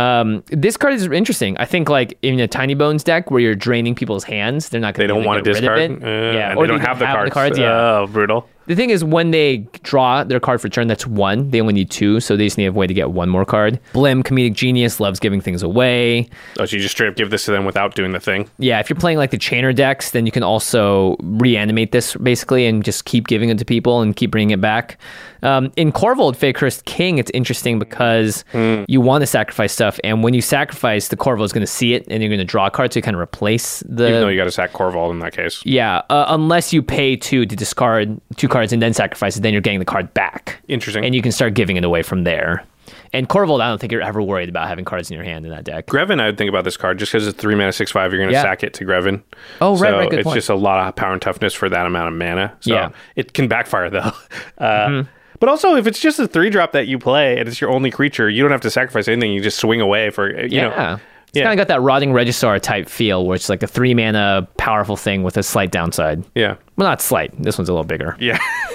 Um, 0.00 0.42
this 0.48 0.76
card 0.76 0.94
is 0.94 1.06
interesting. 1.06 1.56
I 1.58 1.64
think 1.64 1.88
like 1.88 2.18
in 2.22 2.38
a 2.40 2.48
Tiny 2.48 2.74
Bones 2.74 3.02
deck 3.02 3.30
where 3.30 3.40
you're 3.40 3.54
draining 3.54 3.94
people's 3.94 4.24
hands, 4.24 4.68
they're 4.68 4.80
not 4.80 4.94
going 4.94 5.08
to 5.08 5.14
They 5.14 5.18
don't 5.18 5.26
want 5.26 5.42
to 5.44 5.52
discard. 5.52 5.78
It. 5.78 6.02
Uh, 6.02 6.06
yeah, 6.06 6.50
and 6.50 6.58
or 6.58 6.66
they 6.66 6.72
don't 6.72 6.80
have 6.80 6.98
the 6.98 7.30
cards. 7.30 7.58
Yeah. 7.58 8.00
Oh, 8.00 8.06
brutal. 8.06 8.48
The 8.66 8.76
thing 8.76 8.90
is, 8.90 9.02
when 9.02 9.30
they 9.32 9.58
draw 9.82 10.22
their 10.22 10.38
card 10.38 10.60
for 10.60 10.68
turn, 10.68 10.86
that's 10.86 11.06
one. 11.06 11.50
They 11.50 11.60
only 11.60 11.72
need 11.72 11.90
two, 11.90 12.20
so 12.20 12.36
they 12.36 12.46
just 12.46 12.58
need 12.58 12.66
a 12.66 12.72
way 12.72 12.86
to 12.86 12.94
get 12.94 13.10
one 13.10 13.28
more 13.28 13.44
card. 13.44 13.80
Blim, 13.92 14.22
comedic 14.22 14.54
genius, 14.54 15.00
loves 15.00 15.18
giving 15.18 15.40
things 15.40 15.62
away. 15.62 16.28
Oh, 16.58 16.66
so 16.66 16.76
you 16.76 16.82
just 16.82 16.94
straight 16.94 17.08
up 17.08 17.16
give 17.16 17.30
this 17.30 17.44
to 17.46 17.50
them 17.50 17.64
without 17.64 17.94
doing 17.94 18.12
the 18.12 18.20
thing. 18.20 18.48
Yeah, 18.58 18.78
if 18.78 18.88
you're 18.88 18.98
playing 18.98 19.18
like 19.18 19.30
the 19.30 19.38
chainer 19.38 19.74
decks, 19.74 20.12
then 20.12 20.26
you 20.26 20.32
can 20.32 20.42
also 20.42 21.16
reanimate 21.20 21.92
this 21.92 22.14
basically 22.16 22.66
and 22.66 22.84
just 22.84 23.06
keep 23.06 23.26
giving 23.26 23.48
it 23.48 23.58
to 23.58 23.64
people 23.64 24.02
and 24.02 24.14
keep 24.14 24.30
bringing 24.30 24.50
it 24.50 24.60
back. 24.60 24.98
Um, 25.42 25.72
in 25.76 25.92
Korvold 25.92 26.36
Fae-Cursed 26.36 26.84
King, 26.84 27.18
it's 27.18 27.30
interesting 27.32 27.78
because 27.78 28.44
Hmm. 28.52 28.84
you 28.88 29.00
want 29.00 29.22
to 29.22 29.26
sacrifice 29.26 29.72
stuff, 29.72 29.98
and 30.04 30.22
when 30.22 30.34
you 30.34 30.40
sacrifice, 30.40 31.08
the 31.08 31.16
Corvo 31.16 31.42
is 31.44 31.52
going 31.52 31.62
to 31.62 31.66
see 31.66 31.94
it 31.94 32.06
and 32.08 32.22
you're 32.22 32.28
going 32.30 32.38
to 32.38 32.44
draw 32.44 32.66
a 32.66 32.70
card 32.70 32.90
to 32.92 33.00
kind 33.00 33.14
of 33.14 33.20
replace 33.20 33.82
the. 33.88 34.08
Even 34.08 34.20
though 34.20 34.28
you 34.28 34.36
got 34.38 34.44
to 34.44 34.50
sack 34.50 34.72
Corval 34.72 35.10
in 35.10 35.18
that 35.20 35.32
case. 35.34 35.62
yeah, 35.64 36.02
uh, 36.10 36.26
unless 36.28 36.72
you 36.72 36.82
pay 36.82 37.16
two 37.16 37.46
to 37.46 37.56
discard 37.56 38.20
two 38.36 38.48
cards 38.48 38.72
and 38.72 38.82
then 38.82 38.92
sacrifice 38.92 39.36
it, 39.36 39.42
then 39.42 39.52
you're 39.52 39.62
getting 39.62 39.78
the 39.78 39.84
card 39.84 40.12
back. 40.14 40.60
Interesting. 40.68 41.04
And 41.04 41.14
you 41.14 41.22
can 41.22 41.32
start 41.32 41.54
giving 41.54 41.76
it 41.76 41.84
away 41.84 42.02
from 42.02 42.24
there. 42.24 42.64
And 43.12 43.28
Korvold, 43.28 43.60
I 43.60 43.68
don't 43.68 43.80
think 43.80 43.92
you're 43.92 44.02
ever 44.02 44.22
worried 44.22 44.48
about 44.48 44.68
having 44.68 44.84
cards 44.84 45.10
in 45.10 45.16
your 45.16 45.24
hand 45.24 45.44
in 45.44 45.50
that 45.52 45.64
deck. 45.64 45.86
Greven, 45.86 46.20
I 46.20 46.26
would 46.26 46.38
think 46.38 46.48
about 46.48 46.64
this 46.64 46.76
card 46.76 46.98
just 46.98 47.12
because 47.12 47.26
it's 47.26 47.38
three 47.40 47.54
mana, 47.54 47.72
six 47.72 47.90
five. 47.90 48.12
You're 48.12 48.20
going 48.20 48.30
to 48.30 48.34
Yeah. 48.34 48.42
sack 48.42 48.62
it 48.62 48.72
to 48.74 48.84
Greven. 48.84 49.22
Oh, 49.60 49.72
right, 49.76 49.90
so 49.90 49.98
right, 49.98 50.10
good 50.10 50.18
it's 50.20 50.24
point. 50.26 50.36
just 50.36 50.48
a 50.48 50.54
lot 50.54 50.86
of 50.88 50.94
power 50.96 51.12
and 51.12 51.20
toughness 51.22 51.52
for 51.54 51.68
that 51.68 51.86
amount 51.86 52.08
of 52.08 52.14
mana. 52.14 52.52
So 52.60 52.72
Yeah. 52.74 52.84
Mm-hmm. 52.86 52.94
it 53.16 53.32
can 53.32 53.48
backfire 53.48 53.90
though. 53.90 54.12
Uh, 54.58 55.04
But 55.40 55.48
also, 55.48 55.74
if 55.74 55.86
it's 55.86 55.98
just 55.98 56.18
a 56.18 56.28
three 56.28 56.50
drop 56.50 56.72
that 56.72 56.86
you 56.86 56.98
play 56.98 57.38
and 57.38 57.48
it's 57.48 57.60
your 57.60 57.70
only 57.70 57.90
creature, 57.90 58.28
you 58.28 58.42
don't 58.42 58.52
have 58.52 58.60
to 58.60 58.70
sacrifice 58.70 59.08
anything. 59.08 59.32
You 59.32 59.40
just 59.40 59.58
swing 59.58 59.80
away 59.80 60.10
for 60.10 60.30
you 60.30 60.48
yeah. 60.48 60.68
know. 60.68 61.00
It's 61.30 61.36
yeah. 61.36 61.44
kind 61.44 61.58
of 61.58 61.66
got 61.66 61.72
that 61.72 61.80
Rotting 61.80 62.10
Regisaur 62.10 62.60
type 62.60 62.88
feel 62.88 63.24
where 63.24 63.36
it's 63.36 63.48
like 63.48 63.62
a 63.62 63.66
three 63.68 63.94
mana 63.94 64.48
powerful 64.56 64.96
thing 64.96 65.22
with 65.22 65.36
a 65.36 65.44
slight 65.44 65.70
downside. 65.70 66.24
Yeah, 66.34 66.56
Well, 66.76 66.88
not 66.88 67.00
slight. 67.00 67.40
This 67.40 67.56
one's 67.56 67.68
a 67.68 67.72
little 67.72 67.84
bigger. 67.84 68.16
yeah. 68.18 68.38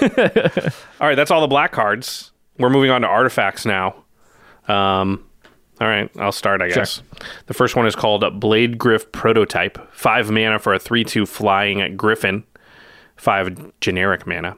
all 1.00 1.06
right, 1.06 1.14
that's 1.16 1.30
all 1.30 1.42
the 1.42 1.46
black 1.46 1.72
cards. 1.72 2.32
We're 2.58 2.70
moving 2.70 2.90
on 2.90 3.02
to 3.02 3.06
artifacts 3.06 3.66
now. 3.66 4.04
Um, 4.68 5.22
all 5.82 5.86
right, 5.86 6.10
I'll 6.18 6.32
start. 6.32 6.62
I 6.62 6.70
guess 6.70 7.02
the 7.44 7.52
first 7.52 7.76
one 7.76 7.86
is 7.86 7.94
called 7.94 8.22
Bladegriff 8.22 9.12
Prototype. 9.12 9.92
Five 9.92 10.30
mana 10.30 10.58
for 10.58 10.72
a 10.72 10.78
three-two 10.78 11.26
flying 11.26 11.82
at 11.82 11.96
Griffin. 11.96 12.44
Five 13.16 13.70
generic 13.80 14.26
mana. 14.26 14.56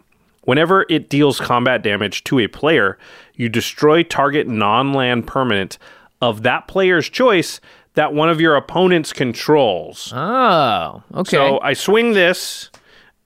Whenever 0.48 0.86
it 0.88 1.10
deals 1.10 1.38
combat 1.38 1.82
damage 1.82 2.24
to 2.24 2.38
a 2.38 2.46
player, 2.46 2.96
you 3.34 3.50
destroy 3.50 4.02
target 4.02 4.48
non-land 4.48 5.26
permanent 5.26 5.76
of 6.22 6.42
that 6.42 6.66
player's 6.66 7.06
choice 7.10 7.60
that 7.92 8.14
one 8.14 8.30
of 8.30 8.40
your 8.40 8.56
opponents 8.56 9.12
controls. 9.12 10.10
Oh, 10.16 11.02
okay. 11.16 11.36
So 11.36 11.60
I 11.60 11.74
swing 11.74 12.14
this, 12.14 12.70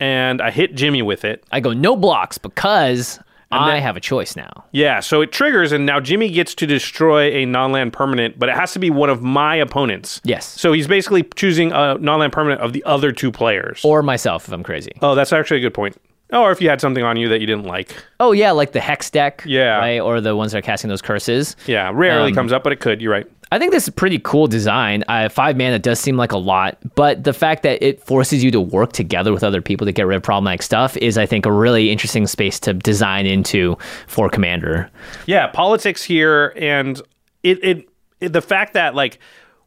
and 0.01 0.43
I 0.43 0.51
hit 0.51 0.75
Jimmy 0.75 1.01
with 1.01 1.25
it. 1.25 1.45
I 1.53 1.61
go 1.61 1.73
no 1.73 1.95
blocks 1.95 2.39
because 2.39 3.21
I 3.53 3.71
then- 3.71 3.83
have 3.83 3.97
a 3.97 4.01
choice 4.01 4.35
now. 4.35 4.65
Yeah, 4.73 4.99
so 4.99 5.21
it 5.21 5.31
triggers, 5.31 5.71
and 5.71 5.87
now 5.87 6.01
Jimmy 6.01 6.29
gets 6.29 6.57
to 6.57 6.67
destroy 6.67 7.31
a 7.35 7.47
non-land 7.47 7.93
permanent, 7.93 8.37
but 8.37 8.49
it 8.49 8.57
has 8.57 8.73
to 8.73 8.81
be 8.81 8.91
one 8.91 9.11
of 9.11 9.23
my 9.23 9.55
opponents. 9.55 10.21
Yes. 10.25 10.45
So 10.45 10.73
he's 10.73 10.89
basically 10.89 11.23
choosing 11.37 11.71
a 11.71 11.95
non-land 11.99 12.33
permanent 12.33 12.63
of 12.63 12.73
the 12.73 12.83
other 12.83 13.13
two 13.13 13.31
players. 13.31 13.81
Or 13.85 14.03
myself 14.03 14.49
if 14.49 14.53
I'm 14.53 14.65
crazy. 14.65 14.91
oh, 15.03 15.15
that's 15.15 15.33
actually 15.33 15.59
a 15.59 15.61
good 15.61 15.75
point. 15.75 15.97
Oh, 16.33 16.43
or 16.43 16.51
if 16.51 16.61
you 16.63 16.69
had 16.71 16.81
something 16.81 17.05
on 17.05 17.17
you 17.17 17.29
that 17.29 17.41
you 17.41 17.47
didn't 17.47 17.67
like. 17.67 17.95
Oh 18.19 18.33
yeah, 18.33 18.51
like 18.53 18.73
the 18.73 18.81
hex 18.81 19.11
deck. 19.11 19.43
Yeah. 19.47 19.77
Right, 19.79 20.01
or 20.01 20.21
the 20.21 20.35
ones 20.35 20.53
that 20.53 20.59
are 20.59 20.63
casting 20.63 20.89
those 20.89 21.03
curses. 21.03 21.57
Yeah, 21.67 21.91
rarely 21.95 22.31
Um, 22.31 22.35
comes 22.35 22.53
up, 22.53 22.65
but 22.65 22.73
it 22.73 22.81
could. 22.81 23.01
You're 23.03 23.13
right. 23.13 23.27
I 23.51 23.59
think 23.59 23.71
this 23.73 23.83
is 23.83 23.89
a 23.89 23.93
pretty 23.93 24.19
cool 24.19 24.47
design. 24.47 25.05
Uh, 25.09 25.29
five 25.29 25.59
mana 25.59 25.79
does 25.79 26.01
seem 26.01 26.17
like 26.17 26.33
a 26.33 26.39
lot, 26.39 26.79
but 26.95 27.23
the 27.25 27.35
fact 27.35 27.63
that 27.65 27.83
it 27.87 28.03
forces 28.03 28.43
you 28.43 28.51
to 28.51 28.61
work 28.63 28.95
together 28.95 29.31
with 29.31 29.45
other 29.45 29.61
people 29.61 29.85
to 29.87 29.93
get 29.93 30.07
rid 30.07 30.17
of 30.17 30.23
problematic 30.23 30.63
stuff 30.63 30.97
is, 30.97 31.19
I 31.19 31.27
think, 31.27 31.45
a 31.45 31.53
really 31.53 31.91
interesting 31.91 32.27
space 32.27 32.59
to 32.61 32.73
design 32.73 33.27
into 33.27 33.77
for 34.07 34.31
Commander. 34.31 34.89
Yeah, 35.27 35.49
politics 35.49 36.03
here, 36.03 36.55
and 36.57 36.99
it, 37.43 37.63
it, 37.63 37.89
it 38.21 38.33
the 38.33 38.41
fact 38.41 38.73
that 38.73 38.95
like, 38.95 39.19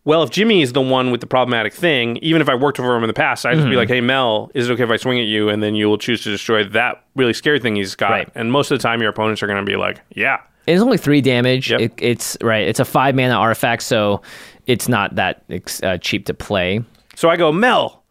well, 0.05 0.23
if 0.23 0.29
Jimmy 0.29 0.61
is 0.61 0.71
the 0.73 0.81
one 0.81 1.11
with 1.11 1.19
the 1.19 1.27
problematic 1.27 1.73
thing, 1.73 2.17
even 2.17 2.41
if 2.41 2.47
I 2.47 2.55
worked 2.55 2.79
over 2.79 2.95
him 2.95 3.03
in 3.03 3.07
the 3.07 3.13
past, 3.13 3.45
I'd 3.45 3.57
Mm-hmm. 3.57 3.69
be 3.69 3.75
like, 3.75 3.89
"Hey, 3.89 4.01
Mel, 4.01 4.49
is 4.55 4.69
it 4.69 4.73
okay 4.73 4.83
if 4.83 4.89
I 4.89 4.97
swing 4.97 5.19
at 5.19 5.25
you?" 5.25 5.49
And 5.49 5.61
then 5.61 5.75
you 5.75 5.87
will 5.89 5.97
choose 5.97 6.23
to 6.23 6.29
destroy 6.31 6.63
that 6.63 7.03
really 7.15 7.33
scary 7.33 7.59
thing 7.59 7.75
he's 7.75 7.95
got. 7.95 8.11
Right. 8.11 8.29
And 8.35 8.51
most 8.51 8.71
of 8.71 8.77
the 8.77 8.81
time, 8.83 9.01
your 9.01 9.09
opponents 9.09 9.43
are 9.43 9.47
going 9.47 9.63
to 9.65 9.69
be 9.69 9.75
like, 9.75 9.99
"Yeah, 10.15 10.39
It's 10.67 10.81
only 10.81 10.97
three 10.97 11.21
damage. 11.21 11.71
Yep. 11.71 11.81
It, 11.81 11.93
it's 11.97 12.37
right. 12.41 12.67
It's 12.67 12.79
a 12.79 12.85
five 12.85 13.15
mana 13.15 13.33
artifact, 13.35 13.81
so 13.83 14.21
it's 14.67 14.87
not 14.87 15.15
that 15.15 15.43
uh, 15.83 15.97
cheap 15.99 16.25
to 16.27 16.33
play. 16.33 16.81
So 17.15 17.29
I 17.29 17.35
go, 17.37 17.51
Mel, 17.51 18.03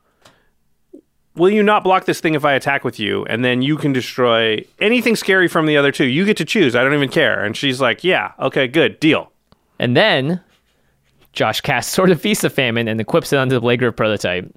will 1.34 1.50
you 1.50 1.62
not 1.62 1.82
block 1.84 2.04
this 2.06 2.20
thing 2.20 2.34
if 2.34 2.44
I 2.44 2.52
attack 2.54 2.84
with 2.84 2.98
you? 3.00 3.24
And 3.26 3.44
then 3.44 3.60
you 3.62 3.76
can 3.76 3.92
destroy 3.92 4.64
anything 4.80 5.16
scary 5.16 5.48
from 5.48 5.66
the 5.66 5.76
other 5.76 5.90
two. 5.92 6.04
You 6.06 6.24
get 6.24 6.36
to 6.38 6.44
choose. 6.44 6.74
I 6.76 6.82
don't 6.84 6.94
even 6.94 7.08
care. 7.08 7.44
And 7.44 7.56
she's 7.56 7.80
like, 7.80 8.04
yeah, 8.04 8.32
okay, 8.38 8.68
good, 8.68 9.00
deal. 9.00 9.30
And 9.78 9.96
then 9.96 10.40
Josh 11.34 11.60
casts 11.60 11.92
Sword 11.92 12.10
of 12.10 12.20
Feast 12.20 12.44
of 12.44 12.52
Famine 12.52 12.88
and 12.88 13.00
equips 13.00 13.32
it 13.32 13.36
onto 13.38 13.58
the 13.58 13.60
Bladegriff 13.64 13.96
Prototype. 13.96 14.50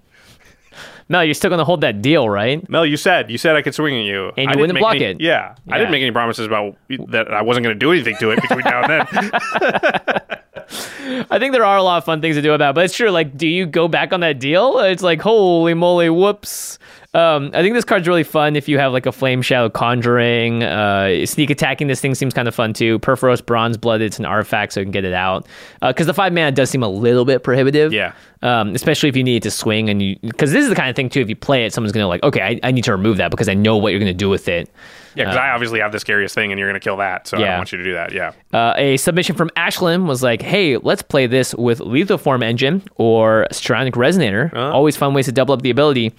Mel, 1.09 1.23
you're 1.23 1.33
still 1.33 1.49
going 1.49 1.59
to 1.59 1.63
hold 1.65 1.81
that 1.81 2.01
deal, 2.01 2.27
right? 2.29 2.67
Mel, 2.69 2.85
you 2.85 2.97
said 2.97 3.31
you 3.31 3.37
said 3.37 3.55
I 3.55 3.61
could 3.61 3.73
swing 3.73 3.97
at 3.97 4.03
you, 4.05 4.27
And 4.37 4.49
you 4.49 4.49
I 4.49 4.55
wouldn't 4.57 4.77
block 4.77 4.95
any- 4.95 5.05
it. 5.05 5.21
Yeah, 5.21 5.55
I 5.69 5.77
didn't 5.77 5.91
make 5.91 6.01
any 6.01 6.11
promises 6.11 6.45
about 6.45 6.75
that 7.09 7.31
I 7.33 7.41
wasn't 7.43 7.63
going 7.63 7.75
to 7.75 7.79
do 7.79 7.91
anything 7.93 8.17
to 8.17 8.31
it 8.31 8.41
between 8.41 8.59
now 8.65 8.81
and 8.83 9.07
then. 9.07 9.31
I 11.29 11.39
think 11.39 11.53
there 11.53 11.63
are 11.63 11.77
a 11.77 11.83
lot 11.83 11.97
of 11.99 12.03
fun 12.03 12.19
things 12.21 12.35
to 12.35 12.41
do 12.41 12.51
about 12.51 12.71
it, 12.71 12.75
but 12.75 12.85
it's 12.85 12.95
true. 12.95 13.09
Like, 13.09 13.37
do 13.37 13.47
you 13.47 13.65
go 13.65 13.87
back 13.87 14.11
on 14.11 14.19
that 14.19 14.39
deal? 14.39 14.79
It's 14.79 15.01
like, 15.03 15.21
holy 15.21 15.73
moly, 15.73 16.09
whoops. 16.09 16.77
Um, 17.17 17.49
I 17.55 17.63
think 17.63 17.73
this 17.73 17.83
card's 17.83 18.07
really 18.07 18.23
fun 18.23 18.55
if 18.55 18.69
you 18.69 18.77
have 18.77 18.93
like 18.93 19.07
a 19.07 19.09
Flameshadow 19.09 19.73
Conjuring. 19.73 20.61
Uh, 20.61 21.25
sneak 21.25 21.49
attacking 21.49 21.87
this 21.87 21.99
thing 21.99 22.13
seems 22.13 22.31
kind 22.31 22.47
of 22.47 22.53
fun 22.53 22.73
too. 22.73 22.99
Purphoros 22.99 23.43
Bronze 23.43 23.75
Blood, 23.75 24.01
it's 24.01 24.19
an 24.19 24.25
artifact, 24.25 24.73
so 24.73 24.81
you 24.81 24.85
can 24.85 24.91
get 24.91 25.03
it 25.03 25.13
out. 25.13 25.47
Because 25.81 26.05
the 26.05 26.13
five 26.13 26.31
mana 26.31 26.51
does 26.51 26.69
seem 26.69 26.83
a 26.83 26.87
little 26.87 27.25
bit 27.25 27.43
prohibitive. 27.43 27.91
Yeah. 27.91 28.13
Um, 28.43 28.75
especially 28.75 29.09
if 29.09 29.17
you 29.17 29.23
need 29.23 29.37
it 29.37 29.43
to 29.43 29.51
swing 29.51 29.89
and 29.89 29.99
you, 29.99 30.15
because 30.21 30.51
this 30.51 30.61
is 30.61 30.69
the 30.69 30.75
kind 30.75 30.91
of 30.91 30.95
thing 30.95 31.09
too. 31.09 31.21
If 31.21 31.29
you 31.29 31.35
play 31.35 31.65
it, 31.65 31.73
someone's 31.73 31.91
gonna 31.91 32.07
like, 32.07 32.21
okay, 32.21 32.41
I, 32.41 32.59
I 32.67 32.71
need 32.71 32.83
to 32.83 32.91
remove 32.91 33.17
that 33.17 33.31
because 33.31 33.49
I 33.49 33.55
know 33.55 33.77
what 33.77 33.89
you're 33.89 33.99
gonna 33.99 34.13
do 34.13 34.29
with 34.29 34.47
it. 34.47 34.69
yeah, 35.15 35.23
because 35.23 35.37
I 35.37 35.49
obviously 35.49 35.79
have 35.79 35.91
the 35.91 35.99
scariest 35.99 36.35
thing, 36.35 36.51
and 36.51 36.59
you're 36.59 36.69
going 36.69 36.79
to 36.79 36.83
kill 36.83 36.97
that. 36.97 37.27
So 37.27 37.37
I 37.37 37.39
don't 37.41 37.57
want 37.57 37.71
you 37.71 37.79
to 37.79 37.83
do 37.83 37.93
that. 37.93 38.11
Yeah. 38.11 38.33
Uh, 38.53 38.73
a 38.77 38.97
submission 38.97 39.35
from 39.35 39.49
Ashlyn 39.57 40.05
was 40.05 40.21
like, 40.21 40.43
"Hey, 40.43 40.77
let's 40.77 41.01
play 41.01 41.25
this 41.25 41.55
with 41.55 41.79
Lithoform 41.79 42.43
Engine 42.43 42.83
or 42.97 43.47
Strionic 43.51 43.93
Resonator. 43.93 44.53
Always 44.55 44.95
fun 44.95 45.15
ways 45.15 45.25
to 45.25 45.31
double 45.31 45.55
up 45.55 45.63
the 45.63 45.71
ability." 45.71 46.13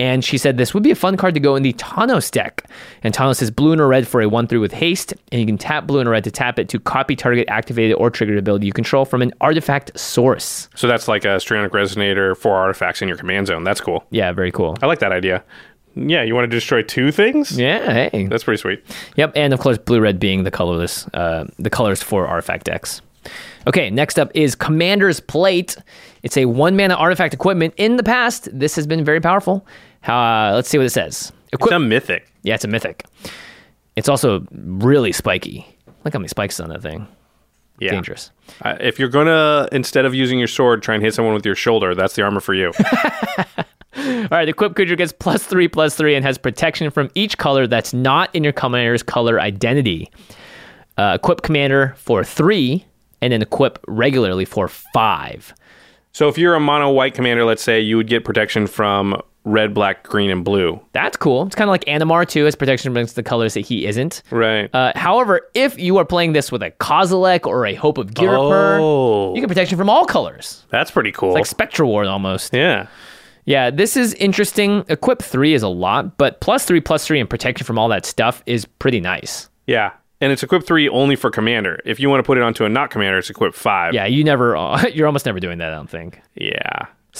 And 0.00 0.24
she 0.24 0.38
said 0.38 0.56
this 0.56 0.72
would 0.72 0.82
be 0.82 0.90
a 0.90 0.94
fun 0.94 1.18
card 1.18 1.34
to 1.34 1.40
go 1.40 1.56
in 1.56 1.62
the 1.62 1.74
Tawnos 1.74 2.30
deck. 2.30 2.64
And 3.02 3.12
Tawnos 3.12 3.42
is 3.42 3.50
blue 3.50 3.72
and 3.72 3.80
a 3.82 3.84
red 3.84 4.08
for 4.08 4.22
a 4.22 4.28
one 4.30 4.46
through 4.46 4.62
with 4.62 4.72
haste, 4.72 5.12
and 5.30 5.40
you 5.40 5.46
can 5.46 5.58
tap 5.58 5.86
blue 5.86 6.00
and 6.00 6.08
red 6.08 6.24
to 6.24 6.30
tap 6.30 6.58
it 6.58 6.70
to 6.70 6.80
copy 6.80 7.14
target 7.14 7.46
activated 7.48 7.96
or 7.98 8.08
triggered 8.08 8.38
ability 8.38 8.66
you 8.66 8.72
control 8.72 9.04
from 9.04 9.20
an 9.20 9.34
artifact 9.42 9.98
source. 9.98 10.70
So 10.74 10.86
that's 10.86 11.06
like 11.06 11.24
a 11.26 11.36
Strionic 11.36 11.68
Resonator, 11.68 12.34
four 12.34 12.56
artifacts 12.56 13.02
in 13.02 13.08
your 13.08 13.18
command 13.18 13.48
zone. 13.48 13.62
That's 13.62 13.82
cool. 13.82 14.06
Yeah, 14.10 14.32
very 14.32 14.50
cool. 14.50 14.74
I 14.80 14.86
like 14.86 15.00
that 15.00 15.12
idea. 15.12 15.44
Yeah, 15.94 16.22
you 16.22 16.34
want 16.34 16.50
to 16.50 16.56
destroy 16.56 16.82
two 16.82 17.12
things? 17.12 17.58
Yeah, 17.58 18.08
hey, 18.10 18.26
That's 18.28 18.44
pretty 18.44 18.60
sweet. 18.60 18.82
Yep, 19.16 19.32
and 19.36 19.52
of 19.52 19.60
course, 19.60 19.76
blue 19.76 20.00
red 20.00 20.18
being 20.18 20.44
the 20.44 20.50
colorless, 20.50 21.06
uh, 21.08 21.46
the 21.58 21.68
colors 21.68 22.02
for 22.02 22.26
artifact 22.26 22.64
decks. 22.64 23.02
Okay, 23.66 23.90
next 23.90 24.18
up 24.18 24.30
is 24.34 24.54
Commander's 24.54 25.20
Plate. 25.20 25.76
It's 26.22 26.36
a 26.36 26.46
one 26.46 26.76
mana 26.76 26.94
artifact 26.94 27.34
equipment. 27.34 27.74
In 27.76 27.96
the 27.96 28.02
past, 28.02 28.48
this 28.52 28.74
has 28.76 28.86
been 28.86 29.04
very 29.04 29.20
powerful. 29.20 29.66
Uh, 30.06 30.52
let's 30.54 30.68
see 30.68 30.78
what 30.78 30.86
it 30.86 30.90
says. 30.90 31.32
It's 31.52 31.70
a 31.70 31.78
mythic. 31.78 32.32
yeah, 32.42 32.54
it's 32.54 32.64
a 32.64 32.68
mythic. 32.68 33.04
It's 33.96 34.08
also 34.08 34.46
really 34.52 35.12
spiky. 35.12 35.66
Look 36.04 36.14
how 36.14 36.20
many 36.20 36.28
spikes 36.28 36.60
on 36.60 36.70
that 36.70 36.82
thing. 36.82 37.06
Yeah. 37.80 37.92
Dangerous. 37.92 38.30
Uh, 38.62 38.76
if 38.80 38.98
you're 38.98 39.08
gonna 39.08 39.68
instead 39.72 40.04
of 40.04 40.14
using 40.14 40.38
your 40.38 40.48
sword, 40.48 40.82
try 40.82 40.94
and 40.94 41.02
hit 41.04 41.14
someone 41.14 41.34
with 41.34 41.46
your 41.46 41.54
shoulder. 41.54 41.94
That's 41.94 42.14
the 42.14 42.22
armor 42.22 42.40
for 42.40 42.54
you. 42.54 42.72
All 43.96 44.28
right, 44.30 44.44
the 44.44 44.50
equipped 44.50 44.76
creature 44.76 44.96
gets 44.96 45.12
plus 45.12 45.44
three, 45.44 45.66
plus 45.66 45.96
three, 45.96 46.14
and 46.14 46.24
has 46.24 46.38
protection 46.38 46.90
from 46.90 47.10
each 47.14 47.38
color 47.38 47.66
that's 47.66 47.92
not 47.92 48.34
in 48.34 48.44
your 48.44 48.52
commander's 48.52 49.02
color 49.02 49.40
identity. 49.40 50.10
Uh, 50.96 51.18
equip 51.20 51.42
commander 51.42 51.94
for 51.96 52.22
three, 52.22 52.84
and 53.20 53.32
then 53.32 53.42
equip 53.42 53.82
regularly 53.88 54.44
for 54.44 54.68
five. 54.68 55.54
so 56.12 56.28
if 56.28 56.36
you're 56.38 56.54
a 56.54 56.60
mono 56.60 56.90
white 56.90 57.14
commander, 57.14 57.44
let's 57.44 57.62
say 57.62 57.80
you 57.80 57.96
would 57.96 58.06
get 58.06 58.24
protection 58.24 58.66
from 58.66 59.20
red, 59.44 59.72
black, 59.74 60.02
green, 60.04 60.30
and 60.30 60.44
blue. 60.44 60.80
That's 60.92 61.16
cool. 61.16 61.46
It's 61.46 61.54
kind 61.54 61.68
of 61.68 61.72
like 61.72 61.84
Animar 61.86 62.28
too, 62.28 62.44
has 62.44 62.54
protection 62.54 62.90
against 62.92 63.16
the 63.16 63.22
colors 63.22 63.54
that 63.54 63.60
he 63.60 63.86
isn't. 63.86 64.22
Right. 64.30 64.68
Uh, 64.74 64.92
however, 64.96 65.42
if 65.54 65.78
you 65.78 65.96
are 65.98 66.04
playing 66.04 66.32
this 66.34 66.52
with 66.52 66.62
a 66.62 66.70
Kozilek 66.72 67.46
or 67.46 67.66
a 67.66 67.74
Hope 67.74 67.98
of 67.98 68.10
Ghirapur, 68.12 68.78
Oh. 68.80 69.34
you 69.34 69.40
get 69.40 69.48
protection 69.48 69.78
from 69.78 69.88
all 69.88 70.04
colors. 70.04 70.64
That's 70.70 70.90
pretty 70.90 71.12
cool. 71.12 71.32
Like 71.34 71.46
Spectral 71.46 71.88
Ward 71.90 72.06
almost. 72.06 72.52
yeah. 72.54 72.86
Yeah, 73.46 73.70
this 73.70 73.96
is 73.96 74.12
interesting. 74.14 74.84
Equip 74.88 75.22
three 75.22 75.54
is 75.54 75.62
a 75.62 75.68
lot, 75.68 76.18
but 76.18 76.40
plus 76.40 76.66
three, 76.66 76.80
plus 76.80 77.06
three, 77.06 77.18
and 77.18 77.28
protection 77.28 77.64
from 77.66 77.78
all 77.78 77.88
that 77.88 78.04
stuff 78.04 78.42
is 78.46 78.64
pretty 78.66 79.00
nice. 79.00 79.48
Yeah. 79.66 79.92
And 80.20 80.30
it's 80.30 80.42
equip 80.42 80.64
three 80.66 80.88
only 80.90 81.16
for 81.16 81.30
commander. 81.30 81.80
If 81.86 81.98
you 81.98 82.10
want 82.10 82.22
to 82.22 82.26
put 82.26 82.36
it 82.36 82.42
onto 82.44 82.66
a 82.66 82.68
not 82.68 82.90
commander, 82.90 83.18
it's 83.18 83.30
equip 83.30 83.54
five. 83.54 83.94
Yeah, 83.94 84.04
you 84.04 84.22
never, 84.22 84.54
you're 84.92 85.06
almost 85.06 85.24
never 85.24 85.40
doing 85.40 85.58
that. 85.58 85.72
I 85.72 85.76
don't 85.76 85.88
think. 85.88 86.20
Yeah. 86.34 86.60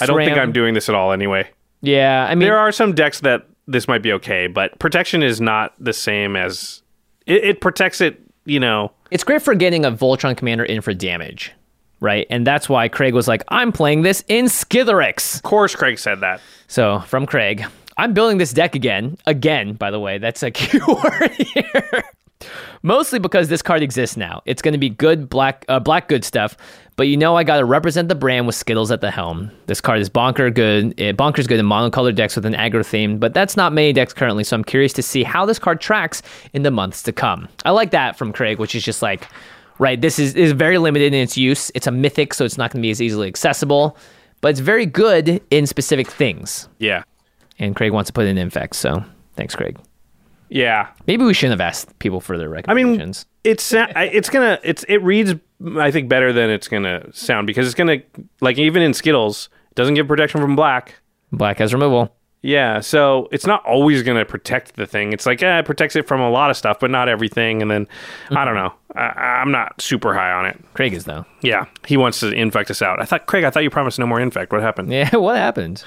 I 0.01 0.07
don't 0.07 0.19
think 0.19 0.37
I'm 0.37 0.53
doing 0.53 0.75
this 0.75 0.89
at 0.91 0.95
all 0.95 1.11
anyway. 1.11 1.49
Yeah, 1.83 2.27
I 2.29 2.35
mean, 2.35 2.47
There 2.47 2.59
are 2.59 2.73
some 2.73 2.95
decks 2.95 3.21
that 3.21 3.47
this 3.67 3.89
might 3.89 4.03
be 4.03 4.13
okay, 4.15 4.47
but 4.47 4.79
protection 4.79 5.23
is 5.23 5.41
not 5.41 5.75
the 5.79 5.93
same 5.93 6.37
as 6.37 6.83
it, 7.27 7.45
it 7.45 7.61
protects 7.61 8.01
it, 8.01 8.21
you 8.45 8.61
know. 8.61 8.93
it's 9.11 9.25
great 9.25 9.43
for 9.43 9.55
getting 9.55 9.85
a 9.85 9.93
Voltron 9.93 10.37
commander 10.37 10.65
in 10.65 10.81
for 10.81 10.93
damage, 10.93 11.53
right? 12.01 12.27
And 12.31 12.47
that's 12.47 12.69
why 12.69 12.89
Craig 12.89 13.15
was 13.15 13.29
like, 13.29 13.45
I'm 13.49 13.73
playing 13.73 14.03
this 14.03 14.25
in 14.29 14.47
Skithiryx. 14.47 15.37
Of 15.37 15.43
course 15.43 15.75
Craig 15.75 15.99
said 15.99 16.21
that. 16.21 16.41
So 16.67 17.01
from 17.01 17.27
Craig, 17.27 17.65
I'm 17.97 18.13
building 18.15 18.39
this 18.39 18.53
deck 18.53 18.75
again. 18.75 19.17
Again, 19.27 19.75
by 19.75 19.91
the 19.91 20.01
way, 20.01 20.19
that's 20.19 20.43
a 20.43 20.51
keyword 20.53 21.31
here. 21.33 22.05
Mostly 22.83 23.19
because 23.19 23.49
this 23.49 23.63
card 23.63 23.83
exists 23.83 24.17
now. 24.17 24.43
It's 24.47 24.63
going 24.63 24.73
to 24.73 24.79
be 24.79 24.89
good 24.89 25.29
black, 25.29 25.65
uh, 25.69 25.81
black 25.81 26.09
good 26.09 26.25
stuff. 26.25 26.57
But 26.97 27.09
you 27.09 27.17
know, 27.17 27.37
I 27.37 27.45
got 27.45 27.59
to 27.59 27.65
represent 27.65 28.09
the 28.09 28.15
brand 28.15 28.47
with 28.47 28.55
Skittles 28.55 28.91
at 28.91 29.01
the 29.01 29.11
helm. 29.11 29.51
This 29.67 29.81
card 29.81 30.01
is 30.01 30.09
bonker 30.09 30.51
good. 30.51 30.99
It, 31.01 31.17
bonker's 31.17 31.47
good 31.47 31.59
in 31.59 31.67
monocolored 31.67 32.15
decks 32.15 32.37
with 32.37 32.45
an 32.47 32.55
aggro 32.55 32.85
theme, 32.85 33.19
but 33.19 33.33
that's 33.35 33.57
not 33.57 33.73
many 33.73 33.93
decks 33.93 34.13
currently. 34.13 34.45
So 34.45 34.57
I'm 34.57 34.65
curious 34.65 34.93
to 34.95 35.03
see 35.03 35.23
how 35.23 35.47
this 35.47 35.59
card 35.59 35.81
tracks 35.81 36.23
in 36.53 36.63
the 36.63 36.71
months 36.71 37.03
to 37.05 37.13
come. 37.13 37.49
I 37.65 37.71
like 37.71 37.91
that 37.93 38.17
from 38.17 38.33
Craig, 38.33 38.59
which 38.59 38.75
is 38.75 38.85
just 38.85 39.03
like 39.03 39.27
right? 39.81 40.01
This 40.01 40.19
is 40.21 40.35
is 40.35 40.53
very 40.53 40.79
limited 40.79 41.13
in 41.13 41.21
its 41.21 41.37
use. 41.37 41.73
It's 41.75 41.89
a 41.89 41.91
mythic, 41.91 42.35
so 42.35 42.45
it's 42.45 42.59
not 42.59 42.71
going 42.71 42.81
to 42.81 42.87
be 42.87 42.91
as 42.91 43.03
easily 43.03 43.27
accessible, 43.27 43.97
but 44.41 44.51
it's 44.51 44.61
very 44.61 44.87
good 44.87 45.43
in 45.51 45.67
specific 45.67 46.09
things. 46.09 46.69
Yeah. 46.79 47.03
And 47.59 47.75
Craig 47.75 47.93
wants 47.93 48.09
to 48.09 48.13
put 48.13 48.27
in 48.27 48.39
infect, 48.39 48.77
so 48.77 49.03
thanks, 49.35 49.57
Craig. 49.57 49.77
Yeah. 50.51 50.89
Maybe 51.07 51.25
we 51.25 51.33
shouldn't 51.33 51.59
have 51.59 51.67
asked 51.67 51.99
people 52.01 52.21
for 52.21 52.37
their 52.37 52.49
recommendations. 52.49 53.25
I 53.45 53.49
mean, 53.49 53.53
it's 53.53 53.73
it's 53.73 54.29
gonna 54.29 54.59
it's 54.63 54.85
it 54.85 54.99
reads 54.99 55.35
I 55.79 55.91
think 55.91 56.09
better 56.09 56.33
than 56.33 56.51
it's 56.51 56.69
gonna 56.69 57.07
sound 57.13 57.47
because 57.47 57.67
it's 57.67 57.75
gonna 57.75 57.99
like 58.41 58.59
even 58.59 58.83
in 58.83 58.93
Skittles 58.93 59.49
it 59.71 59.75
doesn't 59.77 59.95
give 59.95 60.09
protection 60.09 60.41
from 60.41 60.57
black. 60.57 60.97
Black 61.33 61.59
has 61.59 61.73
removal. 61.73 62.15
Yeah, 62.43 62.81
so 62.81 63.29
it's 63.33 63.47
not 63.47 63.65
always 63.67 64.03
gonna 64.03 64.25
protect 64.25 64.77
the 64.77 64.87
thing. 64.87 65.13
It's 65.13 65.27
like 65.27 65.43
eh, 65.43 65.59
it 65.59 65.67
protects 65.67 65.95
it 65.95 66.09
from 66.09 66.21
a 66.21 66.31
lot 66.31 66.51
of 66.51 66.57
stuff, 66.57 66.81
but 66.81 66.91
not 66.91 67.09
everything. 67.09 67.61
And 67.63 67.71
then 67.71 67.87
I 68.31 68.45
don't 68.45 68.55
know. 68.55 68.73
I, 68.97 69.41
I'm 69.43 69.53
not 69.53 69.81
super 69.81 70.15
high 70.15 70.33
on 70.33 70.47
it. 70.47 70.59
Craig 70.75 70.95
is 70.95 71.05
though. 71.05 71.27
Yeah, 71.43 71.67
he 71.87 71.97
wants 71.97 72.21
to 72.21 72.33
infect 72.33 72.71
us 72.71 72.81
out. 72.83 73.01
I 73.01 73.05
thought 73.05 73.27
Craig, 73.27 73.45
I 73.45 73.51
thought 73.51 73.63
you 73.63 73.71
promised 73.71 73.99
no 73.99 74.07
more 74.07 74.21
infect. 74.21 74.53
What 74.53 74.63
happened? 74.63 74.91
Yeah, 74.91 75.15
what 75.17 75.37
happened? 75.37 75.85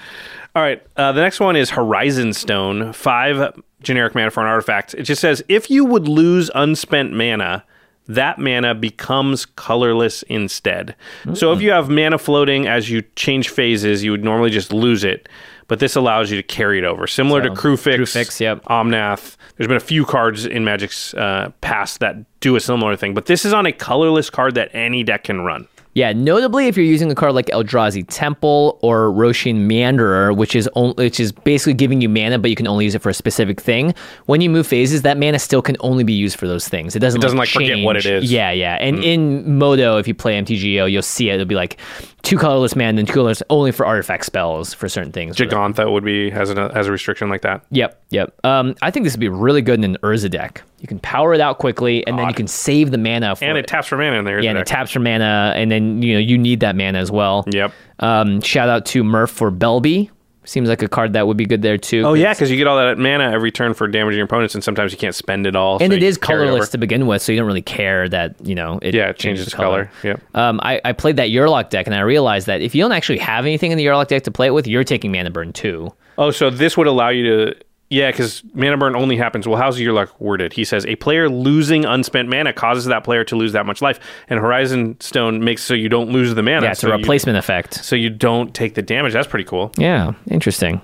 All 0.56 0.62
right. 0.62 0.82
Uh, 0.96 1.12
the 1.12 1.22
next 1.22 1.40
one 1.40 1.56
is 1.56 1.72
Horizon 1.72 2.34
Stone, 2.34 2.94
five 2.94 3.60
generic 3.82 4.16
mana 4.16 4.30
for 4.32 4.42
an 4.42 4.48
artifact. 4.48 4.94
It 4.94 5.04
just 5.04 5.22
says 5.22 5.44
if 5.50 5.70
you 5.70 5.84
would 5.84 6.08
lose 6.08 6.52
unspent 6.54 7.12
mana, 7.12 7.64
that 8.08 8.38
mana 8.38 8.76
becomes 8.76 9.46
colorless 9.46 10.24
instead. 10.24 10.96
So 11.34 11.54
if 11.54 11.62
you 11.62 11.72
have 11.72 11.90
mana 11.90 12.18
floating 12.18 12.68
as 12.68 12.90
you 12.90 13.02
change 13.16 13.50
phases, 13.50 14.04
you 14.04 14.12
would 14.12 14.24
normally 14.24 14.50
just 14.50 14.74
lose 14.74 15.04
it. 15.04 15.30
But 15.70 15.80
this 15.80 15.96
allows 15.96 16.30
you 16.30 16.36
to 16.36 16.44
carry 16.44 16.78
it 16.78 16.84
over, 16.84 17.08
similar 17.08 17.42
to 17.42 17.56
So, 17.56 17.56
Kruphix, 17.56 17.96
Kruphix, 17.96 18.40
yep. 18.42 18.64
Omnath. 18.66 19.38
There's 19.56 19.70
been 19.70 19.78
a 19.78 19.80
few 19.80 20.06
cards 20.06 20.46
in 20.46 20.66
Magic's 20.66 21.14
uh, 21.14 21.52
past 21.62 22.02
that 22.02 22.18
do 22.42 22.58
a 22.58 22.60
similar 22.60 22.98
thing, 22.98 23.14
but 23.14 23.28
this 23.28 23.46
is 23.46 23.54
on 23.54 23.66
a 23.66 23.72
colorless 23.72 24.30
card 24.30 24.56
that 24.56 24.70
any 24.76 25.04
deck 25.04 25.24
can 25.24 25.42
run. 25.42 25.68
Yeah, 25.96 26.12
notably 26.12 26.68
if 26.68 26.76
you're 26.76 26.86
using 26.86 27.12
a 27.12 27.16
card 27.16 27.34
like 27.34 27.46
Eldrazi 27.48 28.04
Temple 28.08 28.80
or 28.82 29.12
Rosheen 29.12 29.68
Meanderer, 29.68 30.36
which 30.36 30.56
is 30.56 30.68
on, 30.74 30.96
which 30.96 31.20
is 31.20 31.32
basically 31.32 31.76
giving 31.76 32.02
you 32.02 32.10
mana, 32.10 32.40
but 32.40 32.50
you 32.50 32.56
can 32.56 32.68
only 32.68 32.86
use 32.86 32.96
it 32.96 33.02
for 33.02 33.10
a 33.10 33.14
specific 33.14 33.62
thing. 33.62 33.94
When 34.26 34.42
you 34.42 34.50
move 34.50 34.66
phases, 34.66 35.04
that 35.04 35.20
mana 35.20 35.38
still 35.38 35.62
can 35.62 35.78
only 35.82 36.04
be 36.04 36.14
used 36.14 36.40
for 36.40 36.48
those 36.48 36.68
things. 36.68 36.96
It 36.96 37.00
doesn't, 37.00 37.20
It 37.20 37.22
doesn't, 37.22 37.38
like, 37.38 37.50
forget 37.50 37.84
what 37.84 37.96
it 37.96 38.06
is. 38.06 38.26
Mm. 38.26 38.32
Yeah, 38.32 38.52
yeah. 38.52 38.76
And 38.82 39.04
in 39.04 39.58
Modo, 39.58 39.98
if 39.98 40.08
you 40.08 40.16
play 40.16 40.40
MTGO, 40.42 40.92
you'll 40.92 41.02
see 41.04 41.30
it. 41.30 41.36
It'll 41.36 41.46
be 41.46 41.56
like 41.56 41.78
two 42.24 42.38
colorless 42.38 42.76
mana 42.76 43.00
and 43.00 43.08
two 43.08 43.14
colorless 43.14 43.44
only 43.50 43.72
for 43.72 43.86
artifact 43.86 44.26
spells 44.26 44.74
for 44.74 44.90
certain 44.90 45.12
things. 45.12 45.36
Gigantha 45.36 45.92
would 45.92 46.04
be 46.04 46.30
has 46.32 46.50
a 46.50 46.74
has 46.74 46.88
a 46.88 46.92
restriction 46.92 47.30
like 47.30 47.42
that. 47.42 47.64
Yep, 47.72 48.02
yep. 48.10 48.34
Um, 48.46 48.76
I 48.82 48.90
think 48.92 49.04
this 49.04 49.14
would 49.14 49.20
be 49.20 49.30
really 49.30 49.62
good 49.62 49.76
in 49.80 49.84
an 49.84 49.98
Urza 50.04 50.30
deck. 50.32 50.64
You 50.80 50.88
can 50.88 51.00
power 51.00 51.34
it 51.34 51.40
out 51.42 51.60
quickly, 51.60 52.06
and 52.08 52.18
then 52.18 52.28
you 52.28 52.34
can 52.34 52.48
save 52.48 52.92
the 52.92 52.98
mana 52.98 53.36
for 53.36 53.46
And 53.46 53.58
it. 53.58 53.62
it 53.66 53.68
taps 53.68 53.88
for 53.88 53.98
mana 53.98 54.18
in 54.18 54.26
there. 54.26 54.42
yeah, 54.42 54.50
and 54.50 54.58
it 54.58 54.62
it? 54.64 54.68
taps 54.68 54.92
for 54.92 55.00
mana, 55.00 55.54
and 55.56 55.72
then 55.72 56.02
you 56.02 56.14
know 56.14 56.20
you 56.20 56.38
need 56.38 56.60
that 56.62 56.76
mana 56.76 56.98
as 56.98 57.12
well. 57.12 57.46
Yep. 57.52 57.72
Um, 58.00 58.42
shout 58.42 58.68
out 58.70 58.86
to 58.88 59.04
Murph 59.04 59.32
for 59.32 59.52
Belbe. 59.52 60.10
Seems 60.46 60.68
like 60.68 60.82
a 60.82 60.90
card 60.90 61.14
that 61.14 61.26
would 61.26 61.38
be 61.38 61.46
good 61.46 61.62
there 61.62 61.78
too. 61.78 62.04
Oh 62.06 62.14
yeah, 62.14 62.34
because 62.34 62.52
you 62.52 62.58
get 62.58 62.68
all 62.68 62.78
that 62.78 62.98
mana 62.98 63.32
every 63.32 63.52
turn 63.52 63.74
for 63.74 63.88
damaging 63.88 64.18
your 64.18 64.26
opponents, 64.26 64.56
and 64.56 64.64
sometimes 64.64 64.92
you 64.92 64.98
can't 64.98 65.16
spend 65.16 65.48
it 65.48 65.56
all. 65.56 65.78
and 65.82 65.92
so 65.92 65.96
it 65.98 66.04
is 66.04 66.18
colorless 66.18 66.70
to 66.70 66.78
begin 66.78 67.08
with, 67.08 67.22
so 67.22 67.32
you 67.32 67.38
don't 67.38 67.48
really 67.48 67.62
care 67.62 68.10
that 68.10 68.36
you 68.46 68.54
know 68.56 68.78
it. 68.82 68.94
Yeah, 68.94 69.10
it 69.10 69.18
changes 69.18 69.54
color. 69.54 69.90
Yeah. 70.04 70.18
Um, 70.34 70.60
I, 70.64 70.82
I 70.84 70.92
played 70.92 71.16
that 71.16 71.30
Yurlok 71.30 71.70
deck, 71.70 71.86
and 71.88 71.96
I 71.96 72.02
realized 72.02 72.48
that 72.48 72.62
if 72.62 72.76
you 72.76 72.82
don't 72.84 72.92
actually 72.92 73.20
have 73.20 73.46
anything 73.46 73.72
in 73.72 73.78
the 73.78 73.86
Yurlok 73.86 74.08
deck 74.08 74.24
to 74.24 74.32
play 74.32 74.48
it 74.48 74.52
with, 74.52 74.68
you're 74.68 74.84
taking 74.84 75.12
mana 75.12 75.32
burn 75.32 75.54
too. 75.54 75.94
Oh, 76.18 76.32
so 76.32 76.50
this 76.50 76.76
would 76.78 76.88
allow 76.88 77.10
you 77.10 77.24
to. 77.24 77.56
Yeah, 77.90 78.10
because 78.10 78.44
mana 78.56 78.76
burn 78.78 78.96
only 78.96 79.18
happens. 79.18 79.48
Well, 79.48 79.60
how's 79.60 79.80
your 79.80 79.94
luck 79.94 80.20
worded? 80.20 80.54
He 80.54 80.64
says 80.64 80.84
a 80.88 80.96
player 80.96 81.30
losing 81.30 81.86
unspent 81.86 82.28
mana 82.28 82.52
causes 82.52 82.86
that 82.86 83.04
player 83.04 83.24
to 83.26 83.36
lose 83.36 83.52
that 83.54 83.66
much 83.68 83.82
life, 83.84 84.00
and 84.30 84.40
Horizon 84.40 85.00
Stone 85.00 85.44
makes 85.44 85.62
so 85.62 85.74
you 85.76 85.90
don't 85.90 86.10
lose 86.10 86.34
the 86.34 86.42
mana. 86.42 86.66
Yeah, 86.66 86.72
it's 86.72 86.80
so 86.80 86.88
a 86.88 86.92
you- 86.92 86.98
replacement 86.98 87.38
effect. 87.38 87.76
so 87.76 87.96
you 87.96 88.10
don't 88.10 88.54
take 88.56 88.74
the 88.74 88.82
damage. 88.82 89.14
That's 89.14 89.28
pretty 89.28 89.46
cool. 89.46 89.72
Yeah, 89.78 90.14
interesting. 90.28 90.82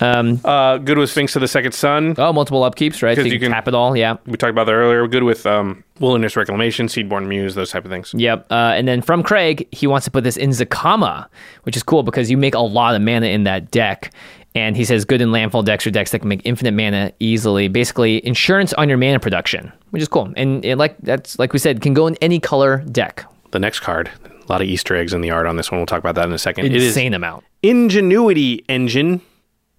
Um, 0.00 0.40
Uh, 0.44 0.78
good 0.78 0.98
with 0.98 1.10
Sphinx 1.10 1.32
to 1.34 1.38
the 1.38 1.46
Second 1.46 1.72
Sun. 1.72 2.16
oh, 2.18 2.32
multiple 2.32 2.62
upkeeps, 2.68 3.02
right? 3.04 3.16
So 3.16 3.22
you, 3.22 3.26
you 3.34 3.38
can 3.38 3.46
can- 3.46 3.52
tap 3.52 3.68
it 3.68 3.74
all. 3.74 3.96
Yeah. 3.96 4.16
We 4.26 4.36
talked 4.36 4.50
about 4.50 4.64
that 4.66 4.72
earlier. 4.72 5.06
Good 5.06 5.22
with 5.22 5.46
um, 5.46 5.84
Wilderness 6.00 6.36
Reclamation, 6.36 6.88
Seedborn 6.88 7.28
Muse, 7.28 7.54
those 7.54 7.70
type 7.70 7.84
of 7.84 7.90
things. 7.92 8.12
Yep. 8.12 8.46
Uh, 8.50 8.72
and 8.74 8.88
then 8.88 9.00
from 9.00 9.22
Craig, 9.22 9.68
he 9.70 9.86
wants 9.86 10.04
to 10.06 10.10
put 10.10 10.24
this 10.24 10.36
in 10.36 10.50
Zacama, 10.50 11.28
which 11.62 11.76
is 11.76 11.84
cool 11.84 12.02
because 12.02 12.32
you 12.32 12.36
make 12.36 12.54
a 12.54 12.58
lot 12.60 12.96
of 12.96 13.00
mana 13.02 13.26
in 13.26 13.44
that 13.44 13.70
deck. 13.70 14.12
And 14.54 14.76
he 14.76 14.84
says 14.84 15.04
good 15.04 15.22
in 15.22 15.32
landfall 15.32 15.62
decks 15.62 15.86
or 15.86 15.90
decks 15.90 16.10
that 16.10 16.18
can 16.18 16.28
make 16.28 16.42
infinite 16.44 16.72
mana 16.72 17.12
easily. 17.20 17.68
Basically, 17.68 18.24
insurance 18.26 18.72
on 18.74 18.88
your 18.88 18.98
mana 18.98 19.18
production, 19.18 19.72
which 19.90 20.02
is 20.02 20.08
cool. 20.08 20.32
And 20.36 20.64
it, 20.64 20.76
like 20.76 20.96
that's 20.98 21.38
like 21.38 21.52
we 21.52 21.58
said, 21.58 21.80
can 21.80 21.94
go 21.94 22.06
in 22.06 22.16
any 22.16 22.38
color 22.38 22.78
deck. 22.90 23.24
The 23.52 23.58
next 23.58 23.80
card, 23.80 24.10
a 24.24 24.52
lot 24.52 24.60
of 24.60 24.68
Easter 24.68 24.94
eggs 24.94 25.14
in 25.14 25.20
the 25.20 25.30
art 25.30 25.46
on 25.46 25.56
this 25.56 25.70
one. 25.70 25.78
We'll 25.80 25.86
talk 25.86 26.00
about 26.00 26.14
that 26.16 26.26
in 26.26 26.32
a 26.32 26.38
second. 26.38 26.66
It 26.66 26.74
is 26.74 26.88
Insane 26.88 27.14
amount. 27.14 27.44
Ingenuity 27.62 28.64
Engine. 28.68 29.22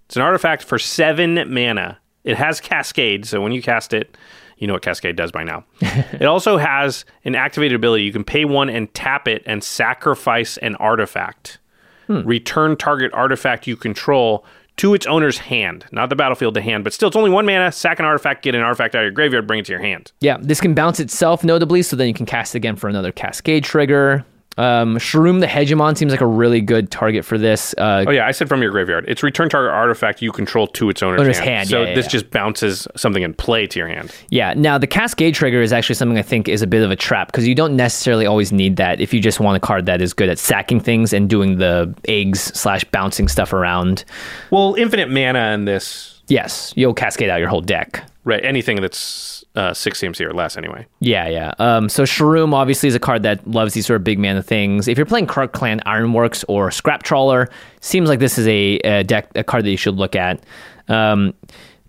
It's 0.08 0.16
an 0.16 0.22
artifact 0.22 0.64
for 0.64 0.80
seven 0.80 1.54
mana. 1.54 2.00
It 2.24 2.38
has 2.38 2.60
Cascade, 2.60 3.26
so 3.26 3.42
when 3.42 3.52
you 3.52 3.62
cast 3.62 3.94
it, 3.94 4.16
you 4.58 4.68
know 4.68 4.74
what 4.74 4.82
Cascade 4.82 5.16
does 5.16 5.32
by 5.32 5.44
now. 5.44 5.66
it 5.82 6.26
also 6.26 6.58
has 6.58 7.06
an 7.26 7.36
activated 7.36 7.76
ability. 7.76 8.06
You 8.06 8.14
can 8.14 8.24
pay 8.24 8.46
one 8.46 8.70
and 8.70 8.94
tap 8.94 9.28
it 9.28 9.44
and 9.46 9.64
sacrifice 9.64 10.58
an 10.58 10.76
artifact. 10.76 11.60
Hmm. 12.08 12.22
Return 12.22 12.78
target 12.78 13.12
artifact 13.14 13.68
you 13.68 13.76
control 13.76 14.46
to 14.78 14.94
its 14.94 15.06
owner's 15.06 15.38
hand, 15.38 15.86
not 15.92 16.10
the 16.10 16.16
battlefield 16.16 16.56
to 16.56 16.62
hand, 16.62 16.84
but 16.84 16.94
still, 16.94 17.08
it's 17.08 17.16
only 17.16 17.30
one 17.30 17.46
mana. 17.46 17.72
Sack 17.72 18.00
an 18.00 18.06
artifact, 18.06 18.44
get 18.44 18.56
an 18.56 18.62
artifact 18.62 18.96
out 18.96 19.00
of 19.00 19.06
your 19.06 19.12
graveyard, 19.12 19.48
bring 19.48 19.60
it 19.60 19.66
to 19.66 19.72
your 19.72 19.82
hand. 19.82 20.12
Yeah, 20.20 20.38
this 20.42 20.60
can 20.60 20.74
bounce 20.74 21.00
itself 21.00 21.44
notably, 21.44 21.82
so 21.84 21.96
then 21.96 22.08
you 22.08 22.14
can 22.14 22.26
cast 22.26 22.56
it 22.56 22.58
again 22.58 22.76
for 22.76 22.90
another 22.90 23.12
Cascade 23.12 23.64
trigger. 23.64 24.26
Um, 24.58 24.98
Sharuum 24.98 25.40
the 25.40 25.48
Hegemon 25.48 25.98
seems 25.98 26.12
like 26.12 26.22
a 26.22 26.28
really 26.28 26.62
good 26.62 26.92
target 26.92 27.26
for 27.26 27.38
this. 27.38 27.74
Uh, 27.78 28.06
Oh 28.08 28.12
yeah, 28.12 28.28
I 28.28 28.32
said 28.32 28.48
from 28.48 28.62
your 28.62 28.72
graveyard. 28.72 29.06
It's 29.08 29.24
return 29.24 29.50
target 29.50 29.72
artifact 29.74 30.22
you 30.22 30.32
control 30.32 30.68
to 30.68 30.90
its 30.90 31.02
owner's, 31.02 31.22
Owner's 31.22 31.38
hand. 31.40 31.50
hand, 31.50 31.70
So 31.70 31.82
yeah, 31.82 31.90
yeah, 31.90 31.96
this 31.96 32.06
yeah. 32.06 32.10
just 32.12 32.32
bounces 32.32 32.88
something 32.96 33.24
in 33.24 33.34
play 33.34 33.66
to 33.68 33.80
your 33.80 33.88
hand. 33.88 34.12
Yeah. 34.30 34.54
Now 34.56 34.78
the 34.78 34.88
Cascade 34.88 35.34
trigger 35.36 35.62
is 35.62 35.74
actually 35.74 35.96
something 35.96 36.18
I 36.18 36.22
think 36.22 36.48
is 36.48 36.62
a 36.62 36.68
bit 36.68 36.84
of 36.84 36.92
a 36.92 36.96
trap 36.96 37.28
because 37.28 37.48
you 37.48 37.56
don't 37.56 37.76
necessarily 37.76 38.26
always 38.26 38.52
need 38.52 38.76
that 38.78 39.02
if 39.02 39.14
you 39.14 39.20
just 39.20 39.40
want 39.40 39.58
a 39.58 39.60
card 39.60 39.86
that 39.88 40.02
is 40.02 40.14
good 40.14 40.30
at 40.30 40.38
sacking 40.38 40.80
things 40.80 41.14
and 41.14 41.30
doing 41.30 41.58
the 41.58 41.94
eggs 42.08 42.42
slash 42.42 42.84
bouncing 42.86 43.28
stuff 43.28 43.54
around. 43.54 44.06
Well, 44.52 44.76
infinite 44.76 45.10
mana 45.10 45.54
in 45.54 45.66
this, 45.66 46.22
Yes, 46.28 46.72
you'll 46.78 46.94
cascade 46.94 47.30
out 47.30 47.40
your 47.42 47.50
whole 47.50 47.60
deck. 47.62 48.06
Right? 48.26 48.44
Anything 48.44 48.82
that's 48.82 49.44
uh, 49.56 49.74
six 49.74 50.00
CMC 50.00 50.22
or 50.22 50.34
less, 50.34 50.58
anyway. 50.58 50.88
Yeah, 51.00 51.28
yeah. 51.28 51.54
Um, 51.60 51.90
so 51.90 52.04
Sharuum 52.04 52.54
obviously 52.54 52.88
is 52.88 52.96
a 52.96 53.00
card 53.00 53.24
that 53.24 53.46
loves 53.46 53.74
these 53.74 53.86
sort 53.86 53.98
of 53.98 54.04
big 54.04 54.18
mana 54.18 54.42
things. 54.42 54.88
If 54.88 54.98
you're 54.98 55.06
playing 55.06 55.28
Krark 55.28 55.52
Clan 55.52 55.82
Ironworks 55.86 56.44
or 56.48 56.72
Scrap 56.72 57.04
Trawler, 57.04 57.50
seems 57.82 58.08
like 58.08 58.20
this 58.20 58.38
is 58.38 58.48
a, 58.48 58.78
a 58.80 59.04
deck 59.04 59.30
a 59.36 59.44
card 59.44 59.66
that 59.66 59.72
you 59.72 59.78
should 59.78 59.96
look 59.96 60.16
at. 60.16 60.42
Um, 60.88 61.34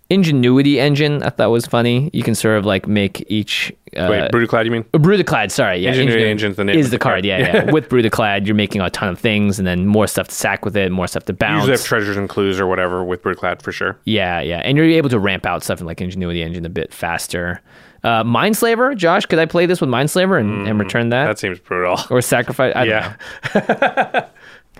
Ingenuity 0.09 0.79
Engine, 0.79 1.23
I 1.23 1.29
thought 1.31 1.49
was 1.49 1.65
funny. 1.65 2.09
You 2.13 2.21
can 2.21 2.35
sort 2.35 2.57
of 2.57 2.65
like 2.65 2.87
make 2.87 3.25
each 3.29 3.71
uh, 3.97 4.07
Wait, 4.09 4.31
Brudiclad, 4.31 4.65
you 4.65 4.71
mean? 4.71 4.83
Brudiclad, 4.93 5.49
sorry, 5.51 5.79
yeah, 5.79 5.89
Ingenuity 5.91 6.27
Engine's 6.27 6.57
the 6.57 6.63
name 6.63 6.77
is 6.77 6.87
the 6.91 6.97
the 6.97 6.99
card, 6.99 7.13
card. 7.15 7.25
yeah, 7.25 7.37
yeah. 7.65 7.71
With 7.71 7.89
Brudiclad, 7.89 8.45
you're 8.45 8.55
making 8.55 8.81
a 8.81 8.89
ton 8.91 9.09
of 9.09 9.19
things, 9.19 9.57
and 9.57 9.67
then 9.67 9.87
more 9.87 10.05
stuff 10.05 10.27
to 10.27 10.35
sack 10.35 10.63
with 10.63 10.77
it, 10.77 10.91
more 10.91 11.07
stuff 11.07 11.25
to 11.25 11.33
You 11.33 11.37
bounce. 11.37 11.61
usually 11.61 11.77
have 11.77 11.83
treasures 11.85 12.17
and 12.17 12.29
clues 12.29 12.59
or 12.59 12.67
whatever 12.67 13.03
with 13.03 13.23
Brudiclad 13.23 13.61
for 13.63 13.71
sure. 13.71 13.97
yeah, 14.05 14.41
yeah, 14.41 14.57
and 14.59 14.77
you're 14.77 14.85
able 14.85 15.09
to 15.09 15.17
ramp 15.19 15.45
out 15.45 15.63
stuff 15.63 15.79
in 15.79 15.87
like 15.87 16.01
Ingenuity 16.01 16.43
Engine 16.43 16.65
a 16.65 16.69
bit 16.69 16.93
faster. 16.93 17.61
Uh, 18.03 18.23
Mindslaver, 18.23 18.95
Josh, 18.95 19.25
could 19.25 19.39
I 19.39 19.47
play 19.47 19.65
this 19.65 19.81
with 19.81 19.89
Mindslaver 19.89 20.39
and, 20.39 20.67
and 20.67 20.79
return 20.79 21.09
that, 21.09 21.25
That 21.25 21.39
seems 21.39 21.57
brutal. 21.59 21.97
or 22.11 22.21
sacrifice? 22.21 22.73
I 22.75 22.85
don't 22.85 23.15
yeah. 23.55 24.27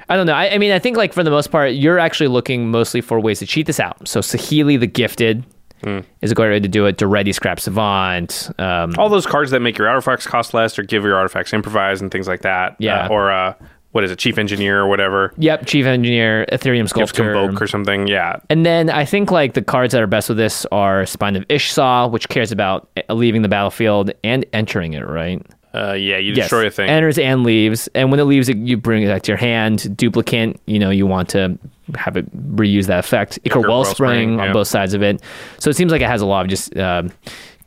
I 0.10 0.15
don't 0.18 0.26
know. 0.27 0.34
I, 0.34 0.52
I 0.52 0.57
mean, 0.57 0.72
I 0.72 0.80
think 0.80 0.98
like 0.98 1.14
for 1.14 1.23
the 1.23 1.32
most 1.32 1.52
part, 1.52 1.73
you're 1.73 1.99
actually 1.99 2.27
looking 2.27 2.69
mostly 2.69 3.02
for 3.02 3.19
ways 3.19 3.40
to 3.40 3.45
cheat 3.45 3.65
this 3.65 3.80
out. 3.80 4.07
So 4.07 4.19
Saheeli 4.19 4.80
the 4.80 4.88
Gifted 4.88 5.44
Hmm. 5.84 5.99
is 6.22 6.32
a 6.32 6.36
great 6.36 6.49
way 6.49 6.60
to 6.61 6.68
do 6.69 6.86
it. 6.86 6.98
Daretti 6.98 7.34
Scrap 7.34 7.60
Savant. 7.60 8.49
Um, 8.57 8.94
All 8.98 9.10
those 9.10 9.26
cards 9.27 9.52
that 9.52 9.60
make 9.60 9.77
your 9.77 9.88
artifacts 9.90 10.26
cost 10.26 10.53
less 10.53 10.80
or 10.80 10.84
give 10.84 11.03
your 11.03 11.15
artifacts 11.15 11.53
improvise 11.53 12.02
and 12.02 12.10
things 12.11 12.27
like 12.27 12.41
that. 12.41 12.76
Yeah. 12.80 13.06
Uh, 13.06 13.10
or, 13.10 13.32
uh, 13.32 13.53
what 13.91 14.03
is 14.03 14.11
it, 14.11 14.18
Chief 14.19 14.38
Engineer 14.38 14.80
or 14.82 14.88
whatever. 14.88 15.34
Yep, 15.38 15.68
Chief 15.68 15.86
Engineer, 15.86 16.45
Etherium 16.52 16.82
Gift 16.82 16.90
Sculptor. 16.90 17.34
Convoke 17.34 17.61
or 17.61 17.68
something. 17.68 18.07
Yeah. 18.07 18.38
And 18.49 18.65
then 18.65 18.90
I 18.90 19.06
think 19.06 19.32
like 19.32 19.53
the 19.53 19.61
cards 19.61 19.94
that 19.94 20.02
are 20.02 20.07
best 20.07 20.27
with 20.27 20.38
this 20.38 20.65
are 20.72 21.06
Spine 21.06 21.36
of 21.38 21.45
Ish 21.49 21.72
Sah, 21.72 22.07
which 22.07 22.27
cares 22.30 22.52
about 22.52 22.90
uh, 23.10 23.14
leaving 23.14 23.41
the 23.41 23.48
battlefield 23.49 24.11
and 24.23 24.45
entering 24.53 24.94
it, 24.94 25.07
right? 25.07 25.41
Uh, 25.76 25.93
yeah, 25.93 26.18
you 26.18 26.34
destroy 26.34 26.68
a 26.68 26.72
thing. 26.72 26.89
Enters 26.89 27.18
and 27.18 27.43
leaves. 27.43 27.89
And 27.93 28.10
when 28.11 28.19
it 28.19 28.23
leaves, 28.23 28.47
it, 28.47 28.57
you 28.57 28.77
bring 28.77 29.03
it 29.03 29.07
back 29.07 29.23
to 29.23 29.31
your 29.31 29.38
hand. 29.38 29.95
Duplicate, 29.97 30.60
you 30.65 30.80
know, 30.80 30.89
you 30.89 31.06
want 31.06 31.30
to 31.30 31.57
have 31.95 32.15
it 32.15 32.56
reuse 32.56 32.88
that 32.88 32.99
effect. 32.99 33.39
Ichor 33.45 33.60
Wellspring 33.60 33.69
Wellspring, 33.69 34.39
on 34.39 34.47
yeah. 34.47 34.53
both 34.53 34.68
sides 34.68 34.93
of 34.93 35.03
it. 35.03 35.22
So 35.60 35.69
it 35.69 35.76
seems 35.76 35.91
like 35.91 36.02
it 36.02 36.07
has 36.07 36.22
a 36.22 36.26
lot 36.26 36.45
of 36.45 36.49
just 36.49 36.76
um 36.77 37.11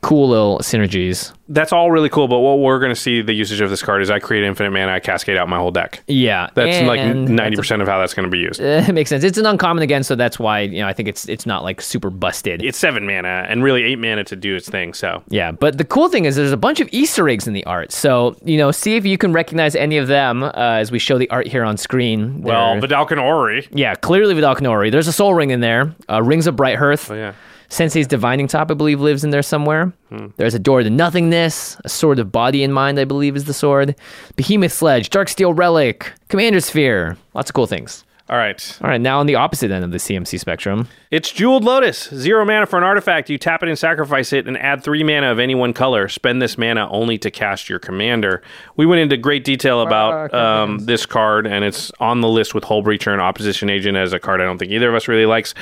cool 0.00 0.28
little 0.28 0.58
synergies. 0.60 1.32
That's 1.50 1.72
all 1.72 1.90
really 1.90 2.10
cool, 2.10 2.28
but 2.28 2.40
what 2.40 2.58
we're 2.58 2.78
going 2.78 2.90
to 2.94 3.00
see 3.00 3.22
the 3.22 3.32
usage 3.32 3.62
of 3.62 3.70
this 3.70 3.82
card 3.82 4.02
is 4.02 4.10
I 4.10 4.18
create 4.18 4.44
infinite 4.44 4.70
mana, 4.70 4.92
I 4.92 5.00
cascade 5.00 5.38
out 5.38 5.48
my 5.48 5.56
whole 5.56 5.70
deck. 5.70 6.02
Yeah, 6.06 6.50
That's 6.54 6.86
like 6.86 7.00
ninety 7.16 7.56
percent 7.56 7.80
of 7.80 7.88
how 7.88 7.98
that's 7.98 8.12
going 8.12 8.24
to 8.24 8.30
be 8.30 8.38
used. 8.38 8.60
It 8.88 8.92
makes 8.92 9.08
sense. 9.10 9.24
It's 9.24 9.38
an 9.38 9.46
uncommon 9.46 9.82
again, 9.82 10.02
so 10.02 10.14
that's 10.14 10.38
why 10.38 10.60
you 10.60 10.80
know 10.80 10.86
I 10.86 10.92
think 10.92 11.08
it's 11.08 11.26
it's 11.28 11.46
not 11.46 11.62
like 11.64 11.80
super 11.80 12.10
busted. 12.10 12.62
It's 12.62 12.76
seven 12.78 13.06
mana 13.06 13.46
and 13.48 13.62
really 13.64 13.82
eight 13.82 13.98
mana 13.98 14.24
to 14.24 14.36
do 14.36 14.54
its 14.56 14.68
thing. 14.68 14.92
So 14.92 15.22
yeah, 15.28 15.50
but 15.52 15.78
the 15.78 15.84
cool 15.84 16.08
thing 16.10 16.26
is 16.26 16.36
there's 16.36 16.52
a 16.52 16.56
bunch 16.58 16.80
of 16.80 16.88
Easter 16.92 17.26
eggs 17.28 17.46
in 17.46 17.54
the 17.54 17.64
art. 17.64 17.90
So 17.92 18.36
you 18.44 18.58
know, 18.58 18.70
see 18.70 18.96
if 18.96 19.06
you 19.06 19.16
can 19.16 19.32
recognize 19.32 19.74
any 19.74 19.96
of 19.96 20.06
them 20.06 20.42
uh, 20.42 20.50
as 20.54 20.92
we 20.92 20.98
show 20.98 21.16
the 21.18 21.28
art 21.30 21.46
here 21.46 21.64
on 21.64 21.76
screen. 21.78 22.42
well, 22.42 22.76
Vedalken 22.76 23.20
Orrery. 23.22 23.66
yeah, 23.72 23.94
clearly 23.94 24.34
Vedalken 24.34 24.68
Orrery. 24.68 24.90
There's 24.90 25.08
a 25.08 25.12
Sol 25.12 25.32
Ring 25.34 25.50
in 25.50 25.60
there. 25.60 25.94
Uh, 26.10 26.22
Rings 26.22 26.46
of 26.46 26.56
Brighthearth. 26.56 27.10
Oh 27.10 27.14
yeah. 27.14 27.32
Sensei's 27.68 28.06
Divining 28.06 28.46
Top, 28.46 28.70
I 28.70 28.74
believe, 28.74 29.00
lives 29.00 29.24
in 29.24 29.30
there 29.30 29.42
somewhere. 29.42 29.92
There's 30.36 30.54
a 30.54 30.58
Door 30.58 30.84
to 30.84 30.90
Nothingness, 30.90 31.76
a 31.84 31.88
Sword 31.88 32.18
of 32.18 32.32
Body 32.32 32.64
and 32.64 32.72
Mind, 32.72 32.98
I 32.98 33.04
believe, 33.04 33.36
is 33.36 33.44
the 33.44 33.52
sword. 33.54 33.94
Behemoth 34.36 34.72
Sledge, 34.72 35.10
Darksteel 35.10 35.56
Relic, 35.56 36.12
Commander 36.28 36.60
Sphere. 36.60 37.16
Lots 37.34 37.50
of 37.50 37.54
cool 37.54 37.66
things. 37.66 38.04
All 38.30 38.36
right. 38.36 38.78
All 38.82 38.90
right, 38.90 39.00
now 39.00 39.20
on 39.20 39.26
the 39.26 39.36
opposite 39.36 39.70
end 39.70 39.84
of 39.84 39.90
the 39.90 39.96
CMC 39.96 40.38
spectrum. 40.38 40.86
It's 41.10 41.32
Jeweled 41.32 41.64
Lotus. 41.64 42.10
Zero 42.14 42.44
mana 42.44 42.66
for 42.66 42.76
an 42.76 42.82
artifact. 42.84 43.30
You 43.30 43.38
tap 43.38 43.62
it 43.62 43.70
and 43.70 43.78
sacrifice 43.78 44.34
it 44.34 44.46
and 44.46 44.58
add 44.58 44.84
three 44.84 45.02
mana 45.02 45.32
of 45.32 45.38
any 45.38 45.54
one 45.54 45.72
color. 45.72 46.08
Spend 46.08 46.42
this 46.42 46.58
mana 46.58 46.86
only 46.90 47.16
to 47.18 47.30
cast 47.30 47.70
your 47.70 47.78
commander. 47.78 48.42
We 48.76 48.84
went 48.84 49.00
into 49.00 49.16
great 49.16 49.44
detail 49.44 49.80
about 49.80 50.34
um, 50.34 50.78
this 50.80 51.06
card, 51.06 51.46
and 51.46 51.64
it's 51.64 51.90
on 52.00 52.20
the 52.20 52.28
list 52.28 52.54
with 52.54 52.64
Hullbreacher 52.64 53.10
and 53.10 53.20
Opposition 53.22 53.70
Agent 53.70 53.96
as 53.96 54.12
a 54.12 54.18
card 54.18 54.42
I 54.42 54.44
don't 54.44 54.58
think 54.58 54.72
either 54.72 54.90
of 54.90 54.94
us 54.94 55.08
really 55.08 55.26
likes. 55.26 55.54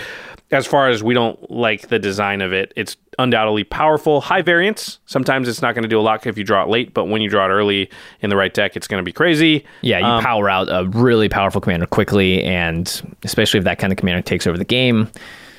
As 0.53 0.65
far 0.67 0.89
as 0.89 1.03
we 1.03 1.13
don't 1.13 1.51
like 1.51 1.89
the 1.89 1.99
design 1.99 2.41
of 2.41 2.53
it, 2.53 2.73
it's 2.77 2.97
undoubtedly 3.19 3.65
powerful, 3.65 4.21
high 4.21 4.43
variance. 4.43 5.01
Sometimes 5.07 5.49
it's 5.49 5.61
not 5.61 5.75
going 5.75 5.83
to 5.83 5.89
do 5.89 5.99
a 5.99 6.03
lot 6.03 6.25
if 6.27 6.39
you 6.39 6.45
draw 6.45 6.63
it 6.63 6.69
late, 6.69 6.95
but 6.95 7.07
when 7.07 7.21
you 7.21 7.29
draw 7.29 7.47
it 7.47 7.49
early 7.49 7.91
in 8.21 8.31
the 8.31 8.37
right 8.37 8.55
deck, 8.55 8.77
it's 8.77 8.87
going 8.87 9.01
to 9.01 9.05
be 9.05 9.13
crazy. 9.13 9.65
Yeah, 9.83 9.99
you 9.99 10.05
um, 10.05 10.23
power 10.23 10.49
out 10.49 10.69
a 10.71 10.87
really 10.91 11.29
powerful 11.29 11.61
commander 11.61 11.87
quickly, 11.87 12.45
and 12.45 13.17
especially 13.25 13.59
if 13.59 13.65
that 13.65 13.79
kind 13.79 13.93
of 13.93 13.99
commander 13.99 14.23
takes 14.23 14.47
over 14.47 14.57
the 14.57 14.65
game. 14.65 15.11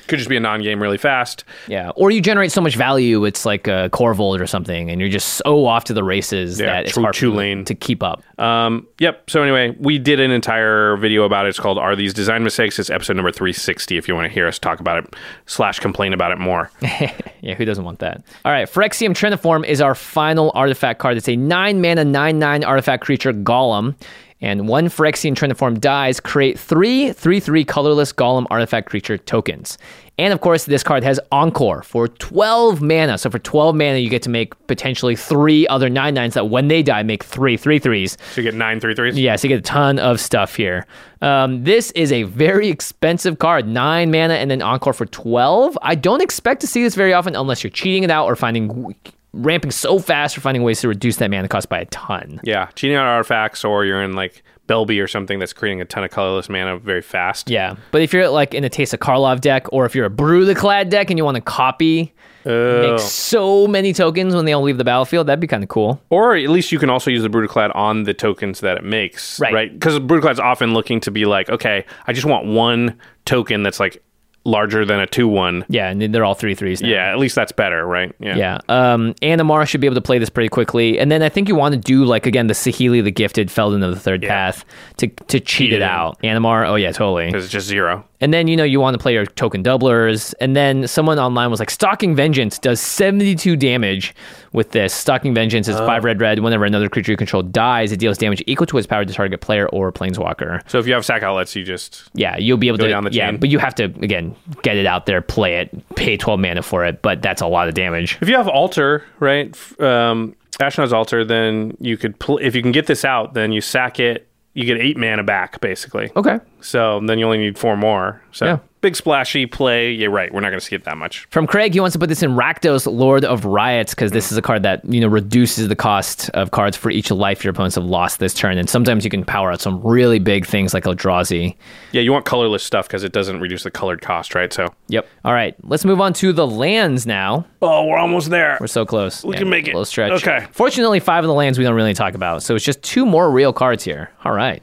Could 0.08 0.18
just 0.18 0.28
be 0.28 0.36
a 0.36 0.40
non-game 0.40 0.80
really 0.82 0.98
fast. 0.98 1.44
Yeah, 1.68 1.90
or 1.90 2.10
you 2.10 2.20
generate 2.20 2.50
so 2.50 2.60
much 2.60 2.76
value, 2.76 3.24
it's 3.24 3.44
like 3.46 3.66
a 3.68 3.88
Korvold 3.92 4.40
or 4.40 4.46
something, 4.46 4.90
and 4.90 5.00
you're 5.00 5.10
just 5.10 5.34
so 5.34 5.66
off 5.66 5.84
to 5.84 5.92
the 5.94 6.02
races 6.02 6.58
Yeah, 6.58 6.66
that 6.66 6.84
it's 6.86 6.94
true 6.94 7.02
hard 7.02 7.14
you 7.20 7.30
Tulane. 7.30 7.64
to 7.66 7.74
keep 7.74 8.02
up. 8.02 8.22
Um, 8.40 8.86
yep. 8.98 9.28
So 9.30 9.42
anyway, 9.42 9.76
we 9.78 9.98
did 9.98 10.18
an 10.20 10.30
entire 10.30 10.96
video 10.96 11.24
about 11.24 11.46
it. 11.46 11.50
It's 11.50 11.60
called 11.60 11.78
"Are 11.78 11.94
These 11.94 12.14
Design 12.14 12.42
Mistakes?" 12.44 12.78
It's 12.78 12.90
episode 12.90 13.16
number 13.16 13.32
three 13.32 13.52
sixty. 13.52 13.96
If 13.96 14.08
you 14.08 14.14
want 14.14 14.26
to 14.26 14.32
hear 14.32 14.46
us 14.48 14.58
talk 14.58 14.80
about 14.80 15.04
it 15.04 15.14
slash 15.46 15.78
complain 15.80 16.12
about 16.12 16.32
it 16.32 16.38
more. 16.38 16.70
Yeah, 17.40 17.54
who 17.54 17.64
doesn't 17.64 17.84
want 17.84 18.00
that? 18.00 18.24
All 18.44 18.50
right, 18.50 18.68
Phyrexian 18.68 19.10
Triniform 19.10 19.64
is 19.64 19.80
our 19.80 19.94
final 19.94 20.50
artifact 20.56 20.98
card. 20.98 21.16
It's 21.16 21.28
a 21.28 21.36
9 21.36 21.80
mana, 21.80 22.04
9 22.04 22.36
9 22.38 22.64
artifact 22.64 23.04
creature, 23.04 23.32
Golem. 23.32 23.94
And 24.40 24.68
one 24.68 24.86
Phyrexian 24.86 25.34
Triniform 25.34 25.80
dies, 25.80 26.20
create 26.20 26.58
three 26.58 27.12
3 27.12 27.40
3 27.40 27.64
colorless 27.64 28.12
Golem 28.12 28.46
artifact 28.50 28.88
creature 28.88 29.18
tokens. 29.18 29.78
And 30.16 30.32
of 30.32 30.40
course, 30.40 30.64
this 30.64 30.82
card 30.82 31.04
has 31.04 31.20
Encore 31.30 31.82
for 31.82 32.08
12 32.08 32.82
mana. 32.82 33.18
So 33.18 33.30
for 33.30 33.38
12 33.38 33.74
mana, 33.74 33.98
you 33.98 34.10
get 34.10 34.22
to 34.22 34.30
make 34.30 34.54
potentially 34.66 35.14
three 35.14 35.66
other 35.68 35.88
9 35.88 36.14
9s 36.14 36.32
that 36.34 36.48
when 36.48 36.68
they 36.68 36.82
die, 36.82 37.02
make 37.02 37.22
three 37.24 37.56
3 37.56 37.78
3s. 37.80 38.16
So 38.34 38.40
you 38.40 38.42
get 38.42 38.54
nine 38.54 38.80
three 38.80 38.94
threes. 38.94 39.18
Yeah, 39.18 39.36
so 39.36 39.48
you 39.48 39.54
get 39.54 39.60
a 39.60 39.62
ton 39.62 39.98
of 39.98 40.20
stuff 40.20 40.54
here. 40.54 40.86
Um, 41.20 41.64
this 41.64 41.90
is 41.92 42.12
a 42.12 42.24
very 42.24 42.68
expensive 42.68 43.38
card, 43.38 43.66
nine 43.66 44.10
mana 44.10 44.34
and 44.34 44.50
then 44.50 44.62
encore 44.62 44.92
for 44.92 45.06
twelve. 45.06 45.76
I 45.82 45.94
don't 45.94 46.22
expect 46.22 46.60
to 46.60 46.66
see 46.66 46.82
this 46.82 46.94
very 46.94 47.12
often 47.12 47.34
unless 47.34 47.64
you're 47.64 47.70
cheating 47.70 48.04
it 48.04 48.10
out 48.10 48.26
or 48.26 48.36
finding 48.36 48.94
ramping 49.32 49.70
so 49.70 49.98
fast 49.98 50.34
for 50.34 50.40
finding 50.40 50.62
ways 50.62 50.80
to 50.80 50.88
reduce 50.88 51.16
that 51.16 51.30
mana 51.30 51.48
cost 51.48 51.68
by 51.68 51.78
a 51.80 51.84
ton. 51.86 52.40
Yeah, 52.44 52.66
cheating 52.74 52.96
out 52.96 53.06
artifacts, 53.06 53.64
or 53.64 53.84
you're 53.84 54.02
in 54.02 54.14
like 54.14 54.42
Belbe 54.66 55.02
or 55.02 55.06
something 55.06 55.38
that's 55.38 55.52
creating 55.52 55.80
a 55.80 55.84
ton 55.84 56.04
of 56.04 56.10
colorless 56.10 56.48
mana 56.48 56.78
very 56.78 57.02
fast. 57.02 57.48
Yeah, 57.50 57.76
but 57.90 58.02
if 58.02 58.12
you're 58.12 58.28
like 58.28 58.54
in 58.54 58.64
a 58.64 58.70
Teysa 58.70 58.98
Karlov 58.98 59.40
deck, 59.40 59.66
or 59.72 59.86
if 59.86 59.94
you're 59.94 60.06
a 60.06 60.10
Brudiclad 60.10 60.88
deck 60.90 61.10
and 61.10 61.18
you 61.18 61.24
want 61.24 61.36
to 61.36 61.40
copy, 61.40 62.14
Oh. 62.46 62.92
make 62.92 63.00
so 63.00 63.66
many 63.66 63.92
tokens 63.92 64.34
when 64.34 64.46
they 64.46 64.52
all 64.54 64.62
leave 64.62 64.78
the 64.78 64.84
battlefield, 64.84 65.26
that'd 65.26 65.40
be 65.40 65.46
kind 65.46 65.62
of 65.62 65.68
cool. 65.68 66.00
Or 66.08 66.34
at 66.34 66.48
least 66.48 66.72
you 66.72 66.78
can 66.78 66.88
also 66.88 67.10
use 67.10 67.22
the 67.22 67.28
Brudiclad 67.28 67.74
on 67.74 68.04
the 68.04 68.14
tokens 68.14 68.60
that 68.60 68.78
it 68.78 68.84
makes. 68.84 69.38
Right. 69.38 69.50
Because 69.50 69.54
Right. 69.54 69.72
Because 69.78 69.98
Brudiclad's 70.00 70.40
often 70.40 70.72
looking 70.72 71.00
to 71.00 71.10
be 71.10 71.26
like, 71.26 71.50
okay, 71.50 71.84
I 72.06 72.12
just 72.14 72.24
want 72.26 72.46
one 72.46 72.96
token 73.26 73.64
that's 73.64 73.80
like 73.80 74.02
larger 74.48 74.84
than 74.84 74.98
a 74.98 75.06
two 75.06 75.28
one. 75.28 75.64
Yeah, 75.68 75.90
and 75.90 76.14
they're 76.14 76.24
all 76.24 76.34
three 76.34 76.54
threes. 76.54 76.80
Now. 76.80 76.88
Yeah, 76.88 77.10
at 77.10 77.18
least 77.18 77.34
that's 77.34 77.52
better, 77.52 77.86
right? 77.86 78.12
Yeah. 78.18 78.36
Yeah. 78.36 78.58
Um, 78.68 79.14
Animar 79.22 79.68
should 79.68 79.80
be 79.80 79.86
able 79.86 79.96
to 79.96 80.00
play 80.02 80.18
this 80.18 80.30
pretty 80.30 80.48
quickly. 80.48 80.98
And 80.98 81.12
then 81.12 81.22
I 81.22 81.28
think 81.28 81.48
you 81.48 81.54
want 81.54 81.74
to 81.74 81.80
do, 81.80 82.04
like, 82.04 82.26
again, 82.26 82.46
the 82.46 82.54
Saheeli 82.54 83.04
the 83.04 83.10
Gifted, 83.10 83.50
Feldon 83.50 83.82
of 83.82 83.94
the 83.94 84.00
Third 84.00 84.22
Path 84.22 84.64
to, 84.96 85.06
to 85.06 85.38
cheat 85.38 85.72
it 85.72 85.82
out. 85.82 86.20
Animar, 86.22 86.66
oh, 86.66 86.74
yeah, 86.76 86.92
totally. 86.92 87.26
Because 87.26 87.44
it's 87.44 87.52
just 87.52 87.66
zero. 87.66 88.04
And 88.20 88.34
then, 88.34 88.48
you 88.48 88.56
know, 88.56 88.64
you 88.64 88.80
want 88.80 88.94
to 88.94 88.98
play 88.98 89.12
your 89.12 89.26
token 89.26 89.62
doublers. 89.62 90.34
And 90.40 90.56
then 90.56 90.88
someone 90.88 91.18
online 91.20 91.50
was 91.50 91.60
like, 91.60 91.70
Stalking 91.70 92.16
Vengeance 92.16 92.58
does 92.58 92.80
72 92.80 93.54
damage 93.56 94.14
with 94.52 94.72
this. 94.72 94.92
Stalking 94.92 95.34
Vengeance 95.34 95.68
is 95.68 95.76
Oh. 95.76 95.86
five 95.86 96.02
red 96.04 96.20
red. 96.20 96.40
Whenever 96.40 96.64
another 96.64 96.88
creature 96.88 97.12
you 97.12 97.16
control 97.16 97.42
dies, 97.42 97.92
it 97.92 97.98
deals 97.98 98.18
damage 98.18 98.42
equal 98.46 98.66
to 98.66 98.78
its 98.78 98.86
power 98.88 99.04
to 99.04 99.12
target 99.12 99.40
player 99.40 99.68
or 99.68 99.92
planeswalker. 99.92 100.60
So 100.68 100.78
if 100.78 100.86
you 100.88 100.94
have 100.94 101.04
sack 101.04 101.22
outlets, 101.22 101.54
you 101.54 101.62
just 101.64 102.08
Yeah, 102.14 102.36
you'll 102.38 102.56
be 102.58 102.66
able 102.68 102.78
Go 102.78 102.84
to. 102.86 102.90
down 102.90 103.04
the 103.04 103.12
yeah, 103.12 103.30
chain. 103.30 103.38
but 103.38 103.50
you 103.50 103.58
have 103.58 103.74
to, 103.76 103.84
again, 103.84 104.34
get 104.62 104.76
it 104.76 104.86
out 104.86 105.06
there, 105.06 105.20
play 105.20 105.56
it, 105.56 105.94
pay 105.94 106.16
12 106.16 106.40
mana 106.40 106.62
for 106.62 106.84
it. 106.84 107.02
But 107.02 107.22
that's 107.22 107.40
a 107.40 107.46
lot 107.46 107.68
of 107.68 107.74
damage. 107.74 108.18
If 108.20 108.28
you 108.28 108.36
have 108.36 108.48
altar, 108.48 109.04
right? 109.20 109.56
Um, 109.80 110.34
Ashnod's 110.58 110.92
altar, 110.92 111.24
then 111.24 111.76
you 111.78 111.96
could 111.96 112.18
pl- 112.18 112.38
if 112.38 112.56
you 112.56 112.62
can 112.62 112.72
get 112.72 112.86
this 112.86 113.04
out, 113.04 113.34
then 113.34 113.52
you 113.52 113.60
sack 113.60 114.00
it. 114.00 114.27
You 114.58 114.64
get 114.64 114.80
eight 114.80 114.96
mana 114.96 115.22
back, 115.22 115.60
basically. 115.60 116.10
Okay. 116.16 116.40
So 116.60 117.00
then 117.06 117.20
you 117.20 117.24
only 117.26 117.38
need 117.38 117.56
four 117.56 117.76
more. 117.76 118.20
So 118.32 118.44
Yeah. 118.44 118.58
Big 118.80 118.96
splashy 118.96 119.46
play. 119.46 119.92
You're 119.92 120.10
right. 120.10 120.32
We're 120.32 120.40
not 120.40 120.50
going 120.50 120.60
to 120.60 120.64
see 120.64 120.74
it 120.74 120.84
that 120.84 120.96
much. 120.96 121.26
From 121.30 121.46
Craig, 121.46 121.72
he 121.72 121.80
wants 121.80 121.94
to 121.94 121.98
put 121.98 122.08
this 122.08 122.22
in 122.22 122.32
Rakdos, 122.32 122.90
Lord 122.90 123.24
of 123.24 123.44
Riots, 123.44 123.94
because 123.94 124.12
this 124.12 124.28
mm. 124.28 124.32
is 124.32 124.38
a 124.38 124.42
card 124.42 124.62
that 124.62 124.84
you 124.84 125.00
know 125.00 125.08
reduces 125.08 125.68
the 125.68 125.76
cost 125.76 126.30
of 126.30 126.50
cards 126.50 126.76
for 126.76 126.90
each 126.90 127.10
life 127.10 127.44
your 127.44 127.50
opponents 127.50 127.76
have 127.76 127.84
lost 127.84 128.18
this 128.18 128.34
turn, 128.34 128.58
and 128.58 128.68
sometimes 128.68 129.04
you 129.04 129.10
can 129.10 129.24
power 129.24 129.52
out 129.52 129.60
some 129.60 129.80
really 129.82 130.18
big 130.18 130.46
things 130.46 130.74
like 130.74 130.84
Eldrazi. 130.84 131.56
Yeah, 131.92 132.02
you 132.02 132.12
want 132.12 132.24
colorless 132.24 132.62
stuff 132.62 132.86
because 132.86 133.04
it 133.04 133.12
doesn't 133.12 133.40
reduce 133.40 133.62
the 133.62 133.70
colored 133.70 134.00
cost, 134.00 134.34
right? 134.34 134.52
So 134.52 134.74
Yep. 134.88 135.06
All 135.24 135.32
right, 135.32 135.54
let's 135.64 135.84
move 135.84 136.00
on 136.00 136.12
to 136.14 136.32
the 136.32 136.46
lands 136.46 137.06
now. 137.06 137.46
oh, 137.62 137.86
we're 137.86 137.98
almost 137.98 138.30
there. 138.30 138.56
We're 138.60 138.66
so 138.66 138.86
close. 138.86 139.24
We 139.24 139.36
can 139.36 139.48
make 139.48 139.68
it. 139.68 139.74
Low 139.74 139.84
stretch. 139.84 140.12
Okay. 140.12 140.46
Fortunately, 140.52 141.00
five 141.00 141.24
of 141.24 141.28
the 141.28 141.34
lands 141.34 141.58
we 141.58 141.64
don't 141.64 141.74
really 141.74 141.94
talk 141.94 142.14
about, 142.14 142.42
so 142.42 142.54
it's 142.54 142.64
just 142.64 142.82
two 142.82 143.04
more 143.04 143.30
real 143.30 143.52
cards 143.52 143.84
here. 143.84 144.10
All 144.24 144.32
right. 144.32 144.62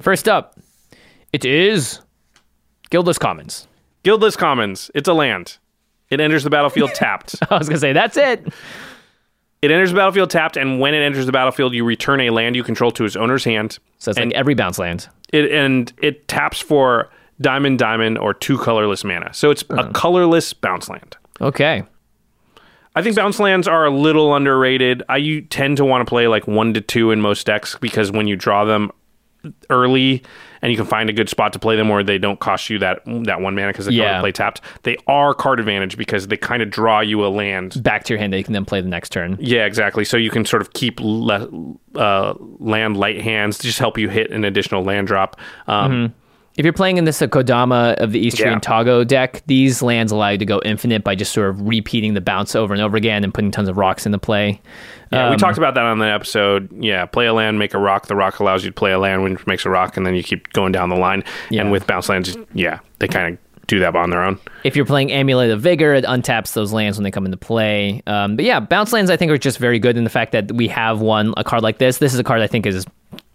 First 0.00 0.28
up, 0.28 0.58
it 1.32 1.44
is 1.44 2.00
Guildless 2.90 3.18
Commons. 3.18 3.66
Guildless 4.02 4.36
Commons. 4.36 4.90
It's 4.94 5.08
a 5.08 5.14
land. 5.14 5.58
It 6.10 6.20
enters 6.20 6.44
the 6.44 6.50
battlefield 6.50 6.90
tapped. 6.94 7.36
I 7.50 7.58
was 7.58 7.68
gonna 7.68 7.78
say 7.78 7.92
that's 7.92 8.16
it. 8.16 8.46
It 9.62 9.70
enters 9.70 9.90
the 9.90 9.96
battlefield 9.96 10.28
tapped, 10.28 10.58
and 10.58 10.78
when 10.78 10.92
it 10.92 10.98
enters 10.98 11.24
the 11.24 11.32
battlefield, 11.32 11.72
you 11.72 11.84
return 11.84 12.20
a 12.20 12.30
land 12.30 12.54
you 12.54 12.62
control 12.62 12.90
to 12.92 13.04
its 13.04 13.16
owner's 13.16 13.44
hand. 13.44 13.78
So 13.98 14.10
it's 14.10 14.18
And- 14.18 14.30
like 14.30 14.38
every 14.38 14.54
bounce 14.54 14.78
land. 14.78 15.08
It 15.32 15.50
and 15.50 15.92
it 16.02 16.28
taps 16.28 16.60
for 16.60 17.10
diamond, 17.40 17.78
diamond, 17.78 18.18
or 18.18 18.34
two 18.34 18.58
colorless 18.58 19.04
mana. 19.04 19.32
So 19.32 19.50
it's 19.50 19.64
a 19.70 19.86
hmm. 19.86 19.92
colorless 19.92 20.52
bounce 20.52 20.88
land. 20.88 21.16
Okay. 21.40 21.82
I 22.96 23.02
think 23.02 23.16
bounce 23.16 23.40
lands 23.40 23.66
are 23.66 23.84
a 23.86 23.90
little 23.90 24.36
underrated. 24.36 25.02
I 25.08 25.16
you 25.16 25.40
tend 25.40 25.78
to 25.78 25.84
want 25.84 26.06
to 26.06 26.08
play 26.08 26.28
like 26.28 26.46
one 26.46 26.74
to 26.74 26.80
two 26.80 27.10
in 27.10 27.20
most 27.20 27.46
decks 27.46 27.76
because 27.80 28.12
when 28.12 28.28
you 28.28 28.36
draw 28.36 28.64
them 28.64 28.92
early 29.70 30.22
and 30.62 30.70
you 30.72 30.76
can 30.78 30.86
find 30.86 31.10
a 31.10 31.12
good 31.12 31.28
spot 31.28 31.52
to 31.52 31.58
play 31.58 31.76
them 31.76 31.88
where 31.90 32.02
they 32.02 32.16
don't 32.18 32.40
cost 32.40 32.70
you 32.70 32.78
that 32.78 33.00
that 33.24 33.40
one 33.40 33.54
mana 33.54 33.68
because 33.68 33.86
they 33.86 33.92
Yeah. 33.92 34.20
play 34.20 34.32
tapped, 34.32 34.60
they 34.84 34.96
are 35.06 35.34
card 35.34 35.60
advantage 35.60 35.96
because 35.98 36.28
they 36.28 36.36
kind 36.36 36.62
of 36.62 36.70
draw 36.70 37.00
you 37.00 37.24
a 37.24 37.28
land. 37.28 37.82
Back 37.82 38.04
to 38.04 38.12
your 38.14 38.18
hand 38.20 38.32
that 38.32 38.38
you 38.38 38.44
can 38.44 38.52
then 38.54 38.64
play 38.64 38.80
the 38.80 38.88
next 38.88 39.10
turn. 39.10 39.36
Yeah, 39.38 39.66
exactly. 39.66 40.04
So 40.04 40.16
you 40.16 40.30
can 40.30 40.44
sort 40.44 40.62
of 40.62 40.72
keep 40.72 40.98
le- 41.02 41.48
uh, 41.96 42.34
land 42.58 42.96
light 42.96 43.20
hands 43.20 43.58
to 43.58 43.66
just 43.66 43.78
help 43.78 43.98
you 43.98 44.08
hit 44.08 44.30
an 44.30 44.44
additional 44.44 44.82
land 44.82 45.06
drop. 45.06 45.38
Um, 45.66 46.14
If 46.56 46.64
you're 46.64 46.72
playing 46.72 46.98
in 46.98 47.04
this 47.04 47.20
uh, 47.20 47.26
Kodama 47.26 47.94
of 47.96 48.12
the 48.12 48.20
Eastern 48.20 48.48
Yeah. 48.52 48.58
Tago 48.60 49.04
deck, 49.06 49.42
these 49.46 49.82
lands 49.82 50.12
allow 50.12 50.28
you 50.28 50.38
to 50.38 50.44
go 50.46 50.60
infinite 50.64 51.02
by 51.02 51.14
just 51.16 51.32
sort 51.32 51.50
of 51.50 51.60
repeating 51.66 52.14
the 52.14 52.20
bounce 52.20 52.54
over 52.54 52.72
and 52.72 52.80
over 52.82 52.96
again 52.96 53.24
and 53.24 53.34
putting 53.34 53.50
tons 53.50 53.68
of 53.68 53.76
rocks 53.76 54.06
into 54.06 54.18
play. 54.18 54.60
Yeah, 55.12 55.26
Um, 55.26 55.30
we 55.32 55.36
talked 55.36 55.58
about 55.58 55.74
that 55.74 55.84
on 55.84 55.98
the 55.98 56.06
episode. 56.06 56.68
Yeah, 56.72 57.06
play 57.06 57.26
a 57.26 57.34
land, 57.34 57.58
make 57.58 57.74
a 57.74 57.78
rock. 57.78 58.06
The 58.06 58.14
rock 58.16 58.38
allows 58.38 58.64
you 58.64 58.70
to 58.70 58.74
play 58.74 58.92
a 58.92 58.98
land, 58.98 59.24
which 59.24 59.46
makes 59.46 59.66
a 59.66 59.70
rock, 59.70 59.96
and 59.96 60.06
then 60.06 60.14
you 60.14 60.22
keep 60.22 60.52
going 60.52 60.70
down 60.70 60.90
the 60.90 60.96
line. 60.96 61.24
Yeah. 61.50 61.62
And 61.62 61.72
with 61.72 61.86
bounce 61.88 62.08
lands, 62.08 62.36
yeah, 62.52 62.78
they 63.00 63.08
kind 63.08 63.34
of 63.34 63.66
do 63.66 63.78
that 63.80 63.96
on 63.96 64.10
their 64.10 64.22
own. 64.22 64.38
If 64.62 64.76
you're 64.76 64.84
playing 64.84 65.10
Amulet 65.10 65.50
of 65.50 65.60
Vigor, 65.60 65.94
it 65.94 66.04
untaps 66.04 66.52
those 66.52 66.72
lands 66.72 66.98
when 66.98 67.02
they 67.02 67.10
come 67.10 67.24
into 67.24 67.38
play. 67.38 68.02
Um, 68.06 68.36
but 68.36 68.44
yeah, 68.44 68.60
bounce 68.60 68.92
lands 68.92 69.10
I 69.10 69.16
think 69.16 69.32
are 69.32 69.38
just 69.38 69.58
very 69.58 69.78
good 69.78 69.96
in 69.96 70.04
the 70.04 70.10
fact 70.10 70.32
that 70.32 70.52
we 70.52 70.68
have 70.68 71.00
one 71.00 71.32
a 71.36 71.42
card 71.44 71.62
like 71.62 71.78
this. 71.78 71.98
This 71.98 72.12
is 72.12 72.18
a 72.20 72.24
card 72.24 72.42
I 72.42 72.46
think 72.46 72.66
is 72.66 72.86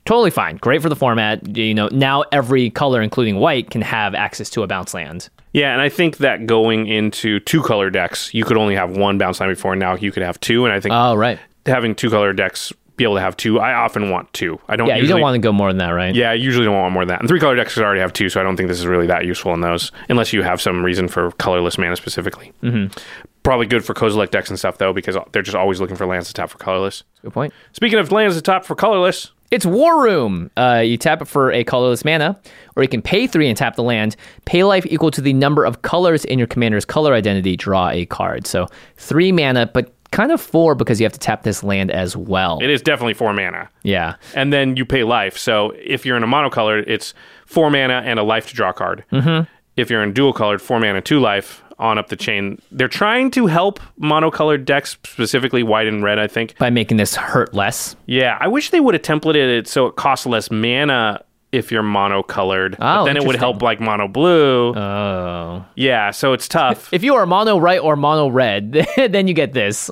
Totally 0.05 0.31
fine. 0.31 0.57
Great 0.57 0.81
for 0.81 0.89
the 0.89 0.95
format. 0.95 1.55
You 1.55 1.73
know, 1.73 1.87
now 1.91 2.23
every 2.31 2.69
color, 2.71 3.01
including 3.01 3.35
white, 3.37 3.69
can 3.69 3.81
have 3.81 4.15
access 4.15 4.49
to 4.51 4.63
a 4.63 4.67
bounce 4.67 4.93
land. 4.93 5.29
Yeah, 5.53 5.71
and 5.73 5.81
I 5.81 5.89
think 5.89 6.17
that 6.17 6.45
going 6.45 6.87
into 6.87 7.39
two 7.41 7.61
color 7.63 7.89
decks, 7.89 8.33
you 8.33 8.43
could 8.43 8.57
only 8.57 8.75
have 8.75 8.95
one 8.97 9.17
bounce 9.17 9.39
land 9.39 9.51
before. 9.51 9.75
Now 9.75 9.95
you 9.95 10.11
could 10.11 10.23
have 10.23 10.39
two, 10.39 10.65
and 10.65 10.73
I 10.73 10.79
think 10.79 10.93
Oh, 10.95 11.15
right. 11.15 11.39
having 11.65 11.95
two 11.95 12.09
color 12.09 12.33
decks, 12.33 12.71
be 12.97 13.03
able 13.03 13.15
to 13.15 13.21
have 13.21 13.37
two. 13.37 13.59
I 13.59 13.73
often 13.73 14.09
want 14.09 14.31
two. 14.33 14.59
I 14.67 14.75
don't. 14.75 14.87
Yeah, 14.87 14.97
you 14.97 15.07
don't 15.07 15.21
want 15.21 15.35
to 15.35 15.39
go 15.39 15.51
more 15.51 15.69
than 15.69 15.77
that, 15.77 15.89
right? 15.91 16.13
Yeah, 16.13 16.31
I 16.31 16.33
usually 16.33 16.65
don't 16.65 16.75
want 16.75 16.93
more 16.93 17.03
than 17.03 17.09
that. 17.09 17.19
And 17.21 17.29
three 17.29 17.39
color 17.39 17.55
decks 17.55 17.77
already 17.77 18.01
have 18.01 18.13
two, 18.13 18.29
so 18.29 18.39
I 18.39 18.43
don't 18.43 18.57
think 18.57 18.67
this 18.69 18.79
is 18.79 18.85
really 18.87 19.07
that 19.07 19.25
useful 19.25 19.53
in 19.53 19.61
those, 19.61 19.91
unless 20.09 20.33
you 20.33 20.43
have 20.43 20.59
some 20.61 20.83
reason 20.83 21.07
for 21.07 21.31
colorless 21.33 21.77
mana 21.77 21.95
specifically. 21.95 22.51
Mm-hmm. 22.61 22.95
Probably 23.41 23.65
good 23.67 23.85
for 23.85 23.93
Kozilek 23.93 24.31
decks 24.31 24.49
and 24.49 24.59
stuff 24.59 24.77
though, 24.79 24.91
because 24.93 25.15
they're 25.31 25.41
just 25.41 25.55
always 25.55 25.79
looking 25.79 25.95
for 25.95 26.05
lands 26.05 26.27
to 26.27 26.33
tap 26.33 26.49
for 26.49 26.57
colorless. 26.57 27.03
Good 27.21 27.31
point. 27.33 27.53
Speaking 27.71 27.97
of 27.97 28.11
lands 28.11 28.35
to 28.35 28.41
tap 28.41 28.65
for 28.65 28.75
colorless, 28.75 29.31
It's 29.51 29.65
War 29.65 30.03
Room. 30.03 30.51
Uh, 30.55 30.83
you 30.85 30.95
tap 30.97 31.21
it 31.21 31.25
for 31.25 31.51
a 31.51 31.63
colorless 31.63 32.05
mana, 32.05 32.39
or 32.75 32.83
you 32.83 32.89
can 32.89 33.01
pay 33.01 33.25
three 33.25 33.47
and 33.47 33.57
tap 33.57 33.75
the 33.75 33.83
land. 33.83 34.15
Pay 34.45 34.63
life 34.63 34.85
equal 34.85 35.09
to 35.11 35.21
the 35.21 35.33
number 35.33 35.65
of 35.65 35.81
colors 35.81 36.23
in 36.25 36.37
your 36.37 36.47
commander's 36.47 36.85
color 36.85 37.13
identity. 37.13 37.57
Draw 37.57 37.89
a 37.89 38.05
card. 38.05 38.45
So 38.45 38.67
three 38.97 39.31
mana, 39.31 39.65
but 39.73 39.91
kind 40.11 40.31
of 40.31 40.39
four 40.39 40.75
because 40.75 40.99
you 40.99 41.05
have 41.05 41.13
to 41.13 41.19
tap 41.19 41.43
this 41.43 41.63
land 41.63 41.91
as 41.91 42.15
well. 42.15 42.59
it 42.61 42.69
is 42.69 42.81
definitely 42.81 43.13
four 43.13 43.33
mana. 43.33 43.69
yeah. 43.83 44.15
and 44.35 44.51
then 44.53 44.75
you 44.75 44.85
pay 44.85 45.03
life. 45.03 45.37
So 45.37 45.71
if 45.77 46.05
you're 46.05 46.17
in 46.17 46.23
a 46.23 46.27
monocolor, 46.27 46.83
it's 46.87 47.13
four 47.45 47.69
mana 47.69 48.01
and 48.05 48.19
a 48.19 48.23
life 48.23 48.47
to 48.49 48.55
draw 48.55 48.71
card. 48.71 49.03
Mm-hmm. 49.11 49.51
If 49.77 49.89
you're 49.89 50.03
in 50.03 50.13
dual 50.13 50.33
colored, 50.33 50.61
four 50.61 50.79
mana, 50.79 51.01
two 51.01 51.19
life 51.19 51.63
on 51.79 51.97
up 51.97 52.09
the 52.09 52.15
chain. 52.15 52.61
They're 52.71 52.87
trying 52.87 53.31
to 53.31 53.47
help 53.47 53.79
monocolored 53.99 54.65
decks, 54.65 54.97
specifically 55.03 55.63
white 55.63 55.87
and 55.87 56.03
red. 56.03 56.19
I 56.19 56.27
think. 56.27 56.57
By 56.57 56.69
making 56.69 56.97
this 56.97 57.15
hurt 57.15 57.53
less. 57.53 57.95
Yeah, 58.05 58.37
I 58.39 58.47
wish 58.47 58.69
they 58.69 58.79
would 58.79 58.93
have 58.93 59.01
templated 59.03 59.57
it 59.59 59.67
so 59.67 59.87
it 59.87 59.95
costs 59.95 60.25
less 60.25 60.51
mana 60.51 61.23
if 61.51 61.71
you're 61.71 61.81
monocolored. 61.81 62.77
but 62.77 63.01
Oh, 63.01 63.05
then 63.05 63.17
it 63.17 63.25
would 63.25 63.35
help 63.35 63.61
like 63.63 63.79
mono 63.79 64.07
blue. 64.07 64.75
Oh. 64.75 65.65
yeah, 65.75 66.11
so 66.11 66.33
it's 66.33 66.47
tough. 66.47 66.93
If 66.93 67.03
you 67.03 67.15
are 67.15 67.25
mono 67.25 67.57
white 67.57 67.79
or 67.79 67.95
mono 67.95 68.27
red, 68.27 68.85
then 68.97 69.27
you 69.27 69.33
get 69.33 69.53
this. 69.53 69.89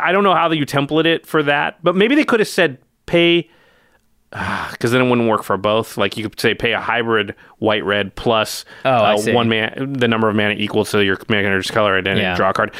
I 0.00 0.12
don't 0.12 0.22
know 0.22 0.34
how 0.34 0.50
you 0.52 0.64
template 0.64 1.06
it 1.06 1.26
for 1.26 1.42
that, 1.42 1.82
but 1.82 1.96
maybe 1.96 2.14
they 2.14 2.24
could 2.24 2.38
have 2.40 2.48
said 2.48 2.78
pay 3.06 3.50
because 4.32 4.92
then 4.92 5.02
it 5.02 5.08
wouldn't 5.10 5.28
work 5.28 5.42
for 5.42 5.56
both. 5.56 5.96
Like 5.96 6.16
you 6.16 6.28
could 6.28 6.40
say 6.40 6.54
pay 6.54 6.72
a 6.72 6.80
hybrid 6.80 7.34
white 7.58 7.84
red 7.84 8.14
plus 8.14 8.64
Oh, 8.84 8.90
uh, 8.90 9.18
one 9.32 9.48
man 9.48 9.92
the 9.98 10.08
number 10.08 10.28
of 10.28 10.34
mana 10.36 10.54
equal 10.54 10.84
to 10.86 11.04
your 11.04 11.16
commander's 11.16 11.70
color 11.70 11.96
identity 11.98 12.22
Yeah. 12.22 12.34
draw 12.36 12.50
a 12.50 12.52
card. 12.54 12.74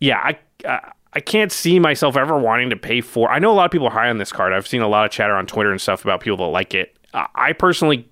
Yeah, 0.00 0.18
I, 0.18 0.38
I 0.66 0.92
I 1.12 1.20
can't 1.20 1.50
see 1.50 1.78
myself 1.78 2.16
ever 2.16 2.38
wanting 2.38 2.70
to 2.70 2.76
pay 2.76 3.00
for. 3.00 3.30
I 3.30 3.38
know 3.38 3.50
a 3.50 3.54
lot 3.54 3.64
of 3.66 3.70
people 3.70 3.86
are 3.88 3.92
high 3.92 4.08
on 4.10 4.18
this 4.18 4.30
card. 4.32 4.52
I've 4.52 4.66
seen 4.66 4.82
a 4.82 4.88
lot 4.88 5.04
of 5.04 5.10
chatter 5.10 5.34
on 5.34 5.46
Twitter 5.46 5.70
and 5.70 5.80
stuff 5.80 6.04
about 6.04 6.20
people 6.20 6.36
that 6.38 6.44
like 6.52 6.74
it. 6.74 6.96
I 7.14 7.26
I 7.34 7.52
personally 7.52 8.08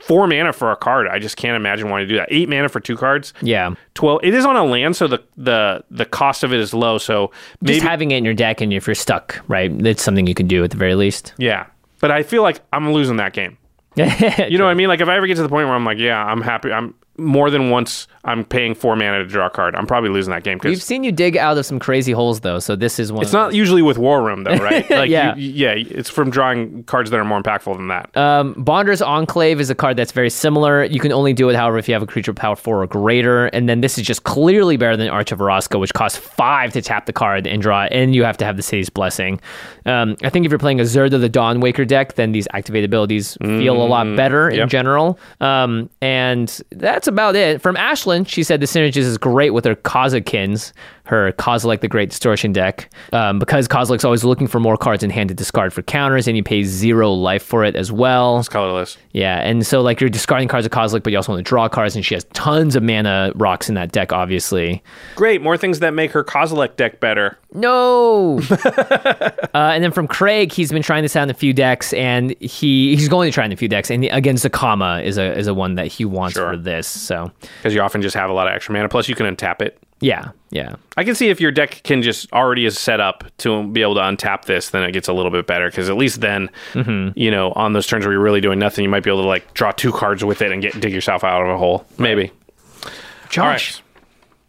four 0.00 0.26
mana 0.26 0.52
for 0.52 0.70
a 0.72 0.76
card. 0.76 1.08
I 1.08 1.18
just 1.18 1.36
can't 1.36 1.56
imagine 1.56 1.90
wanting 1.90 2.08
to 2.08 2.14
do 2.14 2.18
that. 2.18 2.28
Eight 2.30 2.48
mana 2.48 2.68
for 2.68 2.80
two 2.80 2.96
cards. 2.96 3.34
Yeah. 3.42 3.74
12 3.94 4.20
it 4.22 4.34
is 4.34 4.44
on 4.46 4.56
a 4.56 4.64
land 4.64 4.96
so 4.96 5.06
the 5.06 5.22
the 5.36 5.84
the 5.90 6.04
cost 6.06 6.42
of 6.42 6.52
it 6.54 6.58
is 6.60 6.72
low 6.72 6.96
so 6.98 7.30
maybe 7.60 7.74
Just 7.74 7.86
having 7.86 8.10
it 8.12 8.16
in 8.16 8.24
your 8.24 8.34
deck, 8.34 8.60
and 8.60 8.72
if 8.72 8.86
you're 8.86 8.94
stuck, 8.94 9.40
right, 9.48 9.70
it's 9.86 10.02
something 10.02 10.26
you 10.26 10.34
can 10.34 10.46
do 10.46 10.64
at 10.64 10.70
the 10.70 10.76
very 10.78 10.94
least. 10.94 11.34
Yeah. 11.38 11.66
But 12.00 12.10
I 12.10 12.22
feel 12.22 12.42
like 12.42 12.60
I'm 12.72 12.92
losing 12.92 13.16
that 13.16 13.32
game. 13.32 13.56
You 13.96 14.58
know 14.58 14.64
what 14.64 14.70
I 14.70 14.74
mean? 14.74 14.88
Like 14.88 15.00
if 15.00 15.08
I 15.08 15.16
ever 15.16 15.26
get 15.26 15.36
to 15.36 15.42
the 15.42 15.48
point 15.48 15.66
where 15.66 15.74
I'm 15.76 15.84
like, 15.84 15.98
yeah, 15.98 16.22
I'm 16.24 16.40
happy. 16.40 16.72
I'm 16.72 16.94
more 17.20 17.50
than 17.50 17.70
once 17.70 18.06
I'm 18.24 18.44
paying 18.44 18.74
four 18.74 18.96
mana 18.96 19.18
to 19.18 19.26
draw 19.26 19.46
a 19.46 19.50
card. 19.50 19.74
I'm 19.74 19.86
probably 19.86 20.10
losing 20.10 20.30
that 20.32 20.42
game 20.44 20.58
Cause 20.58 20.68
We've 20.70 20.82
seen 20.82 21.04
you 21.04 21.12
dig 21.12 21.36
out 21.36 21.56
of 21.56 21.64
some 21.64 21.78
crazy 21.78 22.12
holes, 22.12 22.40
though. 22.40 22.58
So 22.58 22.76
this 22.76 22.98
is 22.98 23.10
one. 23.12 23.22
it's 23.22 23.32
not 23.32 23.54
usually 23.54 23.82
with 23.82 23.96
War 23.98 24.22
Room 24.22 24.44
though, 24.44 24.56
right? 24.56 24.88
Like 24.90 25.10
Yeah. 25.10 25.34
you- 25.36 25.50
yeah, 25.52 25.72
it's 25.76 26.10
from 26.10 26.30
drawing 26.30 26.84
cards 26.84 27.10
that 27.10 27.18
are 27.18 27.24
more 27.24 27.42
impactful 27.42 27.76
than 27.76 27.88
that. 27.88 28.14
Um, 28.16 28.52
Bonder's 28.54 29.00
Enclave 29.02 29.58
is 29.60 29.70
a 29.70 29.74
card 29.74 29.96
that's 29.96 30.12
very 30.12 30.30
similar. 30.30 30.84
You 30.84 31.00
can 31.00 31.12
only 31.12 31.32
do 31.32 31.48
it, 31.48 31.56
however, 31.56 31.78
if 31.78 31.88
you 31.88 31.94
have 31.94 32.02
a 32.02 32.06
creature 32.06 32.34
power 32.34 32.56
four 32.56 32.82
or 32.82 32.86
greater. 32.86 33.46
And 33.46 33.68
then 33.68 33.80
this 33.80 33.96
is 33.98 34.06
just 34.06 34.24
clearly 34.24 34.76
better 34.76 34.96
than 34.96 35.08
Arch 35.08 35.32
of 35.32 35.38
Orazca, 35.40 35.78
which 35.80 35.92
costs 35.94 36.18
five 36.18 36.72
to 36.74 36.82
tap 36.82 37.06
the 37.06 37.12
card 37.12 37.46
and 37.46 37.60
draw, 37.62 37.84
it, 37.84 37.92
and 37.92 38.14
you 38.14 38.24
have 38.24 38.36
to 38.38 38.44
have 38.44 38.56
the 38.56 38.62
city's 38.62 38.90
blessing. 38.90 39.40
Um, 39.86 40.16
I 40.22 40.28
think 40.30 40.44
if 40.46 40.52
you're 40.52 40.58
playing 40.58 40.80
a 40.80 40.84
Zirda 40.84 41.18
the 41.20 41.30
Dawnwaker 41.30 41.86
deck, 41.86 42.14
then 42.14 42.32
these 42.32 42.46
activate 42.52 42.84
abilities 42.84 43.36
feel 43.40 43.80
a 43.82 43.86
lot 43.86 44.14
better 44.16 44.48
in 44.50 44.68
general. 44.68 45.18
Um, 45.40 45.88
and 46.02 46.60
that's 46.70 47.08
about 47.10 47.36
it. 47.36 47.60
From 47.60 47.76
Ashlyn, 47.76 48.26
she 48.26 48.42
said 48.42 48.60
the 48.60 48.66
synergies 48.66 48.96
is 48.98 49.18
great 49.18 49.50
with 49.50 49.66
her 49.66 49.74
Kozakins, 49.74 50.72
her 51.10 51.32
Kozilek 51.32 51.80
the 51.80 51.88
Great 51.88 52.10
Distortion 52.10 52.52
deck, 52.52 52.88
um, 53.12 53.38
because 53.38 53.68
Kozilek's 53.68 54.04
always 54.04 54.24
looking 54.24 54.46
for 54.46 54.60
more 54.60 54.76
cards 54.76 55.02
in 55.02 55.10
hand 55.10 55.28
to 55.28 55.34
discard 55.34 55.72
for 55.72 55.82
counters, 55.82 56.26
and 56.26 56.36
you 56.36 56.42
pay 56.42 56.62
zero 56.62 57.12
life 57.12 57.42
for 57.42 57.64
it 57.64 57.76
as 57.76 57.92
well. 57.92 58.38
It's 58.38 58.48
colorless. 58.48 58.96
Yeah, 59.12 59.38
and 59.40 59.66
so 59.66 59.82
like 59.82 60.00
you're 60.00 60.08
discarding 60.08 60.48
cards 60.48 60.64
of 60.64 60.72
Kozilek, 60.72 61.02
but 61.02 61.10
you 61.12 61.18
also 61.18 61.32
want 61.32 61.44
to 61.44 61.48
draw 61.48 61.68
cards, 61.68 61.94
and 61.96 62.04
she 62.04 62.14
has 62.14 62.24
tons 62.32 62.76
of 62.76 62.82
mana 62.82 63.32
rocks 63.34 63.68
in 63.68 63.74
that 63.74 63.92
deck, 63.92 64.12
obviously. 64.12 64.82
Great, 65.16 65.42
more 65.42 65.56
things 65.56 65.80
that 65.80 65.92
make 65.92 66.12
her 66.12 66.24
Kozilek 66.24 66.76
deck 66.76 67.00
better. 67.00 67.36
No. 67.52 68.40
uh, 68.50 69.30
and 69.54 69.82
then 69.82 69.90
from 69.90 70.06
Craig, 70.06 70.52
he's 70.52 70.70
been 70.70 70.82
trying 70.82 71.02
this 71.02 71.16
out 71.16 71.24
in 71.24 71.30
a 71.30 71.34
few 71.34 71.52
decks, 71.52 71.92
and 71.92 72.30
he 72.40 72.94
he's 72.94 73.08
going 73.08 73.28
to 73.30 73.34
try 73.34 73.44
in 73.44 73.52
a 73.52 73.56
few 73.56 73.68
decks. 73.68 73.90
And 73.90 74.04
again, 74.04 74.36
Zacama 74.36 75.04
is 75.04 75.18
a 75.18 75.36
is 75.36 75.48
a 75.48 75.54
one 75.54 75.74
that 75.74 75.88
he 75.88 76.04
wants 76.04 76.34
Sure. 76.36 76.52
for 76.52 76.56
this. 76.56 76.86
So 76.86 77.32
Because 77.58 77.74
you 77.74 77.80
often 77.80 78.02
just 78.02 78.14
have 78.14 78.30
a 78.30 78.32
lot 78.32 78.46
of 78.46 78.52
extra 78.54 78.72
mana. 78.72 78.88
Plus, 78.88 79.08
you 79.08 79.14
can 79.16 79.26
untap 79.34 79.60
it. 79.62 79.82
Yeah, 80.00 80.30
yeah, 80.50 80.76
I 80.96 81.04
can 81.04 81.14
see 81.14 81.28
if 81.28 81.40
your 81.40 81.52
deck 81.52 81.82
can 81.84 82.02
just 82.02 82.32
already 82.32 82.64
is 82.66 82.78
set 82.78 83.00
up 83.00 83.24
to 83.38 83.66
be 83.68 83.82
able 83.82 83.94
to 83.96 84.00
untap 84.00 84.46
this, 84.46 84.70
then 84.70 84.82
it 84.82 84.92
gets 84.92 85.08
a 85.08 85.12
little 85.12 85.30
bit 85.30 85.46
better. 85.46 85.68
Because 85.70 85.88
at 85.88 85.96
least 85.96 86.20
then, 86.20 86.50
Mm-hmm. 86.72 87.18
you 87.18 87.30
know, 87.30 87.52
on 87.52 87.72
those 87.72 87.86
turns 87.86 88.04
where 88.04 88.12
you're 88.12 88.22
really 88.22 88.40
doing 88.40 88.58
nothing, 88.58 88.82
you 88.82 88.88
might 88.88 89.02
be 89.04 89.10
able 89.10 89.22
to 89.22 89.28
like 89.28 89.52
draw 89.54 89.70
two 89.72 89.92
cards 89.92 90.24
with 90.24 90.42
it 90.42 90.50
and 90.52 90.60
get 90.62 90.80
dig 90.80 90.92
yourself 90.92 91.22
out 91.22 91.42
of 91.42 91.48
a 91.48 91.56
hole. 91.58 91.84
Maybe. 91.98 92.32
Josh, 93.28 93.74
right. 93.74 93.82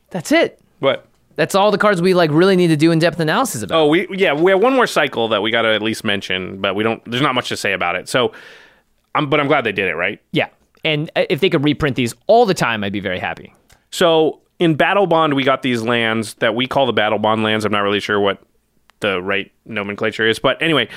that's 0.09 0.31
it. 0.31 0.59
What? 0.79 1.05
That's 1.35 1.55
all 1.55 1.71
the 1.71 1.77
cards 1.77 2.01
we 2.01 2.13
like 2.13 2.29
really 2.31 2.55
need 2.55 2.67
to 2.67 2.75
do 2.75 2.91
in 2.91 2.99
depth 2.99 3.19
analysis 3.19 3.61
about. 3.63 3.79
Oh, 3.79 3.87
we 3.87 4.07
yeah, 4.11 4.33
we 4.33 4.51
have 4.51 4.61
one 4.61 4.73
more 4.73 4.87
cycle 4.87 5.27
that 5.29 5.41
we 5.41 5.51
got 5.51 5.61
to 5.63 5.69
at 5.69 5.81
least 5.81 6.03
mention, 6.03 6.59
but 6.59 6.75
we 6.75 6.83
don't. 6.83 7.03
There's 7.09 7.21
not 7.21 7.35
much 7.35 7.49
to 7.49 7.57
say 7.57 7.73
about 7.73 7.95
it. 7.95 8.09
So, 8.09 8.33
I'm 9.15 9.29
but 9.29 9.39
I'm 9.39 9.47
glad 9.47 9.63
they 9.63 9.71
did 9.71 9.87
it 9.87 9.95
right. 9.95 10.19
Yeah, 10.31 10.49
and 10.83 11.09
uh, 11.15 11.25
if 11.29 11.39
they 11.39 11.49
could 11.49 11.63
reprint 11.63 11.95
these 11.95 12.13
all 12.27 12.45
the 12.45 12.53
time, 12.53 12.83
I'd 12.83 12.91
be 12.91 12.99
very 12.99 13.19
happy. 13.19 13.53
So 13.91 14.40
in 14.61 14.77
Battlebond, 14.77 15.33
we 15.33 15.43
got 15.43 15.63
these 15.63 15.81
lands 15.81 16.35
that 16.35 16.53
we 16.53 16.67
call 16.67 16.85
the 16.85 16.93
Battlebond 16.93 17.43
lands. 17.43 17.65
I'm 17.65 17.71
not 17.71 17.79
really 17.79 17.99
sure 17.99 18.19
what 18.19 18.43
the 18.99 19.19
right 19.19 19.51
nomenclature 19.65 20.27
is, 20.27 20.37
but 20.37 20.61
anyway, 20.61 20.87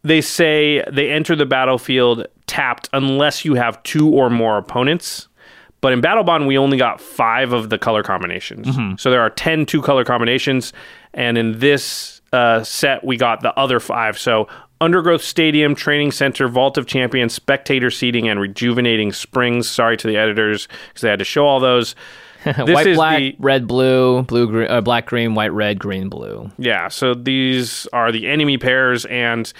they 0.00 0.22
say 0.22 0.82
they 0.90 1.10
enter 1.10 1.36
the 1.36 1.44
battlefield 1.44 2.26
tapped 2.46 2.88
unless 2.94 3.44
you 3.44 3.56
have 3.56 3.82
two 3.82 4.08
or 4.08 4.30
more 4.30 4.56
opponents. 4.56 5.28
But 5.82 5.92
in 5.92 6.00
Battlebond, 6.00 6.46
we 6.46 6.56
only 6.56 6.78
got 6.78 6.98
five 6.98 7.52
of 7.52 7.68
the 7.68 7.76
color 7.76 8.02
combinations. 8.02 8.74
So 8.96 9.10
there 9.10 9.20
are 9.20 9.28
10 9.28 9.66
two 9.66 9.82
color 9.82 10.02
combinations. 10.02 10.72
And 11.12 11.36
in 11.36 11.58
this 11.58 12.22
uh, 12.32 12.64
set, 12.64 13.04
we 13.04 13.18
got 13.18 13.42
the 13.42 13.52
other 13.58 13.80
five. 13.80 14.18
So 14.18 14.48
Undergrowth 14.80 15.22
Stadium, 15.22 15.74
Training 15.74 16.12
Center, 16.12 16.48
Vault 16.48 16.78
of 16.78 16.86
Champions, 16.86 17.34
Spectator 17.34 17.90
Seating, 17.90 18.28
and 18.28 18.40
Rejuvenating 18.40 19.12
Springs. 19.12 19.68
Sorry 19.68 19.98
to 19.98 20.06
the 20.06 20.16
editors 20.16 20.68
because 20.88 21.02
they 21.02 21.10
had 21.10 21.18
to 21.18 21.24
show 21.24 21.44
all 21.44 21.60
those. 21.60 21.94
This 22.66 22.74
white, 22.74 22.86
is 22.86 22.96
black, 22.96 23.18
the- 23.18 23.36
red, 23.38 23.66
blue, 23.66 24.22
blue, 24.22 24.46
green, 24.48 24.70
uh, 24.70 24.80
black, 24.80 25.06
green, 25.06 25.34
white, 25.34 25.52
red, 25.52 25.78
green, 25.78 26.08
blue. 26.08 26.50
Yeah, 26.58 26.88
so 26.88 27.14
these 27.14 27.86
are 27.92 28.10
the 28.12 28.26
enemy 28.28 28.58
pairs, 28.58 29.04
and 29.06 29.52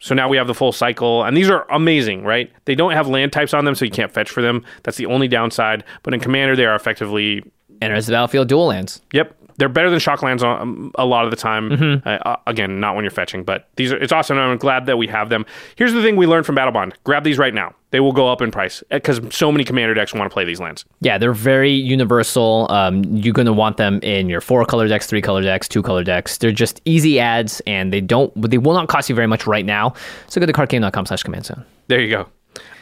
so 0.00 0.14
now 0.14 0.28
we 0.28 0.36
have 0.36 0.46
the 0.46 0.54
full 0.54 0.72
cycle, 0.72 1.24
and 1.24 1.36
these 1.36 1.48
are 1.48 1.66
amazing, 1.70 2.24
right? 2.24 2.52
They 2.66 2.74
don't 2.74 2.92
have 2.92 3.08
land 3.08 3.32
types 3.32 3.54
on 3.54 3.64
them, 3.64 3.74
so 3.74 3.84
you 3.84 3.90
can't 3.90 4.12
fetch 4.12 4.30
for 4.30 4.42
them. 4.42 4.64
That's 4.82 4.96
the 4.98 5.06
only 5.06 5.28
downside. 5.28 5.84
But 6.02 6.12
in 6.14 6.20
Commander, 6.20 6.54
they 6.56 6.66
are 6.66 6.74
effectively, 6.74 7.42
Enters 7.80 8.06
the 8.06 8.12
battlefield, 8.12 8.48
dual 8.48 8.66
lands. 8.66 9.00
yep, 9.12 9.34
they're 9.58 9.68
better 9.68 9.90
than 9.90 9.98
shock 9.98 10.22
lands 10.22 10.42
on, 10.42 10.60
um, 10.60 10.92
a 10.96 11.06
lot 11.06 11.24
of 11.24 11.30
the 11.30 11.36
time. 11.36 11.70
Mm-hmm. 11.70 12.08
Uh, 12.08 12.12
uh, 12.12 12.36
again, 12.46 12.80
not 12.80 12.94
when 12.94 13.04
you're 13.04 13.10
fetching, 13.10 13.44
but 13.44 13.68
these 13.76 13.92
are. 13.92 13.96
It's 13.96 14.12
awesome. 14.12 14.38
I'm 14.38 14.58
glad 14.58 14.86
that 14.86 14.96
we 14.98 15.06
have 15.08 15.28
them. 15.28 15.46
Here's 15.76 15.92
the 15.92 16.02
thing 16.02 16.16
we 16.16 16.26
learned 16.26 16.46
from 16.46 16.56
Battlebond: 16.56 16.92
grab 17.04 17.24
these 17.24 17.38
right 17.38 17.54
now. 17.54 17.74
They 17.90 18.00
will 18.00 18.12
go 18.12 18.30
up 18.30 18.42
in 18.42 18.50
price 18.50 18.82
because 18.90 19.20
so 19.30 19.50
many 19.50 19.64
Commander 19.64 19.94
decks 19.94 20.12
want 20.12 20.28
to 20.30 20.32
play 20.32 20.44
these 20.44 20.60
lands. 20.60 20.84
Yeah, 21.00 21.18
they're 21.18 21.32
very 21.32 21.72
universal. 21.72 22.66
Um, 22.70 23.04
you're 23.04 23.32
going 23.32 23.46
to 23.46 23.52
want 23.52 23.76
them 23.76 24.00
in 24.02 24.28
your 24.28 24.40
four 24.40 24.64
color 24.64 24.88
decks, 24.88 25.06
three 25.06 25.22
color 25.22 25.42
decks, 25.42 25.68
two 25.68 25.82
color 25.82 26.04
decks. 26.04 26.38
They're 26.38 26.52
just 26.52 26.80
easy 26.84 27.18
ads, 27.18 27.60
and 27.66 27.92
they 27.92 28.00
don't. 28.00 28.32
They 28.50 28.58
will 28.58 28.74
not 28.74 28.88
cost 28.88 29.08
you 29.08 29.14
very 29.14 29.28
much 29.28 29.46
right 29.46 29.64
now. 29.64 29.94
So 30.28 30.40
go 30.40 30.46
to 30.46 30.52
cardkingdom.com 30.52 31.06
slash 31.06 31.22
command 31.22 31.46
zone. 31.46 31.64
There 31.88 32.00
you 32.00 32.10
go. 32.10 32.28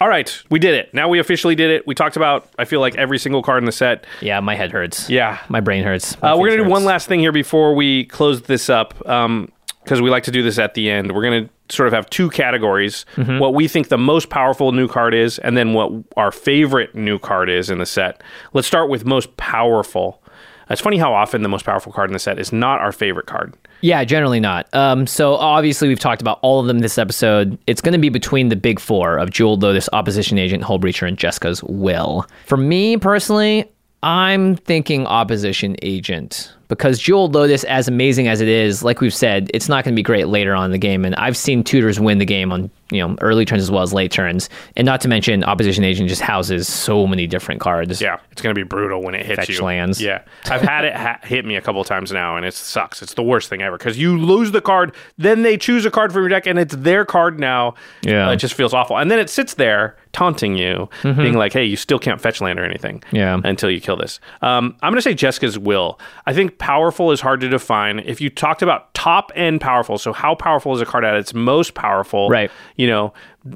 All 0.00 0.08
right, 0.08 0.36
we 0.50 0.58
did 0.58 0.74
it. 0.74 0.92
Now 0.94 1.08
we 1.08 1.18
officially 1.18 1.54
did 1.54 1.70
it. 1.70 1.86
We 1.86 1.94
talked 1.94 2.16
about, 2.16 2.48
I 2.58 2.64
feel 2.64 2.80
like 2.80 2.96
every 2.96 3.18
single 3.18 3.42
card 3.42 3.58
in 3.62 3.64
the 3.64 3.72
set. 3.72 4.06
Yeah, 4.20 4.40
my 4.40 4.54
head 4.54 4.70
hurts. 4.72 5.08
Yeah. 5.08 5.38
my 5.48 5.60
brain 5.60 5.84
hurts. 5.84 6.20
My 6.20 6.32
Uh, 6.32 6.36
we're 6.36 6.48
going 6.48 6.58
to 6.58 6.64
do 6.64 6.70
one 6.70 6.84
last 6.84 7.08
thing 7.08 7.20
here 7.20 7.32
before 7.32 7.74
we 7.74 8.04
close 8.04 8.42
this 8.42 8.68
up 8.68 8.94
because 8.98 10.00
we 10.00 10.10
like 10.10 10.24
to 10.24 10.30
do 10.30 10.42
this 10.42 10.58
at 10.58 10.74
the 10.74 10.90
end. 10.90 11.12
We're 11.12 11.22
going 11.22 11.44
to 11.48 11.74
sort 11.74 11.86
of 11.86 11.94
have 11.94 12.08
two 12.10 12.28
categories 12.30 13.06
what 13.16 13.54
we 13.54 13.68
think 13.68 13.88
the 13.88 13.96
most 13.98 14.28
powerful 14.28 14.72
new 14.72 14.86
card 14.88 15.14
is, 15.14 15.38
and 15.38 15.56
then 15.56 15.72
what 15.72 15.90
our 16.16 16.30
favorite 16.30 16.94
new 16.94 17.18
card 17.18 17.48
is 17.48 17.70
in 17.70 17.78
the 17.78 17.86
set. 17.86 18.22
Let's 18.52 18.66
start 18.68 18.90
with 18.90 19.04
most 19.06 19.36
powerful. 19.36 20.20
It's 20.70 20.80
funny 20.80 20.96
how 20.98 21.12
often 21.12 21.42
the 21.42 21.48
most 21.48 21.64
powerful 21.64 21.92
card 21.92 22.10
in 22.10 22.12
the 22.14 22.18
set 22.18 22.38
is 22.38 22.52
not 22.52 22.80
our 22.80 22.92
favorite 22.92 23.26
card. 23.26 23.54
Yeah, 23.80 24.02
generally 24.04 24.40
not. 24.40 24.72
Um, 24.74 25.06
so 25.06 25.34
obviously 25.34 25.88
we've 25.88 25.98
talked 25.98 26.22
about 26.22 26.38
all 26.42 26.60
of 26.60 26.66
them 26.66 26.78
this 26.78 26.96
episode. 26.96 27.58
It's 27.66 27.80
going 27.80 27.92
to 27.92 27.98
be 27.98 28.08
between 28.08 28.48
the 28.48 28.56
big 28.56 28.80
four 28.80 29.18
of 29.18 29.30
Jeweled 29.30 29.62
Lotus, 29.62 29.88
Opposition 29.92 30.38
Agent, 30.38 30.64
Hullbreacher, 30.64 31.06
and 31.06 31.18
Jeska's 31.18 31.62
Will. 31.64 32.26
For 32.46 32.56
me 32.56 32.96
personally, 32.96 33.70
I'm 34.02 34.56
thinking 34.56 35.06
Opposition 35.06 35.76
Agent 35.82 36.52
because 36.76 36.98
Jeweled 36.98 37.34
Lotus, 37.34 37.64
as 37.64 37.88
amazing 37.88 38.28
as 38.28 38.40
it 38.40 38.48
is, 38.48 38.82
like 38.82 39.00
we've 39.00 39.14
said, 39.14 39.50
it's 39.54 39.68
not 39.68 39.84
going 39.84 39.94
to 39.94 39.96
be 39.98 40.02
great 40.02 40.28
later 40.28 40.54
on 40.54 40.66
in 40.66 40.70
the 40.72 40.78
game. 40.78 41.04
And 41.04 41.14
I've 41.16 41.36
seen 41.36 41.64
tutors 41.64 41.98
win 42.00 42.18
the 42.18 42.24
game 42.24 42.52
on 42.52 42.70
you 42.90 42.98
know 43.00 43.16
early 43.22 43.44
turns 43.44 43.62
as 43.62 43.70
well 43.70 43.82
as 43.82 43.92
late 43.92 44.12
turns. 44.12 44.48
And 44.76 44.84
not 44.86 45.00
to 45.02 45.08
mention, 45.08 45.42
Opposition 45.44 45.84
Agent 45.84 46.08
just 46.08 46.20
houses 46.20 46.68
so 46.68 47.06
many 47.06 47.26
different 47.26 47.60
cards. 47.60 48.00
Yeah, 48.00 48.18
it's 48.30 48.42
going 48.42 48.54
to 48.54 48.58
be 48.58 48.62
brutal 48.66 49.02
when 49.02 49.14
it 49.14 49.24
hits 49.24 49.36
Fetch 49.40 49.48
you. 49.58 49.64
lands. 49.64 50.00
Yeah, 50.00 50.22
I've 50.46 50.60
had 50.62 50.84
it 50.84 50.94
ha- 50.94 51.18
hit 51.24 51.44
me 51.44 51.56
a 51.56 51.60
couple 51.60 51.82
times 51.84 52.12
now, 52.12 52.36
and 52.36 52.44
it 52.44 52.54
sucks. 52.54 53.02
It's 53.02 53.14
the 53.14 53.22
worst 53.22 53.48
thing 53.48 53.62
ever 53.62 53.78
because 53.78 53.98
you 53.98 54.18
lose 54.18 54.52
the 54.52 54.60
card, 54.60 54.94
then 55.18 55.42
they 55.42 55.56
choose 55.56 55.84
a 55.86 55.90
card 55.90 56.12
from 56.12 56.22
your 56.22 56.28
deck, 56.28 56.46
and 56.46 56.58
it's 56.58 56.74
their 56.76 57.04
card 57.04 57.38
now. 57.40 57.74
Yeah. 58.02 58.30
It 58.30 58.36
just 58.36 58.54
feels 58.54 58.74
awful, 58.74 58.98
and 58.98 59.10
then 59.10 59.18
it 59.18 59.30
sits 59.30 59.54
there 59.54 59.96
taunting 60.12 60.56
you, 60.56 60.88
being 61.02 61.34
like, 61.34 61.52
"Hey, 61.52 61.64
you 61.64 61.76
still 61.76 61.98
can't 61.98 62.20
fetch 62.20 62.40
land 62.40 62.58
or 62.60 62.64
anything." 62.64 63.00
Mm-hmm. 63.00 63.16
Yeah. 63.16 63.40
until 63.44 63.70
you 63.70 63.80
kill 63.80 63.96
this. 63.96 64.20
Um, 64.42 64.76
I'm 64.82 64.92
going 64.92 64.98
to 64.98 65.02
say 65.02 65.14
Jeska's 65.14 65.58
Will. 65.58 65.98
I 66.26 66.32
think 66.34 66.58
powerful 66.64 67.12
is 67.12 67.20
hard 67.20 67.40
to 67.40 67.48
define. 67.48 67.98
If 67.98 68.20
you 68.22 68.30
talked 68.30 68.62
about 68.62 68.92
top 68.94 69.30
end 69.34 69.60
powerful, 69.60 69.98
so 69.98 70.12
how 70.14 70.34
powerful 70.34 70.74
is 70.74 70.80
a 70.80 70.86
card 70.86 71.04
at 71.04 71.14
its 71.14 71.34
most 71.34 71.74
powerful? 71.74 72.30
Right. 72.30 72.50
You 72.76 72.86
know, 72.86 73.12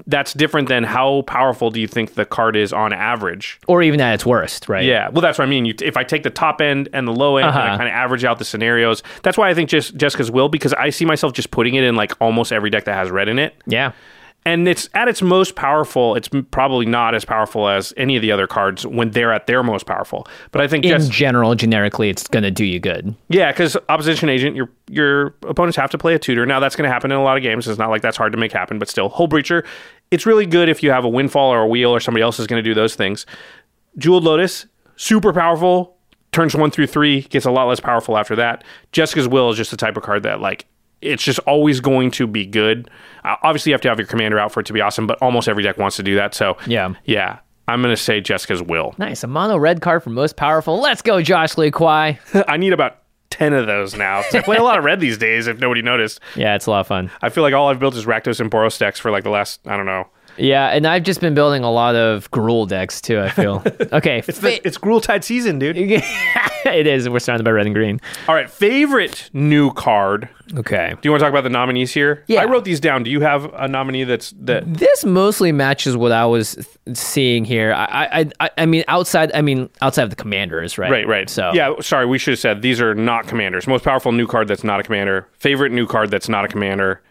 that's 0.06 0.34
different 0.34 0.68
than 0.68 0.84
how 0.84 1.22
powerful 1.22 1.70
do 1.70 1.80
you 1.80 1.86
think 1.88 2.14
the 2.14 2.26
card 2.26 2.54
is 2.54 2.70
on 2.72 2.92
average. 2.92 3.58
Or 3.66 3.82
even 3.82 3.98
at 4.02 4.12
its 4.12 4.26
worst, 4.26 4.68
right? 4.68 4.84
Yeah, 4.84 5.08
well, 5.08 5.22
that's 5.22 5.38
what 5.38 5.46
I 5.46 5.48
mean. 5.48 5.64
You, 5.64 5.74
if 5.80 5.96
I 5.96 6.04
take 6.04 6.22
the 6.22 6.28
top 6.30 6.60
end 6.60 6.90
and 6.92 7.08
the 7.08 7.12
low 7.12 7.38
end 7.38 7.48
and 7.48 7.56
I 7.56 7.68
Uh-huh. 7.68 7.76
kind 7.78 7.88
of 7.88 7.94
average 7.94 8.24
out 8.24 8.38
the 8.38 8.44
scenarios, 8.44 9.02
that's 9.22 9.38
why 9.38 9.48
I 9.48 9.54
think 9.54 9.70
just 9.70 9.96
Jeska's 9.96 10.30
Will 10.30 10.50
because 10.50 10.74
I 10.74 10.90
see 10.90 11.06
myself 11.06 11.32
just 11.32 11.50
putting 11.50 11.76
it 11.76 11.84
in 11.84 11.96
like 11.96 12.12
almost 12.20 12.52
every 12.52 12.68
deck 12.68 12.84
that 12.84 12.94
has 12.94 13.10
red 13.10 13.28
in 13.28 13.38
it, 13.38 13.54
Yeah. 13.66 13.92
And 14.48 14.66
it's 14.66 14.88
at 14.94 15.08
its 15.08 15.20
most 15.20 15.56
powerful. 15.56 16.14
It's 16.14 16.28
probably 16.50 16.86
not 16.86 17.14
as 17.14 17.24
powerful 17.24 17.68
as 17.68 17.92
any 17.96 18.16
of 18.16 18.22
the 18.22 18.32
other 18.32 18.46
cards 18.46 18.86
when 18.86 19.10
they're 19.10 19.32
at 19.32 19.46
their 19.46 19.62
most 19.62 19.84
powerful. 19.84 20.26
But 20.52 20.62
I 20.62 20.68
think 20.68 20.84
In 20.84 20.90
just 20.98 21.12
general, 21.12 21.54
generically, 21.54 22.08
it's 22.08 22.26
going 22.26 22.44
to 22.44 22.50
do 22.50 22.64
you 22.64 22.80
good. 22.80 23.14
yeah, 23.28 23.52
because 23.52 23.76
opposition 23.88 24.28
agent, 24.28 24.56
your 24.56 24.70
your 24.90 25.34
opponents 25.46 25.76
have 25.76 25.90
to 25.90 25.98
play 25.98 26.14
a 26.14 26.18
tutor. 26.18 26.46
Now 26.46 26.60
that's 26.60 26.76
going 26.76 26.88
to 26.88 26.92
happen 26.92 27.12
in 27.12 27.18
a 27.18 27.22
lot 27.22 27.36
of 27.36 27.42
games. 27.42 27.68
It's 27.68 27.78
not 27.78 27.90
like 27.90 28.00
that's 28.02 28.16
hard 28.16 28.32
to 28.32 28.38
make 28.38 28.52
happen, 28.52 28.78
but 28.78 28.88
still, 28.88 29.10
Hullbreacher, 29.10 29.66
it's 30.10 30.24
really 30.24 30.46
good 30.46 30.68
if 30.70 30.82
you 30.82 30.90
have 30.90 31.04
a 31.04 31.08
windfall 31.08 31.50
or 31.52 31.60
a 31.60 31.66
wheel 31.68 31.90
or 31.90 32.00
somebody 32.00 32.22
else 32.22 32.38
is 32.40 32.46
going 32.46 32.62
to 32.62 32.68
do 32.68 32.74
those 32.74 32.94
things. 32.94 33.26
Jeweled 33.98 34.24
Lotus, 34.24 34.64
super 34.96 35.32
powerful. 35.32 35.96
Turns 36.32 36.54
one 36.54 36.70
through 36.70 36.86
three, 36.86 37.22
gets 37.22 37.46
a 37.46 37.50
lot 37.50 37.64
less 37.64 37.80
powerful 37.80 38.16
after 38.16 38.36
that. 38.36 38.62
Jeska's 38.92 39.26
Will 39.26 39.50
is 39.50 39.56
just 39.56 39.70
the 39.70 39.76
type 39.76 39.96
of 39.96 40.02
card 40.02 40.22
that 40.24 40.40
like 40.40 40.66
it's 41.00 41.22
just 41.22 41.38
always 41.40 41.80
going 41.80 42.10
to 42.12 42.26
be 42.26 42.44
good. 42.46 42.90
Uh, 43.24 43.36
obviously, 43.42 43.70
you 43.70 43.74
have 43.74 43.80
to 43.82 43.88
have 43.88 43.98
your 43.98 44.06
commander 44.06 44.38
out 44.38 44.52
for 44.52 44.60
it 44.60 44.66
to 44.66 44.72
be 44.72 44.80
awesome, 44.80 45.06
but 45.06 45.18
almost 45.22 45.48
every 45.48 45.62
deck 45.62 45.78
wants 45.78 45.96
to 45.96 46.02
do 46.02 46.14
that. 46.16 46.34
So 46.34 46.56
Yeah. 46.66 46.94
yeah, 47.04 47.38
I'm 47.66 47.82
going 47.82 47.94
to 47.94 48.00
say 48.02 48.20
Jeska's 48.20 48.62
Will. 48.62 48.94
Nice. 48.98 49.22
A 49.22 49.26
mono 49.26 49.56
red 49.58 49.80
card 49.80 50.02
for 50.02 50.10
most 50.10 50.36
powerful. 50.36 50.80
Let's 50.80 51.02
go, 51.02 51.20
Josh 51.22 51.56
Lee 51.58 51.70
Kwai. 51.70 52.18
I 52.48 52.56
need 52.56 52.72
about 52.72 52.98
ten 53.30 53.52
of 53.52 53.66
those 53.66 53.94
now. 53.94 54.22
I 54.32 54.40
play 54.40 54.56
a 54.56 54.62
lot 54.62 54.78
of 54.78 54.84
red 54.84 55.00
these 55.00 55.18
days. 55.18 55.46
If 55.46 55.58
nobody 55.60 55.82
noticed. 55.82 56.20
yeah, 56.34 56.54
it's 56.54 56.66
a 56.66 56.70
lot 56.70 56.80
of 56.80 56.86
fun. 56.86 57.10
I 57.22 57.28
feel 57.28 57.42
like 57.42 57.54
all 57.54 57.68
I've 57.68 57.78
built 57.78 57.94
is 57.94 58.06
Rakdos 58.06 58.40
and 58.40 58.50
Boros 58.50 58.78
decks 58.78 58.98
for 58.98 59.10
like 59.10 59.24
the 59.24 59.30
last, 59.30 59.60
I 59.66 59.76
don't 59.76 59.86
know. 59.86 60.08
Yeah, 60.38 60.68
and 60.68 60.86
I've 60.86 61.02
just 61.02 61.20
been 61.20 61.34
building 61.34 61.64
a 61.64 61.70
lot 61.70 61.96
of 61.96 62.30
Gruul 62.30 62.68
decks 62.68 63.00
too, 63.00 63.20
I 63.20 63.30
feel. 63.30 63.62
Okay. 63.90 64.22
It's, 64.26 64.40
the, 64.40 64.66
it's 64.66 64.76
Gruul 64.76 65.00
Tide 65.02 65.24
season, 65.24 65.58
dude. 65.58 65.76
it 65.78 66.86
is. 66.86 67.08
We're 67.08 67.18
starting 67.20 67.44
by 67.44 67.50
red 67.50 67.66
and 67.66 67.74
green. 67.74 68.00
All 68.28 68.34
right, 68.34 68.50
favorite 68.50 69.30
new 69.32 69.72
card. 69.72 70.28
Okay. 70.56 70.94
Do 71.00 71.06
you 71.06 71.10
want 71.10 71.20
to 71.20 71.24
talk 71.24 71.32
about 71.32 71.44
the 71.44 71.50
nominees 71.50 71.92
here? 71.92 72.24
Yeah. 72.26 72.42
I 72.42 72.44
wrote 72.44 72.64
these 72.64 72.80
down. 72.80 73.02
Do 73.02 73.10
you 73.10 73.20
have 73.20 73.52
a 73.54 73.66
nominee 73.66 74.04
that's 74.04 74.32
that? 74.40 74.72
This 74.72 75.04
mostly 75.04 75.52
matches 75.52 75.96
what 75.96 76.12
I 76.12 76.26
was 76.26 76.54
th- 76.54 76.96
seeing 76.96 77.44
here. 77.44 77.72
I, 77.72 78.20
I, 78.20 78.30
I, 78.40 78.50
I 78.58 78.66
mean, 78.66 78.84
outside. 78.88 79.30
I 79.34 79.42
mean, 79.42 79.68
outside 79.80 80.04
of 80.04 80.10
the 80.10 80.16
commanders, 80.16 80.76
right? 80.78 80.90
Right, 80.90 81.06
right. 81.06 81.30
So 81.30 81.52
yeah, 81.54 81.74
sorry, 81.80 82.06
we 82.06 82.18
should 82.18 82.32
have 82.32 82.40
said 82.40 82.62
these 82.62 82.80
are 82.80 82.94
not 82.94 83.26
commanders. 83.26 83.66
Most 83.66 83.84
powerful 83.84 84.12
new 84.12 84.26
card 84.26 84.48
that's 84.48 84.64
not 84.64 84.80
a 84.80 84.82
commander. 84.82 85.28
Favorite 85.38 85.72
new 85.72 85.86
card 85.86 86.10
that's 86.10 86.28
not 86.28 86.44
a 86.44 86.48
commander. 86.48 87.02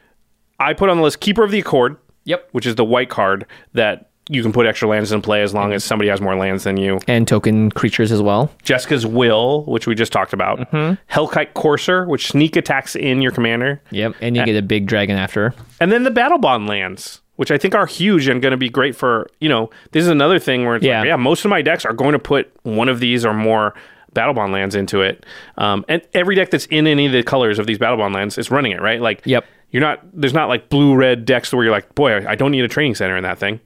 I 0.59 0.73
put 0.73 0.89
on 0.89 0.97
the 0.97 1.03
list 1.03 1.19
Keeper 1.19 1.43
of 1.43 1.51
the 1.51 1.59
Accord. 1.59 1.97
Yep. 2.27 2.49
Which 2.51 2.65
is 2.65 2.75
the 2.75 2.85
white 2.85 3.09
card 3.09 3.45
that 3.73 4.09
you 4.29 4.43
can 4.43 4.51
put 4.51 4.65
extra 4.65 4.89
lands 4.89 5.11
in 5.13 5.21
play 5.21 5.41
as 5.41 5.53
long 5.53 5.71
as 5.71 5.83
somebody 5.85 6.09
has 6.09 6.19
more 6.19 6.35
lands 6.35 6.65
than 6.65 6.75
you. 6.75 6.99
And 7.07 7.25
token 7.25 7.71
creatures 7.71 8.11
as 8.11 8.21
well. 8.21 8.51
Jeska's 8.61 9.05
Will, 9.05 9.63
which 9.63 9.87
we 9.87 9.95
just 9.95 10.11
talked 10.11 10.33
about. 10.33 10.59
Mm-hmm. 10.59 10.95
Hellkite 11.17 11.53
Courser, 11.53 12.05
which 12.05 12.27
sneak 12.27 12.57
attacks 12.57 12.95
in 12.95 13.21
your 13.21 13.31
commander. 13.31 13.81
Yep. 13.91 14.15
And 14.21 14.35
you 14.35 14.43
get 14.43 14.57
a 14.57 14.61
big 14.61 14.85
dragon 14.85 15.15
after. 15.15 15.53
And 15.79 15.91
then 15.93 16.03
the 16.03 16.11
Battlebond 16.11 16.67
lands, 16.67 17.21
which 17.37 17.51
I 17.51 17.57
think 17.57 17.73
are 17.73 17.85
huge 17.85 18.27
and 18.27 18.41
going 18.41 18.51
to 18.51 18.57
be 18.57 18.67
great 18.67 18.97
for, 18.97 19.29
you 19.39 19.47
know, 19.47 19.69
this 19.93 20.01
is 20.01 20.09
another 20.09 20.39
thing 20.39 20.65
where 20.65 20.75
it's 20.75 20.83
Yeah. 20.85 20.99
like, 20.99 21.07
yeah, 21.07 21.15
most 21.15 21.45
of 21.45 21.49
my 21.49 21.61
decks 21.61 21.85
are 21.85 21.93
going 21.93 22.11
to 22.13 22.19
put 22.19 22.51
one 22.63 22.89
of 22.89 22.99
these 22.99 23.23
or 23.23 23.33
more 23.33 23.75
Battlebond 24.13 24.51
lands 24.51 24.75
into 24.75 25.01
it. 25.03 25.25
Um, 25.57 25.85
and 25.87 26.01
every 26.13 26.35
deck 26.35 26.49
that's 26.49 26.65
in 26.65 26.85
any 26.87 27.05
of 27.05 27.13
the 27.13 27.23
colors 27.23 27.59
of 27.59 27.67
these 27.67 27.77
Battlebond 27.77 28.13
lands 28.13 28.37
is 28.37 28.51
running 28.51 28.73
it, 28.73 28.81
right? 28.81 28.99
Like, 28.99 29.21
Yep. 29.25 29.45
You're 29.72 29.81
not, 29.81 29.99
there's 30.14 30.34
not 30.34 30.49
like 30.49 30.69
blue 30.69 30.95
red 30.95 31.26
decks 31.26 31.53
where 31.53 31.64
you're 31.64 31.73
like, 31.73 31.94
boy, 31.95 32.26
I 32.27 32.35
don't 32.35 32.52
need 32.52 32.64
a 32.64 32.68
training 32.69 32.95
center 32.95 33.18
in 33.18 33.23
that 33.23 33.38
thing. 33.38 33.60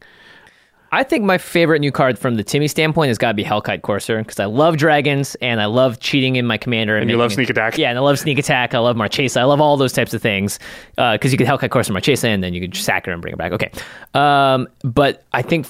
I 0.93 1.03
think 1.03 1.23
my 1.23 1.37
favorite 1.37 1.79
new 1.79 1.91
card 1.91 2.19
from 2.19 2.35
the 2.35 2.43
Timmy 2.43 2.67
standpoint 2.67 3.07
has 3.07 3.17
got 3.17 3.29
to 3.29 3.33
be 3.33 3.45
Hellkite 3.45 3.81
Courser 3.81 4.17
because 4.17 4.41
I 4.41 4.45
love 4.45 4.75
dragons 4.75 5.35
and 5.35 5.61
I 5.61 5.65
love 5.65 6.01
cheating 6.01 6.35
in 6.35 6.45
my 6.45 6.57
commander. 6.57 6.97
And, 6.97 7.09
you 7.09 7.15
making 7.15 7.19
love 7.19 7.31
sneak 7.33 7.49
attack? 7.49 7.77
Yeah, 7.77 7.89
and 7.91 7.97
I 7.97 8.01
love 8.01 8.19
sneak 8.19 8.37
attack. 8.37 8.73
I 8.73 8.79
love 8.79 8.97
Marchesa. 8.97 9.39
I 9.39 9.45
love 9.45 9.61
all 9.61 9.77
those 9.77 9.93
types 9.93 10.13
of 10.13 10.21
things 10.21 10.59
because 10.97 11.31
you 11.31 11.37
could 11.37 11.47
Hellkite 11.47 11.69
Courser 11.69 11.93
Marchesa 11.93 12.27
and 12.27 12.43
then 12.43 12.53
you 12.53 12.59
could 12.59 12.75
sack 12.75 13.05
her 13.05 13.13
and 13.13 13.21
bring 13.21 13.31
her 13.31 13.37
back. 13.37 13.53
Okay. 13.53 13.71
Um, 14.13 14.67
but 14.83 15.23
I 15.31 15.41
think 15.41 15.65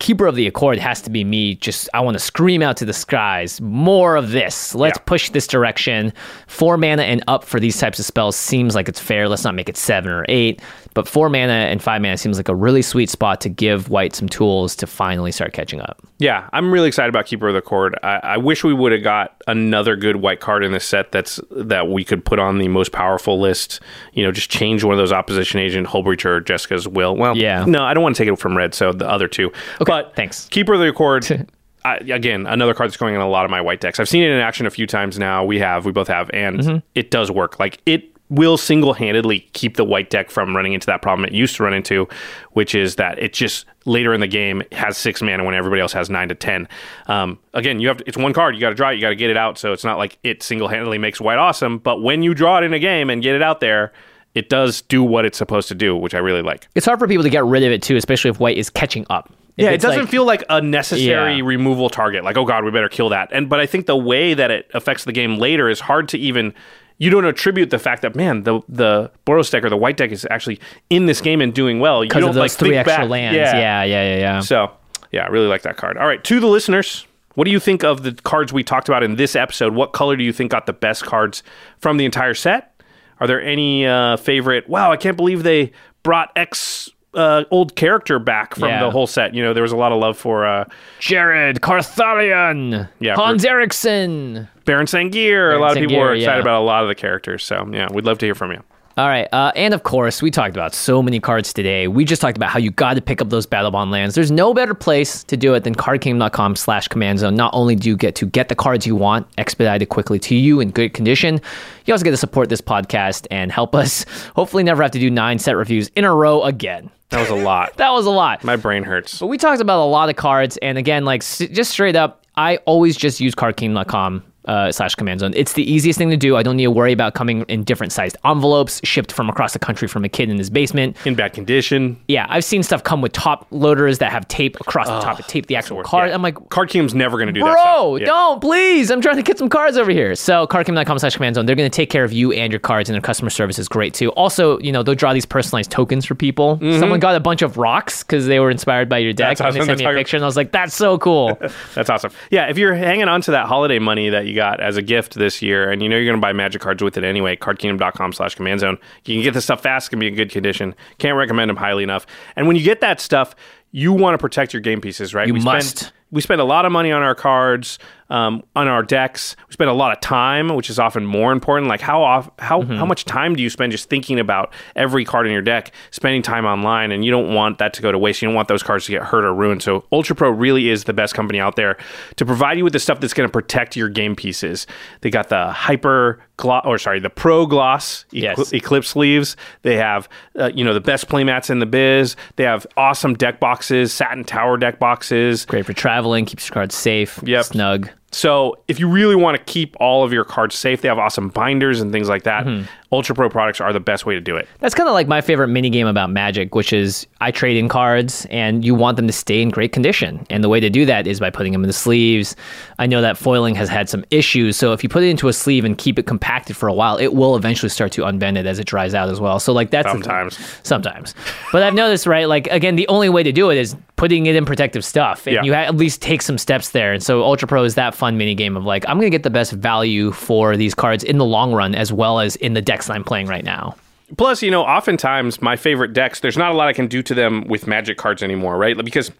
Keeper 0.00 0.26
of 0.26 0.34
the 0.34 0.48
Accord 0.48 0.78
has 0.78 1.00
to 1.02 1.10
be 1.10 1.22
me. 1.22 1.54
Just, 1.54 1.88
I 1.94 2.00
want 2.00 2.16
to 2.16 2.18
scream 2.18 2.60
out 2.60 2.76
to 2.78 2.84
the 2.84 2.92
skies 2.92 3.60
more 3.60 4.16
of 4.16 4.32
this. 4.32 4.74
Let's 4.74 4.98
Yeah. 4.98 5.02
push 5.06 5.30
this 5.30 5.46
direction. 5.46 6.12
Four 6.48 6.78
mana 6.78 7.04
and 7.04 7.22
up 7.28 7.44
for 7.44 7.60
these 7.60 7.78
types 7.78 8.00
of 8.00 8.06
spells 8.06 8.34
seems 8.34 8.74
like 8.74 8.88
it's 8.88 8.98
fair. 8.98 9.28
Let's 9.28 9.44
not 9.44 9.54
make 9.54 9.68
it 9.68 9.76
seven 9.76 10.10
or 10.10 10.26
eight. 10.28 10.60
But 10.94 11.08
four 11.08 11.28
mana 11.28 11.52
and 11.52 11.82
five 11.82 12.00
mana 12.00 12.16
seems 12.16 12.36
like 12.36 12.48
a 12.48 12.54
really 12.54 12.80
sweet 12.82 13.10
spot 13.10 13.40
to 13.42 13.48
give 13.48 13.90
White 13.90 14.14
some 14.14 14.28
tools 14.28 14.76
to 14.76 14.86
finally 14.86 15.32
start 15.32 15.52
catching 15.52 15.80
up. 15.80 16.00
Yeah, 16.18 16.48
I'm 16.52 16.72
really 16.72 16.86
excited 16.88 17.08
about 17.08 17.26
Keeper 17.26 17.48
of 17.48 17.54
the 17.54 17.58
Accord. 17.58 17.98
I, 18.04 18.20
I 18.22 18.36
wish 18.36 18.62
we 18.62 18.72
would 18.72 18.92
have 18.92 19.02
got 19.02 19.42
another 19.48 19.96
good 19.96 20.16
white 20.16 20.38
card 20.40 20.64
in 20.64 20.70
this 20.72 20.84
set 20.84 21.10
that's 21.12 21.40
that 21.50 21.88
we 21.88 22.04
could 22.04 22.24
put 22.24 22.38
on 22.38 22.58
the 22.58 22.68
most 22.68 22.92
powerful 22.92 23.40
list. 23.40 23.80
You 24.12 24.24
know, 24.24 24.30
just 24.32 24.50
change 24.50 24.84
one 24.84 24.92
of 24.94 24.98
those 24.98 25.12
opposition 25.12 25.58
agent, 25.60 25.88
Hullbreacher, 25.88 26.26
or 26.26 26.40
Jeska's 26.40 26.86
Will. 26.86 27.16
Well, 27.16 27.36
Yeah. 27.36 27.64
No, 27.66 27.82
I 27.82 27.92
don't 27.92 28.02
want 28.02 28.14
to 28.16 28.24
take 28.24 28.32
it 28.32 28.38
from 28.38 28.56
red, 28.56 28.72
so 28.74 28.92
the 28.92 29.08
other 29.10 29.26
two. 29.28 29.48
Okay, 29.48 29.84
but 29.86 30.14
thanks. 30.14 30.46
Keeper 30.46 30.74
of 30.74 30.80
the 30.80 30.88
Accord. 30.88 31.50
I, 31.86 31.96
again, 31.96 32.46
another 32.46 32.72
card 32.72 32.88
that's 32.88 32.96
going 32.96 33.14
in 33.14 33.20
a 33.20 33.28
lot 33.28 33.44
of 33.44 33.50
my 33.50 33.60
white 33.60 33.80
decks. 33.80 34.00
I've 34.00 34.08
seen 34.08 34.22
it 34.22 34.30
in 34.30 34.38
action 34.40 34.64
a 34.64 34.70
few 34.70 34.86
times 34.86 35.18
now. 35.18 35.44
We 35.44 35.58
have, 35.58 35.84
we 35.84 35.92
both 35.92 36.08
have, 36.08 36.30
and 36.32 36.58
Mm-hmm. 36.60 36.76
it 36.94 37.10
does 37.10 37.30
work. 37.30 37.58
Like 37.60 37.78
it 37.84 38.13
will 38.34 38.56
single-handedly 38.56 39.40
keep 39.52 39.76
the 39.76 39.84
white 39.84 40.10
deck 40.10 40.30
from 40.30 40.54
running 40.54 40.72
into 40.72 40.86
that 40.86 41.02
problem 41.02 41.26
it 41.26 41.32
used 41.32 41.56
to 41.56 41.62
run 41.62 41.72
into, 41.74 42.08
which 42.52 42.74
is 42.74 42.96
that 42.96 43.18
it 43.18 43.32
just 43.32 43.66
later 43.84 44.12
in 44.14 44.20
the 44.20 44.26
game 44.26 44.62
has 44.72 44.96
six 44.96 45.20
mana 45.22 45.44
when 45.44 45.54
everybody 45.54 45.80
else 45.80 45.92
has 45.92 46.08
nine 46.10 46.28
to 46.28 46.34
ten. 46.34 46.68
Um, 47.06 47.38
again, 47.52 47.80
you 47.80 47.88
have 47.88 48.00
it's 48.06 48.16
one 48.16 48.32
card. 48.32 48.54
You 48.54 48.60
got 48.60 48.70
to 48.70 48.74
draw 48.74 48.90
it. 48.90 48.94
You 48.94 49.00
got 49.00 49.10
to 49.10 49.16
get 49.16 49.30
it 49.30 49.36
out. 49.36 49.58
So 49.58 49.72
it's 49.72 49.84
not 49.84 49.98
like 49.98 50.18
it 50.22 50.42
single-handedly 50.42 50.98
makes 50.98 51.20
white 51.20 51.38
awesome. 51.38 51.78
But 51.78 52.02
when 52.02 52.22
you 52.22 52.34
draw 52.34 52.58
it 52.58 52.64
in 52.64 52.72
a 52.72 52.78
game 52.78 53.10
and 53.10 53.22
get 53.22 53.34
it 53.34 53.42
out 53.42 53.60
there, 53.60 53.92
it 54.34 54.48
does 54.48 54.82
do 54.82 55.02
what 55.02 55.24
it's 55.24 55.38
supposed 55.38 55.68
to 55.68 55.74
do, 55.74 55.96
which 55.96 56.14
I 56.14 56.18
really 56.18 56.42
like. 56.42 56.66
It's 56.74 56.86
hard 56.86 56.98
for 56.98 57.06
people 57.06 57.22
to 57.24 57.30
get 57.30 57.44
rid 57.44 57.62
of 57.62 57.70
it 57.72 57.82
too, 57.82 57.96
especially 57.96 58.30
if 58.30 58.40
White 58.40 58.58
is 58.58 58.68
catching 58.70 59.06
up. 59.10 59.32
If 59.56 59.62
Yeah, 59.64 59.70
it 59.70 59.80
doesn't 59.80 60.00
like- 60.00 60.08
feel 60.08 60.24
like 60.24 60.42
a 60.50 60.60
necessary 60.60 61.34
Yeah. 61.36 61.42
removal 61.44 61.88
target. 61.88 62.24
Like, 62.24 62.36
oh 62.36 62.44
god, 62.44 62.64
we 62.64 62.72
better 62.72 62.88
kill 62.88 63.10
that. 63.10 63.28
And 63.30 63.48
but 63.48 63.60
I 63.60 63.66
think 63.66 63.86
the 63.86 63.96
way 63.96 64.34
that 64.34 64.50
it 64.50 64.68
affects 64.74 65.04
the 65.04 65.12
game 65.12 65.36
later 65.38 65.68
is 65.68 65.78
hard 65.80 66.08
to 66.08 66.18
even. 66.18 66.52
You 66.98 67.10
don't 67.10 67.24
attribute 67.24 67.70
the 67.70 67.78
fact 67.78 68.02
that 68.02 68.14
man, 68.14 68.44
the 68.44 68.60
the 68.68 69.10
Boros 69.26 69.50
deck 69.50 69.64
or 69.64 69.70
the 69.70 69.76
white 69.76 69.96
deck 69.96 70.12
is 70.12 70.26
actually 70.30 70.60
in 70.90 71.06
this 71.06 71.20
game 71.20 71.40
and 71.40 71.52
doing 71.52 71.80
well. 71.80 72.04
You 72.04 72.08
because 72.08 72.24
of 72.24 72.34
those 72.34 72.40
like 72.40 72.50
three 72.52 72.76
extra 72.76 73.02
back. 73.02 73.08
lands. 73.08 73.36
Yeah, 73.36 73.56
yeah, 73.56 73.84
yeah, 73.84 74.16
yeah. 74.16 74.40
So 74.40 74.70
yeah, 75.10 75.24
I 75.24 75.28
really 75.28 75.48
like 75.48 75.62
that 75.62 75.76
card. 75.76 75.98
All 75.98 76.06
right, 76.06 76.22
to 76.24 76.40
the 76.40 76.46
listeners, 76.46 77.06
what 77.34 77.44
do 77.44 77.50
you 77.50 77.60
think 77.60 77.84
of 77.84 78.02
the 78.02 78.12
cards 78.12 78.52
we 78.52 78.62
talked 78.62 78.88
about 78.88 79.02
in 79.02 79.16
this 79.16 79.34
episode? 79.34 79.74
What 79.74 79.92
color 79.92 80.16
do 80.16 80.24
you 80.24 80.32
think 80.32 80.50
got 80.50 80.66
the 80.66 80.72
best 80.72 81.04
cards 81.04 81.42
from 81.78 81.96
the 81.96 82.04
entire 82.04 82.34
set? 82.34 82.80
Are 83.20 83.26
there 83.26 83.42
any 83.42 83.86
uh, 83.86 84.16
favorite? 84.16 84.68
Wow, 84.68 84.92
I 84.92 84.96
can't 84.96 85.16
believe 85.16 85.42
they 85.42 85.72
brought 86.02 86.30
X 86.36 86.90
uh, 87.14 87.44
old 87.50 87.76
character 87.76 88.18
back 88.18 88.54
from 88.54 88.68
Yeah. 88.68 88.80
the 88.84 88.90
whole 88.90 89.06
set. 89.06 89.34
You 89.34 89.42
know, 89.42 89.54
there 89.54 89.62
was 89.62 89.72
a 89.72 89.76
lot 89.76 89.92
of 89.92 89.98
love 90.00 90.16
for 90.18 90.44
uh, 90.46 90.64
Jared 91.00 91.60
Carthalion, 91.60 92.88
Yeah, 93.00 93.14
Hans 93.16 93.44
Eriksson. 93.44 94.48
Baron 94.64 94.86
Sengir. 94.86 95.54
a 95.54 95.58
lot 95.58 95.72
of 95.72 95.78
people 95.78 95.98
were 95.98 96.14
excited 96.14 96.36
yeah. 96.36 96.40
about 96.40 96.60
a 96.62 96.64
lot 96.64 96.82
of 96.82 96.88
the 96.88 96.94
characters. 96.94 97.44
So 97.44 97.68
yeah, 97.72 97.88
we'd 97.92 98.04
love 98.04 98.18
to 98.18 98.26
hear 98.26 98.34
from 98.34 98.52
you. 98.52 98.62
All 98.96 99.08
right. 99.08 99.26
Uh, 99.32 99.50
and 99.56 99.74
of 99.74 99.82
course, 99.82 100.22
we 100.22 100.30
talked 100.30 100.54
about 100.54 100.72
so 100.72 101.02
many 101.02 101.18
cards 101.18 101.52
today. 101.52 101.88
We 101.88 102.04
just 102.04 102.22
talked 102.22 102.36
about 102.36 102.50
how 102.50 102.60
you 102.60 102.70
got 102.70 102.94
to 102.94 103.00
pick 103.00 103.20
up 103.20 103.28
those 103.28 103.44
Battlebond 103.44 103.90
lands. 103.90 104.14
There's 104.14 104.30
no 104.30 104.54
better 104.54 104.72
place 104.72 105.24
to 105.24 105.36
do 105.36 105.52
it 105.54 105.64
than 105.64 105.74
cardkingdom.com 105.74 106.54
slash 106.54 106.86
command 106.86 107.18
zone. 107.18 107.34
Not 107.34 107.52
only 107.54 107.74
do 107.74 107.88
you 107.88 107.96
get 107.96 108.14
to 108.16 108.26
get 108.26 108.48
the 108.50 108.54
cards 108.54 108.86
you 108.86 108.94
want 108.94 109.26
expedited 109.36 109.88
quickly 109.88 110.20
to 110.20 110.36
you 110.36 110.60
in 110.60 110.70
good 110.70 110.94
condition, 110.94 111.40
you 111.86 111.92
also 111.92 112.04
get 112.04 112.12
to 112.12 112.16
support 112.16 112.48
this 112.50 112.60
podcast 112.60 113.26
and 113.32 113.50
help 113.50 113.74
us 113.82 114.06
hopefully 114.36 114.62
never 114.62 114.80
have 114.82 114.92
to 114.92 115.00
do 115.00 115.10
nine 115.10 115.40
set 115.40 115.56
reviews 115.56 115.88
in 115.96 116.04
a 116.04 116.14
row 116.14 116.44
again. 116.44 116.88
That 117.08 117.18
was 117.20 117.30
a 117.30 117.34
lot. 117.44 117.76
That 117.76 117.90
was 117.92 118.06
a 118.06 118.10
lot. 118.10 118.44
My 118.44 118.54
brain 118.54 118.84
hurts. 118.84 119.18
But 119.18 119.26
we 119.26 119.38
talked 119.38 119.60
about 119.60 119.82
a 119.84 119.90
lot 119.90 120.08
of 120.08 120.14
cards, 120.16 120.56
and 120.58 120.78
again, 120.78 121.04
like 121.04 121.22
s- 121.22 121.38
just 121.50 121.72
straight 121.72 121.96
up, 121.96 122.24
I 122.36 122.58
always 122.58 122.96
just 122.96 123.18
use 123.20 123.34
cardkingdom.com 123.34 124.22
uh, 124.46 124.70
slash 124.72 124.94
command 124.94 125.20
zone. 125.20 125.32
It's 125.36 125.54
the 125.54 125.70
easiest 125.70 125.98
thing 125.98 126.10
to 126.10 126.16
do. 126.16 126.36
I 126.36 126.42
don't 126.42 126.56
need 126.56 126.64
to 126.64 126.70
worry 126.70 126.92
about 126.92 127.14
coming 127.14 127.42
in 127.48 127.64
different 127.64 127.92
sized 127.92 128.16
envelopes 128.24 128.80
shipped 128.84 129.12
from 129.12 129.28
across 129.30 129.52
the 129.52 129.58
country 129.58 129.88
from 129.88 130.04
a 130.04 130.08
kid 130.08 130.28
in 130.30 130.38
his 130.38 130.50
basement. 130.50 130.96
In 131.06 131.14
bad 131.14 131.32
condition. 131.32 132.00
Yeah, 132.08 132.26
I've 132.28 132.44
seen 132.44 132.62
stuff 132.62 132.82
come 132.84 133.00
with 133.00 133.12
top 133.12 133.46
loaders 133.50 133.98
that 133.98 134.12
have 134.12 134.26
tape 134.28 134.56
across 134.60 134.86
the 134.86 135.00
top 135.00 135.16
to 135.16 135.22
tape 135.24 135.46
the 135.46 135.56
actual 135.56 135.82
card. 135.82 136.08
Yeah. 136.08 136.14
I'm 136.14 136.22
like, 136.22 136.48
Card 136.50 136.68
Kingdom's 136.70 136.94
never 136.94 137.16
going 137.16 137.26
to 137.28 137.32
do 137.32 137.40
that. 137.40 137.52
Bro, 137.52 137.96
stuff. 137.96 138.00
Yeah. 138.00 138.06
don't 138.06 138.40
please. 138.40 138.90
I'm 138.90 139.00
trying 139.00 139.16
to 139.16 139.22
get 139.22 139.38
some 139.38 139.48
cards 139.48 139.76
over 139.76 139.90
here. 139.90 140.14
So 140.14 140.46
cardkingdom.com 140.46 140.98
slash 140.98 141.14
command 141.16 141.36
zone. 141.36 141.46
They're 141.46 141.56
going 141.56 141.70
to 141.70 141.74
take 141.74 141.90
care 141.90 142.04
of 142.04 142.12
you 142.12 142.32
and 142.32 142.52
your 142.52 142.60
cards, 142.60 142.88
and 142.88 142.94
their 142.94 143.00
customer 143.02 143.30
service 143.30 143.58
is 143.58 143.68
great 143.68 143.94
too. 143.94 144.10
Also, 144.12 144.58
you 144.60 144.72
know, 144.72 144.82
they'll 144.82 144.94
draw 144.94 145.12
these 145.12 145.26
personalized 145.26 145.70
tokens 145.70 146.04
for 146.04 146.14
people. 146.14 146.58
Someone 146.78 147.00
got 147.00 147.14
a 147.16 147.20
bunch 147.20 147.42
of 147.42 147.56
rocks 147.56 148.02
because 148.02 148.26
they 148.26 148.40
were 148.40 148.50
inspired 148.50 148.88
by 148.88 148.98
your 148.98 149.12
deck, 149.12 149.24
Mm-hmm. 149.24 149.28
That's 149.28 149.40
and 149.40 149.54
they 149.56 149.60
awesome. 149.60 149.78
sent 149.78 149.78
me 149.80 149.84
a 149.86 149.98
picture, 149.98 150.16
and 150.16 150.24
I 150.24 150.26
was 150.26 150.36
like, 150.36 150.52
that's 150.52 150.74
so 150.74 150.98
cool. 150.98 151.38
That's 151.74 151.88
awesome. 151.90 152.12
Yeah, 152.30 152.48
if 152.50 152.58
you're 152.58 152.74
hanging 152.74 153.08
on 153.08 153.20
to 153.22 153.30
that 153.32 153.46
holiday 153.46 153.78
money 153.78 154.10
that 154.10 154.26
you 154.26 154.33
got 154.34 154.60
as 154.60 154.76
a 154.76 154.82
gift 154.82 155.14
this 155.14 155.40
year, 155.40 155.70
and 155.70 155.82
you 155.82 155.88
know 155.88 155.96
you're 155.96 156.04
going 156.04 156.16
to 156.16 156.20
buy 156.20 156.32
magic 156.32 156.60
cards 156.60 156.82
with 156.82 156.96
it 156.96 157.04
anyway, 157.04 157.36
cardkingdom.com 157.36 158.12
slash 158.12 158.34
command 158.34 158.60
zone. 158.60 158.78
You 159.04 159.14
can 159.14 159.22
get 159.22 159.34
this 159.34 159.44
stuff 159.44 159.62
fast, 159.62 159.90
going 159.90 159.98
to 159.98 160.04
be 160.04 160.08
in 160.08 160.14
good 160.14 160.30
condition. 160.30 160.74
Can't 160.98 161.16
recommend 161.16 161.48
them 161.48 161.56
highly 161.56 161.82
enough. 161.82 162.06
And 162.36 162.46
when 162.46 162.56
you 162.56 162.62
get 162.62 162.80
that 162.80 163.00
stuff, 163.00 163.34
you 163.70 163.92
want 163.92 164.14
to 164.14 164.18
protect 164.18 164.52
your 164.52 164.60
game 164.60 164.80
pieces, 164.80 165.14
right? 165.14 165.26
You 165.26 165.34
we 165.34 165.40
must. 165.40 165.78
Spend, 165.78 165.92
we 166.10 166.20
spend 166.20 166.40
a 166.40 166.44
lot 166.44 166.64
of 166.64 166.70
money 166.70 166.92
on 166.92 167.02
our 167.02 167.16
cards, 167.16 167.78
um, 168.10 168.42
on 168.54 168.68
our 168.68 168.82
decks. 168.82 169.34
We 169.48 169.52
spend 169.52 169.70
a 169.70 169.74
lot 169.74 169.92
of 169.92 170.00
time, 170.00 170.54
which 170.54 170.68
is 170.70 170.78
often 170.78 171.04
more 171.06 171.32
important. 171.32 171.68
Like 171.68 171.80
how 171.80 172.02
off, 172.02 172.30
how 172.38 172.62
Mm-hmm. 172.62 172.76
how 172.76 172.86
much 172.86 173.04
time 173.04 173.34
do 173.36 173.42
you 173.42 173.50
spend 173.50 173.72
just 173.72 173.88
thinking 173.90 174.18
about 174.18 174.52
every 174.76 175.04
card 175.04 175.26
in 175.26 175.32
your 175.32 175.42
deck? 175.42 175.72
Spending 175.90 176.22
time 176.22 176.44
online, 176.46 176.92
and 176.92 177.04
you 177.04 177.10
don't 177.10 177.34
want 177.34 177.58
that 177.58 177.74
to 177.74 177.82
go 177.82 177.90
to 177.92 177.98
waste. 177.98 178.22
You 178.22 178.28
don't 178.28 178.34
want 178.34 178.48
those 178.48 178.62
cards 178.62 178.86
to 178.86 178.92
get 178.92 179.02
hurt 179.02 179.24
or 179.24 179.34
ruined. 179.34 179.62
So 179.62 179.84
Ultra 179.92 180.14
Pro 180.16 180.30
really 180.30 180.68
is 180.70 180.84
the 180.84 180.92
best 180.92 181.14
company 181.14 181.40
out 181.40 181.56
there 181.56 181.76
to 182.16 182.24
provide 182.24 182.56
you 182.58 182.64
with 182.64 182.72
the 182.72 182.78
stuff 182.78 183.00
that's 183.00 183.12
going 183.14 183.28
to 183.28 183.32
protect 183.32 183.76
your 183.76 183.88
game 183.88 184.14
pieces. 184.16 184.66
They 185.00 185.10
got 185.10 185.28
the 185.28 185.50
Hyper 185.52 186.20
Gloss, 186.36 186.62
or 186.66 186.78
sorry, 186.78 187.00
the 187.00 187.10
Pro 187.10 187.46
Gloss 187.46 188.04
Equi- 188.08 188.20
Yes. 188.20 188.52
Eclipse 188.52 188.88
sleeves. 188.88 189.36
They 189.62 189.76
have 189.76 190.08
uh, 190.38 190.50
you 190.54 190.64
know 190.64 190.74
the 190.74 190.80
best 190.80 191.08
playmats 191.08 191.50
in 191.50 191.58
the 191.58 191.66
biz. 191.66 192.16
They 192.36 192.44
have 192.44 192.66
awesome 192.76 193.14
deck 193.14 193.40
boxes, 193.40 193.92
satin 193.92 194.24
tower 194.24 194.56
deck 194.56 194.78
boxes. 194.78 195.44
great 195.46 195.66
for 195.66 195.72
traveling, 195.72 196.24
keeps 196.24 196.48
your 196.48 196.54
cards 196.54 196.74
safe, 196.74 197.18
Yep. 197.24 197.44
snug. 197.44 197.90
So 198.14 198.58
if 198.68 198.78
you 198.78 198.88
really 198.88 199.16
want 199.16 199.36
to 199.36 199.44
keep 199.52 199.76
all 199.80 200.04
of 200.04 200.12
your 200.12 200.24
cards 200.24 200.54
safe, 200.54 200.82
they 200.82 200.88
have 200.88 200.98
awesome 200.98 201.28
binders 201.28 201.80
and 201.80 201.92
things 201.92 202.08
like 202.08 202.22
that. 202.24 202.46
Mm-hmm. 202.46 202.66
Ultra 202.94 203.14
Pro 203.14 203.28
products 203.28 203.60
are 203.60 203.72
the 203.72 203.80
best 203.80 204.06
way 204.06 204.14
to 204.14 204.20
do 204.20 204.36
it. 204.36 204.48
That's 204.60 204.74
kind 204.74 204.88
of 204.88 204.94
like 204.94 205.08
my 205.08 205.20
favorite 205.20 205.48
mini 205.48 205.68
game 205.68 205.86
about 205.86 206.10
Magic, 206.10 206.54
which 206.54 206.72
is 206.72 207.06
I 207.20 207.30
trade 207.32 207.56
in 207.56 207.68
cards 207.68 208.26
and 208.30 208.64
you 208.64 208.74
want 208.74 208.96
them 208.96 209.06
to 209.08 209.12
stay 209.12 209.42
in 209.42 209.50
great 209.50 209.72
condition. 209.72 210.24
And 210.30 210.44
the 210.44 210.48
way 210.48 210.60
to 210.60 210.70
do 210.70 210.86
that 210.86 211.06
is 211.06 211.18
by 211.20 211.30
putting 211.30 211.52
them 211.52 211.62
in 211.64 211.66
the 211.66 211.72
sleeves. 211.74 212.36
I 212.78 212.86
know 212.86 213.02
that 213.02 213.18
foiling 213.18 213.54
has 213.56 213.68
had 213.68 213.88
some 213.88 214.04
issues. 214.10 214.56
So 214.56 214.72
if 214.72 214.82
you 214.82 214.88
put 214.88 215.02
it 215.02 215.08
into 215.08 215.28
a 215.28 215.32
sleeve 215.32 215.64
and 215.64 215.76
keep 215.76 215.98
it 215.98 216.06
compacted 216.06 216.56
for 216.56 216.68
a 216.68 216.72
while, 216.72 216.96
it 216.96 217.14
will 217.14 217.36
eventually 217.36 217.68
start 217.70 217.92
to 217.92 218.02
unbend 218.02 218.36
it 218.38 218.46
as 218.46 218.58
it 218.58 218.66
dries 218.66 218.94
out 218.94 219.08
as 219.08 219.20
well. 219.20 219.40
So 219.40 219.52
like 219.52 219.70
that's 219.70 219.88
Sometimes. 219.88 220.38
sometimes. 220.62 221.14
But 221.52 221.62
I've 221.64 221.74
noticed, 221.74 222.06
right? 222.06 222.28
Like 222.28 222.46
again, 222.48 222.76
the 222.76 222.86
only 222.88 223.08
way 223.08 223.22
to 223.22 223.32
do 223.32 223.50
it 223.50 223.58
is 223.58 223.74
putting 223.96 224.26
it 224.26 224.34
in 224.34 224.44
protective 224.44 224.84
stuff, 224.84 225.24
and 225.26 225.34
Yeah. 225.36 225.42
you 225.44 225.54
ha- 225.54 225.60
at 225.60 225.76
least 225.76 226.02
take 226.02 226.20
some 226.20 226.36
steps 226.36 226.70
there. 226.70 226.92
And 226.92 227.02
so 227.02 227.22
Ultra 227.22 227.46
Pro 227.46 227.62
is 227.64 227.76
that 227.76 227.94
fun 227.94 228.18
mini 228.18 228.34
game 228.34 228.56
of 228.56 228.64
like 228.64 228.84
I'm 228.88 228.96
going 228.98 229.06
to 229.06 229.10
get 229.10 229.22
the 229.22 229.30
best 229.30 229.52
value 229.52 230.10
for 230.12 230.56
these 230.56 230.74
cards 230.74 231.04
in 231.04 231.18
the 231.18 231.24
long 231.24 231.52
run, 231.52 231.74
as 231.74 231.92
well 231.92 232.18
as 232.20 232.36
in 232.36 232.54
the 232.54 232.60
decks 232.84 232.94
I'm 232.94 233.04
playing 233.04 233.26
right 233.26 233.44
now. 233.44 233.76
Plus, 234.16 234.42
you 234.42 234.50
know, 234.50 234.62
oftentimes 234.62 235.40
my 235.40 235.56
favorite 235.56 235.92
decks, 235.92 236.20
there's 236.20 236.36
not 236.36 236.52
a 236.52 236.54
lot 236.54 236.68
I 236.68 236.72
can 236.72 236.86
do 236.86 237.02
to 237.02 237.14
them 237.14 237.44
with 237.48 237.66
magic 237.66 237.96
cards 237.96 238.22
anymore, 238.22 238.56
right? 238.58 238.76
Because 238.76 239.10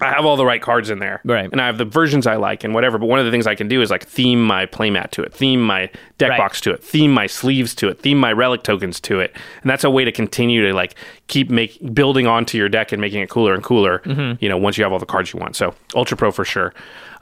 I 0.00 0.10
have 0.10 0.24
all 0.26 0.36
the 0.36 0.44
right 0.46 0.62
cards 0.62 0.90
in 0.90 1.00
there. 1.00 1.20
Right. 1.24 1.50
And 1.50 1.60
I 1.60 1.66
have 1.66 1.76
the 1.78 1.84
versions 1.84 2.24
I 2.26 2.36
like 2.36 2.62
and 2.62 2.72
whatever. 2.72 2.98
But 2.98 3.06
one 3.06 3.18
of 3.18 3.24
the 3.24 3.32
things 3.32 3.46
I 3.48 3.56
can 3.56 3.66
do 3.66 3.80
is 3.82 3.90
like 3.90 4.06
theme 4.06 4.44
my 4.44 4.66
playmat 4.66 5.10
to 5.12 5.22
it, 5.22 5.32
theme 5.32 5.60
my 5.62 5.90
deck 6.18 6.30
Right. 6.30 6.38
box 6.38 6.60
to 6.60 6.70
it, 6.72 6.84
theme 6.84 7.12
my 7.12 7.26
sleeves 7.26 7.74
to 7.76 7.88
it, 7.88 8.00
theme 8.00 8.18
my 8.18 8.32
relic 8.32 8.62
tokens 8.62 9.00
to 9.00 9.18
it. 9.18 9.34
And 9.62 9.70
that's 9.70 9.82
a 9.82 9.90
way 9.90 10.04
to 10.04 10.12
continue 10.12 10.64
to 10.68 10.72
like 10.74 10.94
keep 11.26 11.50
make 11.50 11.78
building 11.94 12.28
onto 12.28 12.56
your 12.58 12.68
deck 12.68 12.92
and 12.92 13.00
making 13.00 13.22
it 13.22 13.30
cooler 13.30 13.54
and 13.54 13.64
cooler, 13.64 14.00
Mm-hmm. 14.04 14.44
you 14.44 14.48
know, 14.48 14.56
once 14.58 14.78
you 14.78 14.84
have 14.84 14.92
all 14.92 15.00
the 15.00 15.06
cards 15.06 15.32
you 15.32 15.40
want. 15.40 15.56
So 15.56 15.74
Ultra 15.96 16.16
Pro 16.16 16.30
for 16.30 16.44
sure. 16.44 16.74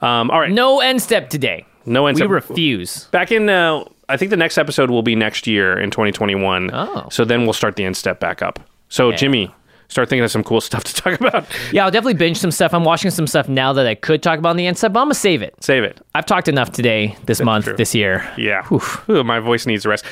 Um, 0.02 0.30
all 0.30 0.40
right. 0.40 0.50
No 0.52 0.80
end 0.80 1.00
step 1.00 1.30
today. 1.30 1.64
No 1.86 2.08
end 2.08 2.16
We 2.16 2.20
step. 2.22 2.28
We 2.28 2.34
refuse. 2.34 3.04
Back 3.04 3.30
in, 3.32 3.48
uh, 3.48 3.84
I 4.08 4.16
think 4.16 4.30
the 4.30 4.36
next 4.36 4.56
episode 4.58 4.90
will 4.90 5.02
be 5.02 5.16
next 5.16 5.46
year 5.46 5.78
in 5.78 5.90
2021. 5.90 6.70
Oh. 6.72 7.08
So 7.10 7.24
then 7.24 7.42
we'll 7.42 7.52
start 7.52 7.76
the 7.76 7.84
end 7.84 7.96
step 7.96 8.20
back 8.20 8.40
up. 8.42 8.60
So, 8.88 9.10
Jimmy, 9.12 9.52
start 9.88 10.08
thinking 10.08 10.24
of 10.24 10.30
some 10.30 10.44
cool 10.44 10.60
stuff 10.60 10.84
to 10.84 10.94
talk 10.94 11.20
about. 11.20 11.46
Yeah, 11.72 11.84
I'll 11.84 11.90
definitely 11.90 12.14
binge 12.14 12.38
some 12.38 12.50
stuff. 12.50 12.72
I'm 12.72 12.84
watching 12.84 13.10
some 13.10 13.26
stuff 13.26 13.48
now 13.48 13.72
that 13.72 13.86
I 13.86 13.94
could 13.94 14.22
talk 14.22 14.38
about 14.38 14.50
in 14.52 14.56
the 14.58 14.66
end 14.66 14.78
step, 14.78 14.92
but 14.92 15.00
I'm 15.00 15.06
gonna 15.06 15.14
save 15.14 15.42
it. 15.42 15.54
Save 15.60 15.84
it. 15.84 16.00
I've 16.14 16.26
talked 16.26 16.48
enough 16.48 16.70
today, 16.70 17.16
this 17.24 17.40
month, 17.40 17.64
true. 17.66 17.76
this 17.76 17.94
year. 17.94 18.28
Yeah. 18.36 18.66
Ooh, 19.08 19.24
my 19.24 19.40
voice 19.40 19.66
needs 19.66 19.84
a 19.84 19.88
rest. 19.88 20.04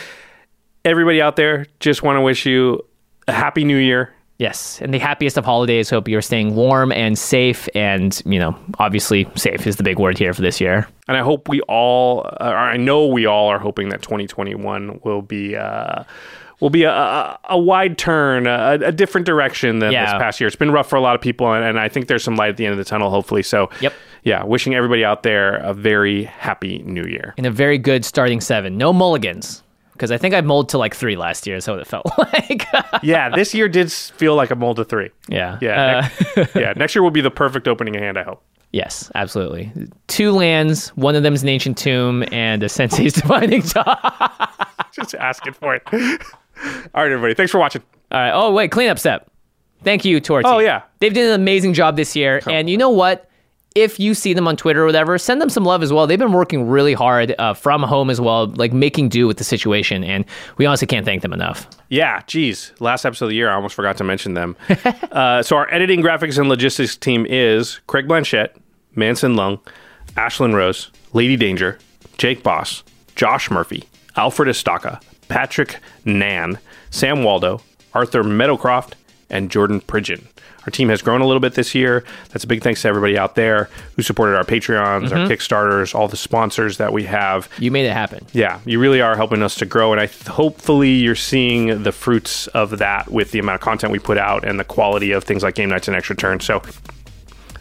Everybody 0.85 1.23
out 1.23 1.37
there, 1.37 1.67
just 1.81 2.03
want 2.03 2.17
to 2.17 2.21
wish 2.21 2.45
you 2.45 2.85
a 3.27 3.33
happy 3.33 3.65
new 3.65 3.79
year. 3.79 4.13
Yes, 4.39 4.81
and 4.83 4.93
the 4.93 4.99
happiest 4.99 5.37
of 5.39 5.45
holidays. 5.45 5.89
Hope 5.89 6.09
you're 6.09 6.21
staying 6.23 6.57
warm 6.57 6.91
and 6.91 7.17
safe, 7.17 7.69
and 7.75 8.21
you 8.27 8.41
know, 8.41 8.57
obviously, 8.81 9.29
safe 9.37 9.65
is 9.67 9.77
the 9.77 9.85
big 9.85 9.99
word 9.99 10.19
here 10.19 10.35
for 10.35 10.43
this 10.43 10.61
year. 10.61 10.89
And 11.07 11.17
I 11.17 11.21
hope 11.21 11.49
we 11.49 11.61
all, 11.63 12.27
uh, 12.41 12.49
or 12.49 12.57
I 12.57 12.77
know 12.77 13.07
we 13.07 13.27
all 13.27 13.47
are 13.49 13.61
hoping 13.61 13.91
that 13.91 14.03
2021 14.03 15.01
will 15.05 15.23
be. 15.23 15.57
Uh, 15.57 16.05
Will 16.61 16.71
be 16.71 16.85
a, 16.85 16.93
a, 16.93 17.39
a 17.51 17.59
wide 17.59 17.99
turn, 17.99 18.47
a, 18.47 18.79
a 18.81 18.93
different 18.93 19.27
direction 19.27 19.81
than 19.81 19.91
this 19.91 20.13
past 20.13 20.41
year. 20.41 20.47
It's 20.47 20.55
been 20.57 20.71
rough 20.71 20.89
for 20.89 20.95
a 20.97 21.01
lot 21.01 21.17
of 21.17 21.21
people, 21.21 21.53
and, 21.53 21.65
and 21.65 21.79
I 21.81 21.89
think 21.89 22.07
there's 22.07 22.23
some 22.23 22.37
light 22.37 22.49
at 22.51 22.57
the 22.57 22.65
end 22.65 22.73
of 22.73 22.79
the 22.79 22.85
tunnel, 22.85 23.11
hopefully. 23.11 23.43
So, 23.43 23.69
Yep. 23.81 23.93
yeah, 24.23 24.45
wishing 24.45 24.73
everybody 24.75 25.05
out 25.05 25.25
there 25.25 25.57
a 25.57 25.75
very 25.75 26.23
happy 26.25 26.79
new 26.87 27.03
year. 27.03 27.35
And 27.37 27.45
a 27.45 27.51
very 27.51 27.77
good 27.77 28.05
starting 28.05 28.41
seven. 28.41 28.79
No 28.79 28.93
mulligans, 28.93 29.64
because 29.95 30.11
I 30.13 30.19
think 30.19 30.35
I 30.35 30.43
mulled 30.43 30.69
to 30.69 30.79
like 30.79 30.95
three 30.95 31.17
last 31.17 31.47
year. 31.47 31.57
Is 31.57 31.67
what 31.67 31.79
it 31.79 31.87
felt 31.87 32.07
like. 32.19 32.67
yeah, 33.03 33.31
this 33.31 33.55
year 33.55 33.69
did 33.69 33.91
feel 33.91 34.35
like 34.37 34.51
a 34.51 34.55
mold 34.57 34.79
of 34.79 34.89
three. 34.89 35.11
yeah. 35.29 35.59
Yeah, 35.63 36.11
Uh, 36.11 36.25
next, 36.37 36.55
yeah. 36.55 36.73
Next 36.77 36.95
year 36.95 37.03
will 37.03 37.11
be 37.11 37.21
the 37.23 37.31
perfect 37.31 37.67
opening 37.67 37.95
hand. 37.95 38.19
I 38.19 38.23
hope. 38.25 38.43
yes, 38.73 39.11
absolutely. 39.15 39.73
Two 40.09 40.33
lands. 40.33 40.89
One 40.91 41.15
of 41.17 41.23
them 41.23 41.33
is 41.35 41.43
an 41.43 41.49
ancient 41.49 41.79
tomb, 41.79 42.25
and 42.33 42.63
a 42.63 42.69
sensei's 42.69 43.13
divining 43.23 43.63
top. 43.63 44.69
Just 44.93 45.15
asking 45.15 45.55
for 45.55 45.75
it. 45.75 45.83
All 45.93 47.03
right, 47.03 47.11
everybody. 47.11 47.35
Thanks 47.35 47.51
for 47.51 47.59
watching. 47.59 47.83
All 48.13 48.21
right. 48.21 48.31
Oh, 48.33 48.53
wait, 48.53 48.71
cleanup 48.71 48.99
step. 48.99 49.29
Thank 49.83 50.05
you 50.05 50.21
to 50.21 50.41
Oh, 50.45 50.59
yeah. 50.61 50.83
They've 51.01 51.13
done 51.13 51.25
an 51.27 51.33
amazing 51.41 51.75
job 51.75 51.97
this 51.97 52.15
year. 52.17 52.41
And 52.47 52.71
you 52.71 52.79
know 52.79 52.91
what? 52.91 53.29
If 53.75 53.99
you 53.99 54.15
see 54.15 54.35
them 54.35 54.47
on 54.47 54.57
Twitter 54.57 54.85
or 54.85 54.87
whatever, 54.87 55.19
send 55.19 55.43
them 55.43 55.51
some 55.51 55.65
love 55.65 55.83
as 55.83 55.93
well. 55.93 56.07
They've 56.07 56.17
been 56.17 56.33
working 56.33 56.69
really 56.69 56.95
hard 56.95 57.35
uh, 57.41 57.55
from 57.55 57.83
home 57.83 58.09
as 58.09 58.21
well, 58.21 58.47
like 58.47 58.73
making 58.73 59.09
do 59.09 59.27
with 59.27 59.39
the 59.39 59.43
situation. 59.43 60.05
And 60.05 60.25
we 60.59 60.65
honestly 60.65 60.87
can't 60.87 61.05
thank 61.05 61.23
them 61.23 61.33
enough. 61.33 61.69
Yeah, 61.89 62.23
geez. 62.29 62.71
Last 62.79 63.05
episode 63.05 63.25
of 63.25 63.29
the 63.31 63.35
year, 63.35 63.51
I 63.51 63.55
almost 63.55 63.75
forgot 63.75 63.97
to 63.97 64.05
mention 64.05 64.35
them. 64.35 64.55
uh, 65.11 65.43
so 65.43 65.57
our 65.57 65.69
editing, 65.75 66.03
graphics, 66.03 66.39
and 66.39 66.49
logistics 66.49 66.97
team 66.97 67.27
is 67.29 67.81
Craig 67.89 68.07
Blanchett, 68.07 68.51
Manson 68.95 69.35
Lung, 69.35 69.59
Ashlyn 70.17 70.55
Rose, 70.55 70.93
Lady 71.13 71.35
Danger, 71.37 71.81
Jake 72.17 72.45
Boss, 72.45 72.85
Josh 73.17 73.51
Murphy, 73.51 73.83
Alfred 74.15 74.49
Estaca, 74.49 75.03
Patrick 75.27 75.81
Nan, 76.05 76.61
Sam 76.91 77.25
Waldo, 77.25 77.61
Arthur 77.93 78.23
Meadowcroft, 78.23 78.93
and 79.31 79.51
Jordan 79.51 79.81
Pridgeon. 79.81 80.29
Our 80.67 80.71
team 80.71 80.89
has 80.89 81.03
grown 81.03 81.21
a 81.21 81.27
little 81.27 81.41
bit 81.41 81.55
this 81.55 81.75
year. 81.75 82.05
That's 82.31 82.45
a 82.45 82.47
big 82.47 82.63
thanks 82.63 82.83
to 82.83 82.89
everybody 82.89 83.19
out 83.19 83.35
there 83.35 83.69
who 83.97 84.03
supported 84.03 84.37
our 84.37 84.45
Patreons, 84.45 85.13
our 85.13 85.19
mm-hmm. 85.19 85.33
Kickstarters, 85.33 85.95
all 85.95 86.09
the 86.09 86.17
sponsors 86.17 86.79
that 86.79 86.93
we 86.93 87.05
have. 87.05 87.49
You 87.59 87.71
made 87.71 87.87
it 87.87 87.93
happen. 87.93 88.27
Yeah, 88.33 88.61
you 88.65 88.79
really 88.79 89.01
are 89.01 89.17
helping 89.17 89.43
us 89.43 89.55
to 89.57 89.67
grow, 89.67 89.93
and 89.93 90.01
I 90.01 90.07
th- 90.07 90.29
hopefully 90.29 90.93
you're 90.93 91.15
seeing 91.15 91.83
the 91.83 91.93
fruits 91.93 92.47
of 92.49 92.79
that 92.79 93.11
with 93.11 93.31
the 93.31 93.39
amount 93.39 93.57
of 93.57 93.61
content 93.61 93.93
we 93.93 93.99
put 93.99 94.19
out 94.19 94.45
and 94.45 94.59
the 94.59 94.65
quality 94.65 95.13
of 95.13 95.25
things 95.25 95.43
like 95.43 95.55
game 95.55 95.69
nights 95.69 95.89
and 95.89 95.97
extra 95.97 96.17
turns. 96.17 96.45
So, 96.45 96.61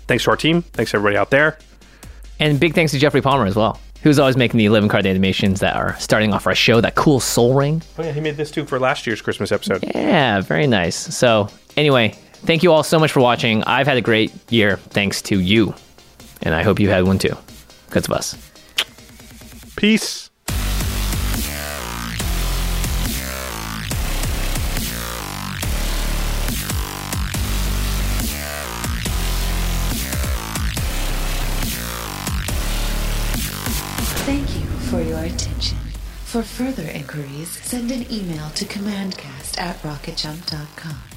thanks 0.07 0.23
to 0.25 0.31
our 0.31 0.37
team, 0.37 0.61
thanks 0.61 0.91
to 0.91 0.97
everybody 0.97 1.17
out 1.17 1.29
there. 1.29 1.57
And 2.39 2.59
big 2.59 2.73
thanks 2.73 2.91
to 2.93 2.99
Jeffrey 2.99 3.21
Palmer 3.21 3.45
as 3.45 3.55
well, 3.55 3.79
who's 4.01 4.19
always 4.19 4.37
making 4.37 4.57
the 4.57 4.65
11 4.65 4.89
card 4.89 5.05
animations 5.05 5.59
that 5.59 5.75
are 5.75 5.97
starting 5.99 6.33
off 6.33 6.47
our 6.47 6.55
show. 6.55 6.81
That 6.81 6.95
cool 6.95 7.19
Sol 7.19 7.53
Ring. 7.53 7.81
Oh 7.97 8.03
yeah, 8.03 8.11
he 8.11 8.21
made 8.21 8.37
this 8.37 8.51
too 8.51 8.65
for 8.65 8.79
last 8.79 9.05
year's 9.05 9.21
Christmas 9.21 9.51
episode. 9.51 9.83
Yeah, 9.95 10.41
very 10.41 10.67
nice. 10.67 10.95
So, 10.95 11.49
anyway, 11.77 12.15
Thank 12.45 12.61
you 12.61 12.73
all 12.73 12.83
so 12.83 12.99
much 12.99 13.11
for 13.11 13.21
watching. 13.21 13.63
I've 13.63 13.87
had 13.87 13.95
a 13.97 14.01
great 14.01 14.33
year 14.51 14.75
thanks 14.75 15.21
to 15.23 15.39
you. 15.39 15.73
And 16.41 16.53
I 16.53 16.61
hope 16.61 16.79
you 16.79 16.89
had 16.89 17.05
one 17.05 17.17
too. 17.17 17.37
Because 17.87 18.05
of 18.05 18.11
us. 18.11 18.35
Peace. 19.77 20.29
Thank 34.25 34.55
you 34.55 34.65
for 34.89 35.01
your 35.01 35.19
attention. 35.19 35.77
For 36.25 36.43
further 36.43 36.89
inquiries, 36.89 37.49
send 37.61 37.91
an 37.91 38.11
email 38.11 38.49
to 38.49 38.65
commandcast 38.65 39.59
at 39.59 39.81
rocketjump.com 39.81 41.12